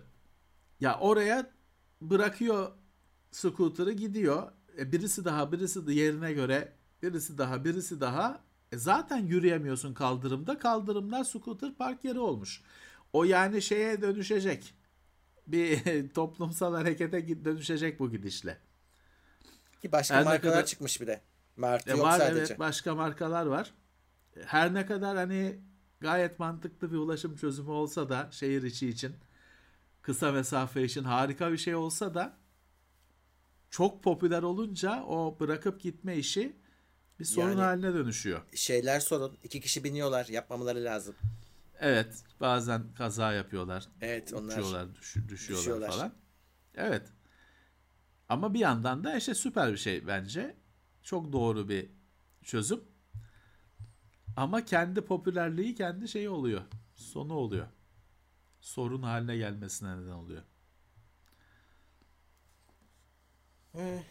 ya 0.80 1.00
oraya 1.00 1.52
bırakıyor 2.02 2.72
scooter'ı 3.32 3.92
gidiyor. 3.92 4.52
E, 4.78 4.92
birisi 4.92 5.26
daha 5.26 5.52
birisi 5.52 5.88
de 5.88 5.94
yerine 5.94 6.34
göre 6.34 6.74
birisi 7.04 7.38
daha 7.38 7.66
birisi 7.66 8.02
daha 8.02 8.42
e, 8.72 8.78
zaten 8.78 9.18
yürüyemiyorsun 9.18 9.94
kaldırımda. 9.94 10.60
Kaldırımlar 10.60 11.24
scooter 11.24 11.74
park 11.74 12.06
yeri 12.06 12.20
olmuş. 12.20 12.62
O 13.14 13.24
yani 13.24 13.62
şeye 13.62 14.02
dönüşecek. 14.02 14.74
Bir 15.48 16.10
toplumsal 16.14 16.76
harekete 16.76 17.46
dönüşecek 17.46 18.00
bu 18.00 18.12
gidişle. 18.12 18.58
Ki 19.82 19.92
başka 19.92 20.16
Her 20.16 20.24
markalar 20.24 20.54
kadar, 20.54 20.66
çıkmış 20.66 21.02
bir 21.02 21.08
de. 21.08 21.22
Martı 21.58 21.90
e, 21.90 21.94
yok 21.94 22.02
var, 22.02 22.20
sadece. 22.20 22.40
Evet 22.40 22.60
başka 22.60 22.96
markalar 22.96 23.46
var. 23.46 23.74
Her 24.46 24.74
ne 24.74 24.86
kadar 24.86 25.18
hani 25.18 25.60
gayet 26.00 26.40
mantıklı 26.40 26.92
bir 26.92 26.98
ulaşım 26.98 27.36
çözümü 27.36 27.70
olsa 27.70 28.10
da 28.10 28.28
şehir 28.32 28.64
içi 28.64 28.90
için 28.90 29.16
kısa 30.06 30.32
mesafe 30.32 30.84
için 30.84 31.04
harika 31.04 31.52
bir 31.52 31.58
şey 31.58 31.76
olsa 31.76 32.14
da 32.14 32.38
çok 33.70 34.04
popüler 34.04 34.44
olunca 34.44 35.04
o 35.04 35.40
bırakıp 35.40 35.82
gitme 35.82 36.18
işi 36.18 36.56
bir 37.20 37.26
sorun 37.26 37.50
yani, 37.50 37.62
haline 37.62 37.94
dönüşüyor. 37.94 38.42
Şeyler 38.56 39.00
sorun. 39.00 39.38
İki 39.44 39.62
kişi 39.62 39.84
biniyorlar. 39.84 40.26
Yapmamaları 40.26 40.84
lazım. 40.84 41.16
Evet. 41.80 42.24
Bazen 42.40 42.94
kaza 42.98 43.34
yapıyorlar. 43.34 43.88
Evet. 44.02 44.34
Onlar 44.34 44.52
uçuyorlar, 44.58 44.96
düş, 44.96 45.16
düşüyorlar, 45.28 45.62
düşüyorlar 45.62 45.92
falan. 45.92 46.14
Evet. 46.76 47.08
Ama 48.30 48.54
bir 48.54 48.60
yandan 48.60 49.04
da 49.04 49.18
işte 49.18 49.34
süper 49.36 49.72
bir 49.72 49.78
şey 49.78 50.08
bence. 50.08 50.56
Çok 51.04 51.34
doğru 51.34 51.70
bir 51.70 51.90
çözüm. 52.44 52.84
Ama 54.38 54.66
kendi 54.66 55.02
popülerliği 55.02 55.76
kendi 55.76 56.08
şeyi 56.08 56.30
oluyor. 56.30 56.62
Sonu 56.96 57.34
oluyor. 57.34 57.68
Sorun 58.66 59.02
haline 59.02 59.38
gelmesine 59.38 59.98
neden 59.98 60.12
oluyor. 60.12 60.42
Eh, 63.76 64.04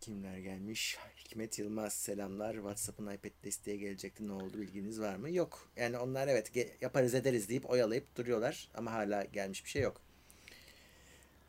kimler 0.00 0.38
gelmiş? 0.38 0.98
Hikmet 1.16 1.58
Yılmaz 1.58 1.92
selamlar. 1.92 2.54
WhatsApp'ın 2.54 3.12
iPad 3.12 3.30
desteğe 3.44 3.76
gelecekti. 3.76 4.28
Ne 4.28 4.32
oldu 4.32 4.58
bilginiz 4.58 5.00
var 5.00 5.16
mı? 5.16 5.30
Yok. 5.30 5.68
Yani 5.76 5.98
onlar 5.98 6.28
evet 6.28 6.52
yaparız 6.80 7.14
ederiz 7.14 7.48
deyip 7.48 7.70
oyalayıp 7.70 8.16
duruyorlar. 8.16 8.68
Ama 8.74 8.92
hala 8.92 9.24
gelmiş 9.24 9.64
bir 9.64 9.70
şey 9.70 9.82
yok. 9.82 10.00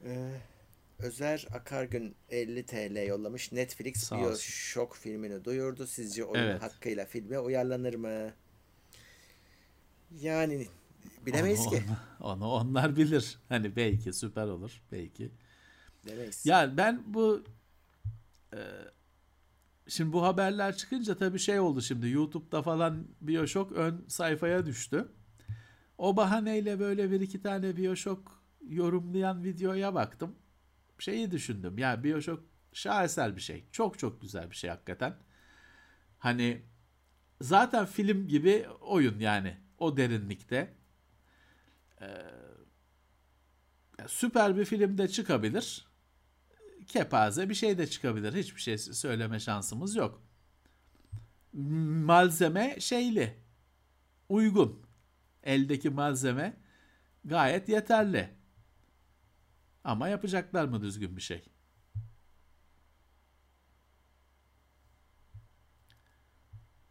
Ee, 0.05 0.31
Özer 0.99 1.47
Akargün 1.53 2.15
50 2.29 2.65
TL 2.65 3.07
yollamış. 3.07 3.51
Netflix 3.51 4.11
Bioshock 4.11 4.95
filmini 4.95 5.45
duyurdu. 5.45 5.87
Sizce 5.87 6.23
oyun 6.23 6.43
evet. 6.43 6.61
hakkıyla 6.61 7.05
filme 7.05 7.39
uyarlanır 7.39 7.93
mı? 7.93 8.33
Yani 10.21 10.67
bilemeyiz 11.25 11.59
onu, 11.59 11.69
ki. 11.69 11.83
Onu, 12.19 12.45
onu 12.45 12.47
onlar 12.47 12.95
bilir. 12.95 13.39
Hani 13.49 13.75
belki 13.75 14.13
süper 14.13 14.47
olur. 14.47 14.81
Belki. 14.91 15.31
Demeyiz. 16.07 16.45
Ya 16.45 16.77
ben 16.77 17.03
bu 17.05 17.43
e, 18.53 18.59
şimdi 19.87 20.13
bu 20.13 20.23
haberler 20.23 20.77
çıkınca 20.77 21.17
tabii 21.17 21.39
şey 21.39 21.59
oldu 21.59 21.81
şimdi 21.81 22.09
YouTube'da 22.09 22.61
falan 22.61 23.07
Bioshock 23.21 23.71
ön 23.71 24.05
sayfaya 24.07 24.65
düştü. 24.65 25.07
O 25.97 26.17
bahaneyle 26.17 26.79
böyle 26.79 27.11
bir 27.11 27.21
iki 27.21 27.41
tane 27.41 27.77
Bioshock 27.77 28.31
yorumlayan 28.69 29.43
videoya 29.43 29.95
baktım. 29.95 30.35
Şeyi 30.99 31.31
düşündüm. 31.31 31.77
Ya 31.77 32.03
Bioshock 32.03 32.43
şaheser 32.73 33.35
bir 33.35 33.41
şey. 33.41 33.65
Çok 33.71 33.99
çok 33.99 34.21
güzel 34.21 34.51
bir 34.51 34.55
şey 34.55 34.69
hakikaten. 34.69 35.15
Hani 36.19 36.61
zaten 37.41 37.85
film 37.85 38.27
gibi 38.27 38.65
oyun 38.81 39.19
yani 39.19 39.57
o 39.77 39.97
derinlikte. 39.97 40.73
Ee, 42.01 42.07
süper 44.07 44.57
bir 44.57 44.65
filmde 44.65 45.07
çıkabilir 45.07 45.87
kepaze 46.87 47.49
bir 47.49 47.55
şey 47.55 47.77
de 47.77 47.87
çıkabilir. 47.87 48.33
Hiçbir 48.33 48.61
şey 48.61 48.77
söyleme 48.77 49.39
şansımız 49.39 49.95
yok. 49.95 50.23
Malzeme 51.53 52.79
şeyli. 52.79 53.37
Uygun. 54.29 54.87
Eldeki 55.43 55.89
malzeme 55.89 56.57
gayet 57.25 57.69
yeterli. 57.69 58.29
Ama 59.83 60.07
yapacaklar 60.07 60.65
mı 60.65 60.81
düzgün 60.81 61.17
bir 61.17 61.21
şey? 61.21 61.45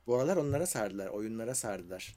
Bu 0.06 0.16
aralar 0.16 0.36
onlara 0.36 0.66
sardılar. 0.66 1.06
Oyunlara 1.06 1.54
sardılar. 1.54 2.16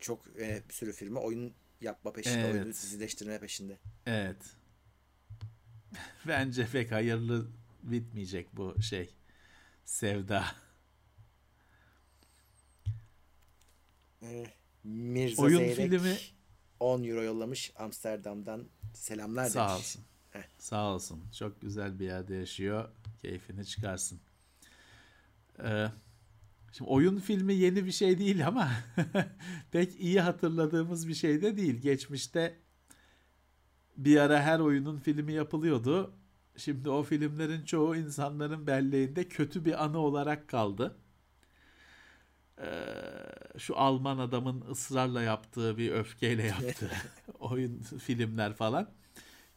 Çok 0.00 0.26
e, 0.40 0.62
bir 0.68 0.74
sürü 0.74 0.92
firma 0.92 1.20
oyun 1.20 1.54
yapma 1.82 2.12
peşinde. 2.12 2.40
Evet. 2.40 2.54
Oyunu 2.54 2.68
dizileştirme 2.68 3.40
peşinde. 3.40 3.78
Evet. 4.06 4.36
Bence 6.26 6.66
pek 6.72 6.92
hayırlı 6.92 7.46
bitmeyecek 7.82 8.56
bu 8.56 8.82
şey. 8.82 9.14
Sevda. 9.84 10.44
Ee, 14.22 14.46
Mirza 14.84 15.42
Oyun 15.42 15.58
Zeyrek 15.58 15.76
filmi 15.76 16.16
10 16.80 17.04
euro 17.04 17.22
yollamış 17.22 17.72
Amsterdam'dan 17.76 18.68
selamlar 18.94 19.48
Sağ 19.48 19.68
demiş. 19.68 19.80
olsun. 19.80 20.04
Heh. 20.30 20.42
Sağ 20.58 20.94
olsun. 20.94 21.24
Çok 21.38 21.60
güzel 21.60 21.98
bir 21.98 22.04
yerde 22.04 22.34
yaşıyor. 22.34 22.88
Keyfini 23.22 23.66
çıkarsın. 23.66 24.20
Ee, 25.64 25.86
şimdi 26.72 26.90
oyun 26.90 27.18
filmi 27.18 27.54
yeni 27.54 27.84
bir 27.86 27.92
şey 27.92 28.18
değil 28.18 28.46
ama 28.46 28.70
pek 29.70 30.00
iyi 30.00 30.20
hatırladığımız 30.20 31.08
bir 31.08 31.14
şey 31.14 31.42
de 31.42 31.56
değil. 31.56 31.74
Geçmişte 31.74 32.58
bir 33.96 34.16
ara 34.16 34.42
her 34.42 34.60
oyunun 34.60 34.98
filmi 34.98 35.32
yapılıyordu. 35.32 36.14
Şimdi 36.56 36.90
o 36.90 37.02
filmlerin 37.02 37.64
çoğu 37.64 37.96
insanların 37.96 38.66
belleğinde 38.66 39.28
kötü 39.28 39.64
bir 39.64 39.84
anı 39.84 39.98
olarak 39.98 40.48
kaldı. 40.48 40.96
Ee, 42.58 42.84
şu 43.58 43.78
Alman 43.78 44.18
adamın 44.18 44.64
ısrarla 44.70 45.22
yaptığı 45.22 45.78
bir 45.78 45.92
öfkeyle 45.92 46.42
yaptığı 46.42 46.90
oyun 47.38 47.82
filmler 47.82 48.54
falan 48.54 48.90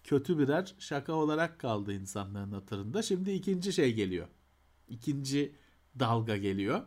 kötü 0.05 0.39
birer 0.39 0.75
şaka 0.79 1.13
olarak 1.13 1.59
kaldı 1.59 1.93
insanların 1.93 2.51
hatırında. 2.51 3.01
Şimdi 3.01 3.31
ikinci 3.31 3.73
şey 3.73 3.93
geliyor. 3.93 4.27
İkinci 4.89 5.55
dalga 5.99 6.37
geliyor. 6.37 6.81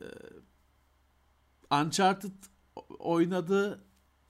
Ee, 0.00 0.04
Uncharted 1.74 2.32
oynadı 2.98 3.84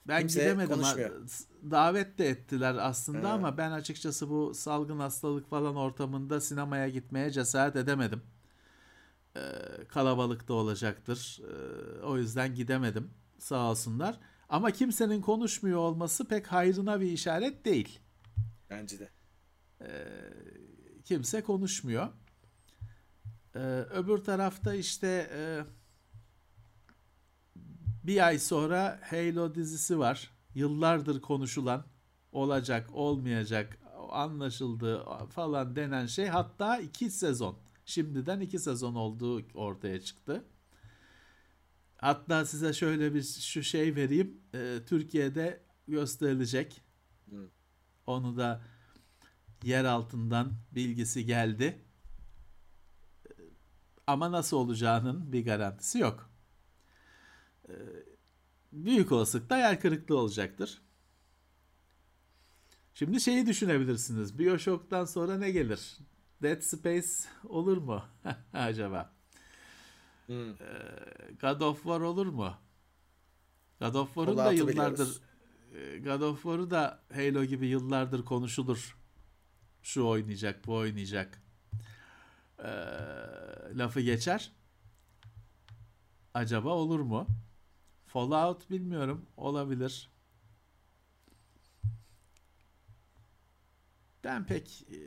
ben 0.07 0.19
Kimse 0.19 0.39
gidemedim. 0.39 0.75
Konuşmuyor. 0.75 1.21
Davet 1.71 2.17
de 2.17 2.29
ettiler 2.29 2.75
aslında 2.79 3.29
He. 3.29 3.33
ama 3.33 3.57
ben 3.57 3.71
açıkçası 3.71 4.29
bu 4.29 4.53
salgın 4.53 4.99
hastalık 4.99 5.49
falan 5.49 5.75
ortamında 5.75 6.41
sinemaya 6.41 6.89
gitmeye 6.89 7.31
cesaret 7.31 7.75
edemedim. 7.75 8.21
Ee, 9.37 9.41
kalabalık 9.87 10.47
da 10.47 10.53
olacaktır. 10.53 11.41
Ee, 11.43 12.01
o 12.01 12.17
yüzden 12.17 12.55
gidemedim. 12.55 13.11
Sağ 13.37 13.71
olsunlar. 13.71 14.19
Ama 14.49 14.71
kimsenin 14.71 15.21
konuşmuyor 15.21 15.77
olması 15.77 16.27
pek 16.27 16.47
hayrına 16.47 17.01
bir 17.01 17.11
işaret 17.11 17.65
değil. 17.65 17.99
Bence 18.69 18.99
de. 18.99 19.09
Ee, 19.81 19.87
kimse 21.05 21.41
konuşmuyor. 21.43 22.07
Ee, 23.55 23.59
öbür 23.91 24.17
tarafta 24.17 24.73
işte 24.73 25.29
e, 25.33 25.63
bir 28.03 28.27
ay 28.27 28.39
sonra 28.39 28.99
Halo 29.09 29.55
dizisi 29.55 29.99
var. 29.99 30.31
Yıllardır 30.55 31.21
konuşulan 31.21 31.85
olacak, 32.31 32.89
olmayacak, 32.93 33.79
anlaşıldı 34.09 35.05
falan 35.29 35.75
denen 35.75 36.05
şey 36.05 36.27
hatta 36.27 36.77
iki 36.77 37.11
sezon. 37.11 37.59
Şimdiden 37.85 38.39
iki 38.39 38.59
sezon 38.59 38.95
olduğu 38.95 39.41
ortaya 39.53 40.01
çıktı. 40.01 40.43
Hatta 41.97 42.45
size 42.45 42.73
şöyle 42.73 43.13
bir 43.13 43.23
şu 43.23 43.63
şey 43.63 43.95
vereyim. 43.95 44.41
E, 44.53 44.79
Türkiye'de 44.85 45.63
gösterilecek. 45.87 46.81
Hı. 47.29 47.49
Onu 48.07 48.37
da 48.37 48.61
yer 49.63 49.85
altından 49.85 50.53
bilgisi 50.71 51.25
geldi. 51.25 51.85
Ama 54.09 54.31
nasıl 54.31 54.57
olacağının 54.57 55.31
bir 55.31 55.45
garantisi 55.45 55.99
yok. 55.99 56.29
E, 57.69 57.73
büyük 58.71 59.11
olasılıkla 59.11 59.57
yer 59.57 59.81
kırıklığı 59.81 60.17
olacaktır. 60.17 60.81
Şimdi 62.93 63.21
şeyi 63.21 63.45
düşünebilirsiniz. 63.45 64.39
Bioshock'tan 64.39 65.05
sonra 65.05 65.37
ne 65.37 65.51
gelir? 65.51 65.97
Dead 66.41 66.61
Space 66.61 67.07
olur 67.43 67.77
mu 67.77 68.03
acaba? 68.53 69.13
Hmm. 70.25 70.53
God 71.41 71.61
of 71.61 71.83
War 71.83 72.01
olur 72.01 72.27
mu? 72.27 72.53
God 73.79 73.95
of 73.95 74.07
War'un 74.07 74.37
da 74.37 74.51
yıllardır 74.51 75.21
God 76.03 76.21
of 76.21 76.43
War'u 76.43 76.71
da 76.71 77.03
Halo 77.13 77.43
gibi 77.43 77.67
yıllardır 77.67 78.25
konuşulur. 78.25 78.97
Şu 79.83 80.05
oynayacak, 80.05 80.67
bu 80.67 80.75
oynayacak. 80.75 81.48
Ee, 82.63 82.69
lafı 83.77 84.01
geçer. 84.01 84.51
Acaba 86.33 86.69
olur 86.69 86.99
mu? 86.99 87.27
Fallout 88.05 88.69
bilmiyorum. 88.69 89.25
Olabilir. 89.37 90.09
Ben 94.23 94.45
pek 94.45 94.81
e, 94.91 94.97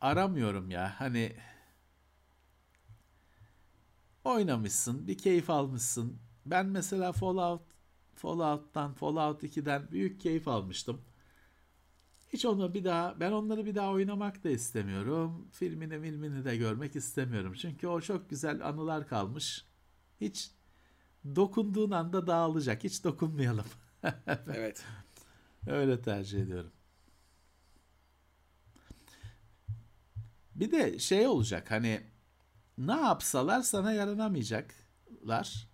aramıyorum 0.00 0.70
ya. 0.70 1.00
Hani 1.00 1.36
oynamışsın, 4.24 5.06
bir 5.06 5.18
keyif 5.18 5.50
almışsın. 5.50 6.18
Ben 6.46 6.66
mesela 6.66 7.12
Fallout 7.12 7.62
Fallout'tan, 8.14 8.94
Fallout 8.94 9.42
2'den 9.44 9.90
büyük 9.92 10.20
keyif 10.20 10.48
almıştım. 10.48 11.00
Hiç 12.32 12.44
onu 12.46 12.74
bir 12.74 12.84
daha, 12.84 13.20
ben 13.20 13.32
onları 13.32 13.66
bir 13.66 13.74
daha 13.74 13.90
oynamak 13.90 14.44
da 14.44 14.50
istemiyorum. 14.50 15.48
Filmini, 15.52 16.02
filmini 16.02 16.44
de 16.44 16.56
görmek 16.56 16.96
istemiyorum. 16.96 17.52
Çünkü 17.56 17.86
o 17.86 18.00
çok 18.00 18.30
güzel 18.30 18.68
anılar 18.68 19.08
kalmış. 19.08 19.66
Hiç 20.20 20.50
dokunduğun 21.36 21.90
anda 21.90 22.26
dağılacak. 22.26 22.84
Hiç 22.84 23.04
dokunmayalım. 23.04 23.64
evet. 24.26 24.84
Öyle 25.66 26.02
tercih 26.02 26.40
ediyorum. 26.42 26.72
Bir 30.54 30.70
de 30.70 30.98
şey 30.98 31.26
olacak 31.26 31.70
hani 31.70 32.00
ne 32.78 32.92
yapsalar 32.92 33.62
sana 33.62 33.92
yaranamayacaklar. 33.92 35.68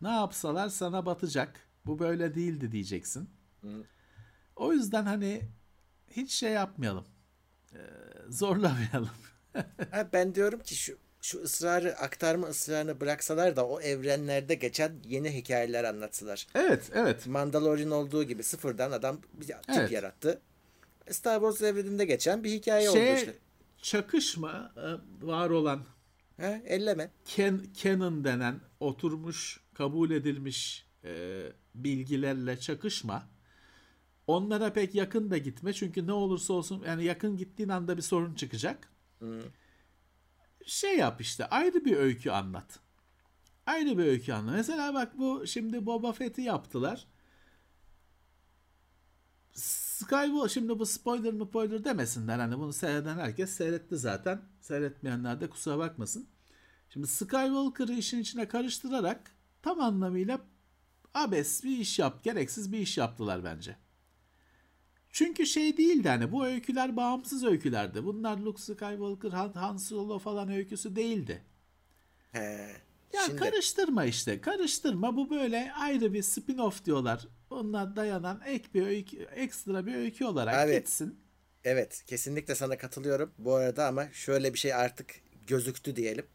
Ne 0.00 0.10
yapsalar 0.10 0.68
sana 0.68 1.06
batacak. 1.06 1.68
Bu 1.86 1.98
böyle 1.98 2.34
değildi 2.34 2.72
diyeceksin. 2.72 3.30
Hı. 3.60 3.84
O 4.56 4.72
yüzden 4.72 5.04
hani 5.04 5.48
hiç 6.16 6.32
şey 6.32 6.50
yapmayalım. 6.52 7.04
Ee, 7.72 7.78
zorlamayalım. 8.28 9.10
ha, 9.90 10.08
ben 10.12 10.34
diyorum 10.34 10.60
ki 10.60 10.74
şu 10.74 10.98
şu 11.26 11.38
ısrarı 11.38 11.96
aktarma 11.96 12.46
ısrarını 12.46 13.00
bıraksalar 13.00 13.56
da 13.56 13.66
o 13.66 13.80
evrenlerde 13.80 14.54
geçen 14.54 14.92
yeni 15.04 15.34
hikayeler 15.34 15.84
anlatsalar. 15.84 16.46
Evet, 16.54 16.90
evet. 16.94 17.26
Mandalorian 17.26 17.90
olduğu 17.90 18.24
gibi 18.24 18.42
sıfırdan 18.42 18.90
adam 18.92 19.20
bir 19.32 19.46
tip 19.46 19.56
evet. 19.68 19.92
yarattı. 19.92 20.40
Star 21.10 21.40
Wars 21.40 21.62
evreninde 21.62 22.04
geçen 22.04 22.44
bir 22.44 22.50
hikaye 22.50 22.90
şey, 22.92 23.02
oldu 23.02 23.16
işte. 23.16 23.34
Çakışma 23.82 24.72
e, 24.76 24.86
var 25.26 25.50
olan 25.50 25.80
He, 26.36 26.62
elleme. 26.66 27.10
Ken, 27.24 27.60
canon 27.82 28.24
denen 28.24 28.60
oturmuş, 28.80 29.60
kabul 29.74 30.10
edilmiş 30.10 30.86
e, 31.04 31.42
bilgilerle 31.74 32.60
çakışma. 32.60 33.28
Onlara 34.26 34.72
pek 34.72 34.94
yakın 34.94 35.30
da 35.30 35.38
gitme. 35.38 35.72
Çünkü 35.72 36.06
ne 36.06 36.12
olursa 36.12 36.52
olsun 36.52 36.82
yani 36.86 37.04
yakın 37.04 37.36
gittiğin 37.36 37.68
anda 37.68 37.96
bir 37.96 38.02
sorun 38.02 38.34
çıkacak. 38.34 38.92
Hmm. 39.18 39.40
Şey 40.66 40.98
yap 40.98 41.20
işte 41.20 41.46
ayrı 41.46 41.84
bir 41.84 41.96
öykü 41.96 42.30
anlat. 42.30 42.80
Ayrı 43.66 43.98
bir 43.98 44.04
öykü 44.04 44.32
anlat. 44.32 44.54
Mesela 44.54 44.94
bak 44.94 45.18
bu 45.18 45.46
şimdi 45.46 45.86
Boba 45.86 46.12
Fett'i 46.12 46.42
yaptılar. 46.42 47.06
Skywalker 49.52 50.48
şimdi 50.48 50.78
bu 50.78 50.86
spoiler 50.86 51.32
mı 51.32 51.46
spoiler 51.46 51.84
demesinler. 51.84 52.38
Hani 52.38 52.58
bunu 52.58 52.72
seyreden 52.72 53.18
herkes 53.18 53.50
seyretti 53.50 53.96
zaten. 53.96 54.42
Seyretmeyenler 54.60 55.40
de 55.40 55.50
kusura 55.50 55.78
bakmasın. 55.78 56.28
Şimdi 56.90 57.06
Skywalker'ı 57.06 57.92
işin 57.92 58.18
içine 58.18 58.48
karıştırarak 58.48 59.36
tam 59.62 59.80
anlamıyla 59.80 60.40
abes 61.14 61.64
bir 61.64 61.78
iş 61.78 61.98
yap, 61.98 62.24
gereksiz 62.24 62.72
bir 62.72 62.78
iş 62.78 62.98
yaptılar 62.98 63.44
bence. 63.44 63.76
Çünkü 65.16 65.46
şey 65.46 65.76
değildi 65.76 66.08
hani 66.08 66.32
bu 66.32 66.46
öyküler 66.46 66.96
bağımsız 66.96 67.44
öykülerdi. 67.44 68.04
Bunlar 68.04 68.38
Luke 68.38 68.62
Skywalker, 68.62 69.30
Han, 69.30 69.52
Han 69.52 69.76
Solo 69.76 70.18
falan 70.18 70.48
öyküsü 70.48 70.96
değildi. 70.96 71.42
He. 72.32 72.72
Ya 73.12 73.22
şimdi... 73.26 73.38
karıştırma 73.38 74.04
işte. 74.04 74.40
Karıştırma. 74.40 75.16
Bu 75.16 75.30
böyle 75.30 75.72
ayrı 75.72 76.12
bir 76.12 76.22
spin-off 76.22 76.84
diyorlar. 76.84 77.28
Onlar 77.50 77.96
dayanan 77.96 78.40
ek 78.46 78.64
bir 78.74 78.86
öykü, 78.86 79.16
ekstra 79.16 79.86
bir 79.86 79.94
öykü 79.94 80.24
olarak 80.24 80.54
evet. 80.68 80.84
gitsin. 80.84 81.18
Evet, 81.64 82.02
kesinlikle 82.06 82.54
sana 82.54 82.78
katılıyorum. 82.78 83.32
Bu 83.38 83.54
arada 83.54 83.86
ama 83.86 84.08
şöyle 84.12 84.54
bir 84.54 84.58
şey 84.58 84.74
artık 84.74 85.14
gözüktü 85.46 85.96
diyelim. 85.96 86.26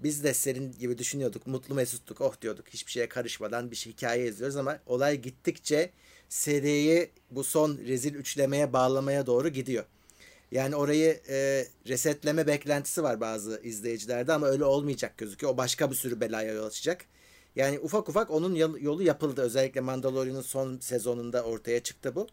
Biz 0.00 0.24
de 0.24 0.34
senin 0.34 0.72
gibi 0.72 0.98
düşünüyorduk. 0.98 1.46
Mutlu 1.46 1.74
mesuttuk. 1.74 2.20
Oh 2.20 2.40
diyorduk. 2.40 2.68
Hiçbir 2.68 2.92
şeye 2.92 3.08
karışmadan 3.08 3.70
bir 3.70 3.76
şey, 3.76 3.92
hikaye 3.92 4.26
yazıyoruz 4.26 4.56
ama 4.56 4.78
olay 4.86 5.20
gittikçe 5.20 5.90
seriyi 6.30 7.10
bu 7.30 7.44
son 7.44 7.78
rezil 7.78 8.14
üçlemeye 8.14 8.72
bağlamaya 8.72 9.26
doğru 9.26 9.48
gidiyor. 9.48 9.84
Yani 10.52 10.76
orayı 10.76 11.20
e, 11.28 11.66
resetleme 11.88 12.46
beklentisi 12.46 13.02
var 13.02 13.20
bazı 13.20 13.60
izleyicilerde 13.64 14.32
ama 14.32 14.46
öyle 14.46 14.64
olmayacak 14.64 15.18
gözüküyor. 15.18 15.52
O 15.52 15.56
başka 15.56 15.90
bir 15.90 15.96
sürü 15.96 16.20
belaya 16.20 16.52
yol 16.52 16.66
açacak. 16.66 17.04
Yani 17.56 17.78
ufak 17.78 18.08
ufak 18.08 18.30
onun 18.30 18.54
yolu 18.54 19.02
yapıldı. 19.02 19.40
Özellikle 19.40 19.80
Mandalorian'ın 19.80 20.40
son 20.40 20.78
sezonunda 20.78 21.42
ortaya 21.42 21.80
çıktı 21.82 22.14
bu. 22.14 22.26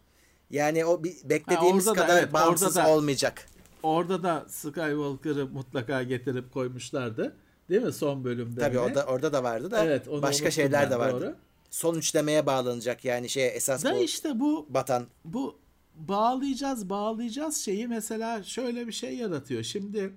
Yani 0.50 0.84
o 0.84 1.04
beklediğimiz 1.04 1.86
ha, 1.86 1.92
kadar 1.92 2.08
da, 2.08 2.20
evet, 2.20 2.32
bağımsız 2.32 2.76
orada 2.76 2.88
da, 2.88 2.92
olmayacak. 2.92 3.46
Orada 3.82 4.22
da 4.22 4.46
Skywalker'ı 4.48 5.46
mutlaka 5.46 6.02
getirip 6.02 6.52
koymuşlardı. 6.52 7.36
Değil 7.68 7.82
mi 7.82 7.92
son 7.92 8.24
bölümde? 8.24 8.60
Tabii 8.60 8.78
orada 8.78 9.04
orada 9.04 9.32
da 9.32 9.42
vardı 9.42 9.70
da 9.70 9.84
evet, 9.84 10.06
başka 10.08 10.50
şeyler 10.50 10.90
de 10.90 10.98
vardı. 10.98 11.20
Doğru. 11.20 11.47
Son 11.70 11.94
üçlemeye 11.94 12.46
bağlanacak 12.46 13.04
yani 13.04 13.28
şey 13.28 13.56
esas 13.56 13.84
da 13.84 13.94
bu. 13.94 13.98
işte 13.98 14.40
bu 14.40 14.66
batan. 14.70 15.06
Bu 15.24 15.58
bağlayacağız 15.94 16.90
bağlayacağız 16.90 17.56
şeyi 17.56 17.88
mesela 17.88 18.42
şöyle 18.42 18.86
bir 18.86 18.92
şey 18.92 19.16
yaratıyor. 19.16 19.62
Şimdi 19.62 20.12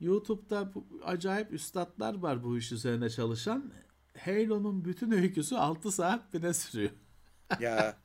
YouTube'da 0.00 0.72
acayip 1.04 1.52
üstadlar 1.52 2.14
var 2.14 2.44
bu 2.44 2.58
iş 2.58 2.72
üzerine 2.72 3.10
çalışan. 3.10 3.72
Halo'nun 4.18 4.84
bütün 4.84 5.10
öyküsü 5.10 5.56
6 5.56 5.92
saat 5.92 6.34
bile 6.34 6.54
sürüyor. 6.54 6.90
Ya. 7.60 7.96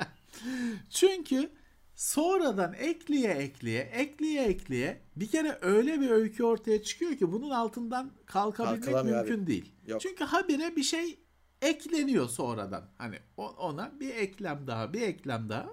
Çünkü 0.90 1.50
sonradan 1.96 2.74
ekleye 2.74 3.34
ekleye 3.34 3.82
ekleye 3.82 4.44
ekleye 4.44 5.02
bir 5.16 5.28
kere 5.28 5.58
öyle 5.62 6.02
bir 6.02 6.10
öykü 6.10 6.44
ortaya 6.44 6.84
çıkıyor 6.84 7.18
ki 7.18 7.32
bunun 7.32 7.50
altından 7.50 8.12
kalkabilmek 8.26 9.06
mümkün 9.06 9.40
abi. 9.40 9.48
değil. 9.48 9.72
Yok. 9.88 10.02
Çünkü 10.02 10.24
habire 10.24 10.76
bir 10.76 10.84
şey 10.84 11.20
ekleniyor 11.64 12.30
sonradan. 12.30 12.90
Hani 12.98 13.20
ona 13.38 14.00
bir 14.00 14.16
eklem 14.16 14.68
daha 14.68 14.94
bir 14.94 15.02
eklem 15.02 15.50
daha. 15.50 15.70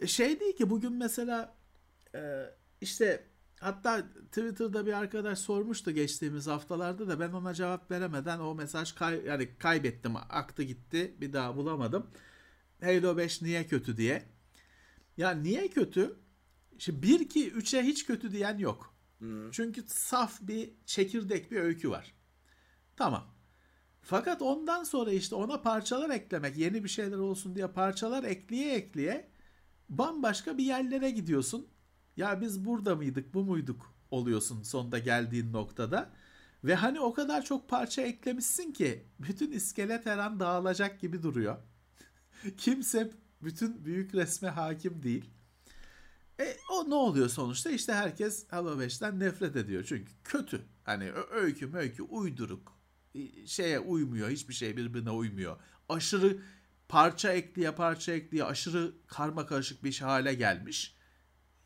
E, 0.00 0.06
şey 0.06 0.40
değil 0.40 0.56
ki 0.56 0.70
bugün 0.70 0.92
mesela 0.92 1.54
e, 2.14 2.20
işte 2.80 3.26
hatta 3.60 4.02
Twitter'da 4.26 4.86
bir 4.86 4.92
arkadaş 4.92 5.38
sormuştu 5.38 5.90
geçtiğimiz 5.90 6.46
haftalarda 6.46 7.08
da 7.08 7.20
ben 7.20 7.32
ona 7.32 7.54
cevap 7.54 7.90
veremeden 7.90 8.38
o 8.38 8.54
mesaj 8.54 8.92
kay 8.92 9.24
yani 9.26 9.58
kaybettim. 9.58 10.16
Aktı 10.16 10.62
gitti. 10.62 11.14
Bir 11.20 11.32
daha 11.32 11.56
bulamadım. 11.56 12.06
Halo 12.80 13.16
5 13.16 13.42
niye 13.42 13.66
kötü 13.66 13.96
diye. 13.96 14.22
Ya 15.16 15.30
niye 15.30 15.68
kötü? 15.68 16.16
Şimdi 16.78 17.02
1 17.02 17.20
2 17.20 17.52
3'e 17.52 17.82
hiç 17.82 18.06
kötü 18.06 18.32
diyen 18.32 18.58
yok. 18.58 18.94
Hmm. 19.18 19.50
Çünkü 19.50 19.84
saf 19.86 20.38
bir 20.40 20.70
çekirdek 20.86 21.50
bir 21.50 21.60
öykü 21.60 21.90
var. 21.90 22.14
Tamam. 22.96 23.33
Fakat 24.04 24.42
ondan 24.42 24.84
sonra 24.84 25.12
işte 25.12 25.34
ona 25.34 25.62
parçalar 25.62 26.10
eklemek, 26.10 26.56
yeni 26.56 26.84
bir 26.84 26.88
şeyler 26.88 27.16
olsun 27.16 27.54
diye 27.54 27.66
parçalar 27.66 28.24
ekleye 28.24 28.74
ekleye 28.74 29.28
bambaşka 29.88 30.58
bir 30.58 30.64
yerlere 30.64 31.10
gidiyorsun. 31.10 31.66
Ya 32.16 32.40
biz 32.40 32.64
burada 32.64 32.96
mıydık, 32.96 33.34
bu 33.34 33.44
muyduk 33.44 33.94
oluyorsun 34.10 34.62
sonunda 34.62 34.98
geldiğin 34.98 35.52
noktada. 35.52 36.10
Ve 36.64 36.74
hani 36.74 37.00
o 37.00 37.14
kadar 37.14 37.44
çok 37.44 37.68
parça 37.68 38.02
eklemişsin 38.02 38.72
ki 38.72 39.06
bütün 39.18 39.52
iskelet 39.52 40.06
her 40.06 40.18
an 40.18 40.40
dağılacak 40.40 41.00
gibi 41.00 41.22
duruyor. 41.22 41.56
Kimse 42.56 43.10
bütün 43.42 43.84
büyük 43.84 44.14
resme 44.14 44.48
hakim 44.48 45.02
değil. 45.02 45.30
E, 46.40 46.56
o 46.72 46.90
ne 46.90 46.94
oluyor 46.94 47.28
sonuçta? 47.28 47.70
İşte 47.70 47.92
herkes 47.92 48.46
Halo 48.50 48.80
5'ten 48.80 49.20
nefret 49.20 49.56
ediyor. 49.56 49.84
Çünkü 49.88 50.12
kötü. 50.24 50.62
Hani 50.84 51.12
öykü 51.30 51.76
öykü 51.76 52.02
uyduruk. 52.02 52.73
Şeye 53.46 53.80
uymuyor. 53.80 54.28
Hiçbir 54.28 54.54
şey 54.54 54.76
birbirine 54.76 55.10
uymuyor. 55.10 55.56
Aşırı 55.88 56.38
parça 56.88 57.32
ekliye 57.32 57.70
parça 57.70 58.12
ekliye 58.12 58.44
aşırı 58.44 58.92
karma 59.06 59.46
karışık 59.46 59.84
bir 59.84 59.98
hale 59.98 60.34
gelmiş. 60.34 60.96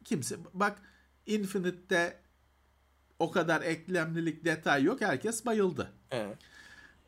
Kimse 0.04 0.36
bak 0.54 0.82
Infinite'de 1.26 2.16
o 3.18 3.30
kadar 3.30 3.62
eklemlilik 3.62 4.44
detay 4.44 4.82
yok. 4.82 5.00
Herkes 5.00 5.46
bayıldı. 5.46 5.92
Evet. 6.10 6.38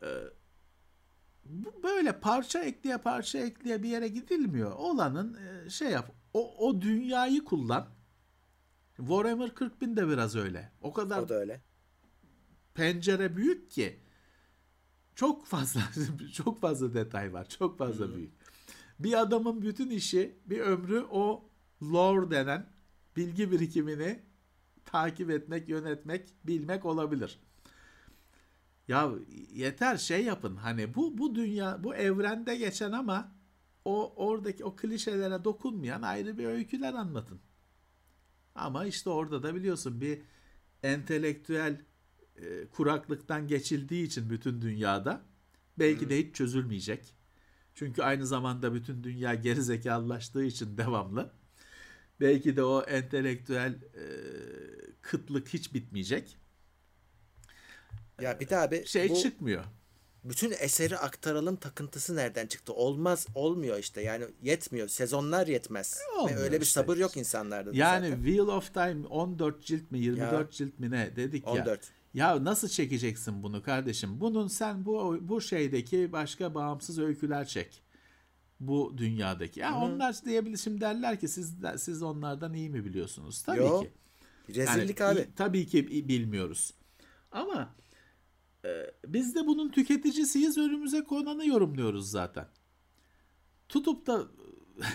Ee, 0.03 0.07
bu 1.45 1.83
böyle 1.83 2.21
parça 2.21 2.59
ekleye 2.59 2.99
parça 2.99 3.39
ekleye 3.39 3.83
bir 3.83 3.89
yere 3.89 4.09
gidilmiyor. 4.09 4.73
Olanın 4.73 5.39
e, 5.67 5.71
şey 5.71 5.91
yap. 5.91 6.13
O, 6.35 6.69
o 6.69 6.81
dünyayı 6.81 7.45
kullan. 7.45 7.89
Warhammer 8.97 9.55
40 9.55 9.81
bin 9.81 9.97
de 9.97 10.09
biraz 10.09 10.37
öyle. 10.37 10.73
O 10.83 10.93
kadar 10.93 11.19
o 11.23 11.29
da 11.29 11.35
öyle. 11.35 11.61
pencere 12.75 13.37
büyük 13.37 13.71
ki 13.71 14.01
çok 15.15 15.47
fazla 15.47 15.81
çok 16.33 16.61
fazla 16.61 16.95
detay 16.95 17.33
var. 17.33 17.49
Çok 17.49 17.79
fazla 17.79 18.07
hmm. 18.07 18.15
büyük. 18.17 18.33
Bir 18.99 19.21
adamın 19.21 19.63
bütün 19.63 19.91
işi, 19.91 20.39
bir 20.47 20.61
ömrü 20.61 21.07
o 21.11 21.45
lore 21.83 22.31
denen 22.31 22.67
bilgi 23.17 23.51
birikimini 23.51 24.23
takip 24.85 25.31
etmek, 25.31 25.69
yönetmek, 25.69 26.35
bilmek 26.45 26.85
olabilir. 26.85 27.39
Ya 28.89 29.11
yeter 29.53 29.97
şey 29.97 30.25
yapın. 30.25 30.57
Hani 30.57 30.95
bu 30.95 31.19
bu 31.19 31.35
dünya, 31.35 31.85
bu 31.85 31.95
evrende 31.95 32.57
geçen 32.57 32.93
ama 32.93 33.33
o 33.85 34.13
oradaki 34.17 34.65
o 34.65 34.77
klişelere 34.77 35.45
dokunmayan 35.45 36.03
ayrı 36.03 36.39
bir 36.39 36.45
öyküler 36.45 36.95
anlatın. 36.95 37.41
Ama 38.55 38.87
işte 38.87 39.11
orada 39.11 39.43
da 39.43 39.55
biliyorsun 39.55 40.01
bir 40.01 40.21
entelektüel 40.83 41.81
e, 42.43 42.67
kuraklıktan 42.67 43.49
geçildiği 43.49 44.07
için 44.07 44.31
bütün 44.31 44.63
dünyada 44.63 45.23
belki 45.79 46.11
de 46.11 46.19
hiç 46.19 46.37
çözülmeyecek. 46.37 47.15
Çünkü 47.75 48.03
aynı 48.03 48.27
zamanda 48.27 48.75
bütün 48.75 49.05
dünya 49.05 49.35
geri 49.35 49.63
zekalılaştığı 49.63 50.45
için 50.45 50.77
devamlı. 50.77 51.33
Belki 52.21 52.57
de 52.57 52.63
o 52.63 52.83
entelektüel 52.83 53.73
e, 53.73 54.05
kıtlık 55.03 55.49
hiç 55.49 55.75
bitmeyecek. 55.75 56.37
Ya 58.21 58.41
bir 58.41 58.49
daha 58.49 58.71
bir 58.71 58.85
şey 58.85 59.09
bu, 59.09 59.23
çıkmıyor. 59.23 59.65
Bütün 60.25 60.55
eseri 60.61 60.99
aktaralım 60.99 61.57
takıntısı 61.57 62.17
nereden 62.17 62.47
çıktı? 62.47 62.73
Olmaz, 62.73 63.27
olmuyor 63.35 63.79
işte. 63.79 64.03
Yani 64.03 64.25
yetmiyor. 64.43 64.89
Sezonlar 64.89 65.47
yetmez. 65.47 65.99
Olmuyor 66.19 66.39
Ve 66.39 66.43
öyle 66.43 66.61
bir 66.61 66.67
sabır 66.67 66.97
yok 66.97 67.17
insanlarda. 67.17 67.71
Yani 67.73 68.09
zaten. 68.09 68.25
Wheel 68.25 68.47
of 68.47 68.75
Time 68.75 69.07
14 69.07 69.65
cilt 69.65 69.91
mi 69.91 69.99
24 69.99 70.33
ya, 70.33 70.51
cilt 70.51 70.79
mi 70.79 70.91
ne 70.91 71.17
dedik 71.17 71.49
14. 71.49 71.69
ya. 71.69 72.00
Ya 72.15 72.45
nasıl 72.45 72.69
çekeceksin 72.69 73.43
bunu 73.43 73.63
kardeşim? 73.63 74.21
Bunun 74.21 74.49
sen 74.49 74.85
bu 74.85 75.19
bu 75.21 75.41
şeydeki 75.41 76.13
başka 76.13 76.55
bağımsız 76.55 76.99
öyküler 76.99 77.47
çek. 77.47 77.83
Bu 78.61 78.95
dünyadaki. 78.99 79.61
Ya 79.61 79.73
Hı-hı. 79.73 79.85
onlar 79.85 80.25
diyebilirsin 80.25 80.81
derler 80.81 81.21
ki 81.21 81.29
siz 81.29 81.55
siz 81.77 82.03
onlardan 82.03 82.55
iyi 82.55 82.71
mi 82.71 82.85
biliyorsunuz? 82.85 83.43
Tabii 83.43 83.59
Yo. 83.59 83.81
ki. 83.81 83.91
Rezillik 84.49 85.01
yani, 85.01 85.21
abi. 85.21 85.29
Tabii 85.37 85.67
ki 85.67 86.09
bilmiyoruz. 86.09 86.75
Ama 87.33 87.75
e, 88.65 88.71
biz 89.07 89.35
de 89.35 89.47
bunun 89.47 89.69
tüketicisiyiz. 89.69 90.59
Önümüze 90.59 91.05
konanı 91.05 91.47
yorumluyoruz 91.47 92.11
zaten. 92.11 92.47
Tutup 93.69 94.07
da 94.07 94.27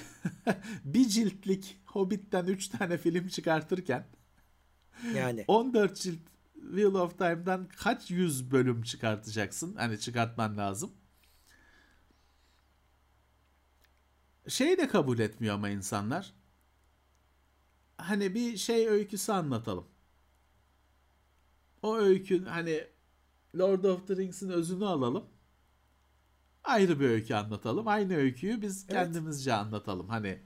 bir 0.85 1.07
ciltlik 1.07 1.79
Hobbit'ten 1.85 2.45
3 2.45 2.67
tane 2.67 2.97
film 2.97 3.27
çıkartırken 3.27 4.07
yani 5.15 5.45
14 5.47 5.95
cilt 5.95 6.19
Wheel 6.61 6.93
of 6.93 7.17
Time'dan 7.17 7.67
kaç 7.67 8.11
yüz 8.11 8.51
bölüm 8.51 8.81
çıkartacaksın? 8.81 9.75
Hani 9.75 9.99
çıkartman 9.99 10.57
lazım. 10.57 10.91
Şey 14.47 14.77
de 14.77 14.87
kabul 14.87 15.19
etmiyor 15.19 15.55
ama 15.55 15.69
insanlar. 15.69 16.33
Hani 17.97 18.35
bir 18.35 18.57
şey 18.57 18.87
öyküsü 18.87 19.31
anlatalım. 19.31 19.87
O 21.81 21.97
öykü 21.97 22.45
hani 22.45 22.87
Lord 23.55 23.83
of 23.83 24.07
the 24.07 24.15
Rings'in 24.15 24.49
özünü 24.49 24.85
alalım. 24.85 25.25
Ayrı 26.63 26.99
bir 26.99 27.09
öykü 27.09 27.33
anlatalım. 27.33 27.87
Aynı 27.87 28.15
öyküyü 28.15 28.61
biz 28.61 28.85
evet. 28.89 28.93
kendimizce 28.93 29.53
anlatalım. 29.53 30.09
Hani 30.09 30.39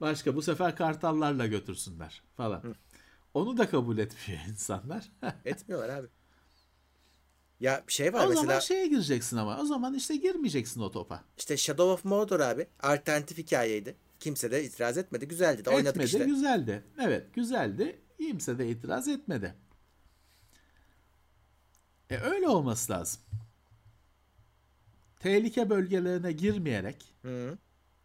başka 0.00 0.36
bu 0.36 0.42
sefer 0.42 0.76
kartallarla 0.76 1.46
götürsünler 1.46 2.22
falan. 2.36 2.62
Hı. 2.62 2.74
Onu 3.36 3.56
da 3.56 3.70
kabul 3.70 3.98
etmiyor 3.98 4.40
insanlar. 4.48 5.12
Etmiyorlar 5.44 5.88
abi. 5.88 6.08
Ya 7.60 7.84
bir 7.88 7.92
şey 7.92 8.12
var 8.12 8.24
o 8.24 8.28
mesela. 8.28 8.40
O 8.40 8.46
zaman 8.46 8.60
şeye 8.60 8.86
gireceksin 8.86 9.36
ama. 9.36 9.60
O 9.60 9.64
zaman 9.64 9.94
işte 9.94 10.16
girmeyeceksin 10.16 10.80
o 10.80 10.90
topa. 10.90 11.24
İşte 11.38 11.56
Shadow 11.56 11.92
of 11.92 12.04
Mordor 12.04 12.40
abi. 12.40 12.66
Alternatif 12.82 13.38
hikayeydi. 13.38 13.96
Kimse 14.20 14.50
de 14.50 14.64
itiraz 14.64 14.98
etmedi. 14.98 15.28
Güzeldi 15.28 15.64
de 15.64 15.70
oynadık 15.70 15.88
etmedi, 15.88 16.06
işte. 16.06 16.24
güzeldi. 16.24 16.84
Evet 17.00 17.34
güzeldi. 17.34 18.00
Kimse 18.18 18.58
de 18.58 18.70
itiraz 18.70 19.08
etmedi. 19.08 19.54
E 22.10 22.16
öyle 22.18 22.48
olması 22.48 22.92
lazım. 22.92 23.20
Tehlike 25.20 25.70
bölgelerine 25.70 26.32
girmeyerek 26.32 27.14
Hı. 27.22 27.58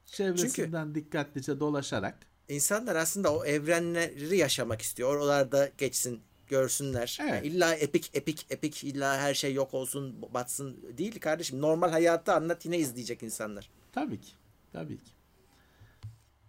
çevresinden 0.05 0.85
Çünkü... 0.85 0.95
dikkatlice 0.95 1.59
dolaşarak 1.59 2.30
insanlar 2.51 2.95
aslında 2.95 3.33
o 3.35 3.45
evrenleri 3.45 4.37
yaşamak 4.37 4.81
istiyor. 4.81 5.15
Oralarda 5.15 5.69
geçsin, 5.77 6.21
görsünler. 6.47 7.17
Evet. 7.21 7.31
Yani 7.33 7.47
illa 7.47 7.75
epik 7.75 8.09
epik 8.13 8.45
epik 8.49 8.83
illa 8.83 9.17
her 9.17 9.33
şey 9.33 9.53
yok 9.53 9.73
olsun, 9.73 10.21
batsın 10.33 10.97
değil 10.97 11.19
kardeşim. 11.19 11.61
Normal 11.61 11.89
hayatı 11.91 12.33
anlat 12.33 12.65
yine 12.65 12.77
izleyecek 12.77 13.23
insanlar. 13.23 13.69
Tabii 13.91 14.21
ki. 14.21 14.31
Tabii 14.73 14.97
ki. 14.97 15.11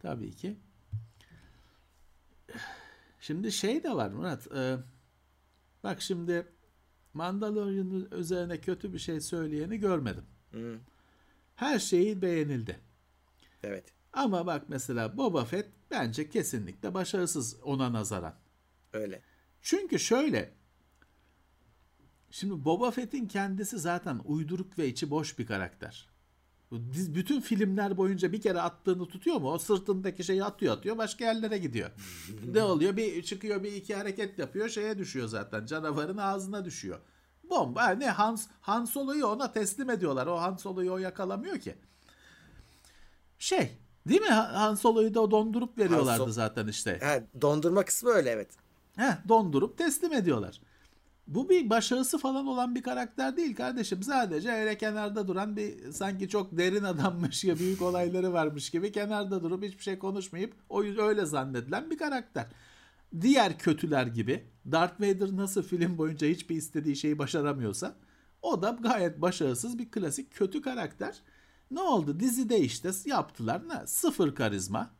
Tabii 0.02 0.30
ki. 0.30 0.56
Şimdi 3.20 3.52
şey 3.52 3.82
de 3.82 3.90
var 3.94 4.10
Murat. 4.10 4.52
E, 4.56 4.76
bak 5.84 6.02
şimdi 6.02 6.46
Mandalorian'ın 7.14 8.08
üzerine 8.10 8.60
kötü 8.60 8.92
bir 8.92 8.98
şey 8.98 9.20
söyleyeni 9.20 9.78
görmedim. 9.78 10.24
Hmm. 10.50 10.78
Her 11.56 11.78
şeyi 11.78 12.22
beğenildi. 12.22 12.80
Evet. 13.62 13.84
Ama 14.12 14.46
bak 14.46 14.64
mesela 14.68 15.16
Boba 15.16 15.44
Fett 15.44 15.68
bence 15.92 16.30
kesinlikle 16.30 16.94
başarısız 16.94 17.56
ona 17.64 17.92
nazaran. 17.92 18.34
Öyle. 18.92 19.22
Çünkü 19.62 19.98
şöyle 19.98 20.54
Şimdi 22.32 22.64
Boba 22.64 22.90
Fett'in 22.90 23.26
kendisi 23.26 23.78
zaten 23.78 24.20
uyduruk 24.24 24.78
ve 24.78 24.88
içi 24.88 25.10
boş 25.10 25.38
bir 25.38 25.46
karakter. 25.46 26.08
Bütün 27.14 27.40
filmler 27.40 27.96
boyunca 27.96 28.32
bir 28.32 28.40
kere 28.40 28.60
attığını 28.60 29.08
tutuyor 29.08 29.36
mu? 29.36 29.52
O 29.52 29.58
sırtındaki 29.58 30.24
şeyi 30.24 30.44
atıyor 30.44 30.76
atıyor 30.76 30.98
başka 30.98 31.24
yerlere 31.24 31.58
gidiyor. 31.58 31.90
ne 32.52 32.62
oluyor? 32.62 32.96
Bir 32.96 33.22
çıkıyor 33.22 33.62
bir 33.62 33.72
iki 33.72 33.94
hareket 33.94 34.38
yapıyor 34.38 34.68
şeye 34.68 34.98
düşüyor 34.98 35.28
zaten. 35.28 35.66
Canavarın 35.66 36.16
ağzına 36.16 36.64
düşüyor. 36.64 36.98
Bomba 37.50 37.90
ne 37.90 38.10
Hans 38.10 38.46
Han 38.60 38.84
Solo'yu 38.84 39.26
ona 39.26 39.52
teslim 39.52 39.90
ediyorlar. 39.90 40.26
O 40.26 40.40
Han 40.40 40.56
Solo'yu 40.56 40.92
o 40.92 40.98
yakalamıyor 40.98 41.58
ki. 41.58 41.74
Şey 43.38 43.78
Değil 44.08 44.20
mi? 44.20 44.28
Han 44.28 44.74
Solo'yu 44.74 45.14
da 45.14 45.30
dondurup 45.30 45.78
veriyorlardı 45.78 46.24
Sol- 46.24 46.30
zaten 46.30 46.66
işte. 46.66 46.98
He, 47.02 47.40
dondurma 47.40 47.84
kısmı 47.84 48.10
öyle 48.10 48.30
evet. 48.30 48.50
He, 48.96 49.18
dondurup 49.28 49.78
teslim 49.78 50.12
ediyorlar. 50.12 50.60
Bu 51.26 51.48
bir 51.48 51.70
başarısı 51.70 52.18
falan 52.18 52.46
olan 52.46 52.74
bir 52.74 52.82
karakter 52.82 53.36
değil 53.36 53.56
kardeşim. 53.56 54.02
Sadece 54.02 54.52
öyle 54.52 54.78
kenarda 54.78 55.28
duran 55.28 55.56
bir 55.56 55.92
sanki 55.92 56.28
çok 56.28 56.58
derin 56.58 56.84
adammış 56.84 57.40
gibi 57.42 57.58
büyük 57.58 57.82
olayları 57.82 58.32
varmış 58.32 58.70
gibi 58.70 58.92
kenarda 58.92 59.42
durup 59.42 59.64
hiçbir 59.64 59.82
şey 59.82 59.98
konuşmayıp 59.98 60.54
o 60.68 60.82
öyle 60.82 61.26
zannedilen 61.26 61.90
bir 61.90 61.98
karakter. 61.98 62.46
Diğer 63.20 63.58
kötüler 63.58 64.06
gibi 64.06 64.44
Darth 64.72 65.00
Vader 65.00 65.36
nasıl 65.36 65.62
film 65.62 65.98
boyunca 65.98 66.26
hiçbir 66.26 66.56
istediği 66.56 66.96
şeyi 66.96 67.18
başaramıyorsa 67.18 67.94
o 68.42 68.62
da 68.62 68.78
gayet 68.80 69.20
başarısız 69.20 69.78
bir 69.78 69.90
klasik 69.90 70.32
kötü 70.32 70.62
karakter. 70.62 71.22
Ne 71.72 71.80
oldu? 71.80 72.20
Dizide 72.20 72.60
işte 72.60 72.90
yaptılar. 73.04 73.68
Ne? 73.68 73.86
Sıfır 73.86 74.34
karizma. 74.34 74.90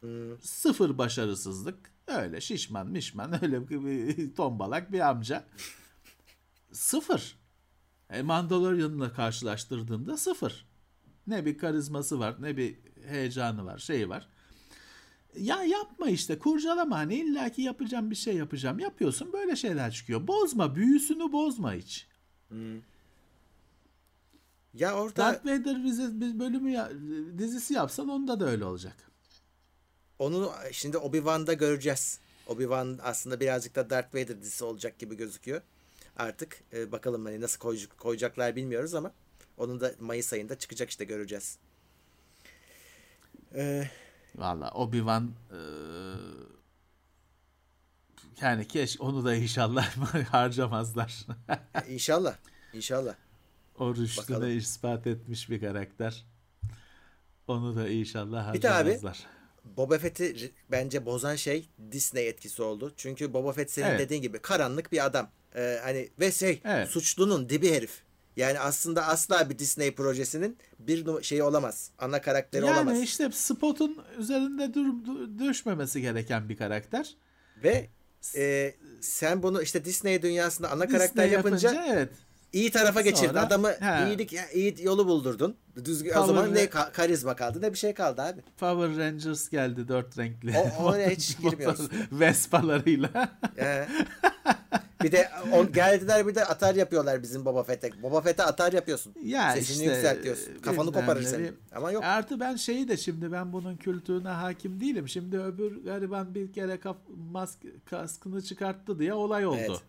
Hmm. 0.00 0.40
Sıfır 0.40 0.98
başarısızlık. 0.98 1.92
Öyle 2.06 2.40
şişman 2.40 2.86
mişman 2.86 3.32
öyle 3.44 3.68
bir 3.70 4.34
tombalak 4.34 4.92
bir 4.92 5.00
amca. 5.00 5.44
sıfır. 6.72 7.38
E, 8.10 8.22
Mandalorian'la 8.22 9.12
karşılaştırdığında 9.12 10.16
sıfır. 10.16 10.66
Ne 11.26 11.46
bir 11.46 11.58
karizması 11.58 12.18
var 12.18 12.36
ne 12.40 12.56
bir 12.56 12.78
heyecanı 13.06 13.64
var 13.64 13.78
şeyi 13.78 14.08
var. 14.08 14.28
Ya 15.38 15.64
yapma 15.64 16.10
işte 16.10 16.38
kurcalama 16.38 16.96
hani 16.96 17.14
illaki 17.14 17.62
yapacağım 17.62 18.10
bir 18.10 18.16
şey 18.16 18.36
yapacağım. 18.36 18.78
Yapıyorsun 18.78 19.32
böyle 19.32 19.56
şeyler 19.56 19.92
çıkıyor. 19.92 20.26
Bozma 20.26 20.74
büyüsünü 20.74 21.32
bozma 21.32 21.72
hiç. 21.72 22.06
Hmm. 22.48 22.80
Ya 24.74 24.94
orada 24.96 25.16
Darth 25.16 25.44
Vader 25.46 25.84
bize 25.84 26.20
bir 26.20 26.38
bölümü 26.38 26.70
ya- 26.70 26.90
dizisi 27.38 27.74
yapsan 27.74 28.08
onda 28.08 28.40
da 28.40 28.46
öyle 28.48 28.64
olacak. 28.64 28.96
onu 30.18 30.52
şimdi 30.72 30.96
Obi-Wan'da 30.96 31.52
göreceğiz. 31.52 32.18
Obi-Wan 32.46 32.98
aslında 33.02 33.40
birazcık 33.40 33.74
da 33.74 33.90
Darth 33.90 34.14
Vader 34.14 34.40
dizisi 34.40 34.64
olacak 34.64 34.98
gibi 34.98 35.16
gözüküyor. 35.16 35.60
Artık 36.16 36.60
e, 36.72 36.92
bakalım 36.92 37.24
hani 37.24 37.40
nasıl 37.40 37.58
koyacak, 37.58 37.98
koyacaklar 37.98 38.56
bilmiyoruz 38.56 38.94
ama 38.94 39.12
onun 39.56 39.80
da 39.80 39.92
Mayıs 40.00 40.32
ayında 40.32 40.58
çıkacak 40.58 40.90
işte 40.90 41.04
göreceğiz. 41.04 41.58
Ee, 43.54 43.90
Valla 44.34 44.68
Obi-Wan 44.68 45.28
eee, 45.52 45.58
yani 48.40 48.68
keş 48.68 49.00
onu 49.00 49.24
da 49.24 49.34
inşallah 49.34 49.96
harcamazlar. 50.32 51.26
inşallah. 51.88 52.36
İnşallah. 52.72 53.14
O 53.78 53.94
rüştünü 53.94 54.36
Bakalım. 54.36 54.58
ispat 54.58 55.06
etmiş 55.06 55.50
bir 55.50 55.60
karakter. 55.60 56.24
Onu 57.48 57.76
da 57.76 57.88
inşallah 57.88 58.54
Bir 58.54 58.62
de 58.62 58.70
abi, 58.70 58.74
harcamazlar. 58.76 59.26
Boba 59.76 59.98
Fett'i 59.98 60.52
bence 60.70 61.06
bozan 61.06 61.36
şey 61.36 61.68
Disney 61.92 62.28
etkisi 62.28 62.62
oldu. 62.62 62.92
Çünkü 62.96 63.32
Boba 63.32 63.52
Fett 63.52 63.70
senin 63.70 63.86
Evet. 63.86 64.00
dediğin 64.00 64.22
gibi 64.22 64.38
karanlık 64.38 64.92
bir 64.92 65.04
adam. 65.06 65.30
Ee, 65.56 65.78
hani 65.82 66.08
ve 66.20 66.32
şey 66.32 66.60
Evet. 66.64 66.88
suçlunun 66.88 67.48
dibi 67.48 67.70
herif. 67.72 68.02
Yani 68.36 68.60
aslında 68.60 69.06
asla 69.06 69.50
bir 69.50 69.58
Disney 69.58 69.94
projesinin 69.94 70.56
bir 70.78 71.22
şeyi 71.22 71.42
olamaz. 71.42 71.90
Ana 71.98 72.20
karakteri 72.20 72.66
Yani 72.66 72.74
olamaz. 72.76 73.00
işte 73.02 73.30
spotun 73.32 73.98
üzerinde 74.18 74.74
düşmemesi 75.48 76.00
gereken 76.00 76.48
bir 76.48 76.56
karakter. 76.56 77.14
Ve 77.62 77.88
e, 78.36 78.74
sen 79.00 79.42
bunu 79.42 79.62
işte 79.62 79.84
Disney 79.84 80.22
dünyasında 80.22 80.70
ana 80.70 80.84
Disney 80.84 80.98
karakter 80.98 81.28
yapınca, 81.28 81.84
evet. 81.88 82.10
İyi 82.52 82.70
tarafa 82.70 83.00
geçirdin. 83.00 83.28
Sonra- 83.28 83.40
Adamı 83.46 83.68
He. 83.68 84.08
iyilik 84.08 84.32
iyi 84.54 84.74
yolu 84.82 85.06
buldurdun. 85.06 85.56
Düzgün 85.84 86.12
o 86.18 86.26
zaman 86.26 86.54
ne 86.54 86.64
ka- 86.64 86.92
karizma 86.92 87.36
kaldı 87.36 87.62
ne 87.62 87.72
bir 87.72 87.78
şey 87.78 87.94
kaldı 87.94 88.22
abi. 88.22 88.40
Power 88.58 89.04
Rangers 89.06 89.48
geldi 89.48 89.88
dört 89.88 90.18
renkli. 90.18 90.54
O- 90.58 90.84
oraya 90.84 91.10
hiç 91.16 91.38
girmiyoruz. 91.38 91.88
Vespalarıyla. 92.12 93.10
Ee, 93.58 93.88
bir 95.02 95.12
de 95.12 95.28
on, 95.52 95.72
geldiler 95.72 96.26
bir 96.26 96.34
de 96.34 96.44
atar 96.44 96.74
yapıyorlar 96.74 97.22
bizim 97.22 97.44
Boba 97.44 97.62
Fett'e. 97.62 98.02
Boba 98.02 98.20
Fett'e 98.20 98.42
atar 98.42 98.72
yapıyorsun. 98.72 99.14
Ya 99.24 99.52
Sesini 99.52 99.82
işte, 99.84 99.94
yükseltiyorsun. 99.94 100.58
Kafanı 100.62 100.92
koparır 100.92 101.22
seni. 101.22 101.52
Ama 101.74 101.92
yok. 101.92 102.04
Artı 102.04 102.40
ben 102.40 102.56
şeyi 102.56 102.88
de 102.88 102.96
şimdi 102.96 103.32
ben 103.32 103.52
bunun 103.52 103.76
kültürüne 103.76 104.28
hakim 104.28 104.80
değilim. 104.80 105.08
Şimdi 105.08 105.38
öbür 105.38 105.84
gariban 105.84 106.34
bir 106.34 106.52
kere 106.52 106.80
kaf, 106.80 106.96
mask, 107.32 107.58
kaskını 107.90 108.42
çıkarttı 108.42 108.98
diye 108.98 109.14
olay 109.14 109.46
oldu. 109.46 109.56
Evet, 109.60 109.80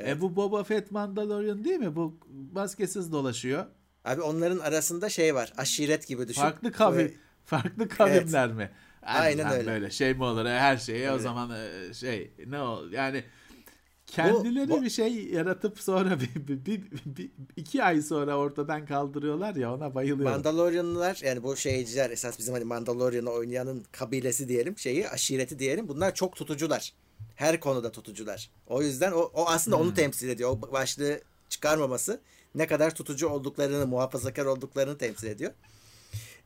E 0.00 0.20
bu 0.20 0.36
Boba 0.36 0.64
Fett 0.64 0.90
Mandalorian 0.90 1.64
değil 1.64 1.78
mi? 1.78 1.96
Bu 1.96 2.18
maskesiz 2.52 3.12
dolaşıyor. 3.12 3.66
Abi 4.04 4.20
onların 4.22 4.58
arasında 4.58 5.08
şey 5.08 5.34
var. 5.34 5.52
Aşiret 5.56 6.06
gibi 6.06 6.28
düşün. 6.28 6.40
Farklı 6.40 6.72
kavim, 6.72 6.98
Böyle- 6.98 7.14
farklı 7.44 7.88
kavimler 7.88 8.52
mi? 8.52 8.70
Yani 9.06 9.18
Aynen 9.18 9.52
öyle. 9.52 9.66
Böyle 9.66 9.90
şey 9.90 10.14
mi 10.14 10.24
olur? 10.24 10.44
Her 10.46 10.76
şeyi 10.76 11.08
o 11.10 11.12
Öyle. 11.12 11.22
zaman 11.22 11.50
e, 11.90 11.94
şey 11.94 12.30
ne 12.46 12.60
ol 12.60 12.92
yani 12.92 13.24
kendileri 14.06 14.68
bu- 14.70 14.82
bir 14.82 14.90
şey 14.90 15.24
yaratıp 15.28 15.80
sonra 15.80 16.20
bir, 16.20 16.48
bir, 16.48 16.66
bir- 16.66 16.82
bir- 17.06 17.30
iki 17.56 17.84
ay 17.84 18.02
sonra 18.02 18.36
ortadan 18.38 18.86
kaldırıyorlar 18.86 19.54
ya 19.54 19.74
ona 19.74 19.94
bayılıyorum. 19.94 20.32
Mandalorianlılar 20.32 21.20
yani 21.24 21.42
bu 21.42 21.56
şeyciler 21.56 22.10
esas 22.10 22.38
bizim 22.38 22.54
hani 22.54 22.64
Mandalorian'ı 22.64 23.30
oynayanın 23.30 23.84
kabilesi 23.92 24.48
diyelim 24.48 24.78
şeyi 24.78 25.08
aşireti 25.08 25.58
diyelim 25.58 25.88
bunlar 25.88 26.14
çok 26.14 26.36
tutucular. 26.36 26.92
Her 27.34 27.60
konuda 27.60 27.92
tutucular. 27.92 28.50
O 28.66 28.82
yüzden 28.82 29.12
o, 29.12 29.18
o 29.18 29.46
aslında 29.46 29.76
Hmm. 29.76 29.82
onu 29.84 29.94
temsil 29.94 30.28
ediyor. 30.28 30.50
O 30.50 30.72
başlığı 30.72 31.20
çıkarmaması 31.48 32.20
ne 32.54 32.66
kadar 32.66 32.94
tutucu 32.94 33.28
olduklarını, 33.28 33.86
muhafazakar 33.86 34.44
olduklarını 34.44 34.98
temsil 34.98 35.26
ediyor. 35.26 35.52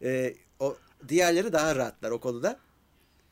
Ee, 0.02 0.34
o 0.60 0.76
diğerleri 1.08 1.52
daha 1.52 1.76
rahatlar 1.76 2.10
o 2.10 2.20
konuda. 2.20 2.58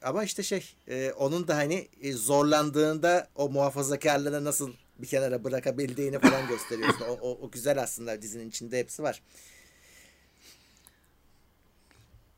Ama 0.02 0.24
işte 0.24 0.43
şey 0.43 0.74
e, 0.89 1.12
onun 1.12 1.48
da 1.48 1.56
hani 1.56 1.89
e, 2.02 2.12
zorlandığında 2.12 3.28
o 3.35 3.48
muhafazakarlığını 3.48 4.44
nasıl 4.44 4.73
bir 4.98 5.06
kenara 5.06 5.44
bırakabildiğini 5.44 6.19
falan 6.19 6.48
gösteriyorsun. 6.48 7.05
O, 7.09 7.12
o, 7.12 7.39
o 7.47 7.51
güzel 7.51 7.82
aslında 7.82 8.23
dizinin 8.23 8.48
içinde 8.48 8.78
hepsi 8.78 9.02
var. 9.02 9.23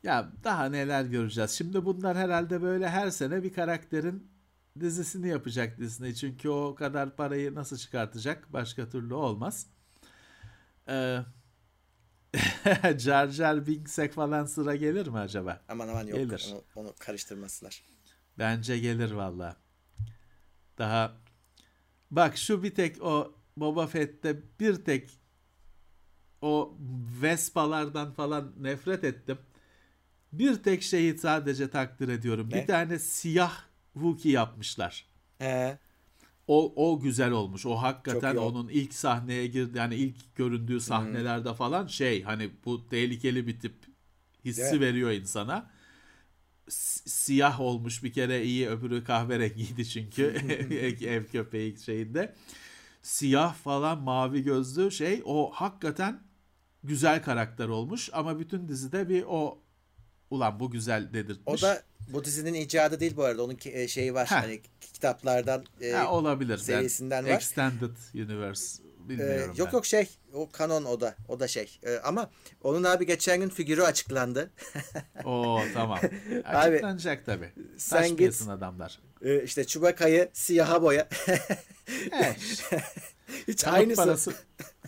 Ya 0.03 0.29
daha 0.43 0.65
neler 0.65 1.03
göreceğiz. 1.03 1.51
Şimdi 1.51 1.85
bunlar 1.85 2.17
herhalde 2.17 2.61
böyle 2.61 2.89
her 2.89 3.09
sene 3.09 3.43
bir 3.43 3.53
karakterin 3.53 4.27
dizisini 4.79 5.27
yapacak 5.27 5.77
Disney. 5.77 6.13
Çünkü 6.13 6.49
o 6.49 6.75
kadar 6.75 7.15
parayı 7.15 7.55
nasıl 7.55 7.77
çıkartacak? 7.77 8.53
Başka 8.53 8.89
türlü 8.89 9.13
olmaz. 9.13 9.67
Ee, 10.89 11.19
Jar 12.97 13.27
Jar 13.27 13.67
Binks'e 13.67 14.09
falan 14.09 14.45
sıra 14.45 14.75
gelir 14.75 15.07
mi 15.07 15.19
acaba? 15.19 15.61
Aman 15.67 15.87
aman 15.87 16.07
yok. 16.07 16.19
Gelir. 16.19 16.49
Onu, 16.51 16.63
onu 16.75 16.93
karıştırmasınlar. 16.99 17.83
Bence 18.37 18.79
gelir 18.79 19.11
valla. 19.11 19.57
Daha 20.77 21.17
bak 22.11 22.37
şu 22.37 22.63
bir 22.63 22.75
tek 22.75 23.01
o 23.01 23.35
Boba 23.57 23.87
Fett'te 23.87 24.41
bir 24.59 24.75
tek 24.75 25.19
o 26.41 26.77
Vespalardan 27.21 28.13
falan 28.13 28.53
nefret 28.59 29.03
ettim. 29.03 29.37
Bir 30.33 30.63
tek 30.63 30.83
şeyi 30.83 31.17
sadece 31.17 31.69
takdir 31.69 32.07
ediyorum. 32.07 32.49
Ne? 32.49 32.61
Bir 32.61 32.67
tane 32.67 32.99
siyah 32.99 33.70
Wookiee 33.93 34.31
yapmışlar. 34.33 35.05
He. 35.39 35.77
O 36.47 36.73
o 36.91 36.99
güzel 36.99 37.31
olmuş. 37.31 37.65
O 37.65 37.75
hakikaten 37.75 38.35
onun 38.35 38.69
ilk 38.69 38.93
sahneye 38.93 39.47
girdi 39.47 39.77
yani 39.77 39.95
ilk 39.95 40.35
göründüğü 40.35 40.73
Hmm. 40.73 40.79
sahnelerde 40.81 41.53
falan 41.53 41.87
şey 41.87 42.23
hani 42.23 42.51
bu 42.65 42.87
tehlikeli 42.89 43.47
bir 43.47 43.59
tip 43.59 43.73
hissi 44.45 44.61
Evet. 44.61 44.79
veriyor 44.81 45.11
insana. 45.11 45.71
S- 46.69 47.09
siyah 47.09 47.59
olmuş 47.61 48.03
bir 48.03 48.13
kere 48.13 48.43
iyi 48.43 48.69
öbürü 48.69 49.03
kahverengiydi 49.03 49.85
çünkü 49.89 50.23
ev 51.05 51.25
köpeği 51.25 51.77
şeyinde. 51.79 52.35
Siyah 53.01 53.53
falan 53.55 53.99
mavi 54.01 54.43
gözlü 54.43 54.91
şey 54.91 55.21
o 55.25 55.51
hakikaten 55.53 56.23
güzel 56.83 57.23
karakter 57.23 57.67
olmuş 57.67 58.09
ama 58.13 58.39
bütün 58.39 58.67
dizide 58.67 59.09
bir 59.09 59.23
o 59.27 59.59
ulan 60.31 60.59
bu 60.59 60.71
güzel 60.71 61.13
dedirtmiş. 61.13 61.63
O 61.63 61.67
da 61.67 61.81
bu 62.07 62.25
dizinin 62.25 62.53
icadı 62.53 62.99
değil 62.99 63.15
bu 63.17 63.23
arada. 63.23 63.43
Onun 63.43 63.57
e, 63.65 63.87
şeyi 63.87 64.13
var. 64.13 64.27
Heh. 64.27 64.35
Hani 64.35 64.61
kitaplardan 64.93 65.65
e, 65.81 65.91
Ha, 65.91 66.11
olabilir. 66.11 66.57
Serisinden 66.57 67.25
var. 67.25 67.29
Extended 67.29 67.95
Universe 68.15 68.83
bilmiyorum 68.99 69.53
yok 69.57 69.67
ben. 69.67 69.73
yok 69.77 69.85
şey 69.85 70.09
o 70.33 70.49
kanon 70.51 70.85
o 70.85 71.01
da 71.01 71.15
o 71.27 71.39
da 71.39 71.47
şey. 71.47 71.79
E, 71.83 71.95
ama 71.97 72.29
onun 72.63 72.83
abi 72.83 73.05
geçen 73.05 73.39
gün 73.39 73.49
figürü 73.49 73.81
açıklandı. 73.83 74.51
Oo 75.25 75.59
tamam. 75.73 75.99
Açıklanacak 76.45 77.25
tabii. 77.25 77.49
sen 77.77 77.97
Taş 78.01 78.09
git- 78.17 78.49
adamlar. 78.49 78.99
e, 79.21 79.43
işte 79.43 79.65
Chewbacca'yı 79.65 80.29
siyaha 80.33 80.81
boya. 80.81 81.09
Hiç 83.47 83.63
kalıp 83.63 83.77
aynısı. 83.77 83.95
parası 84.01 84.33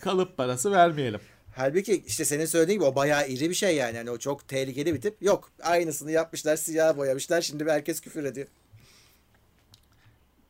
kalıp 0.00 0.36
parası 0.36 0.72
vermeyelim. 0.72 1.20
Halbuki 1.56 2.04
işte 2.06 2.24
senin 2.24 2.44
söylediğin 2.46 2.78
gibi 2.78 2.88
o 2.88 2.94
bayağı 2.94 3.28
iri 3.28 3.50
bir 3.50 3.54
şey 3.54 3.76
yani. 3.76 3.96
Hani 3.96 4.10
o 4.10 4.18
çok 4.18 4.48
tehlikeli 4.48 4.94
bir 4.94 5.00
tip. 5.00 5.22
Yok. 5.22 5.50
Aynısını 5.62 6.10
yapmışlar. 6.10 6.56
Siyaha 6.56 6.96
boyamışlar. 6.96 7.42
Şimdi 7.42 7.64
herkes 7.70 8.00
küfür 8.00 8.24
ediyor. 8.24 8.46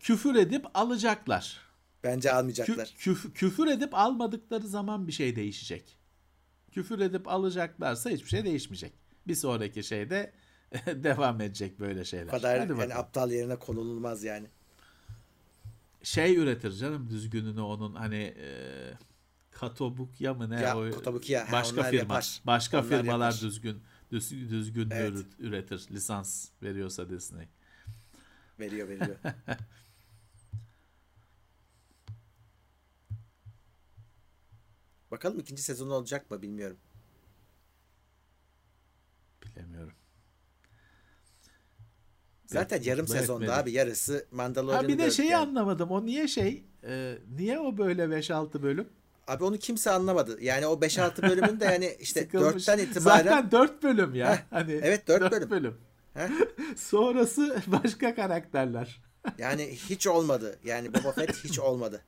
Küfür 0.00 0.34
edip 0.34 0.64
alacaklar. 0.74 1.60
Bence 2.04 2.28
Kü- 2.28 2.32
almayacaklar. 2.32 2.86
küf- 2.98 3.32
küfür 3.32 3.66
edip 3.66 3.94
almadıkları 3.94 4.66
zaman 4.68 5.06
bir 5.06 5.12
şey 5.12 5.36
değişecek. 5.36 5.96
Küfür 6.72 6.98
edip 6.98 7.28
alacaklarsa 7.28 8.10
hiçbir 8.10 8.28
şey 8.28 8.44
değişmeyecek. 8.44 8.92
Bir 9.26 9.34
sonraki 9.34 9.82
şeyde 9.84 10.32
devam 10.86 11.40
edecek 11.40 11.80
böyle 11.80 12.04
şeyler. 12.04 12.26
Bu 12.26 12.30
kadar 12.30 12.58
Hadi 12.58 12.70
yani 12.72 12.78
bakalım. 12.78 12.96
aptal 13.04 13.30
yerine 13.30 13.56
konulmaz 13.56 14.24
yani. 14.24 14.46
şey 16.02 16.36
üretir 16.36 16.72
canım 16.72 17.08
düzgününü 17.10 17.60
onun 17.60 17.94
hani 17.94 18.34
e, 18.38 18.48
Katobukya 19.68 20.34
mı 20.34 20.50
ne 20.50 20.60
Ya, 20.62 20.78
o 20.78 20.90
Katobukya, 20.90 21.48
ha, 21.48 21.52
başka 21.52 21.74
onlar 21.80 21.90
firma 21.90 21.98
yapar. 22.02 22.40
başka 22.46 22.78
Onlar 22.80 22.88
firmalar 22.88 23.26
yapar. 23.32 23.40
düzgün 23.40 23.82
düz, 24.10 24.30
düzgün 24.30 24.90
Evet. 24.90 25.12
üret- 25.12 25.38
üretir 25.38 25.86
lisans 25.90 26.48
veriyorsa 26.62 27.10
Disney. 27.10 27.48
Veriyor 28.60 28.88
veriyor. 28.88 29.16
Bakalım 35.10 35.38
ikinci 35.38 35.62
sezon 35.62 35.90
olacak 35.90 36.30
mı 36.30 36.42
bilmiyorum. 36.42 36.76
Bilemiyorum. 39.44 39.92
Zaten 42.46 42.78
Mutlu 42.78 42.90
yarım 42.90 43.08
sezonda 43.08 43.44
etmedi. 43.44 43.60
abi 43.60 43.72
yarısı 43.72 44.26
Mandalorian'ı 44.30 44.82
Ha 44.82 44.88
bir 44.88 44.98
de 44.98 45.10
şeyi 45.10 45.36
anlamadım. 45.36 45.90
O 45.90 46.06
niye 46.06 46.28
şey? 46.28 46.64
e, 46.84 47.18
niye 47.36 47.58
o 47.58 47.78
böyle 47.78 48.02
5-6 48.10 48.62
bölüm? 48.62 48.88
Abi 49.28 49.44
onu 49.44 49.58
kimse 49.58 49.90
anlamadı. 49.90 50.38
Yani 50.40 50.66
o 50.66 50.72
5-6 50.74 51.22
bölümün 51.22 51.60
de 51.60 51.64
yani 51.64 51.96
işte 52.00 52.20
Sıkılmış. 52.24 52.68
4'ten 52.68 52.78
itibaren 52.78 53.24
Zaten 53.24 53.50
4 53.50 53.82
bölüm 53.82 54.14
ya. 54.14 54.32
Heh, 54.32 54.38
hani 54.50 54.72
evet, 54.72 55.08
dört 55.08 55.32
dört 55.32 55.50
bölüm. 55.50 55.78
Heh. 56.14 56.28
Sonrası 56.76 57.62
başka 57.66 58.14
karakterler. 58.14 59.02
yani 59.38 59.66
hiç 59.66 60.06
olmadı. 60.06 60.58
Yani 60.64 60.94
Boba 60.94 61.12
Fett 61.12 61.44
hiç 61.44 61.58
olmadı. 61.58 62.00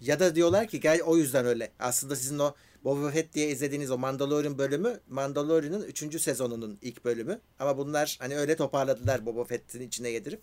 Ya 0.00 0.20
da 0.20 0.34
diyorlar 0.34 0.66
ki 0.68 0.80
gel 0.80 1.00
o 1.06 1.16
yüzden 1.16 1.46
öyle. 1.46 1.72
Aslında 1.78 2.16
sizin 2.16 2.38
o 2.38 2.54
Boba 2.84 3.10
Fett 3.10 3.34
diye 3.34 3.48
izlediğiniz 3.48 3.90
o 3.90 3.98
Mandalorian 3.98 4.58
bölümü 4.58 5.00
Mandalorian'ın 5.08 5.82
3. 5.82 6.20
sezonunun 6.20 6.78
ilk 6.82 7.04
bölümü. 7.04 7.40
Ama 7.58 7.78
bunlar 7.78 8.16
hani 8.20 8.36
öyle 8.36 8.56
toparladılar 8.56 9.26
Boba 9.26 9.44
Fett'in 9.44 9.80
içine 9.82 10.08
yedirip 10.08 10.42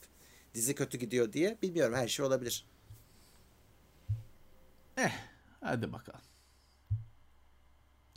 dizi 0.54 0.76
kötü 0.76 0.98
gidiyor 0.98 1.34
diye. 1.34 1.58
Bilmiyorum 1.62 1.96
her 1.96 2.08
şey 2.08 2.26
olabilir. 2.26 2.66
Eh 4.98 5.12
hadi 5.68 5.94
bakalım. 5.94 6.20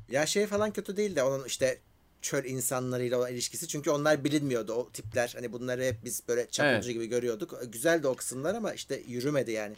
Ya 0.08 0.26
şey 0.26 0.46
falan 0.46 0.72
kötü 0.72 0.96
değil 0.96 1.16
de 1.16 1.22
onun 1.22 1.44
işte 1.44 1.78
çöl 2.22 2.44
insanlarıyla 2.44 3.18
olan 3.18 3.32
ilişkisi. 3.32 3.68
Çünkü 3.68 3.90
onlar 3.90 4.24
bilinmiyordu 4.24 4.72
o 4.72 4.90
tipler. 4.92 5.32
Hani 5.34 5.52
bunları 5.52 5.82
hep 5.84 6.04
biz 6.04 6.28
böyle 6.28 6.50
çapulcu 6.50 6.74
Evet. 6.88 6.94
gibi 6.94 7.06
görüyorduk. 7.06 7.60
Güzeldi 7.72 8.06
o 8.08 8.14
kısımlar 8.16 8.54
ama 8.54 8.72
işte 8.72 9.02
yürümedi 9.06 9.50
yani. 9.52 9.76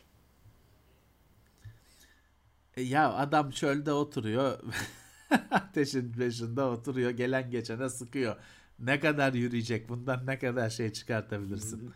E, 2.77 2.83
Ya 2.83 3.13
adam 3.15 3.51
çölde 3.51 3.93
oturuyor. 3.93 4.59
Ateşin 5.51 6.19
başında 6.21 6.69
oturuyor. 6.71 7.11
Gelen 7.11 7.51
geçene 7.51 7.89
sıkıyor. 7.89 8.37
Ne 8.79 9.01
kadar 9.01 9.33
yürüyecek? 9.33 9.89
Bundan 9.89 10.27
ne 10.27 10.39
kadar 10.39 10.71
şey 10.71 10.93
çıkartabilirsin? 10.93 11.93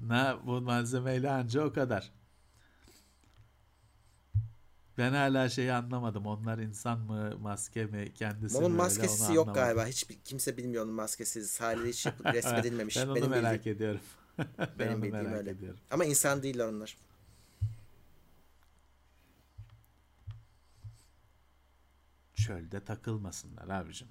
Ne 0.00 0.34
bu 0.46 0.60
malzemeyle 0.60 1.30
anca 1.30 1.64
o 1.64 1.72
kadar. 1.72 2.12
Ben 4.98 5.12
hala 5.12 5.48
şeyi 5.48 5.72
anlamadım. 5.72 6.26
Onlar 6.26 6.58
insan 6.58 7.00
mı, 7.00 7.38
maske 7.38 7.84
mi, 7.86 8.14
kendisi 8.14 8.56
Onun 8.58 8.70
mi 8.70 8.74
öyle 8.74 8.76
maskesi 8.76 9.22
onu 9.24 9.34
yok 9.34 9.48
anlamadım. 9.48 9.54
galiba. 9.54 9.86
Hiç 9.86 10.06
kimse 10.24 10.56
bilmiyor 10.56 10.84
onun 10.84 10.94
maskesiz. 10.94 11.60
Haliyle 11.60 11.88
hiç 11.88 12.06
resmedilmemiş. 12.24 12.96
Ben 12.96 13.06
onu 13.08 13.14
Benim 13.14 13.30
merak 13.30 13.58
bildiğim, 13.58 13.76
ediyorum. 13.76 14.00
ben 14.78 14.78
benim 14.78 14.92
onu 14.92 15.02
bildiğim 15.02 15.32
öyle. 15.32 15.50
ediyorum. 15.50 15.80
Ama 15.90 16.04
insan 16.04 16.42
değiller 16.42 16.66
onlar. 16.66 16.96
Çölde 22.34 22.84
takılmasınlar 22.84 23.68
abicim. 23.68 24.08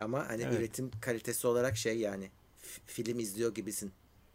Ama 0.00 0.28
hani 0.28 0.42
Evet. 0.42 0.54
üretim 0.58 0.90
kalitesi 1.00 1.46
olarak 1.46 1.76
şey 1.76 1.98
yani 1.98 2.30
film 2.86 3.18
izliyor 3.18 3.54
gibisin. 3.54 3.92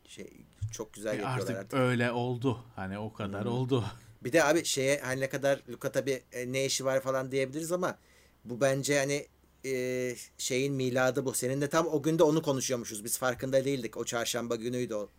Şey 0.07 0.27
çok 0.71 0.93
güzel 0.93 1.11
E 1.13 1.21
yapıyorlar 1.21 1.41
artık, 1.41 1.57
artık. 1.57 1.73
öyle 1.79 2.11
oldu. 2.11 2.63
Hani 2.75 2.99
o 2.99 3.13
kadar 3.13 3.45
oldu. 3.45 3.85
Bir 4.23 4.33
de 4.33 4.43
abi 4.43 4.65
şeye 4.65 4.99
hani 4.99 5.21
ne 5.21 5.29
kadar 5.29 5.61
Luka 5.69 5.91
tabi 5.91 6.21
e, 6.31 6.51
ne 6.51 6.65
işi 6.65 6.85
var 6.85 7.01
falan 7.01 7.31
diyebiliriz 7.31 7.71
ama 7.71 7.97
bu 8.45 8.61
bence 8.61 8.97
hani 8.99 9.27
e, 9.65 10.15
şeyin 10.37 10.73
miladı 10.73 11.25
bu. 11.25 11.33
Senin 11.33 11.61
de 11.61 11.69
tam 11.69 11.87
o 11.87 12.03
günde 12.03 12.23
onu 12.23 12.41
konuşuyormuşuz. 12.41 13.03
Biz 13.03 13.17
farkında 13.17 13.65
değildik. 13.65 13.97
O 13.97 14.05
çarşamba 14.05 14.55
günüydü 14.55 14.93
o 14.93 15.09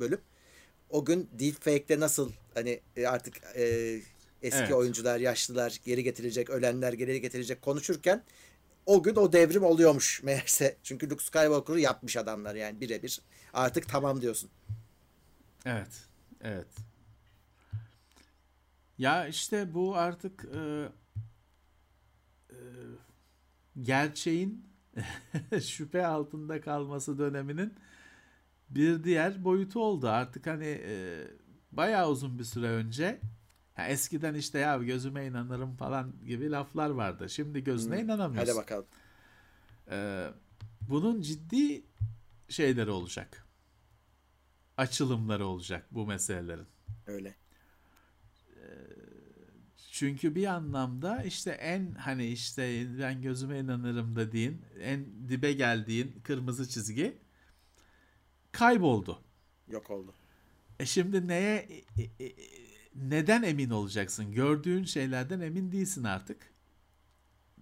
bölüm. 0.00 0.20
O 0.90 1.04
gün 1.04 1.30
deepfake'de 1.32 2.00
nasıl 2.00 2.32
hani 2.54 2.80
e, 2.96 3.06
artık 3.06 3.36
e, 3.56 3.62
eski 4.42 4.58
Evet. 4.62 4.72
oyuncular, 4.72 5.18
yaşlılar 5.18 5.78
geri 5.84 6.02
getirilecek, 6.04 6.50
ölenler 6.50 6.92
geri 6.92 7.20
getirilecek 7.20 7.62
konuşurken 7.62 8.22
o 8.88 9.02
gün 9.02 9.16
o 9.16 9.32
devrim 9.32 9.64
oluyormuş 9.64 10.22
meğerse. 10.22 10.76
Çünkü 10.82 11.10
Luke 11.10 11.24
Skywalker'ı 11.24 11.80
yapmış 11.80 12.16
adamlar 12.16 12.54
yani 12.54 12.80
birebir. 12.80 13.20
Artık 13.52 13.88
tamam 13.88 14.20
diyorsun. 14.20 14.50
Evet. 15.64 16.06
Evet. 16.40 16.66
Ya 18.98 19.26
işte 19.26 19.74
bu 19.74 19.96
artık 19.96 20.44
e, 20.44 20.88
e, 22.50 22.58
gerçeğin 23.82 24.64
şüphe 25.62 26.06
altında 26.06 26.60
kalması 26.60 27.18
döneminin 27.18 27.74
bir 28.70 29.04
diğer 29.04 29.44
boyutu 29.44 29.80
oldu. 29.80 30.08
Artık 30.08 30.46
hani 30.46 30.80
e, 30.86 31.24
bayağı 31.72 32.10
uzun 32.10 32.38
bir 32.38 32.44
süre 32.44 32.68
önce 32.68 33.20
ya 33.78 33.86
eskiden 33.88 34.34
işte 34.34 34.58
ya 34.58 34.76
gözüme 34.76 35.26
inanırım 35.26 35.76
falan 35.76 36.12
gibi 36.26 36.50
laflar 36.50 36.90
vardı. 36.90 37.30
Şimdi 37.30 37.64
gözüne 37.64 38.00
inanamıyorsun. 38.00 38.52
Hadi 38.52 38.62
bakalım. 38.62 38.86
Ee, 39.90 40.28
bunun 40.80 41.22
ciddi 41.22 41.82
şeyleri 42.48 42.90
olacak. 42.90 43.46
Açılımları 44.76 45.46
olacak 45.46 45.86
bu 45.90 46.06
meselelerin. 46.06 46.66
Öyle. 47.06 47.34
Çünkü 49.98 50.34
bir 50.34 50.46
anlamda 50.46 51.22
işte 51.22 51.50
en 51.50 51.92
hani 51.92 52.26
işte 52.26 52.86
ben 53.00 53.22
gözüme 53.22 53.58
inanırım 53.58 54.16
dediğin 54.16 54.62
en 54.80 55.28
dibe 55.28 55.52
geldiğin 55.52 56.20
kırmızı 56.24 56.68
çizgi 56.68 57.18
kayboldu. 58.52 59.22
Yok 59.68 59.90
oldu. 59.90 60.14
E 60.80 60.86
şimdi 60.86 61.28
neye 61.28 61.68
neden 63.02 63.42
emin 63.42 63.70
olacaksın? 63.70 64.32
Gördüğün 64.32 64.84
şeylerden 64.84 65.40
emin 65.40 65.72
değilsin 65.72 66.04
artık. 66.04 66.52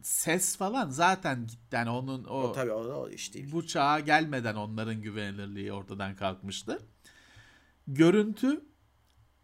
Ses 0.02 0.56
falan 0.56 0.90
zaten 0.90 1.46
gitti. 1.46 1.76
Yani 1.76 1.90
onun 1.90 2.24
o, 2.24 2.42
O 2.42 2.52
tabii 2.52 2.72
o, 2.72 3.02
o 3.02 3.08
iş 3.08 3.34
değil. 3.34 3.52
bu 3.52 3.66
çağa 3.66 4.00
gelmeden 4.00 4.54
onların 4.54 5.02
güvenilirliği 5.02 5.72
ortadan 5.72 6.16
kalkmıştı. 6.16 6.78
Görüntü 7.88 8.64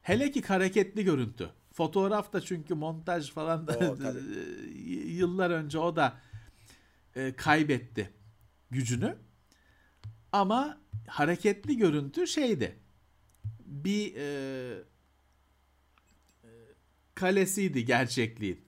hele 0.03 0.31
ki 0.31 0.43
hareketli 0.43 1.05
görüntü. 1.05 1.51
Fotoğraf 1.73 2.33
da 2.33 2.41
çünkü 2.41 2.75
montaj 2.75 3.31
falan 3.31 3.67
da 3.67 3.79
O, 3.79 3.97
yıllar 5.07 5.51
önce 5.51 5.79
o 5.79 5.97
da 5.97 6.21
e, 7.17 7.33
kaybetti 7.37 8.11
gücünü. 8.71 9.17
Ama 10.33 10.81
hareketli 11.07 11.77
görüntü 11.77 12.27
şeydi. 12.27 12.79
Bir 13.61 14.15
e, 14.17 14.23
e, 14.23 14.92
kalesiydi 17.23 17.85
gerçekliğin. 17.85 18.65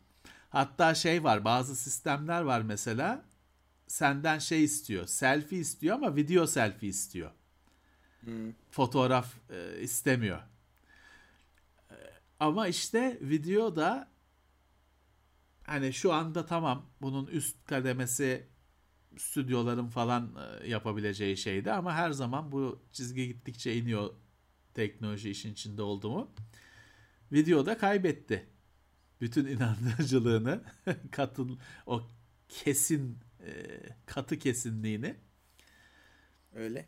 Hatta 0.49 0.95
şey 0.95 1.25
var 1.25 1.45
bazı 1.45 1.77
sistemler 1.77 2.43
var 2.43 2.61
mesela 2.61 3.25
senden 3.87 4.39
şey 4.39 4.65
istiyor. 4.65 5.07
Selfie 5.07 5.59
istiyor 5.59 5.97
ama 5.97 6.17
video 6.17 6.47
selfie 6.47 6.89
istiyor. 6.89 7.31
Fotoğraf 8.71 9.35
e, 9.51 9.81
istemiyor. 9.81 10.39
E, 11.91 11.97
ama 12.41 12.69
işte 12.69 13.19
video 13.21 13.77
da 13.77 14.09
hani 15.63 15.93
şu 15.93 16.13
anda 16.13 16.47
tamam 16.47 16.87
bunun 17.03 17.27
üst 17.27 17.67
kademesi 17.67 18.47
stüdyoların 19.17 19.89
falan 19.89 20.37
e, 20.63 20.69
yapabileceği 20.69 21.37
şeydi 21.37 21.73
ama 21.73 21.95
her 21.95 22.11
zaman 22.11 22.53
bu 22.53 22.83
çizgi 22.93 23.29
gittikçe 23.29 23.77
iniyor 23.77 24.11
teknoloji 24.75 25.31
işin 25.31 25.53
içinde 25.53 25.83
oldu 25.83 26.11
mu. 26.11 26.31
Videoda 27.35 27.79
kaybetti. 27.79 28.47
Bütün 29.21 29.47
inandırıcılığını, 29.47 30.61
katıl 31.11 31.59
o 31.87 32.03
kesin 32.49 33.19
e, 33.41 33.51
katı 34.07 34.39
kesinliğini. 34.39 35.15
Öyle. 36.55 36.87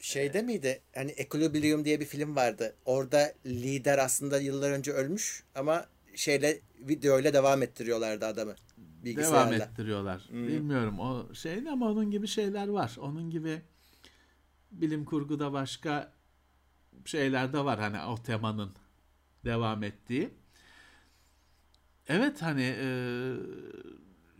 Şeyde 0.00 0.42
miydi? 0.42 0.82
Hani 0.94 1.10
Equilibrium 1.10 1.84
diye 1.84 2.00
bir 2.00 2.04
film 2.04 2.36
vardı. 2.36 2.76
Orada 2.84 3.32
lider 3.46 3.98
aslında 3.98 4.40
yıllar 4.40 4.70
önce 4.70 4.92
ölmüş 4.92 5.44
ama 5.54 5.86
şeyle 6.14 6.60
videoyla 6.78 7.32
devam 7.32 7.62
ettiriyorlardı 7.62 8.26
adamı. 8.26 8.54
devam 9.04 9.52
ettiriyorlar. 9.52 10.28
Bilmiyorum 10.30 11.00
o 11.00 11.34
şey 11.34 11.68
ama 11.70 11.90
onun 11.90 12.10
gibi 12.10 12.26
şeyler 12.26 12.68
var. 12.68 12.96
Onun 13.00 13.30
gibi 13.30 13.62
bilim 14.70 15.04
kurguda 15.04 15.52
başka 15.52 16.12
şeyler 17.04 17.52
de 17.52 17.64
var 17.64 17.78
hani 17.78 18.02
o 18.12 18.22
temanın 18.22 18.74
devam 19.46 19.82
ettiği. 19.82 20.34
Evet 22.08 22.42
hani 22.42 22.76
e, 22.80 22.88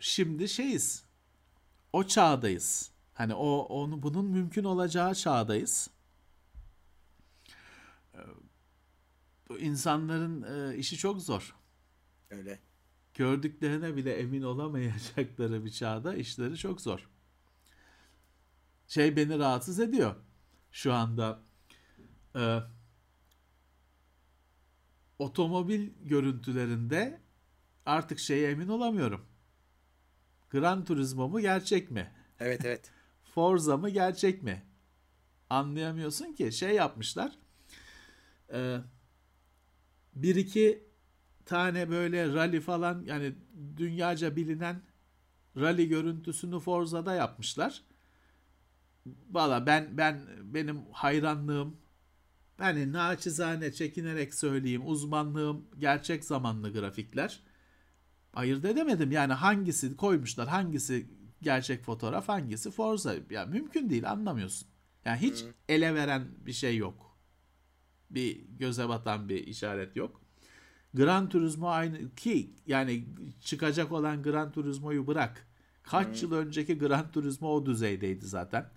şimdi 0.01 0.49
şeyiz. 0.49 1.05
O 1.93 2.05
çağdayız. 2.07 2.91
Hani 3.15 3.35
o 3.35 3.59
onu 3.59 4.03
bunun 4.03 4.25
mümkün 4.25 4.65
olacağı 4.65 5.15
çağdayız. 5.15 5.91
E, 8.15 8.19
bu 9.49 9.59
insanların 9.59 10.43
e, 10.43 10.77
işi 10.77 10.97
çok 10.97 11.23
zor 11.23 11.57
Öyle. 12.31 12.61
gördüklerine 13.15 13.97
bile 13.97 14.17
emin 14.17 14.43
olamayacakları 14.43 15.65
bir 15.65 15.71
çağda 15.71 16.15
işleri 16.15 16.57
çok 16.57 16.81
zor. 16.81 17.09
Şey 18.89 19.17
beni 19.17 19.39
rahatsız 19.39 19.81
ediyor. 19.81 20.15
Şu 20.71 20.93
anda 20.93 21.41
e, 22.37 22.61
otomobil 25.19 25.91
görüntülerinde 26.03 27.21
artık 27.87 28.19
şeye 28.19 28.51
emin 28.51 28.69
olamıyorum. 28.69 29.27
Gran 30.51 30.85
Turismo 30.85 31.29
mu 31.29 31.41
gerçek 31.41 31.91
mi? 31.91 32.13
Evet 32.41 32.65
evet. 32.65 32.91
Forza 33.35 33.77
mı 33.77 33.91
gerçek 33.91 34.43
mi? 34.43 34.63
Anlayamıyorsun 35.51 36.33
ki 36.33 36.53
şey 36.53 36.75
yapmışlar. 36.75 37.39
Ee, 38.53 38.79
bir 40.15 40.37
iki 40.37 40.85
tane 41.45 41.91
böyle 41.91 42.35
rally 42.35 42.61
falan 42.61 43.03
yani 43.07 43.35
dünyaca 43.77 44.37
bilinen 44.37 44.83
rally 45.57 45.89
görüntüsünü 45.89 46.61
Forza'da 46.61 47.15
yapmışlar. 47.15 47.83
Valla 49.31 49.67
ben 49.67 49.99
ben 49.99 50.21
benim 50.43 50.83
hayranlığım 50.93 51.77
hani 52.59 52.93
naçizane 52.93 53.73
çekinerek 53.73 54.35
söyleyeyim 54.35 54.83
uzmanlığım 54.85 55.67
gerçek 55.79 56.25
zamanlı 56.25 56.73
grafikler. 56.73 57.41
Ayırt 58.35 58.65
edemedim 58.65 59.13
yani 59.13 59.33
hangisi 59.33 59.97
koymuşlar 59.97 60.49
hangisi 60.49 61.07
gerçek 61.43 61.85
fotoğraf 61.85 62.29
hangisi 62.29 62.71
Forza. 62.71 63.15
Ya 63.31 63.47
mümkün 63.47 63.91
değil 63.91 64.11
anlamıyorsun. 64.11 64.69
Yani 65.05 65.19
hiç 65.19 65.43
hmm. 65.43 65.51
ele 65.69 65.95
veren 65.95 66.29
bir 66.47 66.53
şey 66.53 66.77
yok. 66.77 67.17
Bir 68.11 68.41
göze 68.59 68.89
batan 68.89 69.29
bir 69.29 69.47
işaret 69.47 69.97
yok. 69.97 70.21
Gran 70.95 71.29
Turismo 71.29 71.69
aynı 71.69 72.15
ki 72.15 72.55
yani 72.67 73.05
çıkacak 73.41 73.93
olan 73.93 74.23
Gran 74.23 74.53
Turismo'yu 74.53 75.07
bırak. 75.07 75.47
Kaç 75.83 76.07
hmm. 76.07 76.31
yıl 76.31 76.39
önceki 76.39 76.79
Gran 76.79 77.13
Turismo 77.13 77.49
o 77.49 77.67
düzeydeydi 77.67 78.27
zaten. 78.27 78.71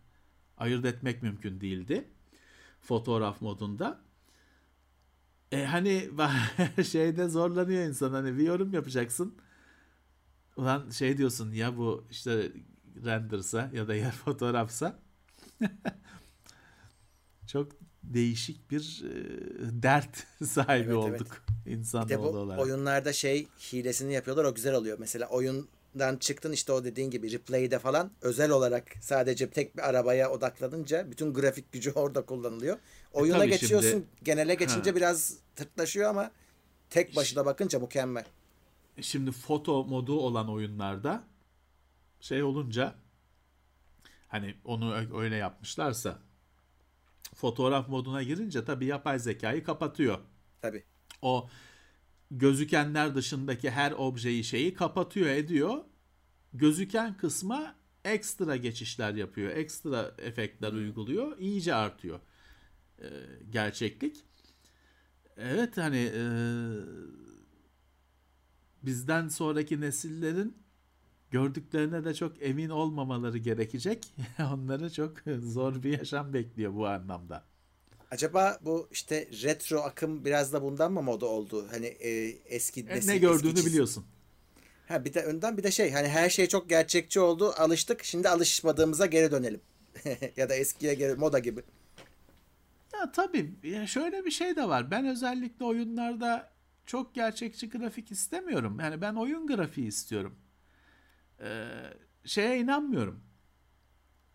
Ayırt 0.58 0.86
etmek 0.86 1.24
mümkün 1.24 1.62
değildi. 1.62 2.08
Fotoğraf 2.82 3.42
modunda. 3.42 4.02
E 5.52 5.66
hani 5.66 6.10
şeyde 6.86 7.28
zorlanıyor 7.28 7.84
insan 7.84 8.12
hani 8.12 8.38
bir 8.38 8.44
yorum 8.44 8.74
yapacaksın. 8.74 9.36
Ulan 10.58 10.90
şey 10.90 11.18
diyorsun 11.18 11.52
ya 11.52 11.78
bu 11.78 12.04
işte 12.12 12.52
rendersa 13.06 13.70
ya 13.74 13.88
da 13.88 13.96
yer 13.96 14.12
fotoğrafsa 14.26 15.00
çok 17.48 17.72
değişik 18.04 18.72
bir 18.72 19.04
e, 19.06 19.14
dert 19.84 20.24
sahibi 20.46 20.86
evet, 20.86 20.96
olduk 20.96 21.28
evet. 21.66 21.78
insanoğlu 21.78 22.38
olarak. 22.38 22.60
Oyunlarda 22.62 23.14
şey 23.14 23.48
hilesini 23.74 24.14
yapıyorlar 24.14 24.44
o 24.44 24.56
güzel 24.56 24.74
oluyor. 24.76 24.98
Mesela 25.00 25.28
oyundan 26.00 26.18
çıktın 26.18 26.52
işte 26.52 26.72
o 26.72 26.84
dediğin 26.84 27.12
gibi 27.12 27.32
replay'de 27.32 27.80
falan 27.80 28.12
özel 28.22 28.52
olarak 28.52 28.84
sadece 29.02 29.50
tek 29.50 29.78
bir 29.78 29.90
arabaya 29.90 30.32
odaklanınca 30.32 31.12
bütün 31.12 31.34
grafik 31.34 31.72
gücü 31.72 31.92
orada 31.96 32.26
kullanılıyor. 32.26 32.78
E, 32.78 32.80
Oyuna 33.14 33.46
e, 33.46 33.48
geçiyorsun 33.48 33.90
şimdi, 33.90 34.06
genele 34.24 34.56
geçince 34.56 34.90
ha. 34.90 34.96
biraz 34.96 35.38
tırtlaşıyor 35.56 36.10
ama 36.10 36.32
tek 36.90 37.16
başına 37.16 37.46
bakınca 37.46 37.80
mükemmel. 37.80 38.26
Şimdi 39.02 39.32
foto 39.32 39.86
modu 39.86 40.20
olan 40.20 40.50
oyunlarda 40.50 41.24
şey 42.22 42.44
olunca 42.44 42.96
hani 44.28 44.56
onu 44.66 44.96
öyle 45.22 45.36
yapmışlarsa 45.36 46.20
fotoğraf 47.36 47.90
moduna 47.90 48.24
girince 48.24 48.66
tabii 48.66 48.86
yapay 48.86 49.20
zekayı 49.20 49.64
kapatıyor. 49.64 50.20
Tabii. 50.62 50.84
O 51.22 51.50
gözükenler 52.32 53.16
dışındaki 53.16 53.72
her 53.72 53.92
objeyi 53.92 54.44
şeyi 54.44 54.74
kapatıyor 54.74 55.30
ediyor. 55.30 55.89
Gözüken 56.54 57.18
kısma 57.18 57.76
ekstra 58.06 58.56
geçişler 58.56 59.14
yapıyor. 59.14 59.52
Ekstra 59.52 60.16
efektler 60.18 60.74
uyguluyor. 60.74 61.38
iyice 61.38 61.76
artıyor. 61.76 62.20
Ee, 63.02 63.06
gerçeklik. 63.50 64.24
Evet 65.38 65.78
hani 65.78 66.12
e, 66.16 66.24
bizden 68.84 69.28
sonraki 69.28 69.82
nesillerin 69.82 70.58
gördüklerine 71.32 72.06
de 72.06 72.14
çok 72.14 72.42
emin 72.42 72.70
olmamaları 72.70 73.38
gerekecek. 73.38 74.14
Onları 74.54 74.94
çok 74.94 75.14
zor 75.40 75.84
bir 75.84 75.98
yaşam 75.98 76.34
bekliyor 76.34 76.76
bu 76.76 76.88
anlamda. 76.88 77.44
Acaba 78.12 78.60
bu 78.62 78.88
işte 78.92 79.30
retro 79.44 79.80
akım 79.80 80.26
biraz 80.26 80.54
da 80.54 80.62
bundan 80.62 80.92
mı 80.92 81.02
moda 81.02 81.26
oldu? 81.26 81.68
Hani 81.72 81.86
e, 81.86 82.10
eski 82.46 82.82
e, 82.82 82.86
nesil, 82.86 83.10
ne 83.10 83.18
gördüğünü 83.18 83.54
eski 83.54 83.66
biliyorsun. 83.66 84.06
Ha 84.90 85.06
bir 85.06 85.14
de 85.14 85.24
önden 85.24 85.58
bir 85.58 85.64
de 85.64 85.72
şey 85.72 85.92
hani 85.92 86.08
her 86.08 86.30
şey 86.30 86.48
çok 86.48 86.70
gerçekçi 86.70 87.20
oldu. 87.20 87.54
Alıştık. 87.58 88.04
Şimdi 88.04 88.30
alışmadığımıza 88.30 89.06
geri 89.06 89.32
dönelim. 89.32 89.62
ya 90.38 90.50
da 90.50 90.56
eskiye 90.56 90.94
geri 90.94 91.16
moda 91.16 91.40
gibi. 91.40 91.64
Ya 92.94 93.12
tabii 93.12 93.54
şöyle 93.88 94.26
bir 94.26 94.32
şey 94.32 94.56
de 94.56 94.68
var. 94.68 94.92
Ben 94.92 95.08
özellikle 95.08 95.66
oyunlarda 95.66 96.50
çok 96.86 97.16
gerçekçi 97.16 97.70
grafik 97.70 98.12
istemiyorum. 98.12 98.80
Yani 98.80 99.02
ben 99.02 99.16
oyun 99.16 99.48
grafiği 99.48 99.88
istiyorum. 99.88 100.36
Ee, 101.42 101.68
şeye 102.26 102.60
inanmıyorum. 102.60 103.24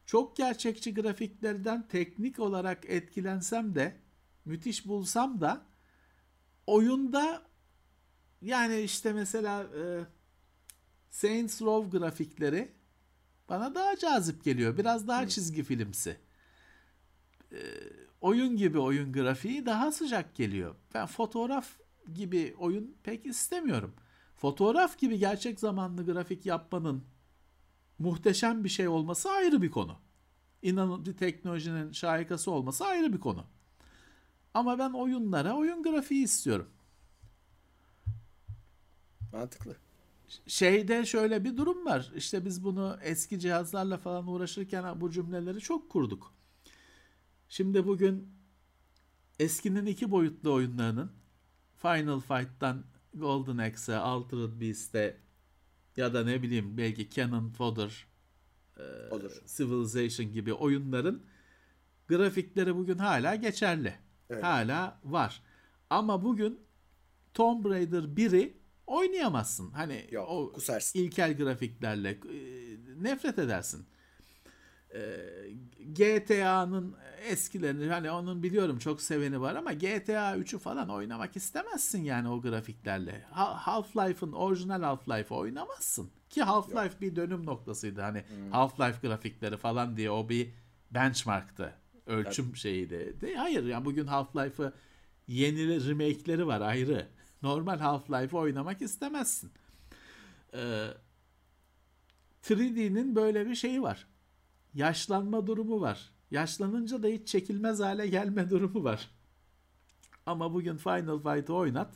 Çok 0.06 0.36
gerçekçi 0.36 0.94
grafiklerden 0.94 1.88
teknik 1.88 2.38
olarak 2.38 2.84
etkilensem 2.84 3.74
de 3.74 3.96
müthiş 4.44 4.86
bulsam 4.86 5.40
da 5.40 5.66
oyunda 6.66 7.42
yani 8.42 8.80
işte 8.80 9.12
mesela 9.12 9.62
e, 9.62 9.82
Saints 11.14 11.62
Row 11.62 11.98
grafikleri 11.98 12.72
bana 13.48 13.74
daha 13.74 13.96
cazip 13.96 14.44
geliyor. 14.44 14.76
Biraz 14.76 15.08
daha 15.08 15.28
çizgi 15.28 15.62
filmsi. 15.62 16.16
E, 17.52 17.58
oyun 18.20 18.56
gibi 18.56 18.78
oyun 18.78 19.12
grafiği 19.12 19.66
daha 19.66 19.92
sıcak 19.92 20.34
geliyor. 20.34 20.74
Ben 20.94 21.06
fotoğraf 21.06 21.68
gibi 22.14 22.54
oyun 22.58 22.96
pek 23.02 23.26
istemiyorum. 23.26 23.94
Fotoğraf 24.36 24.98
gibi 24.98 25.18
gerçek 25.18 25.60
zamanlı 25.60 26.12
grafik 26.12 26.46
yapmanın 26.46 27.04
muhteşem 27.98 28.64
bir 28.64 28.68
şey 28.68 28.88
olması 28.88 29.30
ayrı 29.30 29.62
bir 29.62 29.70
konu. 29.70 29.96
İnanın 30.62 31.06
bir 31.06 31.16
teknolojinin 31.16 31.92
şahikası 31.92 32.50
olması 32.50 32.84
ayrı 32.84 33.12
bir 33.12 33.20
konu. 33.20 33.46
Ama 34.54 34.78
ben 34.78 34.90
oyunlara 34.90 35.56
oyun 35.56 35.82
grafiği 35.82 36.24
istiyorum. 36.24 36.70
Mantıklı. 39.32 39.83
Şeyde 40.46 41.06
şöyle 41.06 41.44
bir 41.44 41.56
durum 41.56 41.86
var. 41.86 42.12
İşte 42.16 42.44
biz 42.44 42.64
bunu 42.64 42.98
eski 43.02 43.40
cihazlarla 43.40 43.98
falan 43.98 44.26
uğraşırken 44.26 45.00
bu 45.00 45.10
cümleleri 45.10 45.60
çok 45.60 45.90
kurduk. 45.90 46.34
Şimdi 47.48 47.86
bugün 47.86 48.28
eskinin 49.38 49.86
iki 49.86 50.10
boyutlu 50.10 50.52
oyunlarının 50.52 51.12
Final 51.76 52.20
Fight'tan 52.20 52.84
Golden 53.14 53.58
Axe, 53.58 53.96
Altered 53.96 54.60
Beast'e 54.60 55.16
ya 55.96 56.14
da 56.14 56.24
ne 56.24 56.42
bileyim 56.42 56.76
belki 56.76 57.10
Cannon 57.10 57.48
Fodder, 57.48 58.06
e, 58.76 58.82
Civilization 59.46 60.32
gibi 60.32 60.52
oyunların 60.52 61.22
grafikleri 62.08 62.76
bugün 62.76 62.98
hala 62.98 63.34
geçerli. 63.34 63.94
Evet. 64.30 64.44
Hala 64.44 65.00
var. 65.04 65.42
Ama 65.90 66.24
bugün 66.24 66.60
Tomb 67.34 67.64
Raider 67.64 68.02
1'i 68.02 68.56
oynayamazsın. 68.86 69.70
Hani 69.70 70.06
Yok, 70.10 70.28
o 70.28 70.52
kusarsın. 70.52 70.98
ilkel 70.98 71.36
grafiklerle 71.36 72.10
e, 72.10 72.18
nefret 73.02 73.38
edersin. 73.38 73.86
Ee, 74.94 75.50
GTA'nın 75.94 76.96
eskilerini 77.28 77.86
hani 77.86 78.10
onun 78.10 78.42
biliyorum 78.42 78.78
çok 78.78 79.00
seveni 79.00 79.40
var 79.40 79.54
ama 79.54 79.72
GTA 79.72 80.36
3'ü 80.36 80.58
falan 80.58 80.88
oynamak 80.88 81.36
istemezsin 81.36 82.04
yani 82.04 82.28
o 82.28 82.40
grafiklerle. 82.40 83.24
Half-Life'ın 83.34 84.32
orijinal 84.32 84.82
Half-Life'ı 84.82 85.34
oynamazsın. 85.34 86.10
Ki 86.30 86.40
Half-Life 86.40 87.00
bir 87.00 87.16
dönüm 87.16 87.46
noktasıydı. 87.46 88.00
Hani 88.00 88.18
hmm. 88.18 88.50
Half-Life 88.52 89.00
grafikleri 89.08 89.56
falan 89.56 89.96
diye 89.96 90.10
o 90.10 90.28
bir 90.28 90.50
benchmarktı. 90.90 91.74
Ölçüm 92.06 92.46
evet. 92.46 92.56
şeyiydi. 92.56 93.16
De, 93.20 93.34
hayır 93.34 93.64
yani 93.64 93.84
bugün 93.84 94.06
Half-Life'ı 94.06 94.72
yeni 95.28 95.88
remake'leri 95.88 96.46
var 96.46 96.60
ayrı. 96.60 97.06
Normal 97.44 97.78
Half-Life'ı 97.78 98.38
oynamak 98.38 98.82
istemezsin. 98.82 99.52
Ee, 100.54 100.86
3D'nin 102.42 103.16
böyle 103.16 103.46
bir 103.46 103.54
şeyi 103.54 103.82
var 103.82 104.06
yaşlanma 104.74 105.46
durumu 105.46 105.80
var. 105.80 106.10
Yaşlanınca 106.30 107.02
da 107.02 107.06
hiç 107.06 107.28
çekilmez 107.28 107.80
hale 107.80 108.06
gelme 108.06 108.50
durumu 108.50 108.84
var. 108.84 109.10
Ama 110.26 110.54
bugün 110.54 110.76
Final 110.76 111.18
Fight'ı 111.18 111.54
oynat. 111.54 111.94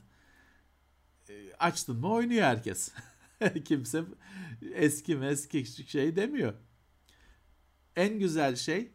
E, 1.28 1.52
açtın 1.58 1.96
mı 1.96 2.12
oynuyor 2.12 2.42
herkes. 2.42 2.92
Kimse 3.64 4.04
eski 4.74 5.18
eski 5.18 5.66
şey 5.90 6.16
demiyor. 6.16 6.54
En 7.96 8.18
güzel 8.18 8.56
şey 8.56 8.92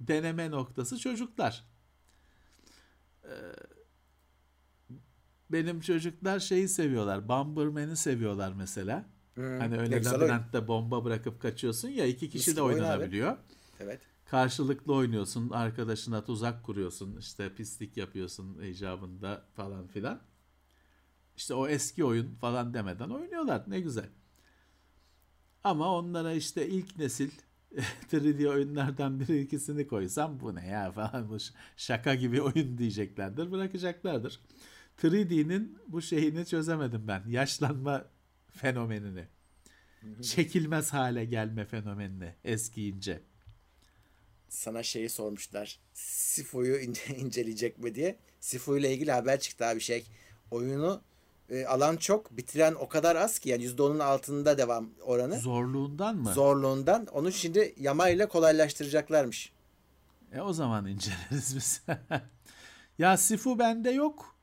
deneme 0.00 0.50
noktası 0.50 0.98
çocuklar. 0.98 1.64
E, 3.24 3.32
benim 5.50 5.80
çocuklar 5.80 6.40
şeyi 6.40 6.68
seviyorlar. 6.68 7.28
Bomberman'i 7.28 7.96
seviyorlar 7.96 8.52
mesela. 8.52 9.04
Hmm, 9.34 9.58
hani 9.58 9.78
öyle 9.78 10.04
labirentte 10.04 10.68
bomba 10.68 11.04
bırakıp 11.04 11.42
kaçıyorsun 11.42 11.88
ya 11.88 12.06
iki 12.06 12.30
kişi 12.30 12.50
Mis 12.50 12.56
de 12.56 12.62
oynanabiliyor. 12.62 13.36
Evet. 13.80 14.00
Karşılıklı 14.26 14.94
oynuyorsun, 14.94 15.50
arkadaşına 15.50 16.24
tuzak 16.24 16.64
kuruyorsun, 16.64 17.16
işte 17.16 17.54
pislik 17.54 17.96
yapıyorsun 17.96 18.62
icabında 18.62 19.44
falan 19.56 19.86
filan. 19.86 20.20
İşte 21.36 21.54
o 21.54 21.68
eski 21.68 22.04
oyun 22.04 22.34
falan 22.34 22.74
demeden 22.74 23.10
oynuyorlar. 23.10 23.62
Ne 23.66 23.80
güzel. 23.80 24.08
Ama 25.64 25.96
onlara 25.98 26.32
işte 26.32 26.68
ilk 26.68 26.98
nesil 26.98 27.30
3D 28.12 28.48
oyunlardan 28.48 29.20
biri 29.20 29.40
ikisini 29.40 29.86
koysam 29.86 30.40
bu 30.40 30.54
ne 30.54 30.66
ya 30.66 30.92
falan 30.92 31.28
bu 31.28 31.36
şaka 31.76 32.14
gibi 32.14 32.42
oyun 32.42 32.78
diyeceklerdir 32.78 33.52
bırakacaklardır. 33.52 34.40
3D'nin 35.02 35.78
bu 35.88 36.02
şeyini 36.02 36.46
çözemedim 36.46 37.08
ben. 37.08 37.22
Yaşlanma 37.26 38.04
fenomenini. 38.52 39.24
Çekilmez 40.22 40.92
hale 40.92 41.24
gelme 41.24 41.64
fenomenini 41.64 42.34
eskiyince. 42.44 43.20
sana 44.48 44.82
şeyi 44.82 45.08
sormuşlar. 45.08 45.78
Sifu'yu 45.94 46.78
ince, 46.78 47.16
inceleyecek 47.16 47.78
mi 47.78 47.94
diye. 47.94 48.18
Sifu 48.40 48.78
ile 48.78 48.94
ilgili 48.94 49.12
haber 49.12 49.40
çıktı 49.40 49.66
abi 49.66 49.80
şey. 49.80 50.06
Oyunu 50.50 51.02
e, 51.50 51.64
alan 51.64 51.96
çok, 51.96 52.36
bitiren 52.36 52.74
o 52.74 52.88
kadar 52.88 53.16
az 53.16 53.38
ki 53.38 53.48
yani 53.48 53.64
%10'un 53.64 53.98
altında 53.98 54.58
devam 54.58 54.90
oranı. 55.02 55.38
Zorluğundan 55.38 56.16
mı? 56.16 56.32
Zorluğundan. 56.32 57.06
Onu 57.06 57.32
şimdi 57.32 57.74
yama 57.80 58.08
ile 58.08 58.26
kolaylaştıracaklarmış. 58.26 59.52
E 60.32 60.40
o 60.40 60.52
zaman 60.52 60.86
inceleriz 60.86 61.56
biz. 61.56 61.82
ya 62.98 63.16
Sifu 63.16 63.58
bende 63.58 63.90
yok. 63.90 64.33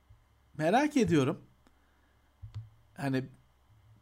Merak 0.58 0.96
ediyorum. 0.96 1.44
Hani 2.94 3.24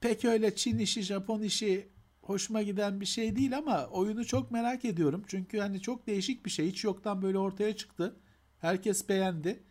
pek 0.00 0.24
öyle 0.24 0.54
Çin 0.56 0.78
işi, 0.78 1.02
Japon 1.02 1.42
işi 1.42 1.88
hoşuma 2.22 2.62
giden 2.62 3.00
bir 3.00 3.06
şey 3.06 3.36
değil 3.36 3.56
ama 3.58 3.86
oyunu 3.86 4.24
çok 4.24 4.50
merak 4.50 4.84
ediyorum. 4.84 5.24
Çünkü 5.26 5.58
hani 5.58 5.80
çok 5.80 6.06
değişik 6.06 6.46
bir 6.46 6.50
şey. 6.50 6.66
Hiç 6.66 6.84
yoktan 6.84 7.22
böyle 7.22 7.38
ortaya 7.38 7.76
çıktı. 7.76 8.16
Herkes 8.58 9.08
beğendi. 9.08 9.62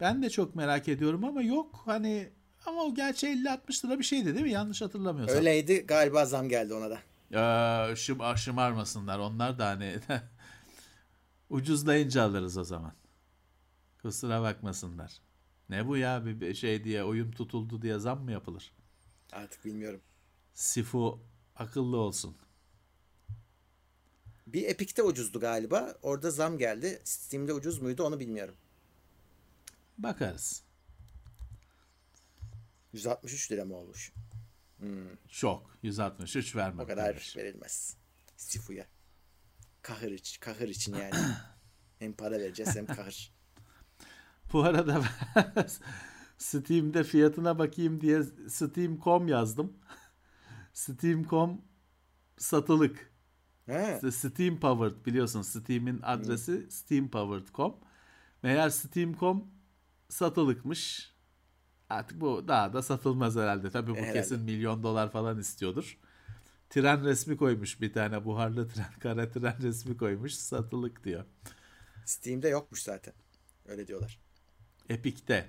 Ben 0.00 0.22
de 0.22 0.30
çok 0.30 0.54
merak 0.54 0.88
ediyorum 0.88 1.24
ama 1.24 1.42
yok 1.42 1.82
hani 1.84 2.28
ama 2.66 2.82
o 2.82 2.94
gerçi 2.94 3.26
50-60 3.26 3.86
lira 3.86 3.98
bir 3.98 4.04
şeydi 4.04 4.34
değil 4.34 4.44
mi? 4.44 4.50
Yanlış 4.50 4.82
hatırlamıyorsam. 4.82 5.38
Öyleydi 5.38 5.86
galiba 5.86 6.24
zam 6.24 6.48
geldi 6.48 6.74
ona 6.74 6.90
da. 6.90 6.98
Ee, 7.32 7.96
şım, 7.96 8.20
ah, 8.20 8.36
şımarmasınlar. 8.36 9.18
Onlar 9.18 9.58
da 9.58 9.66
hani 9.66 9.96
ucuzlayınca 11.50 12.22
alırız 12.22 12.56
o 12.56 12.64
zaman. 12.64 12.92
Kusura 14.02 14.42
bakmasınlar. 14.42 15.12
Ne 15.68 15.86
bu 15.86 15.96
ya 15.96 16.26
bir 16.26 16.54
şey 16.54 16.84
diye 16.84 17.04
oyun 17.04 17.30
tutuldu 17.30 17.82
diye 17.82 17.98
zam 17.98 18.24
mı 18.24 18.32
yapılır? 18.32 18.72
Artık 19.32 19.64
bilmiyorum. 19.64 20.00
Sifu 20.54 21.20
akıllı 21.56 21.96
olsun. 21.96 22.36
Bir 24.46 24.62
Epic'te 24.62 25.02
ucuzdu 25.02 25.40
galiba. 25.40 25.98
Orada 26.02 26.30
zam 26.30 26.58
geldi. 26.58 27.00
Steam'de 27.04 27.52
ucuz 27.52 27.78
muydu 27.78 28.02
onu 28.02 28.20
bilmiyorum. 28.20 28.54
Bakarız. 29.98 30.62
163 32.92 33.52
lira 33.52 33.64
mı 33.64 33.76
olmuş? 33.76 34.12
Çok. 35.28 35.78
163 35.82 36.56
vermek. 36.56 36.84
O 36.84 36.88
kadar 36.88 37.08
demiş. 37.08 37.36
verilmez. 37.36 37.96
Sifu'ya. 38.36 38.86
Kahır, 39.82 40.10
için, 40.10 40.40
kahır 40.40 40.68
için 40.68 40.94
yani. 40.94 41.14
hem 41.98 42.12
para 42.12 42.38
vereceğiz 42.38 42.76
hem 42.76 42.86
kahır. 42.86 43.32
Bu 44.52 44.64
arada 44.64 45.02
Steam'de 46.38 47.04
fiyatına 47.04 47.58
bakayım 47.58 48.00
diye 48.00 48.22
Steam.com 48.48 49.28
yazdım. 49.28 49.72
Steam.com 50.72 51.62
satılık. 52.36 53.12
He. 53.66 54.00
Steam 54.10 54.60
Powered 54.60 55.06
biliyorsun 55.06 55.42
Steam'in 55.42 56.00
adresi 56.02 56.70
steampowered.com. 56.70 57.76
Meğer 58.42 58.70
Steam.com 58.70 59.50
satılıkmış. 60.08 61.12
Artık 61.88 62.20
bu 62.20 62.48
daha 62.48 62.72
da 62.72 62.82
satılmaz 62.82 63.36
herhalde. 63.36 63.70
Tabii 63.70 63.90
bu 63.90 63.96
Herhalde. 63.96 64.12
kesin 64.12 64.40
milyon 64.40 64.82
dolar 64.82 65.12
falan 65.12 65.38
istiyordur. 65.38 65.98
Tren 66.70 67.04
resmi 67.04 67.36
koymuş 67.36 67.80
bir 67.80 67.92
tane 67.92 68.24
buharlı 68.24 68.68
tren, 68.68 68.92
kara 69.00 69.30
tren 69.30 69.62
resmi 69.62 69.96
koymuş. 69.96 70.34
Satılık 70.34 71.04
diyor. 71.04 71.24
Steam'de 72.04 72.48
yokmuş 72.48 72.82
zaten. 72.82 73.14
Öyle 73.66 73.86
diyorlar. 73.86 74.18
Epic'te. 74.88 75.48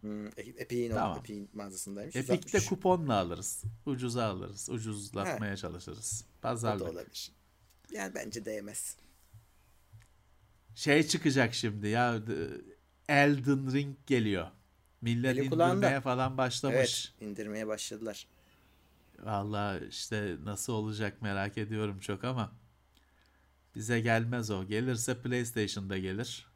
Hmm, 0.00 0.26
Epic'in 0.36 0.90
Tamam. 0.90 1.18
Epic'in 1.18 1.50
mağazasındaymış. 1.54 2.16
Epic'te 2.16 2.34
163. 2.34 2.68
kuponla 2.68 3.14
alırız. 3.14 3.64
Ucuza 3.86 4.24
alırız. 4.24 4.68
Ucuzlatmaya 4.70 5.56
çalışırız. 5.56 6.24
O 6.24 6.32
da 6.36 6.40
Pazarlık. 6.40 6.88
olabilir. 6.88 7.32
Yani 7.90 8.14
bence 8.14 8.44
değmez. 8.44 8.96
Şey 10.74 11.02
çıkacak 11.02 11.54
şimdi 11.54 11.88
ya 11.88 12.22
Elden 13.08 13.72
Ring 13.72 13.96
geliyor. 14.06 14.46
Millet 15.00 15.38
Eli 15.38 15.50
kulağında. 15.50 15.74
indirmeye 15.76 16.00
falan 16.00 16.38
başlamış. 16.38 16.76
Evet. 16.76 17.30
indirmeye 17.30 17.66
başladılar. 17.66 18.26
Vallahi 19.18 19.86
işte 19.88 20.36
nasıl 20.44 20.72
olacak 20.72 21.22
merak 21.22 21.58
ediyorum 21.58 22.00
çok 22.00 22.24
ama 22.24 22.52
bize 23.74 24.00
gelmez 24.00 24.50
o. 24.50 24.64
Gelirse 24.66 25.22
PlayStation'da 25.22 25.98
gelir. 25.98 26.49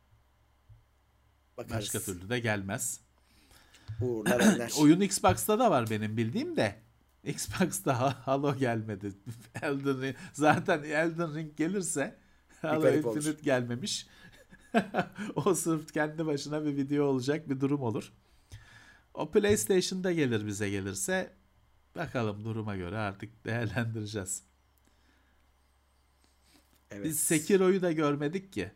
Bakarız. 1.56 1.76
Başka 1.76 2.00
türlü 2.00 2.28
de 2.28 2.38
gelmez. 2.40 3.00
Uğurlar. 4.00 4.70
Oyun 4.78 5.00
Xbox'ta 5.00 5.58
da 5.58 5.70
var 5.70 5.90
benim 5.90 6.16
bildiğim 6.16 6.56
de. 6.56 6.76
Xbox'ta 7.24 8.00
Ha- 8.00 8.26
Halo 8.26 8.56
gelmedi. 8.56 9.12
Elden 9.62 10.00
Ring, 10.02 10.16
zaten 10.32 10.82
Elden 10.82 11.34
Ring 11.34 11.56
gelirse 11.56 12.16
Halo 12.62 12.80
garip 12.82 13.06
olur. 13.06 13.16
Infinite 13.16 13.42
gelmemiş. 13.42 14.06
o 15.36 15.54
sırf 15.54 15.92
kendi 15.92 16.26
başına 16.26 16.64
bir 16.64 16.76
video 16.76 17.04
olacak 17.04 17.48
bir 17.50 17.60
durum 17.60 17.82
olur. 17.82 18.12
O 19.14 19.30
PlayStation'da 19.30 20.12
gelir 20.12 20.46
bize 20.46 20.70
gelirse 20.70 21.32
bakalım 21.96 22.44
duruma 22.44 22.76
göre 22.76 22.98
artık 22.98 23.44
değerlendireceğiz. 23.44 24.42
evet. 26.90 27.04
Biz 27.04 27.20
Sekiro'yu 27.20 27.82
da 27.82 27.92
görmedik 27.92 28.52
ki. 28.52 28.72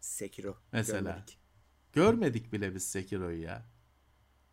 Sekiro. 0.00 0.56
Mesela. 0.72 1.00
görmedik. 1.00 1.38
Görmedik 1.96 2.52
bile 2.52 2.74
biz 2.74 2.88
Sekiro'yu 2.88 3.42
ya. 3.42 3.62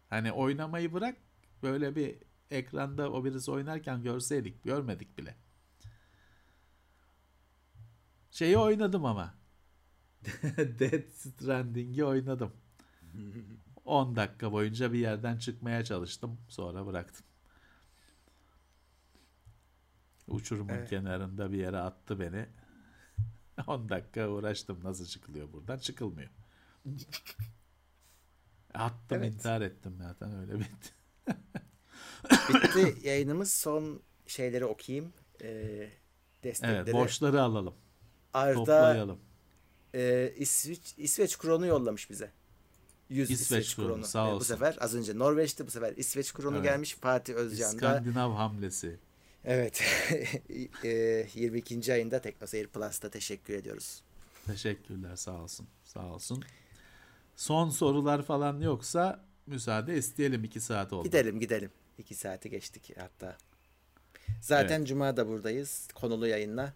Hani 0.10 0.32
oynamayı 0.32 0.94
bırak 0.94 1.18
böyle 1.64 1.96
bir 1.96 2.16
ekranda 2.52 3.12
o 3.12 3.26
birisi 3.26 3.52
oynarken 3.52 4.04
görseydik 4.04 4.64
görmedik 4.64 5.18
bile. 5.18 5.36
Şeyi 8.32 8.58
oynadım 8.58 9.06
ama. 9.06 9.34
Dead 10.58 11.10
Stranding'i 11.10 12.04
oynadım. 12.04 12.52
10 13.86 14.16
dakika 14.16 14.52
boyunca 14.52 14.94
bir 14.94 15.00
yerden 15.00 15.38
çıkmaya 15.38 15.84
çalıştım. 15.84 16.40
Sonra 16.50 16.86
bıraktım. 16.86 17.26
Uçurumun 20.28 20.74
Evet. 20.74 20.90
kenarında 20.90 21.52
bir 21.52 21.58
yere 21.58 21.78
attı 21.78 22.20
beni. 22.20 22.46
10 23.68 23.90
dakika 23.90 24.30
uğraştım. 24.30 24.84
Nasıl 24.84 25.06
çıkılıyor 25.06 25.54
buradan? 25.54 25.78
Çıkılmıyor. 25.78 26.30
Attım 28.74 29.18
Evet. 29.18 29.34
intihar 29.34 29.62
ettim 29.62 29.98
zaten 30.02 30.36
öyle 30.40 30.60
bitti. 30.60 30.90
Bitti 32.50 33.08
yayınımız. 33.08 33.54
Son 33.54 34.02
şeyleri 34.28 34.66
okuyayım. 34.66 35.14
Ee, 35.42 35.90
destekleri. 36.44 36.76
Evet 36.78 36.94
borçları 36.94 37.42
alalım. 37.42 37.76
Arda 38.34 38.54
Toplayalım. 38.56 39.20
e, 39.94 40.34
İsviç, 40.38 40.94
İsveç 40.98 41.38
kronu 41.38 41.66
yollamış 41.66 42.10
bize. 42.10 42.32
100 43.10 43.32
İsveç 43.32 43.42
İsveç, 43.42 43.76
kronu, 43.76 43.88
kronu. 43.94 44.06
sağ 44.06 44.30
Ee, 44.30 44.34
bu 44.36 44.44
sefer 44.44 44.78
az 44.80 44.96
önce 44.96 45.18
Norveç'te 45.20 45.68
bu 45.68 45.72
sefer 45.72 45.94
İsveç 45.98 46.34
kronu 46.34 46.56
Evet. 46.56 46.66
gelmiş. 46.66 46.96
Fatih 46.96 47.34
Özcan 47.34 47.72
da 47.72 47.74
İskandinav 47.76 48.32
hamlesi. 48.32 49.00
evet 49.46 49.84
e, 50.84 51.28
22. 51.34 51.94
ayında 51.94 52.22
Teknoseyir 52.22 52.68
Plus'ta 52.68 53.10
teşekkür 53.10 53.54
ediyoruz. 53.54 54.04
Teşekkürler 54.46 55.16
sağ 55.16 55.42
olsun. 55.42 55.68
Sağ 55.84 56.06
olsun. 56.06 56.44
Son 57.36 57.70
sorular 57.70 58.22
falan 58.24 58.60
yoksa 58.62 59.26
müsaade 59.48 59.98
isteyelim 59.98 60.44
2 60.44 60.60
saat 60.60 60.94
oldu. 60.94 61.04
Gidelim 61.04 61.40
gidelim. 61.40 61.72
2 61.98 62.16
saati 62.16 62.50
geçtik 62.50 62.92
hatta. 63.00 63.38
Zaten 64.42 64.86
Cuma 64.86 65.18
da 65.18 65.28
buradayız. 65.28 65.88
Konulu 65.96 66.28
yayınla. 66.28 66.74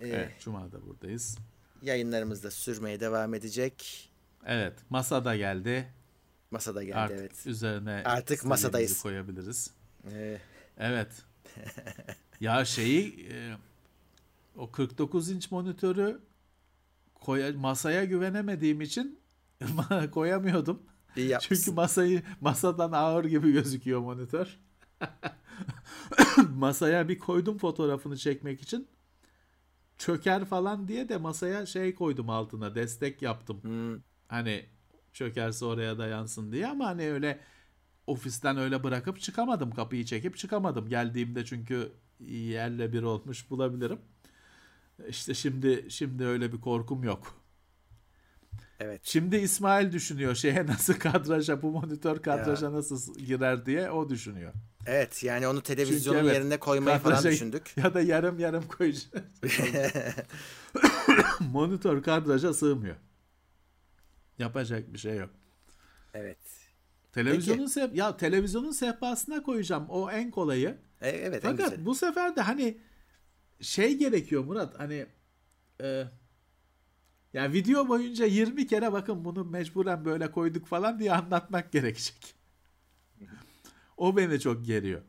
Ee, 0.00 0.08
Evet, 0.08 0.32
Cuma'da 0.40 0.86
buradayız. 0.86 1.38
Yayınlarımız 1.82 2.44
da 2.44 2.50
sürmeye 2.50 3.00
devam 3.00 3.34
edecek. 3.34 4.08
Evet, 4.46 4.74
masada 4.90 5.36
geldi. 5.36 5.88
Masada 6.50 6.82
geldi 6.82 6.96
Artık 6.96 7.18
evet. 7.18 7.46
üzerine 7.46 8.02
Artık 8.04 8.44
masadayız. 8.44 9.02
koyabiliriz. 9.02 9.70
Ee, 10.12 10.38
Evet. 10.78 11.08
ya 12.40 12.64
şeyi 12.64 13.28
e, 13.32 13.56
o 14.56 14.70
49 14.70 15.30
inç 15.30 15.50
monitörü 15.50 16.20
koya, 17.14 17.52
masaya 17.52 18.04
güvenemediğim 18.04 18.80
için 18.80 19.18
koyamıyordum. 20.12 20.82
iyi 21.16 21.28
yapmışsın. 21.28 21.64
Çünkü 21.64 21.72
masayı 21.72 22.22
masadan 22.40 22.92
ağır 22.92 23.24
gibi 23.24 23.52
gözüküyor 23.52 24.00
monitör. 24.00 24.58
Masaya 26.54 27.08
bir 27.08 27.18
koydum 27.18 27.58
fotoğrafını 27.58 28.16
çekmek 28.16 28.62
için. 28.62 28.88
Çöker 29.98 30.44
falan 30.44 30.88
diye 30.88 31.08
de 31.08 31.16
masaya 31.16 31.66
şey 31.66 31.94
koydum 31.94 32.30
altına 32.30 32.74
destek 32.74 33.22
yaptım. 33.22 33.62
Hmm, 33.62 34.00
Hani 34.28 34.66
çökerse 35.12 35.64
oraya 35.64 35.98
dayansın 35.98 36.52
diye 36.52 36.66
ama 36.68 36.86
hani 36.86 37.10
öyle 37.12 37.40
ofisten 38.06 38.58
öyle 38.58 38.84
bırakıp 38.84 39.20
çıkamadım. 39.20 39.70
Kapıyı 39.72 40.04
çekip 40.04 40.36
çıkamadım. 40.38 40.88
Geldiğimde 40.88 41.44
çünkü 41.44 41.92
yerle 42.20 42.92
bir 42.92 43.02
olmuş 43.02 43.50
bulabilirim. 43.50 44.00
İşte 45.08 45.34
şimdi 45.34 45.86
şimdi 45.90 46.24
öyle 46.24 46.52
bir 46.52 46.60
korkum 46.60 47.04
yok. 47.04 47.47
Evet. 48.80 49.00
Şimdi 49.04 49.36
İsmail 49.36 49.92
düşünüyor 49.92 50.34
şeye 50.34 50.66
nasıl 50.66 50.94
kadraja 50.94 51.62
bu 51.62 51.70
monitör 51.70 52.22
kadraja 52.22 52.72
nasıl 52.72 53.14
girer 53.18 53.66
diye 53.66 53.90
o 53.90 54.08
düşünüyor. 54.08 54.52
Evet 54.86 55.22
yani 55.22 55.48
onu 55.48 55.62
televizyonun 55.62 56.18
Çünkü 56.18 56.30
evet, 56.30 56.38
yerine 56.38 56.56
koymayı 56.56 56.98
falan 56.98 57.24
düşündük. 57.24 57.72
Ya 57.76 57.94
da 57.94 58.00
yarım 58.00 58.38
yarım 58.38 58.68
koyacağız. 58.68 59.08
monitör 61.40 62.02
kadraja 62.02 62.54
sığmıyor. 62.54 62.96
Yapacak 64.38 64.92
bir 64.92 64.98
şey 64.98 65.16
yok. 65.16 65.30
Evet. 66.14 66.38
Televizyonun 67.12 67.66
seh- 67.66 67.96
ya 67.96 68.16
televizyonun 68.16 68.70
sehpasına 68.70 69.42
koyacağım 69.42 69.86
o 69.88 70.10
en 70.10 70.30
kolayı. 70.30 70.78
E, 71.00 71.08
evet 71.08 71.44
en 71.44 71.50
Fakat 71.50 71.70
güzeli. 71.70 71.86
bu 71.86 71.94
sefer 71.94 72.36
de 72.36 72.40
hani 72.40 72.78
şey 73.60 73.98
gerekiyor 73.98 74.44
Murat 74.44 74.78
hani 74.78 75.06
e, 75.82 76.04
ya 77.38 77.52
video 77.52 77.88
boyunca 77.88 78.26
20 78.26 78.66
kere 78.66 78.92
bakın 78.92 79.24
bunu 79.24 79.44
mecburen 79.44 80.04
böyle 80.04 80.30
koyduk 80.30 80.66
falan 80.66 80.98
diye 80.98 81.12
anlatmak 81.12 81.72
gerekecek. 81.72 82.34
O 83.96 84.16
beni 84.16 84.40
çok 84.40 84.66
geriyor. 84.66 85.02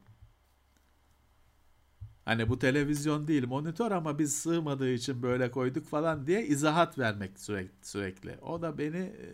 Hani 2.25 2.49
bu 2.49 2.59
televizyon 2.59 3.27
değil 3.27 3.47
monitör 3.47 3.91
ama 3.91 4.19
biz 4.19 4.35
sığmadığı 4.35 4.89
için 4.89 5.23
böyle 5.23 5.51
koyduk 5.51 5.85
falan 5.87 6.27
diye 6.27 6.45
izahat 6.45 6.99
vermek 6.99 7.39
sürekli 7.39 7.85
sürekli. 7.87 8.37
O 8.41 8.61
da 8.61 8.77
beni 8.77 8.97
e, 8.97 9.25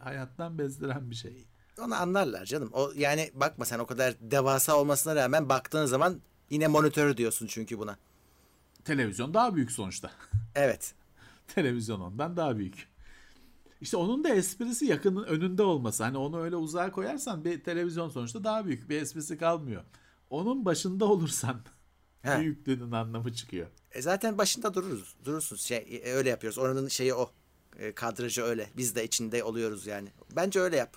hayattan 0.00 0.58
bezdiren 0.58 1.10
bir 1.10 1.14
şey. 1.14 1.46
Onu 1.78 1.94
anlarlar 1.94 2.44
canım. 2.44 2.70
O 2.72 2.92
yani 2.96 3.30
bakma 3.34 3.64
sen 3.64 3.78
o 3.78 3.86
kadar 3.86 4.14
devasa 4.20 4.76
olmasına 4.76 5.16
rağmen 5.16 5.48
baktığın 5.48 5.86
zaman 5.86 6.20
yine 6.50 6.66
monitör 6.66 7.16
diyorsun 7.16 7.46
çünkü 7.46 7.78
buna. 7.78 7.98
Televizyon 8.84 9.34
daha 9.34 9.54
büyük 9.54 9.72
sonuçta. 9.72 10.10
Evet. 10.56 10.94
Televizyon 11.54 12.00
ondan 12.00 12.36
daha 12.36 12.56
büyük. 12.56 12.88
İşte 13.80 13.96
onun 13.96 14.24
da 14.24 14.28
esprisi 14.28 14.86
yakının 14.86 15.24
önünde 15.24 15.62
olması. 15.62 16.04
Hani 16.04 16.18
onu 16.18 16.40
öyle 16.40 16.56
uzağa 16.56 16.90
koyarsan 16.92 17.44
bir 17.44 17.64
televizyon 17.64 18.08
sonuçta 18.08 18.44
daha 18.44 18.66
büyük. 18.66 18.88
Bir 18.88 19.02
esprisi 19.02 19.38
kalmıyor. 19.38 19.82
Onun 20.30 20.64
başında 20.64 21.04
olursan 21.04 21.60
He. 22.22 22.40
büyüklüğünün 22.40 22.92
anlamı 22.92 23.32
çıkıyor. 23.32 23.66
E 23.92 24.02
zaten 24.02 24.38
başında 24.38 24.74
dururuz. 24.74 25.16
Durursun. 25.24 25.56
Şey, 25.56 26.00
e, 26.04 26.12
öyle 26.12 26.28
yapıyoruz. 26.30 26.58
Oranın 26.58 26.88
şeyi 26.88 27.14
o. 27.14 27.30
E, 27.78 27.92
kadrajı 27.92 28.42
öyle. 28.42 28.70
Biz 28.76 28.96
de 28.96 29.04
içinde 29.04 29.44
oluyoruz 29.44 29.86
yani. 29.86 30.08
Bence 30.36 30.60
öyle 30.60 30.76
yap. 30.76 30.96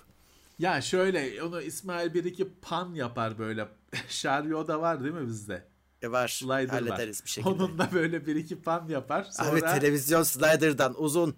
Ya 0.58 0.80
şöyle 0.80 1.42
onu 1.42 1.62
İsmail 1.62 2.14
bir 2.14 2.24
iki 2.24 2.48
pan 2.62 2.94
yapar 2.94 3.38
böyle. 3.38 3.68
Şaryo 4.08 4.68
da 4.68 4.80
var 4.80 5.02
değil 5.04 5.14
mi 5.14 5.26
bizde? 5.26 5.67
Var. 6.04 6.28
Slider 6.28 6.68
hallederiz 6.68 7.20
var. 7.20 7.24
bir 7.24 7.30
şekilde. 7.30 7.54
Onun 7.54 7.78
da 7.78 7.88
böyle 7.92 8.26
bir 8.26 8.36
iki 8.36 8.62
pan 8.62 8.88
yapar. 8.88 9.24
Sonra... 9.30 9.48
Abi 9.48 9.60
televizyon 9.60 10.22
slider'dan 10.22 11.02
uzun. 11.02 11.36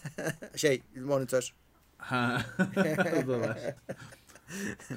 şey 0.56 0.82
monitör. 0.94 1.54
Ha, 1.98 2.42
o 3.24 3.28
da 3.28 3.40
var. 3.40 3.58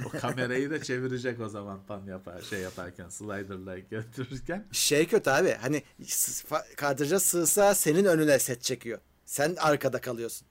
o 0.06 0.10
kamerayı 0.10 0.72
da 0.72 0.84
çevirecek 0.84 1.40
o 1.40 1.49
zaman 1.49 1.80
pan 1.88 2.06
yapar 2.06 2.41
şey 2.41 2.60
yaparken 2.60 3.10
slider'la 3.10 3.80
götürürken. 3.80 4.65
Şey 4.72 5.07
kötü 5.07 5.30
abi. 5.30 5.57
Hani 5.61 5.84
kadraja 6.77 7.19
sığsa 7.19 7.76
senin 7.76 8.06
önüne 8.06 8.40
set 8.40 8.61
çekiyor. 8.61 8.99
Sen 9.26 9.56
arkada 9.60 10.02
kalıyorsun. 10.02 10.48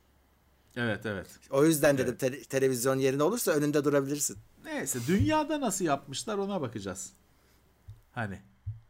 Evet 0.76 1.06
evet. 1.06 1.26
O 1.50 1.64
yüzden 1.64 1.98
dedim 1.98 2.16
te- 2.16 2.42
televizyon 2.42 2.98
yerine 2.98 3.22
olursa 3.22 3.52
önünde 3.52 3.84
durabilirsin. 3.84 4.38
Neyse 4.64 4.98
dünyada 5.06 5.60
nasıl 5.60 5.84
yapmışlar 5.84 6.38
ona 6.38 6.60
bakacağız. 6.60 7.12
Hani 8.14 8.42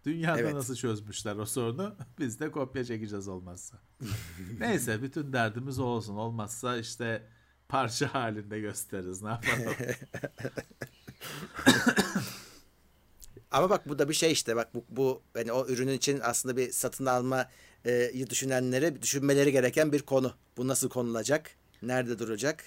dünyada 0.05 0.39
Evet. 0.41 0.55
nasıl 0.55 0.75
çözmüşler 0.75 1.37
o 1.37 1.47
sorunu 1.47 1.97
biz 2.19 2.41
de 2.41 2.51
kopya 2.51 2.85
çekeceğiz 2.85 3.29
olmazsa. 3.29 3.79
Neyse 4.59 5.03
bütün 5.03 5.33
derdimiz 5.33 5.79
o 5.79 5.85
olsun. 5.85 6.17
Olmazsa 6.17 6.77
işte 6.77 7.27
parça 7.69 8.15
halinde 8.15 8.61
gösteririz. 8.61 9.23
Ne 9.23 9.29
yapalım? 9.29 9.75
Ama 13.51 13.71
bak 13.71 13.89
bu 13.89 13.99
da 13.99 14.09
bir 14.09 14.15
şey 14.15 14.33
işte 14.33 14.57
bak 14.57 14.75
bu, 14.75 14.85
bu 14.89 15.23
hani 15.35 15.53
o 15.53 15.67
ürünün 15.67 15.93
için 15.93 16.21
aslında 16.23 16.57
bir 16.57 16.71
satın 16.73 17.07
alma 17.07 17.49
e, 17.87 18.27
düşünenlere 18.31 19.03
düşünmeleri 19.03 19.53
gereken 19.53 19.93
bir 19.93 20.03
konu. 20.03 20.33
Bu 20.57 20.69
nasıl 20.69 20.89
konulacak? 20.89 21.51
Nerede 21.83 22.19
duracak? 22.19 22.65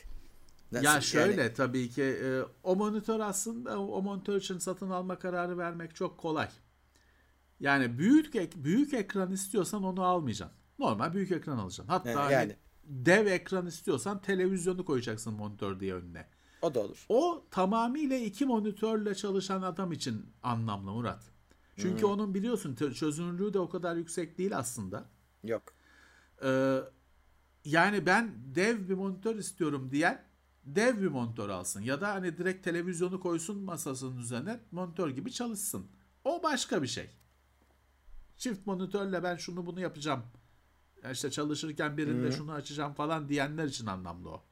Nasıl- 0.72 0.85
ya 0.85 0.91
yani- 0.94 1.03
şöyle 1.03 1.53
tabii 1.53 1.89
ki 1.89 2.03
e, 2.03 2.41
o 2.64 2.76
monitör 2.76 3.19
aslında 3.19 3.80
o 3.81 4.02
monitör 4.02 4.35
için 4.41 4.57
satın 4.57 4.89
alma 4.89 5.19
kararı 5.19 5.57
vermek 5.57 5.95
çok 5.95 6.18
kolay. 6.18 6.49
Yani 7.60 7.98
büyük 7.98 8.35
ek- 8.35 8.64
büyük 8.64 8.94
ekran 8.94 9.31
istiyorsan 9.31 9.84
onu 9.84 10.03
almayacaksın. 10.03 10.57
Normal 10.80 11.14
büyük 11.14 11.31
ekran 11.31 11.57
alacaksın. 11.57 11.88
Hatta 11.88 12.10
He, 12.10 12.14
hani 12.14 12.34
yani. 12.34 12.56
dev 12.84 13.26
ekran 13.26 13.65
istiyorsan 13.65 14.22
televizyonu 14.22 14.85
koyacaksın 14.85 15.34
monitör 15.34 15.80
diye 15.80 15.94
önüne. 15.94 16.27
o 16.61 16.73
da 16.76 16.80
olur. 16.80 17.06
O 17.10 17.45
tamamıyla 17.52 18.18
iki 18.18 18.45
monitörle 18.45 19.15
çalışan 19.15 19.61
adam 19.61 19.91
için 19.91 20.26
anlamlı 20.44 20.91
Murat. 20.91 21.23
Çünkü 21.76 22.06
onun 22.06 22.34
biliyorsun 22.34 22.76
çözünürlüğü 22.76 23.53
de 23.53 23.60
o 23.60 23.69
kadar 23.69 23.95
yüksek 23.95 24.38
değil 24.38 24.57
aslında. 24.57 25.06
Yok. 25.44 25.64
Ee, 26.44 26.80
yani 27.65 28.06
ben 28.06 28.34
dev 28.56 28.89
bir 28.89 28.94
monitör 28.94 29.35
istiyorum 29.35 29.91
diyen 29.91 30.23
dev 30.76 31.02
bir 31.02 31.07
monitör 31.07 31.49
alsın. 31.49 31.81
Ya 31.81 32.02
da 32.02 32.14
hani 32.14 32.38
direkt 32.38 32.64
televizyonu 32.64 33.19
koysun 33.19 33.57
masasının 33.57 34.18
üzerine 34.18 34.60
monitör 34.72 35.10
gibi 35.10 35.31
çalışsın. 35.31 35.88
O 36.23 36.44
başka 36.44 36.81
bir 36.84 36.88
şey. 36.88 37.10
Çift 38.38 38.68
monitörle 38.68 39.23
ben 39.23 39.35
şunu 39.35 39.65
bunu 39.65 39.80
yapacağım. 39.80 40.23
Ya 41.03 41.11
İşte 41.11 41.31
çalışırken 41.31 41.98
birinde 41.98 42.31
şunu 42.31 42.52
açacağım 42.52 42.94
falan 42.94 43.30
diyenler 43.30 43.65
için 43.65 43.85
anlamlı 43.85 44.30
o. 44.30 44.44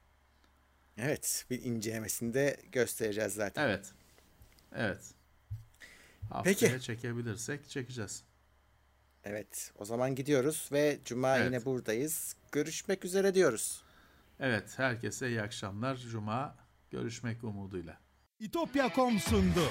Evet. 0.97 1.45
Bir 1.49 1.63
incelemesini 1.63 2.33
de 2.33 2.57
göstereceğiz 2.71 3.33
zaten. 3.33 3.63
Evet. 3.63 3.93
Evet. 4.75 5.13
Haftaya 6.29 6.55
Peki. 6.55 6.81
çekebilirsek 6.81 7.69
çekeceğiz. 7.69 8.23
Evet. 9.23 9.71
O 9.79 9.85
zaman 9.85 10.15
gidiyoruz 10.15 10.69
ve 10.71 10.99
cuma 11.05 11.37
Evet. 11.37 11.45
yine 11.45 11.65
buradayız. 11.65 12.35
Görüşmek 12.51 13.05
üzere 13.05 13.35
diyoruz. 13.35 13.83
Evet, 14.39 14.79
herkese 14.79 15.29
iyi 15.29 15.41
akşamlar. 15.41 15.95
Cuma 15.97 16.55
görüşmek 16.91 17.43
umuduyla. 17.43 17.97
İtopya.com 18.39 19.19
sundu. 19.19 19.63